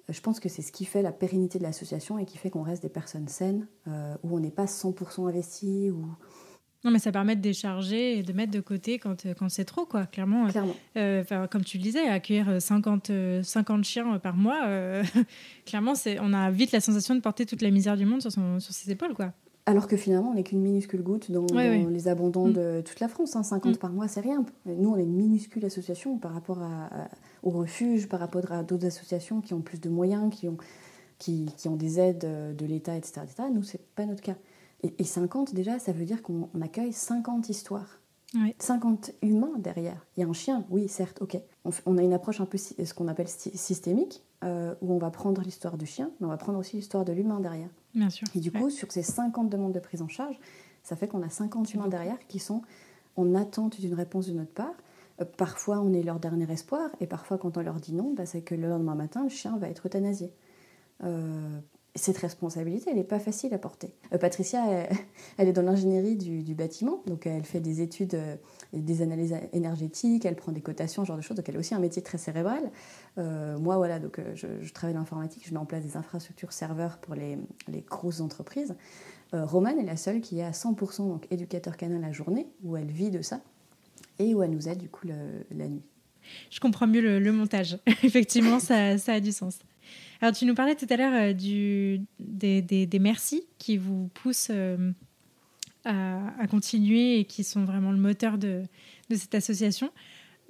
euh, 0.09 0.13
je 0.13 0.19
pense 0.19 0.41
que 0.41 0.49
c'est 0.49 0.61
ce 0.61 0.73
qui 0.73 0.83
fait 0.83 1.01
la 1.01 1.13
pérennité 1.13 1.57
de 1.57 1.63
l'association 1.63 2.19
et 2.19 2.25
qui 2.25 2.38
fait 2.38 2.49
qu'on 2.49 2.63
reste 2.63 2.81
des 2.81 2.89
personnes 2.89 3.29
saines, 3.29 3.65
euh, 3.88 4.17
où 4.23 4.36
on 4.36 4.41
n'est 4.41 4.51
pas 4.51 4.65
100% 4.65 5.29
investi, 5.29 5.89
ou 5.89 6.05
Non, 6.86 6.91
mais 6.91 6.99
ça 6.99 7.11
permet 7.11 7.36
de 7.36 7.41
décharger 7.41 8.19
et 8.19 8.23
de 8.23 8.31
mettre 8.31 8.51
de 8.51 8.59
côté 8.61 8.99
quand, 8.99 9.25
euh, 9.25 9.33
quand 9.38 9.49
c'est 9.49 9.65
trop, 9.65 9.86
quoi. 9.86 10.05
Clairement, 10.05 10.47
clairement. 10.47 10.75
euh, 10.97 11.23
comme 11.49 11.63
tu 11.63 11.77
le 11.77 11.83
disais, 11.83 12.07
accueillir 12.07 12.47
euh, 12.47 12.59
50, 12.59 13.09
euh, 13.09 13.41
50 13.43 13.83
chiens 13.83 14.19
par 14.19 14.38
mois, 14.38 14.61
euh, 14.67 15.03
clairement, 15.65 15.95
c'est, 15.95 16.19
on 16.21 16.31
a 16.31 16.51
vite 16.51 16.71
la 16.71 16.79
sensation 16.81 17.15
de 17.15 17.19
porter 17.21 17.45
toute 17.45 17.61
la 17.63 17.71
misère 17.71 17.97
du 17.97 18.05
monde 18.05 18.21
sur, 18.21 18.31
son, 18.31 18.59
sur 18.59 18.73
ses 18.73 18.91
épaules, 18.91 19.15
quoi. 19.15 19.33
Alors 19.67 19.88
que 19.88 19.97
finalement, 19.97 20.29
on 20.29 20.36
n'est 20.36 20.43
qu'une 20.43 20.61
minuscule 20.61 21.01
goutte 21.01 21.31
dans, 21.31 21.41
Ouais, 21.55 21.79
dans 21.79 21.86
ouais. 21.88 21.91
les 21.91 22.07
abandons 22.07 22.49
Mm. 22.49 22.53
de 22.53 22.81
toute 22.86 22.99
la 22.99 23.07
France. 23.07 23.36
hein. 23.36 23.41
50 23.41 23.73
Mm. 23.73 23.77
par 23.79 23.91
mois, 23.91 24.07
c'est 24.07 24.21
rien. 24.21 24.45
Nous, 24.67 24.89
on 24.89 24.95
est 24.97 25.01
une 25.03 25.15
minuscule 25.15 25.65
association 25.65 26.19
par 26.19 26.33
rapport 26.36 26.61
à, 26.61 26.86
à- 26.86 27.09
au 27.41 27.49
refuge, 27.49 28.07
par 28.07 28.19
rapport 28.19 28.51
à 28.51 28.61
d'autres 28.61 28.86
associations 28.86 29.41
qui 29.41 29.55
ont 29.55 29.61
plus 29.61 29.81
de 29.81 29.89
moyens, 29.89 30.31
qui 30.31 30.47
ont, 30.47 30.57
qui, 31.17 31.47
qui 31.57 31.67
ont 31.67 31.75
des 31.77 31.99
aides 31.99 32.27
de 32.55 32.65
l'État, 32.67 32.95
etc., 32.95 33.21
etc. 33.23 33.49
Nous, 33.51 33.63
c'est 33.63 33.81
pas 33.95 34.05
notre 34.05 34.21
cas. 34.21 34.36
Et, 34.86 34.93
et 34.99 35.03
50, 35.03 35.53
déjà, 35.53 35.79
ça 35.79 35.91
veut 35.91 36.05
dire 36.05 36.21
qu'on 36.21 36.49
on 36.53 36.61
accueille 36.61 36.93
50 36.93 37.49
histoires. 37.49 37.99
Ouais. 38.36 38.55
50 38.59 39.11
humains 39.21 39.53
derrière. 39.59 40.05
Il 40.15 40.21
y 40.21 40.23
a 40.23 40.27
un 40.27 40.33
chien, 40.33 40.65
oui, 40.69 40.88
certes, 40.89 41.21
ok. 41.21 41.38
On, 41.86 41.97
a 41.97 42.01
une 42.03 42.13
approche 42.13 42.41
un 42.41 42.45
peu 42.45 42.57
ce 42.57 42.93
qu'on 42.93 43.07
appelle 43.07 43.27
sy- 43.29 43.57
systémique, 43.57 44.23
euh, 44.43 44.75
où 44.81 44.93
on 44.93 44.97
va 44.97 45.09
prendre 45.09 45.41
l'histoire 45.41 45.77
du 45.77 45.86
chien, 45.86 46.11
mais 46.19 46.27
on 46.27 46.29
va 46.29 46.38
prendre 46.38 46.59
aussi 46.59 46.75
l'histoire 46.75 47.05
de 47.05 47.13
l'humain 47.13 47.39
derrière. 47.39 47.69
Bien 47.93 48.09
sûr. 48.09 48.27
Et 48.36 48.39
du 48.39 48.49
Ouais. 48.49 48.59
coup, 48.59 48.69
sur 48.69 48.91
ces 48.91 49.03
50 49.03 49.49
demandes 49.49 49.71
de 49.73 49.79
prise 49.79 50.01
en 50.01 50.07
charge, 50.09 50.38
ça 50.83 50.95
fait 50.95 51.07
qu'on 51.07 51.21
a 51.23 51.29
50 51.29 51.73
humains 51.73 51.88
derrière 51.88 52.17
qui 52.27 52.39
sont 52.39 52.61
en 53.15 53.33
attente 53.36 53.79
d'une 53.79 53.93
réponse 53.93 54.27
de 54.27 54.33
notre 54.33 54.51
part. 54.53 54.73
Euh, 55.21 55.25
parfois, 55.25 55.79
on 55.79 55.93
est 55.93 56.03
leur 56.03 56.19
dernier 56.19 56.51
espoir, 56.51 56.89
et 56.99 57.07
parfois, 57.07 57.38
quand 57.38 57.57
on 57.57 57.61
leur 57.61 57.79
dit 57.79 57.93
non, 57.93 58.13
bah, 58.13 58.25
c'est 58.25 58.41
que 58.41 58.53
le 58.53 58.67
lendemain 58.67 58.95
matin, 58.95 59.23
le 59.23 59.29
chien 59.29 59.55
va 59.57 59.69
être 59.69 59.86
euthanasié. 59.88 60.33
Euh, 61.03 61.59
cette 61.96 62.18
responsabilité, 62.18 62.89
elle 62.89 62.98
n'est 62.98 63.06
pas 63.06 63.20
facile 63.20 63.54
à 63.54 63.58
porter. 63.58 63.93
Euh, 64.14 64.18
Patricia, 64.18 64.66
elle, 65.38 65.48
est 65.48 65.54
dans 65.54 65.62
l'ingénierie 65.62 66.18
du, 66.18 66.54
bâtiment, 66.54 67.02
donc 67.08 67.26
elle 67.26 67.46
fait 67.46 67.62
des 67.62 67.82
études, 67.82 68.16
euh, 68.16 68.36
des 68.74 69.02
analyses 69.02 69.36
énergétiques, 69.54 70.26
elle 70.26 70.36
prend 70.36 70.52
des 70.52 70.62
cotations, 70.62 71.04
ce 71.04 71.08
genre 71.08 71.18
de 71.18 71.22
choses, 71.22 71.38
donc 71.38 71.48
elle 71.48 71.56
a 71.56 71.60
aussi 71.60 71.74
un 71.74 71.80
métier 71.80 72.02
très 72.02 72.18
cérébral. 72.18 72.70
Euh, 73.18 73.58
moi, 73.58 73.78
voilà, 73.78 74.00
donc 74.00 74.20
je, 74.36 74.48
je 74.62 74.74
travaille 74.74 74.93
dans 74.93 75.00
l'informatique, 75.00 75.43
je 75.48 75.54
mets 75.54 75.60
en 75.60 75.66
place 75.66 75.84
des 75.84 75.96
infrastructures 75.96 76.52
serveurs 76.52 76.98
pour 76.98 77.16
les, 77.16 77.38
les 77.70 77.82
grosses 77.82 78.22
entreprises. 78.22 78.76
Romane 79.34 79.80
est 79.80 79.86
la 79.86 79.98
seule 79.98 80.22
qui 80.22 80.39
est 80.39 80.43
à 80.43 80.52
100% 80.52 81.10
donc 81.10 81.28
éducateur 81.30 81.76
canin 81.76 82.00
la 82.00 82.14
journée, 82.14 82.48
où 82.64 82.78
elle 82.78 82.89
vit 82.89 83.10
de 83.10 83.22
ça, 83.22 83.41
et 84.18 84.34
où 84.34 84.43
elle 84.43 84.52
nous 84.52 84.70
aide 84.70 84.78
du 84.78 84.88
coup 84.88 85.08
la 85.08 85.68
nuit. 85.68 85.84
Je 86.50 86.60
comprends 86.62 86.88
mieux 86.88 87.20
le, 87.20 87.32
montage. 87.34 87.78
Effectivement, 88.04 88.60
ça 88.60 88.96
a 89.08 89.20
du 89.20 89.34
sens. 89.34 89.60
Alors, 90.22 90.34
tu 90.34 90.46
nous 90.46 90.56
parlais 90.56 90.76
tout 90.76 90.88
à 90.89 90.98
l'heure 90.98 91.14
euh, 91.14 91.34
du, 91.34 92.02
des, 92.20 92.62
des, 92.62 92.86
des 92.86 93.00
merci 93.00 93.46
qui 93.58 93.78
vous 93.78 94.10
poussent 94.14 94.52
euh, 94.52 94.91
à, 95.84 96.18
à 96.39 96.48
continuer 96.48 97.20
et 97.20 97.26
qui 97.26 97.43
sont 97.43 97.66
vraiment 97.66 97.91
le 97.91 97.98
moteur 97.98 98.38
de, 98.38 98.64
de 99.10 99.16
cette 99.16 99.36
association. 99.36 99.91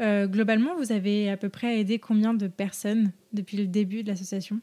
Euh, 0.02 0.28
globalement, 0.28 0.76
vous 0.76 0.92
avez 0.92 1.30
à 1.30 1.38
peu 1.38 1.50
près 1.50 1.80
aidé 1.80 2.00
combien 2.00 2.34
de 2.34 2.48
personnes 2.48 3.12
depuis 3.34 3.58
le 3.58 3.68
début 3.68 4.04
de 4.04 4.10
l'association? 4.10 4.60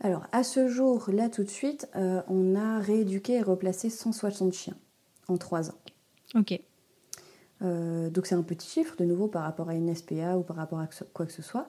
Alors, 0.00 0.26
à 0.32 0.42
ce 0.42 0.68
jour, 0.68 1.10
là 1.10 1.28
tout 1.28 1.44
de 1.44 1.48
suite, 1.48 1.88
euh, 1.96 2.22
on 2.28 2.54
a 2.54 2.78
rééduqué 2.78 3.34
et 3.34 3.42
replacé 3.42 3.90
160 3.90 4.52
chiens 4.52 4.76
en 5.28 5.36
3 5.36 5.70
ans. 5.70 5.78
Ok. 6.34 6.58
Euh, 7.62 8.08
donc 8.08 8.26
c'est 8.26 8.34
un 8.34 8.42
petit 8.42 8.68
chiffre 8.68 8.96
de 8.96 9.04
nouveau 9.04 9.28
par 9.28 9.42
rapport 9.42 9.68
à 9.68 9.74
une 9.74 9.94
SPA 9.94 10.38
ou 10.38 10.42
par 10.42 10.56
rapport 10.56 10.80
à 10.80 10.88
quoi 11.12 11.26
que 11.26 11.32
ce 11.32 11.42
soit. 11.42 11.68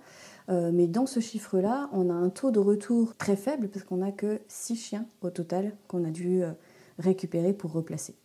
Euh, 0.51 0.71
mais 0.73 0.87
dans 0.87 1.05
ce 1.05 1.19
chiffre-là, 1.19 1.89
on 1.93 2.09
a 2.09 2.13
un 2.13 2.29
taux 2.29 2.51
de 2.51 2.59
retour 2.59 3.15
très 3.15 3.35
faible 3.37 3.69
parce 3.69 3.85
qu'on 3.85 3.97
n'a 3.97 4.11
que 4.11 4.41
6 4.47 4.75
chiens 4.75 5.05
au 5.21 5.29
total 5.29 5.73
qu'on 5.87 6.03
a 6.03 6.09
dû 6.11 6.43
euh, 6.43 6.51
récupérer 6.99 7.53
pour 7.53 7.71
replacer. 7.71 8.15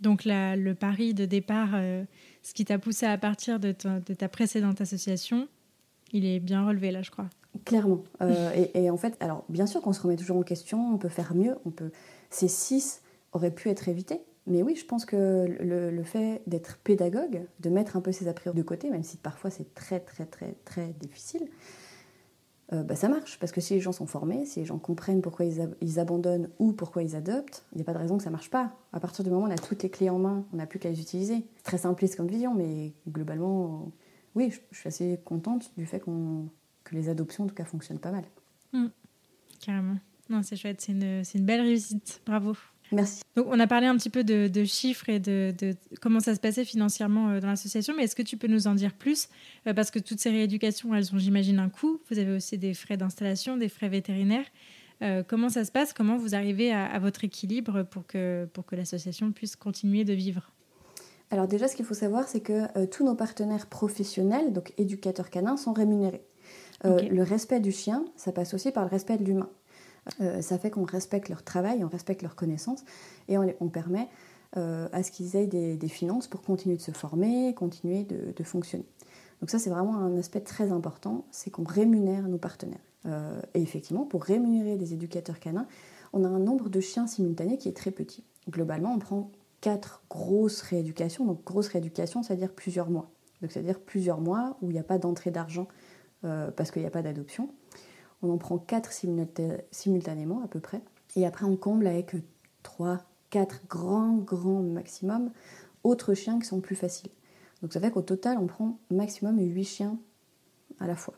Donc, 0.00 0.24
la- 0.24 0.56
le 0.56 0.74
pari 0.74 1.14
de 1.14 1.24
départ, 1.24 1.70
euh, 1.74 2.04
ce 2.42 2.54
qui 2.54 2.64
t'a 2.64 2.78
poussé 2.78 3.06
à 3.06 3.18
partir 3.18 3.58
de 3.60 3.72
ta, 3.72 4.00
de 4.00 4.14
ta 4.14 4.28
précédente 4.28 4.80
association, 4.80 5.48
il 6.12 6.24
est 6.24 6.40
bien 6.40 6.66
relevé 6.66 6.90
là, 6.90 7.02
je 7.02 7.10
crois. 7.10 7.28
Clairement. 7.64 8.02
Euh, 8.22 8.50
et, 8.74 8.84
et 8.84 8.90
en 8.90 8.96
fait, 8.96 9.16
alors 9.20 9.44
bien 9.48 9.66
sûr 9.66 9.80
qu'on 9.80 9.92
se 9.92 10.00
remet 10.00 10.16
toujours 10.16 10.36
en 10.36 10.42
question, 10.42 10.92
on 10.94 10.98
peut 10.98 11.08
faire 11.08 11.34
mieux, 11.34 11.54
on 11.64 11.70
peut... 11.70 11.90
ces 12.30 12.48
6 12.48 13.02
auraient 13.32 13.52
pu 13.54 13.68
être 13.68 13.88
évités. 13.88 14.20
Mais 14.48 14.62
oui, 14.62 14.74
je 14.74 14.84
pense 14.84 15.04
que 15.04 15.46
le, 15.60 16.02
fait 16.02 16.42
d'être 16.46 16.78
pédagogue, 16.78 17.42
de 17.60 17.70
mettre 17.70 17.96
un 17.96 18.00
peu 18.00 18.12
ses 18.12 18.28
a 18.28 18.32
priori 18.32 18.56
de 18.56 18.62
côté, 18.62 18.90
même 18.90 19.02
si 19.02 19.16
parfois 19.16 19.50
c'est 19.50 19.74
très 19.74 20.00
très 20.00 20.24
très 20.26 20.54
très 20.64 20.88
difficile, 21.00 21.46
euh, 22.72 22.82
bah, 22.82 22.96
ça 22.96 23.08
marche. 23.08 23.38
Parce 23.38 23.52
que 23.52 23.60
si 23.60 23.74
les 23.74 23.80
gens 23.80 23.92
sont 23.92 24.06
formés, 24.06 24.44
si 24.46 24.60
les 24.60 24.66
gens 24.66 24.78
comprennent 24.78 25.22
pourquoi 25.22 25.44
ils, 25.46 25.60
ab- 25.60 25.74
ils 25.80 25.98
abandonnent 25.98 26.48
ou 26.58 26.72
pourquoi 26.72 27.02
ils 27.02 27.14
adoptent, 27.14 27.64
il 27.72 27.76
n'y 27.76 27.82
a 27.82 27.84
pas 27.84 27.92
de 27.92 27.98
raison 27.98 28.16
que 28.16 28.24
ça 28.24 28.30
marche 28.30 28.50
pas. 28.50 28.74
À 28.92 29.00
partir 29.00 29.24
du 29.24 29.30
moment 29.30 29.44
où 29.44 29.48
on 29.48 29.50
a 29.50 29.56
toutes 29.56 29.82
les 29.82 29.90
clés 29.90 30.10
en 30.10 30.18
main, 30.18 30.44
on 30.52 30.56
n'a 30.56 30.66
plus 30.66 30.78
qu'à 30.78 30.90
les 30.90 31.00
utiliser. 31.00 31.46
C'est 31.56 31.64
très 31.64 31.78
simpliste 31.78 32.16
comme 32.16 32.28
vision, 32.28 32.54
mais 32.54 32.92
globalement, 33.08 33.90
oui, 34.34 34.50
je, 34.70 34.78
suis 34.78 34.88
assez 34.88 35.20
contente 35.24 35.72
du 35.76 35.86
fait 35.86 36.00
qu'on 36.00 36.48
que 36.84 36.94
les 36.94 37.08
adoptions 37.10 37.44
en 37.44 37.46
tout 37.46 37.54
cas 37.54 37.64
fonctionnent 37.64 37.98
pas 37.98 38.12
mal. 38.12 38.24
Carrément. 39.60 39.96
Non, 40.30 40.42
c'est 40.42 40.56
chouette, 40.56 40.80
c'est 40.80 40.92
une, 40.92 41.22
une 41.34 41.44
belle 41.44 41.60
réussite. 41.62 42.22
Bravo. 42.26 42.54
Merci. 42.90 43.22
Donc, 43.36 43.46
on 43.48 43.60
a 43.60 43.66
parlé 43.66 43.86
un 43.86 43.96
petit 43.96 44.10
peu 44.10 44.24
de, 44.24 44.48
de 44.48 44.64
chiffres 44.64 45.08
et 45.08 45.18
de, 45.18 45.54
de 45.58 45.74
comment 46.00 46.20
ça 46.20 46.34
se 46.34 46.40
passait 46.40 46.64
financièrement 46.64 47.28
euh, 47.30 47.40
dans 47.40 47.48
l'association, 47.48 47.94
mais 47.96 48.04
est-ce 48.04 48.16
que 48.16 48.22
tu 48.22 48.36
peux 48.36 48.48
nous 48.48 48.66
en 48.66 48.74
dire 48.74 48.94
plus 48.94 49.28
Euh, 49.66 49.74
Parce 49.74 49.90
que 49.90 49.98
toutes 49.98 50.20
ces 50.20 50.30
rééducations, 50.30 50.94
elles 50.94 51.14
ont, 51.14 51.18
j'imagine, 51.18 51.58
un 51.58 51.68
coût. 51.68 52.00
Vous 52.10 52.18
avez 52.18 52.34
aussi 52.34 52.56
des 52.58 52.74
frais 52.74 52.96
d'installation, 52.96 53.56
des 53.56 53.68
frais 53.68 53.88
vétérinaires. 53.88 54.46
Euh, 55.02 55.22
comment 55.26 55.48
ça 55.48 55.64
se 55.64 55.70
passe? 55.70 55.92
Comment 55.92 56.16
vous 56.16 56.34
arrivez 56.34 56.72
à, 56.72 56.86
à 56.86 56.98
votre 56.98 57.24
équilibre 57.24 57.84
pour 57.84 58.06
que, 58.06 58.48
pour 58.52 58.66
que 58.66 58.74
l'association 58.74 59.30
puisse 59.32 59.54
continuer 59.54 60.04
de 60.04 60.12
vivre? 60.12 60.50
Alors 61.30 61.46
déjà, 61.46 61.68
ce 61.68 61.76
qu'il 61.76 61.84
faut 61.84 61.94
savoir, 61.94 62.26
c'est 62.26 62.40
que 62.40 62.66
euh, 62.76 62.86
tous 62.86 63.04
nos 63.04 63.14
partenaires 63.14 63.66
professionnels, 63.66 64.52
donc 64.52 64.72
éducateurs 64.78 65.30
canins, 65.30 65.56
sont 65.56 65.72
rémunérés. 65.72 66.22
Euh. 66.84 67.00
Le 67.08 67.22
respect 67.22 67.60
du 67.60 67.72
chien, 67.72 68.04
ça 68.16 68.32
passe 68.32 68.54
aussi 68.54 68.70
par 68.70 68.84
le 68.84 68.90
respect 68.90 69.18
de 69.18 69.24
l'humain. 69.24 69.50
Ça 70.40 70.58
fait 70.58 70.70
qu'on 70.70 70.84
respecte 70.84 71.28
leur 71.28 71.42
travail, 71.42 71.84
on 71.84 71.88
respecte 71.88 72.22
leurs 72.22 72.34
connaissances 72.36 72.84
et 73.28 73.36
on, 73.38 73.68
permet 73.68 74.08
à 74.54 75.02
ce 75.02 75.10
qu'ils 75.10 75.36
aient 75.36 75.46
des, 75.46 75.88
finances 75.88 76.28
pour 76.28 76.42
continuer 76.42 76.76
de 76.76 76.82
se 76.82 76.92
former, 76.92 77.54
continuer 77.54 78.04
de, 78.04 78.44
fonctionner. 78.44 78.86
Donc 79.40 79.50
ça, 79.50 79.58
c'est 79.58 79.70
vraiment 79.70 79.98
un 79.98 80.16
aspect 80.16 80.40
très 80.40 80.72
important, 80.72 81.26
c'est 81.30 81.50
qu'on 81.50 81.64
rémunère 81.64 82.28
nos 82.28 82.38
partenaires. 82.38 82.80
et 83.54 83.62
effectivement, 83.62 84.04
pour 84.04 84.24
rémunérer 84.24 84.76
des 84.76 84.94
éducateurs 84.94 85.40
canins, 85.40 85.66
on 86.12 86.24
a 86.24 86.28
un 86.28 86.38
nombre 86.38 86.68
de 86.68 86.80
chiens 86.80 87.06
simultanés 87.06 87.58
qui 87.58 87.68
est 87.68 87.76
très 87.76 87.90
petit. 87.90 88.24
Globalement, 88.48 88.94
on 88.94 88.98
prend 88.98 89.30
quatre 89.60 90.02
grosses 90.08 90.62
rééducations. 90.62 91.24
Donc, 91.24 91.44
grosse 91.44 91.68
rééducation, 91.68 92.22
c'est-à-dire 92.22 92.52
plusieurs 92.52 92.90
mois. 92.90 93.10
Donc, 93.42 93.52
c'est-à-dire 93.52 93.80
plusieurs 93.80 94.20
mois 94.20 94.56
où 94.62 94.70
il 94.70 94.74
n'y 94.74 94.80
a 94.80 94.84
pas 94.84 94.98
d'entrée 94.98 95.30
d'argent 95.30 95.68
euh, 96.24 96.50
parce 96.50 96.70
qu'il 96.70 96.82
n'y 96.82 96.88
a 96.88 96.90
pas 96.90 97.02
d'adoption. 97.02 97.50
On 98.22 98.30
en 98.30 98.38
prend 98.38 98.58
quatre 98.58 98.92
simultanément 98.92 100.42
à 100.42 100.48
peu 100.48 100.60
près. 100.60 100.82
Et 101.16 101.26
après, 101.26 101.44
on 101.44 101.56
comble 101.56 101.86
avec 101.86 102.14
trois, 102.62 103.00
quatre 103.30 103.60
grands, 103.68 104.16
grands 104.16 104.62
maximum 104.62 105.30
autres 105.84 106.14
chiens 106.14 106.38
qui 106.38 106.46
sont 106.46 106.60
plus 106.60 106.76
faciles. 106.76 107.10
Donc, 107.62 107.72
ça 107.72 107.80
fait 107.80 107.90
qu'au 107.90 108.02
total, 108.02 108.38
on 108.38 108.46
prend 108.46 108.78
maximum 108.90 109.38
huit 109.38 109.64
chiens 109.64 109.98
à 110.80 110.86
la 110.86 110.96
fois. 110.96 111.14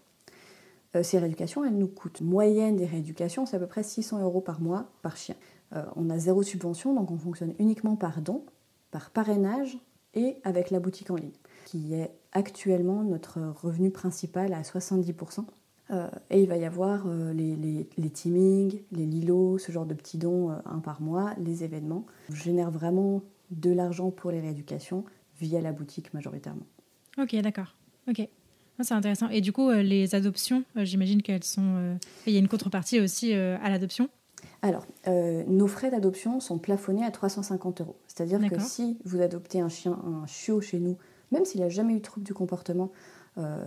Euh, 0.96 1.02
ces 1.02 1.18
rééducations, 1.18 1.64
elles 1.64 1.76
nous 1.76 1.88
coûtent. 1.88 2.20
Moyenne 2.20 2.76
des 2.76 2.86
rééducations, 2.86 3.46
c'est 3.46 3.56
à 3.56 3.60
peu 3.60 3.66
près 3.66 3.82
600 3.82 4.20
euros 4.22 4.40
par 4.40 4.60
mois 4.60 4.90
par 5.02 5.16
chien. 5.16 5.36
Euh, 5.74 5.84
on 5.96 6.10
a 6.10 6.18
zéro 6.18 6.42
subvention, 6.42 6.94
donc 6.94 7.10
on 7.10 7.18
fonctionne 7.18 7.54
uniquement 7.58 7.96
par 7.96 8.20
don, 8.20 8.44
par 8.90 9.10
parrainage 9.10 9.78
et 10.14 10.38
avec 10.42 10.70
la 10.70 10.80
boutique 10.80 11.10
en 11.10 11.16
ligne, 11.16 11.30
qui 11.66 11.94
est 11.94 12.10
actuellement 12.32 13.04
notre 13.04 13.40
revenu 13.40 13.90
principal 13.90 14.52
à 14.52 14.62
70%. 14.62 15.44
Euh, 15.90 16.08
et 16.30 16.42
il 16.42 16.48
va 16.48 16.56
y 16.56 16.64
avoir 16.64 17.06
les, 17.08 17.56
les, 17.56 17.88
les, 17.96 18.10
teamings, 18.10 18.80
les 18.92 19.06
lilos, 19.06 19.58
ce 19.58 19.72
genre 19.72 19.86
de 19.86 19.94
petits 19.94 20.18
dons 20.18 20.50
un 20.50 20.78
par 20.78 21.00
mois, 21.00 21.34
les 21.38 21.64
événements. 21.64 22.06
On 22.30 22.34
génère 22.34 22.70
vraiment 22.70 23.22
de 23.50 23.72
l'argent 23.72 24.10
pour 24.10 24.30
les 24.30 24.40
rééducations 24.40 25.04
via 25.40 25.60
la 25.60 25.72
boutique 25.72 26.14
majoritairement. 26.14 26.66
Ok, 27.18 27.34
d'accord. 27.36 27.76
Ok. 28.08 28.28
Ah, 28.80 28.82
c'est 28.82 28.94
intéressant. 28.94 29.28
Et 29.28 29.42
du 29.42 29.52
coup, 29.52 29.68
euh, 29.68 29.82
les 29.82 30.14
adoptions, 30.14 30.64
euh, 30.76 30.84
j'imagine 30.84 31.20
qu'elles 31.20 31.44
sont. 31.44 31.76
Euh, 31.76 31.94
il 32.26 32.32
y 32.32 32.36
a 32.36 32.38
une 32.38 32.48
contrepartie 32.48 33.00
aussi 33.00 33.32
à 33.32 33.68
l'adoption 33.68 34.08
alors, 34.62 34.86
nos 35.06 35.66
frais 35.66 35.90
d'adoption 35.90 36.40
sont 36.40 36.58
plafonnés 36.58 37.04
à 37.04 37.10
350 37.10 37.82
euros. 37.82 37.96
C'est-à-dire 38.06 38.40
que 38.50 38.58
si 38.58 38.98
vous 39.04 39.20
adoptez 39.20 39.60
un 39.60 39.68
chien, 39.68 39.92
un 39.92 40.26
chiot 40.26 40.62
chez 40.62 40.78
nous, 40.78 40.96
même 41.30 41.44
s'il 41.44 41.60
n'a 41.60 41.68
jamais 41.68 41.94
eu 41.94 41.98
de 41.98 42.02
trouble 42.02 42.26
du 42.26 42.34
comportement, 42.34 42.90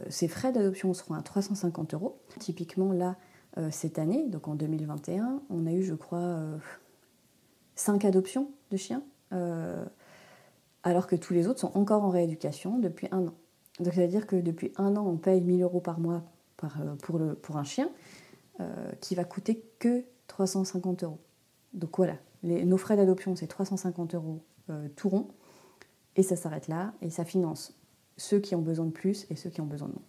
ces 0.10 0.28
frais 0.28 0.52
d'adoption 0.52 0.94
seront 0.94 1.16
à 1.16 1.22
350 1.22 1.94
euros. 1.96 2.20
Typiquement, 2.40 2.92
là, 2.92 3.16
cette 3.72 3.98
année, 3.98 4.28
donc 4.28 4.48
en 4.48 4.56
2021, 4.56 5.42
on 5.50 5.66
a 5.66 5.72
eu, 5.72 5.84
je 5.84 5.96
crois, 5.96 6.40
5 7.76 8.06
adoptions 8.06 8.52
de 8.70 8.78
chiens, 8.78 9.02
alors 10.84 11.08
que 11.08 11.16
tous 11.16 11.34
les 11.34 11.48
autres 11.48 11.60
sont 11.60 11.76
encore 11.76 12.04
en 12.04 12.10
rééducation 12.10 12.78
depuis 12.78 13.08
un 13.12 13.28
an. 13.28 13.34
Donc, 13.80 13.94
c'est-à-dire 13.94 14.28
que 14.28 14.36
depuis 14.36 14.72
un 14.78 14.96
an, 14.96 15.08
on 15.08 15.18
paye 15.18 15.42
1000 15.42 15.64
euros 15.64 15.80
par 15.80 16.00
mois 16.00 16.24
euh, 16.80 16.96
pour, 17.42 17.58
un 17.58 17.64
chien 17.64 17.90
euh, 18.60 18.92
qui 19.02 19.16
va 19.16 19.26
coûter 19.26 19.66
que 19.80 20.06
350 20.28 21.04
euros. 21.04 21.20
Donc 21.74 21.98
voilà, 21.98 22.16
nos 22.44 22.78
frais 22.78 22.96
d'adoption, 22.96 23.36
c'est 23.36 23.48
350 23.48 24.16
euros 24.16 24.44
euh, 24.70 24.88
tout 24.96 25.10
rond. 25.10 25.28
Et 26.16 26.24
ça 26.24 26.36
s'arrête 26.36 26.68
là. 26.68 26.94
Et 27.02 27.10
ça 27.10 27.26
finance 27.26 27.76
ceux 28.18 28.40
qui 28.40 28.56
ont 28.56 28.62
besoin 28.62 28.86
de 28.86 28.92
plus 28.92 29.26
et 29.30 29.36
ceux 29.36 29.50
qui 29.50 29.62
ont 29.62 29.66
besoin 29.66 29.88
de 29.88 29.94
moins. 29.94 30.04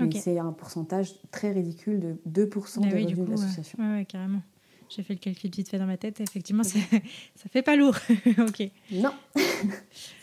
Mais 0.00 0.20
c'est 0.20 0.38
un 0.38 0.52
pourcentage 0.52 1.14
très 1.30 1.52
ridicule 1.52 2.18
de 2.24 2.46
2% 2.46 2.80
bah 2.80 2.88
des 2.88 3.04
revenus 3.04 3.18
de 3.18 3.30
l'association. 3.30 3.78
Oui, 3.80 4.06
carrément. 4.06 4.42
J'ai 4.88 5.02
fait 5.02 5.14
le 5.14 5.18
calcul 5.18 5.50
vite 5.50 5.68
fait 5.68 5.78
dans 5.78 5.86
ma 5.86 5.96
tête. 5.96 6.20
Effectivement, 6.20 6.62
ça 6.62 6.78
ça 7.34 7.48
fait 7.50 7.62
pas 7.62 7.76
lourd. 7.76 7.96
ok. 8.38 8.70
Non. 8.92 9.12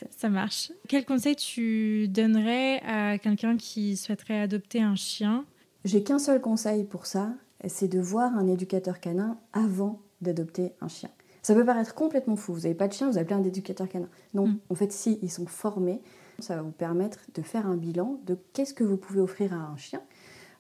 ça 0.10 0.30
marche. 0.30 0.72
Quel 0.88 1.06
conseil 1.06 1.36
tu 1.36 2.08
donnerais 2.08 2.80
à 2.82 3.18
quelqu'un 3.20 3.58
qui 3.58 3.96
souhaiterait 3.98 4.40
adopter 4.40 4.82
un 4.82 4.96
chien? 4.96 5.46
J'ai 5.84 6.04
qu'un 6.04 6.20
seul 6.20 6.42
conseil 6.42 6.84
pour 6.84 7.06
ça, 7.06 7.34
c'est 7.68 7.88
de 7.88 8.00
voir 8.00 8.36
un 8.36 8.48
éducateur 8.48 9.00
canin 9.00 9.38
avant 9.54 10.02
d'adopter 10.22 10.74
un 10.82 10.88
chien. 10.88 11.10
Ça 11.44 11.54
peut 11.54 11.66
paraître 11.66 11.94
complètement 11.94 12.36
fou. 12.36 12.54
Vous 12.54 12.62
n'avez 12.62 12.74
pas 12.74 12.88
de 12.88 12.94
chien, 12.94 13.08
vous 13.08 13.20
appelez 13.20 13.36
un 13.36 13.44
éducateur 13.44 13.88
canin. 13.88 14.10
Non, 14.34 14.48
mm. 14.48 14.60
en 14.70 14.76
fait, 14.76 14.92
si 14.92 15.20
ils 15.22 15.30
sont 15.30 15.46
formés, 15.46 16.02
ça 16.40 16.56
va 16.56 16.62
vous 16.62 16.72
permettre 16.72 17.20
de 17.34 17.42
faire 17.42 17.68
un 17.68 17.78
bilan 17.78 18.20
de 18.26 18.38
qu'est-ce 18.54 18.74
que 18.74 18.84
vous 18.84 18.98
pouvez 18.98 19.22
offrir 19.22 19.54
à 19.54 19.58
un 19.58 19.78
chien. 19.78 20.02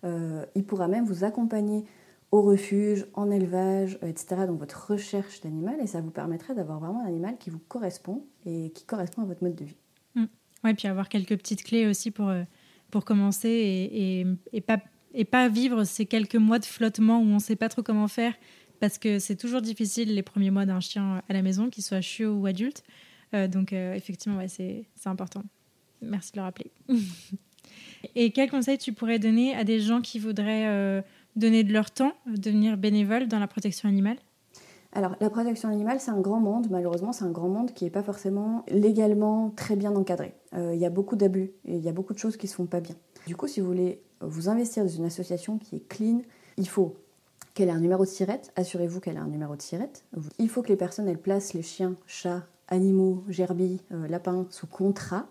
Euh, 0.05 0.45
il 0.55 0.63
pourra 0.63 0.87
même 0.87 1.05
vous 1.05 1.23
accompagner 1.23 1.85
au 2.31 2.41
refuge, 2.41 3.05
en 3.13 3.31
élevage, 3.31 3.97
euh, 4.03 4.07
etc., 4.07 4.43
dans 4.47 4.55
votre 4.55 4.91
recherche 4.91 5.41
d'animal, 5.41 5.79
et 5.81 5.87
ça 5.87 6.01
vous 6.01 6.11
permettrait 6.11 6.53
d'avoir 6.53 6.79
vraiment 6.79 7.01
un 7.03 7.07
animal 7.07 7.37
qui 7.37 7.49
vous 7.49 7.61
correspond 7.67 8.25
et 8.45 8.71
qui 8.71 8.83
correspond 8.85 9.23
à 9.23 9.25
votre 9.25 9.43
mode 9.43 9.55
de 9.55 9.65
vie. 9.65 9.77
Mmh. 10.15 10.25
Ouais, 10.63 10.73
puis 10.73 10.87
avoir 10.87 11.09
quelques 11.09 11.37
petites 11.37 11.63
clés 11.63 11.87
aussi 11.87 12.11
pour, 12.11 12.29
euh, 12.29 12.43
pour 12.91 13.05
commencer 13.05 13.49
et, 13.49 14.25
et, 14.51 14.61
pas, 14.61 14.79
et 15.13 15.25
pas 15.25 15.47
vivre 15.47 15.83
ces 15.85 16.05
quelques 16.05 16.35
mois 16.35 16.59
de 16.59 16.65
flottement 16.65 17.19
où 17.19 17.23
on 17.23 17.35
ne 17.35 17.39
sait 17.39 17.55
pas 17.55 17.69
trop 17.69 17.83
comment 17.83 18.07
faire, 18.07 18.33
parce 18.79 18.97
que 18.97 19.19
c'est 19.19 19.37
toujours 19.37 19.61
difficile 19.61 20.13
les 20.13 20.23
premiers 20.23 20.51
mois 20.51 20.65
d'un 20.65 20.81
chien 20.81 21.21
à 21.29 21.33
la 21.33 21.41
maison, 21.41 21.69
qu'il 21.69 21.83
soit 21.83 22.01
chiot 22.01 22.33
ou 22.33 22.45
adulte. 22.45 22.83
Donc 23.33 23.73
effectivement, 23.73 24.37
ouais, 24.37 24.47
c'est 24.47 24.85
important. 25.05 25.43
Merci 26.01 26.31
de 26.33 26.37
le 26.37 26.43
rappeler. 26.43 26.71
et 28.15 28.31
quel 28.31 28.49
conseil 28.49 28.77
tu 28.77 28.93
pourrais 28.93 29.19
donner 29.19 29.55
à 29.55 29.63
des 29.63 29.79
gens 29.79 30.01
qui 30.01 30.19
voudraient 30.19 31.03
donner 31.35 31.63
de 31.63 31.73
leur 31.73 31.91
temps, 31.91 32.13
devenir 32.27 32.77
bénévole 32.77 33.27
dans 33.27 33.39
la 33.39 33.47
protection 33.47 33.89
animale? 33.89 34.17
Alors, 34.95 35.17
la 35.19 35.29
protection 35.29 35.67
animale, 35.67 35.99
c'est 35.99 36.11
un 36.11 36.21
grand 36.21 36.39
monde, 36.39 36.67
malheureusement, 36.71 37.11
c'est 37.11 37.25
un 37.25 37.31
grand 37.31 37.49
monde 37.49 37.73
qui 37.73 37.83
n'est 37.83 37.89
pas 37.89 38.01
forcément 38.01 38.63
légalement 38.69 39.51
très 39.53 39.75
bien 39.75 39.93
encadré. 39.93 40.33
Euh, 40.53 40.73
il 40.73 40.79
y 40.79 40.85
a 40.85 40.89
beaucoup 40.89 41.17
d'abus 41.17 41.51
et 41.65 41.75
il 41.75 41.83
y 41.83 41.89
a 41.89 41.91
beaucoup 41.91 42.13
de 42.13 42.17
choses 42.17 42.37
qui 42.37 42.45
ne 42.45 42.49
se 42.49 42.55
font 42.55 42.65
pas 42.65 42.79
bien. 42.79 42.95
Du 43.27 43.35
coup, 43.35 43.47
si 43.47 43.59
vous 43.59 43.67
voulez 43.67 44.01
vous 44.21 44.47
investir 44.47 44.83
dans 44.83 44.89
une 44.89 45.03
association 45.03 45.57
qui 45.57 45.75
est 45.75 45.87
clean, 45.89 46.21
il 46.55 46.67
faut 46.69 46.95
qu'elle 47.53 47.67
ait 47.67 47.73
un 47.73 47.81
numéro 47.81 48.05
de 48.05 48.09
sirette, 48.09 48.53
assurez-vous 48.55 49.01
qu'elle 49.01 49.17
ait 49.17 49.19
un 49.19 49.27
numéro 49.27 49.57
de 49.57 49.61
sirette. 49.61 50.05
Il 50.39 50.47
faut 50.47 50.61
que 50.61 50.69
les 50.69 50.77
personnes, 50.77 51.09
elles 51.09 51.19
placent 51.19 51.53
les 51.53 51.61
chiens, 51.61 51.95
chats, 52.07 52.43
animaux, 52.69 53.21
gerbilles, 53.27 53.81
euh, 53.91 54.07
lapins 54.07 54.47
sous 54.49 54.67
contrat. 54.67 55.27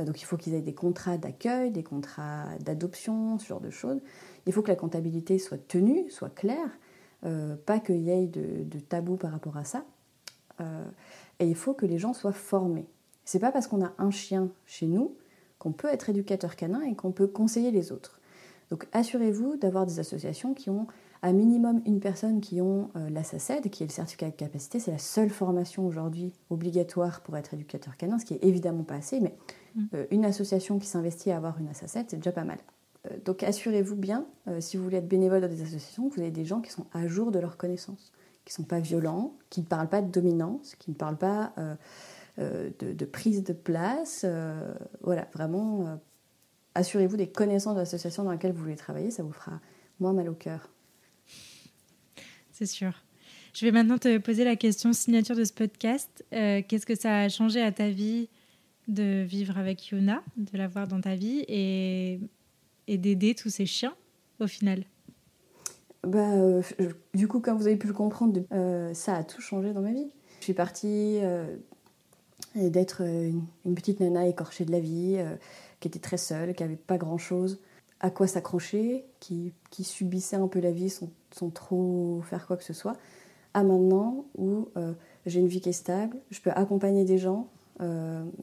Euh, 0.00 0.04
donc 0.04 0.20
il 0.20 0.24
faut 0.24 0.36
qu'ils 0.36 0.54
aient 0.54 0.62
des 0.62 0.74
contrats 0.74 1.18
d'accueil, 1.18 1.70
des 1.70 1.82
contrats 1.82 2.46
d'adoption, 2.60 3.38
ce 3.38 3.46
genre 3.46 3.60
de 3.60 3.70
choses. 3.70 4.00
Il 4.46 4.52
faut 4.52 4.62
que 4.62 4.68
la 4.68 4.76
comptabilité 4.76 5.38
soit 5.38 5.58
tenue, 5.68 6.10
soit 6.10 6.34
claire, 6.34 6.78
euh, 7.24 7.56
pas 7.56 7.80
qu'il 7.80 8.00
y 8.00 8.10
ait 8.10 8.26
de, 8.26 8.78
tabou 8.80 9.16
par 9.16 9.32
rapport 9.32 9.56
à 9.56 9.64
ça. 9.64 9.84
Euh, 10.60 10.84
et 11.38 11.46
il 11.46 11.54
faut 11.54 11.74
que 11.74 11.86
les 11.86 11.98
gens 11.98 12.14
soient 12.14 12.32
formés. 12.32 12.86
C'est 13.24 13.38
pas 13.38 13.52
parce 13.52 13.66
qu'on 13.66 13.84
a 13.84 13.92
un 13.98 14.10
chien 14.10 14.50
chez 14.66 14.86
nous 14.86 15.16
qu'on 15.58 15.72
peut 15.72 15.88
être 15.88 16.08
éducateur 16.08 16.56
canin 16.56 16.82
et 16.82 16.94
qu'on 16.94 17.10
peut 17.10 17.26
conseiller 17.26 17.70
les 17.70 17.92
autres. 17.92 18.20
Donc 18.70 18.86
assurez-vous 18.92 19.56
d'avoir 19.56 19.86
des 19.86 19.98
associations 19.98 20.54
qui 20.54 20.70
ont 20.70 20.86
à 21.22 21.32
minimum 21.32 21.82
une 21.86 22.00
personne 22.00 22.40
qui 22.40 22.60
ont 22.60 22.90
euh, 22.96 23.10
la 23.10 23.24
SACED, 23.24 23.70
qui 23.70 23.82
est 23.82 23.86
le 23.86 23.92
certificat 23.92 24.30
de 24.30 24.36
capacité. 24.36 24.78
C'est 24.78 24.92
la 24.92 24.98
seule 24.98 25.30
formation 25.30 25.86
aujourd'hui 25.86 26.32
obligatoire 26.50 27.20
pour 27.22 27.36
être 27.36 27.54
éducateur 27.54 27.96
canin, 27.96 28.18
ce 28.18 28.24
qui 28.24 28.34
est 28.34 28.44
évidemment 28.44 28.84
pas 28.84 28.94
assez, 28.94 29.20
mais 29.20 29.34
mm. 29.74 29.86
une 30.10 30.24
association 30.24 30.78
qui 30.78 30.86
s'investit 30.86 31.30
à 31.30 31.36
avoir 31.36 31.58
une 31.58 31.72
SACED, 31.72 32.06
c'est 32.08 32.16
déjà 32.16 32.32
pas 32.32 32.44
mal. 32.44 32.58
Euh, 33.06 33.16
donc 33.24 33.42
assurez-vous 33.42 33.96
bien, 33.96 34.26
euh, 34.48 34.60
si 34.60 34.76
vous 34.76 34.84
voulez 34.84 34.98
être 34.98 35.08
bénévole 35.08 35.40
dans 35.40 35.48
des 35.48 35.62
associations, 35.62 36.08
que 36.08 36.16
vous 36.16 36.20
avez 36.20 36.30
des 36.30 36.44
gens 36.44 36.60
qui 36.60 36.70
sont 36.70 36.86
à 36.92 37.06
jour 37.06 37.30
de 37.30 37.38
leurs 37.38 37.56
connaissances, 37.56 38.12
qui 38.44 38.52
ne 38.52 38.64
sont 38.64 38.68
pas 38.68 38.80
violents, 38.80 39.34
qui 39.50 39.60
ne 39.60 39.66
parlent 39.66 39.88
pas 39.88 40.00
de 40.00 40.10
dominance, 40.10 40.74
qui 40.76 40.90
ne 40.90 40.96
parlent 40.96 41.18
pas 41.18 41.52
euh, 41.58 42.70
de, 42.78 43.04
prise 43.04 43.44
de 43.44 43.52
place. 43.52 44.24
voilà, 45.02 45.28
vraiment, 45.34 45.98
assurez-vous 46.74 47.16
des 47.16 47.28
connaissances 47.28 47.74
de 47.74 47.80
l'association 47.80 48.22
dans 48.22 48.30
laquelle 48.30 48.52
vous 48.52 48.62
voulez 48.62 48.76
travailler, 48.76 49.10
ça 49.10 49.22
vous 49.22 49.32
fera 49.32 49.60
moins 50.00 50.12
mal 50.14 50.30
au 50.30 50.34
cœur. 50.34 50.70
C'est 52.58 52.66
sûr. 52.66 52.90
Je 53.54 53.64
vais 53.64 53.70
maintenant 53.70 53.98
te 53.98 54.18
poser 54.18 54.42
la 54.42 54.56
question 54.56 54.92
signature 54.92 55.36
de 55.36 55.44
ce 55.44 55.52
podcast. 55.52 56.24
Qu'est-ce 56.32 56.86
que 56.86 56.96
ça 56.96 57.20
a 57.20 57.28
changé 57.28 57.62
à 57.62 57.70
ta 57.70 57.88
vie 57.88 58.28
de 58.88 59.22
vivre 59.22 59.58
avec 59.58 59.86
Yona, 59.86 60.24
de 60.36 60.58
l'avoir 60.58 60.88
dans 60.88 61.00
ta 61.00 61.14
vie 61.14 61.44
et 61.46 62.18
d'aider 62.88 63.36
tous 63.36 63.48
ces 63.48 63.64
chiens 63.64 63.94
au 64.40 64.48
final? 64.48 64.82
Bah, 66.04 66.32
euh, 66.32 66.62
Du 67.14 67.28
coup, 67.28 67.38
comme 67.38 67.56
vous 67.56 67.68
avez 67.68 67.76
pu 67.76 67.86
le 67.86 67.92
comprendre, 67.92 68.40
euh, 68.50 68.92
ça 68.92 69.14
a 69.14 69.22
tout 69.22 69.40
changé 69.40 69.72
dans 69.72 69.82
ma 69.82 69.92
vie. 69.92 70.10
Je 70.40 70.44
suis 70.44 70.52
partie 70.52 71.20
euh, 71.22 71.46
d'être 72.56 73.02
une, 73.02 73.46
petite 73.76 74.00
nana 74.00 74.26
écorchée 74.26 74.64
de 74.64 74.72
la 74.72 74.80
vie, 74.80 75.16
qui 75.78 75.86
était 75.86 76.00
très 76.00 76.16
seule, 76.16 76.56
qui 76.56 76.64
n'avait 76.64 76.74
pas 76.74 76.98
grand-chose 76.98 77.60
à 78.00 78.10
quoi 78.10 78.26
s'accrocher, 78.26 79.04
qui, 79.20 79.52
qui, 79.70 79.84
subissait 79.84 80.36
un 80.36 80.48
peu 80.48 80.60
la 80.60 80.70
vie 80.70 80.90
sans, 80.90 81.10
sans, 81.32 81.50
trop 81.50 82.20
faire 82.22 82.46
quoi 82.46 82.56
que 82.56 82.64
ce 82.64 82.72
soit, 82.72 82.96
à 83.54 83.62
maintenant 83.64 84.26
où 84.36 84.68
j'ai 85.26 85.40
une 85.40 85.48
vie 85.48 85.60
qui 85.60 85.70
est 85.70 85.72
stable, 85.72 86.16
je 86.30 86.40
peux 86.40 86.50
accompagner 86.50 87.04
des 87.04 87.18
gens, 87.18 87.48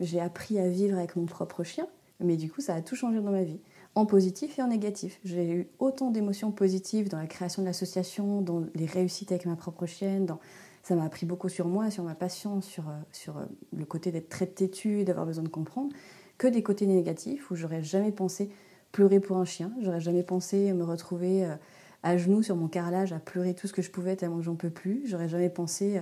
j'ai 0.01 0.19
appris 0.19 0.59
à 0.59 0.67
vivre 0.67 0.97
avec 0.97 1.15
mon 1.15 1.25
propre 1.25 1.63
chien, 1.63 1.87
mais 2.19 2.35
du 2.35 2.51
coup 2.51 2.59
ça 2.59 2.75
a 2.75 2.81
tout 2.81 2.95
changé 2.95 3.21
dans 3.21 3.31
ma 3.31 3.43
vie 3.43 3.59
en 3.95 4.05
positif 4.05 4.59
et 4.59 4.61
en 4.61 4.67
négatif. 4.67 5.19
J'ai 5.23 5.49
eu 5.49 5.67
autant 5.79 6.11
d'émotions 6.11 6.51
positives 6.51 7.07
dans 7.09 7.17
la 7.17 7.27
création 7.27 7.61
de 7.61 7.67
l'association, 7.67 8.41
dans 8.41 8.65
les 8.75 8.85
réussites 8.85 9.31
avec 9.31 9.45
ma 9.45 9.55
propre 9.55 9.85
chienne, 9.85 10.25
dans... 10.25 10.39
ça 10.83 10.95
m'a 10.95 11.05
appris 11.05 11.25
beaucoup 11.25 11.47
sur 11.49 11.67
moi, 11.67 11.89
sur 11.89 12.03
ma 12.03 12.13
passion, 12.13 12.61
sur, 12.61 12.89
euh, 12.89 12.93
sur 13.13 13.37
euh, 13.37 13.45
le 13.75 13.85
côté 13.85 14.11
d'être 14.11 14.27
très 14.27 14.47
têtu 14.47 15.05
d'avoir 15.05 15.25
besoin 15.25 15.45
de 15.45 15.49
comprendre, 15.49 15.95
que 16.37 16.47
des 16.47 16.61
côtés 16.61 16.85
négatifs 16.85 17.49
où 17.49 17.55
j'aurais 17.55 17.83
jamais 17.83 18.11
pensé 18.11 18.49
pleurer 18.95 19.19
pour 19.19 19.37
un 19.37 19.45
chien, 19.45 19.71
j'aurais 19.81 19.99
jamais 19.99 20.23
pensé 20.23 20.71
me 20.73 20.83
retrouver 20.83 21.45
euh, 21.45 21.55
à 22.03 22.17
genoux 22.17 22.41
sur 22.41 22.55
mon 22.55 22.67
carrelage 22.67 23.11
à 23.13 23.19
pleurer 23.19 23.53
tout 23.53 23.67
ce 23.67 23.73
que 23.73 23.81
je 23.81 23.91
pouvais 23.91 24.15
tellement 24.15 24.37
que 24.37 24.43
j'en 24.43 24.55
peux 24.55 24.69
plus, 24.69 25.03
j'aurais 25.05 25.27
jamais 25.27 25.49
pensé 25.49 26.01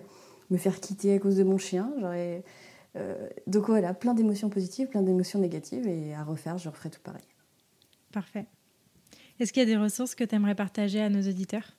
me 0.49 0.57
faire 0.57 0.79
quitter 0.79 1.15
à 1.15 1.19
cause 1.19 1.35
de 1.37 1.43
mon 1.43 1.57
chien, 1.57 1.91
j'aurais... 1.99 2.43
donc 3.47 3.67
voilà, 3.67 3.93
plein 3.93 4.13
d'émotions 4.13 4.49
positives, 4.49 4.87
plein 4.87 5.01
d'émotions 5.01 5.39
négatives 5.39 5.87
et 5.87 6.13
à 6.13 6.23
refaire, 6.23 6.57
je 6.57 6.69
referai 6.69 6.89
tout 6.89 7.01
pareil. 7.01 7.23
Parfait. 8.11 8.45
Est-ce 9.39 9.51
qu'il 9.51 9.61
y 9.61 9.63
a 9.63 9.75
des 9.75 9.77
ressources 9.77 10.13
que 10.13 10.23
tu 10.23 10.35
aimerais 10.35 10.55
partager 10.55 11.01
à 11.01 11.09
nos 11.09 11.21
auditeurs? 11.21 11.73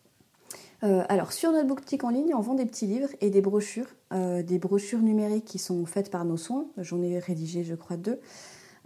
Euh, 0.83 1.03
alors 1.09 1.33
sur 1.33 1.53
notre 1.53 1.67
boutique 1.67 2.05
en 2.05 2.11
ligne, 2.11 2.35
on 2.35 2.41
vend 2.41 2.55
des 2.55 2.67
petits 2.67 2.87
livres 2.87 3.09
et 3.21 3.31
des 3.31 3.41
brochures, 3.41 3.87
euh, 4.13 4.43
des 4.43 4.59
brochures 4.59 5.01
numériques 5.01 5.45
qui 5.45 5.59
sont 5.59 5.87
faites 5.87 6.11
par 6.11 6.25
nos 6.25 6.37
soins. 6.37 6.67
J'en 6.77 7.03
ai 7.03 7.19
rédigé, 7.19 7.65
je 7.65 7.75
crois, 7.75 7.97
deux. 7.97 8.21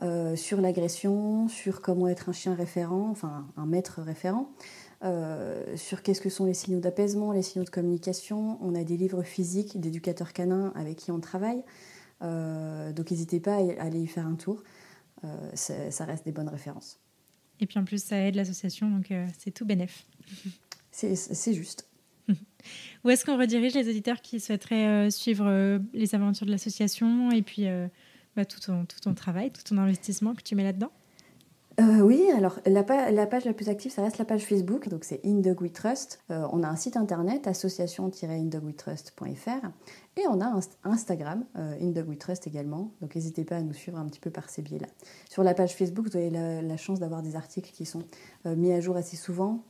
Euh, 0.00 0.36
sur 0.36 0.60
l'agression, 0.60 1.48
sur 1.48 1.80
comment 1.80 2.08
être 2.08 2.28
un 2.28 2.32
chien 2.32 2.54
référent, 2.54 3.08
enfin 3.10 3.48
un 3.56 3.66
maître 3.66 4.00
référent, 4.02 4.50
sur 5.76 6.02
qu'est-ce 6.02 6.20
que 6.20 6.28
sont 6.30 6.44
les 6.44 6.54
signaux 6.54 6.80
d'apaisement, 6.80 7.32
les 7.32 7.42
signaux 7.42 7.64
de 7.64 7.70
communication. 7.70 8.58
On 8.60 8.74
a 8.74 8.84
des 8.84 8.96
livres 8.96 9.22
physiques 9.22 9.80
d'éducateurs 9.80 10.32
canins 10.32 10.72
avec 10.74 10.96
qui 10.96 11.12
on 11.12 11.20
travaille. 11.20 11.62
donc 12.20 13.10
n'hésitez 13.10 13.40
pas 13.40 13.54
à 13.54 13.82
aller 13.82 14.00
y 14.00 14.06
faire 14.06 14.26
un 14.26 14.34
tour. 14.34 14.62
ça 15.54 16.04
reste 16.04 16.24
des 16.24 16.32
bonnes 16.32 16.48
références. 16.48 16.98
Et 17.60 17.66
puis 17.66 17.78
en 17.78 17.84
plus, 17.84 18.02
ça 18.02 18.18
aide 18.18 18.36
l'association, 18.36 18.90
donc 18.90 19.10
euh, 19.10 19.26
c'est 19.38 19.50
tout 19.50 19.64
bénef. 19.64 20.06
C'est 20.90 21.54
juste. 21.54 21.88
Où 23.04 23.10
est-ce 23.10 23.24
qu'on 23.24 23.38
redirige 23.38 23.74
les 23.74 23.88
auditeurs 23.88 24.20
qui 24.20 24.40
souhaiteraient 24.40 25.06
euh, 25.06 25.10
suivre 25.10 25.46
euh, 25.46 25.78
les 25.92 26.16
aventures 26.16 26.44
de 26.44 26.50
l'association 26.50 27.30
et 27.30 27.42
puis 27.42 27.66
bah, 28.38 28.44
tout, 28.44 28.60
ton, 28.60 29.14
travail, 29.14 29.50
tout 29.50 29.64
ton 29.64 29.78
investissement 29.78 30.32
que 30.32 30.42
tu 30.42 30.54
mets 30.54 30.62
là-dedans 30.62 30.92
euh, 31.80 32.00
oui, 32.00 32.24
alors 32.36 32.58
la, 32.66 32.82
page 32.82 33.44
la 33.44 33.52
plus 33.52 33.68
active, 33.68 33.92
ça 33.92 34.02
reste 34.02 34.18
la 34.18 34.24
page 34.24 34.44
Facebook, 34.44 34.88
donc 34.88 35.04
c'est 35.04 35.20
In. 35.24 35.40
Euh, 35.44 35.54
on 36.50 36.64
a 36.64 36.68
un 36.68 36.74
site 36.74 36.96
internet, 36.96 37.46
association-indogwetrust.fr, 37.46 39.68
et 40.16 40.22
on 40.28 40.40
a 40.40 40.58
Instagram, 40.82 41.44
euh, 41.56 41.76
également, 42.46 42.90
donc 43.00 43.14
n'hésitez 43.14 43.44
pas 43.44 43.58
à 43.58 43.62
nous 43.62 43.74
suivre 43.74 43.96
un 43.96 44.06
petit 44.06 44.18
peu 44.18 44.30
par 44.30 44.50
ces 44.50 44.60
biais-là. 44.60 44.88
Sur 45.30 45.44
la 45.44 45.54
page 45.54 45.76
Facebook, 45.76 46.08
vous 46.10 46.16
avez 46.16 46.30
la, 46.30 46.76
chance 46.76 46.98
d'avoir 46.98 47.22
des 47.22 47.36
articles 47.36 47.70
qui 47.70 47.86
sont 47.86 48.02
euh, 48.46 48.56
mis 48.56 48.72
à 48.72 48.80
jour 48.80 48.96
assez 48.96 49.16
souvent 49.16 49.62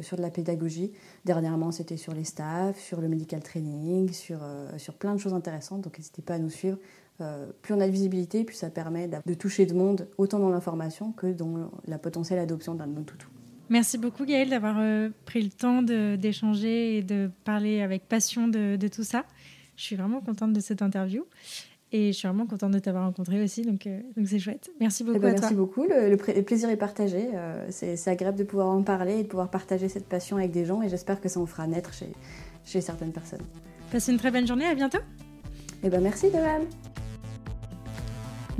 sur 0.00 0.16
de 0.16 0.22
la 0.22 0.30
pédagogie. 0.30 0.90
Dernièrement, 1.24 1.70
c'était 1.70 1.96
sur 1.96 2.12
les 2.12 2.24
staffs, 2.24 2.80
sur 2.80 3.00
le 3.00 3.06
medical 3.06 3.40
training, 3.40 4.12
sur, 4.12 4.40
sur 4.78 4.94
plein 4.94 5.14
de 5.14 5.20
choses 5.20 5.34
intéressantes, 5.34 5.82
donc 5.82 5.96
n'hésitez 5.96 6.22
pas 6.22 6.34
à 6.34 6.40
nous 6.40 6.50
suivre. 6.50 6.78
Euh, 7.20 7.46
plus 7.62 7.74
on 7.74 7.80
a 7.80 7.86
de 7.86 7.92
visibilité, 7.92 8.44
plus 8.44 8.56
ça 8.56 8.70
permet 8.70 9.08
de 9.08 9.34
toucher 9.34 9.66
de 9.66 9.74
monde, 9.74 10.08
autant 10.18 10.38
dans 10.38 10.50
l'information 10.50 11.12
que 11.12 11.26
dans 11.26 11.70
la 11.86 11.98
potentielle 11.98 12.38
adoption 12.38 12.74
d'un 12.74 12.86
de 12.86 12.92
nos 12.92 13.02
toutous. 13.02 13.28
Merci 13.68 13.98
beaucoup 13.98 14.24
Gaëlle 14.24 14.50
d'avoir 14.50 14.76
euh, 14.78 15.10
pris 15.26 15.42
le 15.42 15.50
temps 15.50 15.82
d'échanger 15.82 16.98
et 16.98 17.02
de 17.02 17.30
parler 17.44 17.82
avec 17.82 18.08
passion 18.08 18.48
de, 18.48 18.76
tout 18.88 19.04
ça. 19.04 19.24
Je 19.76 19.82
suis 19.84 19.96
vraiment 19.96 20.20
contente 20.20 20.52
de 20.52 20.60
cette 20.60 20.82
interview. 20.82 21.24
Et 21.92 22.12
je 22.12 22.18
suis 22.18 22.28
vraiment 22.28 22.46
contente 22.46 22.70
de 22.70 22.78
t'avoir 22.78 23.04
rencontré 23.04 23.42
aussi, 23.42 23.62
donc 23.62 23.84
euh, 23.88 24.00
donc 24.16 24.28
c'est 24.28 24.38
chouette. 24.38 24.70
Merci 24.78 25.02
beaucoup. 25.02 25.16
Eh 25.16 25.20
ben, 25.20 25.28
à 25.30 25.40
merci 25.40 25.54
beaucoup. 25.54 25.84
Le, 25.84 26.42
plaisir 26.42 26.70
est 26.70 26.76
partagé. 26.76 27.30
c'est 27.70 28.06
agréable 28.06 28.38
de 28.38 28.44
pouvoir 28.44 28.68
en 28.68 28.82
parler 28.82 29.18
et 29.18 29.22
de 29.24 29.28
pouvoir 29.28 29.50
partager 29.50 29.88
cette 29.88 30.06
passion 30.06 30.36
avec 30.36 30.52
des 30.52 30.64
gens. 30.64 30.82
Et 30.82 30.88
j'espère 30.88 31.20
que 31.20 31.28
ça 31.28 31.40
en 31.40 31.46
fera 31.46 31.66
naître 31.66 31.92
chez, 31.92 32.12
chez 32.64 32.80
certaines 32.80 33.12
personnes. 33.12 33.42
Passe 33.90 34.06
une 34.06 34.18
très 34.18 34.30
bonne 34.30 34.46
journée. 34.46 34.66
À 34.66 34.74
bientôt. 34.76 35.00
Eh 35.82 35.88
ben, 35.88 36.00
merci 36.00 36.28
de 36.28 36.36
même. 36.36 36.66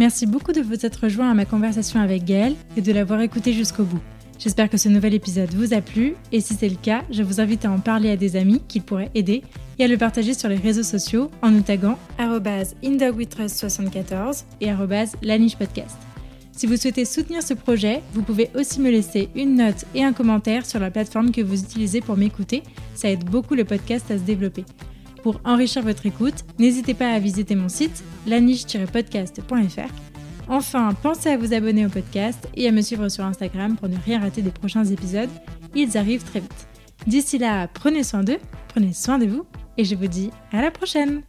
Merci 0.01 0.25
beaucoup 0.25 0.53
de 0.53 0.63
vous 0.63 0.87
être 0.87 1.03
rejoint 1.03 1.31
à 1.31 1.35
ma 1.35 1.45
conversation 1.45 2.01
avec 2.01 2.25
Gaëlle 2.25 2.57
et 2.75 2.81
de 2.81 2.91
l'avoir 2.91 3.21
écouté 3.21 3.53
jusqu'au 3.53 3.85
bout. 3.85 4.01
J'espère 4.39 4.71
que 4.71 4.79
ce 4.79 4.89
nouvel 4.89 5.13
épisode 5.13 5.53
vous 5.53 5.75
a 5.75 5.83
plu 5.83 6.15
et 6.33 6.41
si 6.41 6.55
c'est 6.55 6.71
le 6.71 6.77
cas, 6.77 7.03
je 7.11 7.23
vous 7.23 7.39
invite 7.39 7.67
à 7.67 7.71
en 7.71 7.81
parler 7.81 8.09
à 8.09 8.17
des 8.17 8.37
amis 8.37 8.63
qui 8.67 8.81
pourraient 8.81 9.11
aider 9.15 9.43
et 9.79 9.85
à 9.85 9.89
le 9.89 9.99
partager 9.99 10.33
sur 10.33 10.49
les 10.49 10.57
réseaux 10.57 10.85
sociaux 10.85 11.31
en 11.43 11.51
nous 11.51 11.61
taguant 11.61 11.99
indogwetrust74 12.19 14.45
et 14.63 14.71
podcast. 15.59 15.99
Si 16.53 16.67
vous 16.67 16.79
souhaitez 16.79 17.05
soutenir 17.05 17.43
ce 17.43 17.53
projet, 17.53 18.01
vous 18.15 18.23
pouvez 18.23 18.49
aussi 18.55 18.81
me 18.81 18.91
laisser 18.91 19.29
une 19.35 19.57
note 19.57 19.85
et 19.95 20.03
un 20.03 20.15
commentaire 20.15 20.65
sur 20.65 20.81
la 20.81 20.91
plateforme 20.91 21.31
que 21.31 21.43
vous 21.43 21.63
utilisez 21.63 22.01
pour 22.01 22.17
m'écouter. 22.17 22.63
Ça 22.95 23.11
aide 23.11 23.25
beaucoup 23.25 23.55
le 23.55 23.67
podcast 23.67 24.11
à 24.11 24.17
se 24.17 24.23
développer. 24.23 24.65
Pour 25.23 25.41
enrichir 25.45 25.83
votre 25.83 26.07
écoute, 26.07 26.45
n'hésitez 26.59 26.95
pas 26.95 27.13
à 27.13 27.19
visiter 27.19 27.55
mon 27.55 27.69
site 27.69 28.03
laniche-podcast.fr. 28.27 29.93
Enfin, 30.49 30.95
pensez 31.03 31.29
à 31.29 31.37
vous 31.37 31.53
abonner 31.53 31.87
au 31.87 31.89
podcast 31.89 32.49
et 32.55 32.67
à 32.67 32.73
me 32.73 32.81
suivre 32.81 33.09
sur 33.09 33.25
Instagram 33.25 33.77
pour 33.77 33.89
ne 33.89 33.97
rien 34.05 34.21
rater 34.21 34.43
des 34.43 34.51
prochains 34.51 34.85
épisodes. 34.85 35.29
Ils 35.75 35.97
arrivent 35.97 36.25
très 36.25 36.41
vite. 36.41 36.67
D'ici 37.07 37.39
là, 37.39 37.69
prenez 37.69 38.03
soin 38.03 38.25
d'eux, 38.25 38.39
prenez 38.69 38.93
soin 38.93 39.19
de 39.19 39.27
vous 39.27 39.47
et 39.77 39.85
je 39.85 39.95
vous 39.95 40.09
dis 40.09 40.31
à 40.53 40.61
la 40.61 40.71
prochaine 40.71 41.23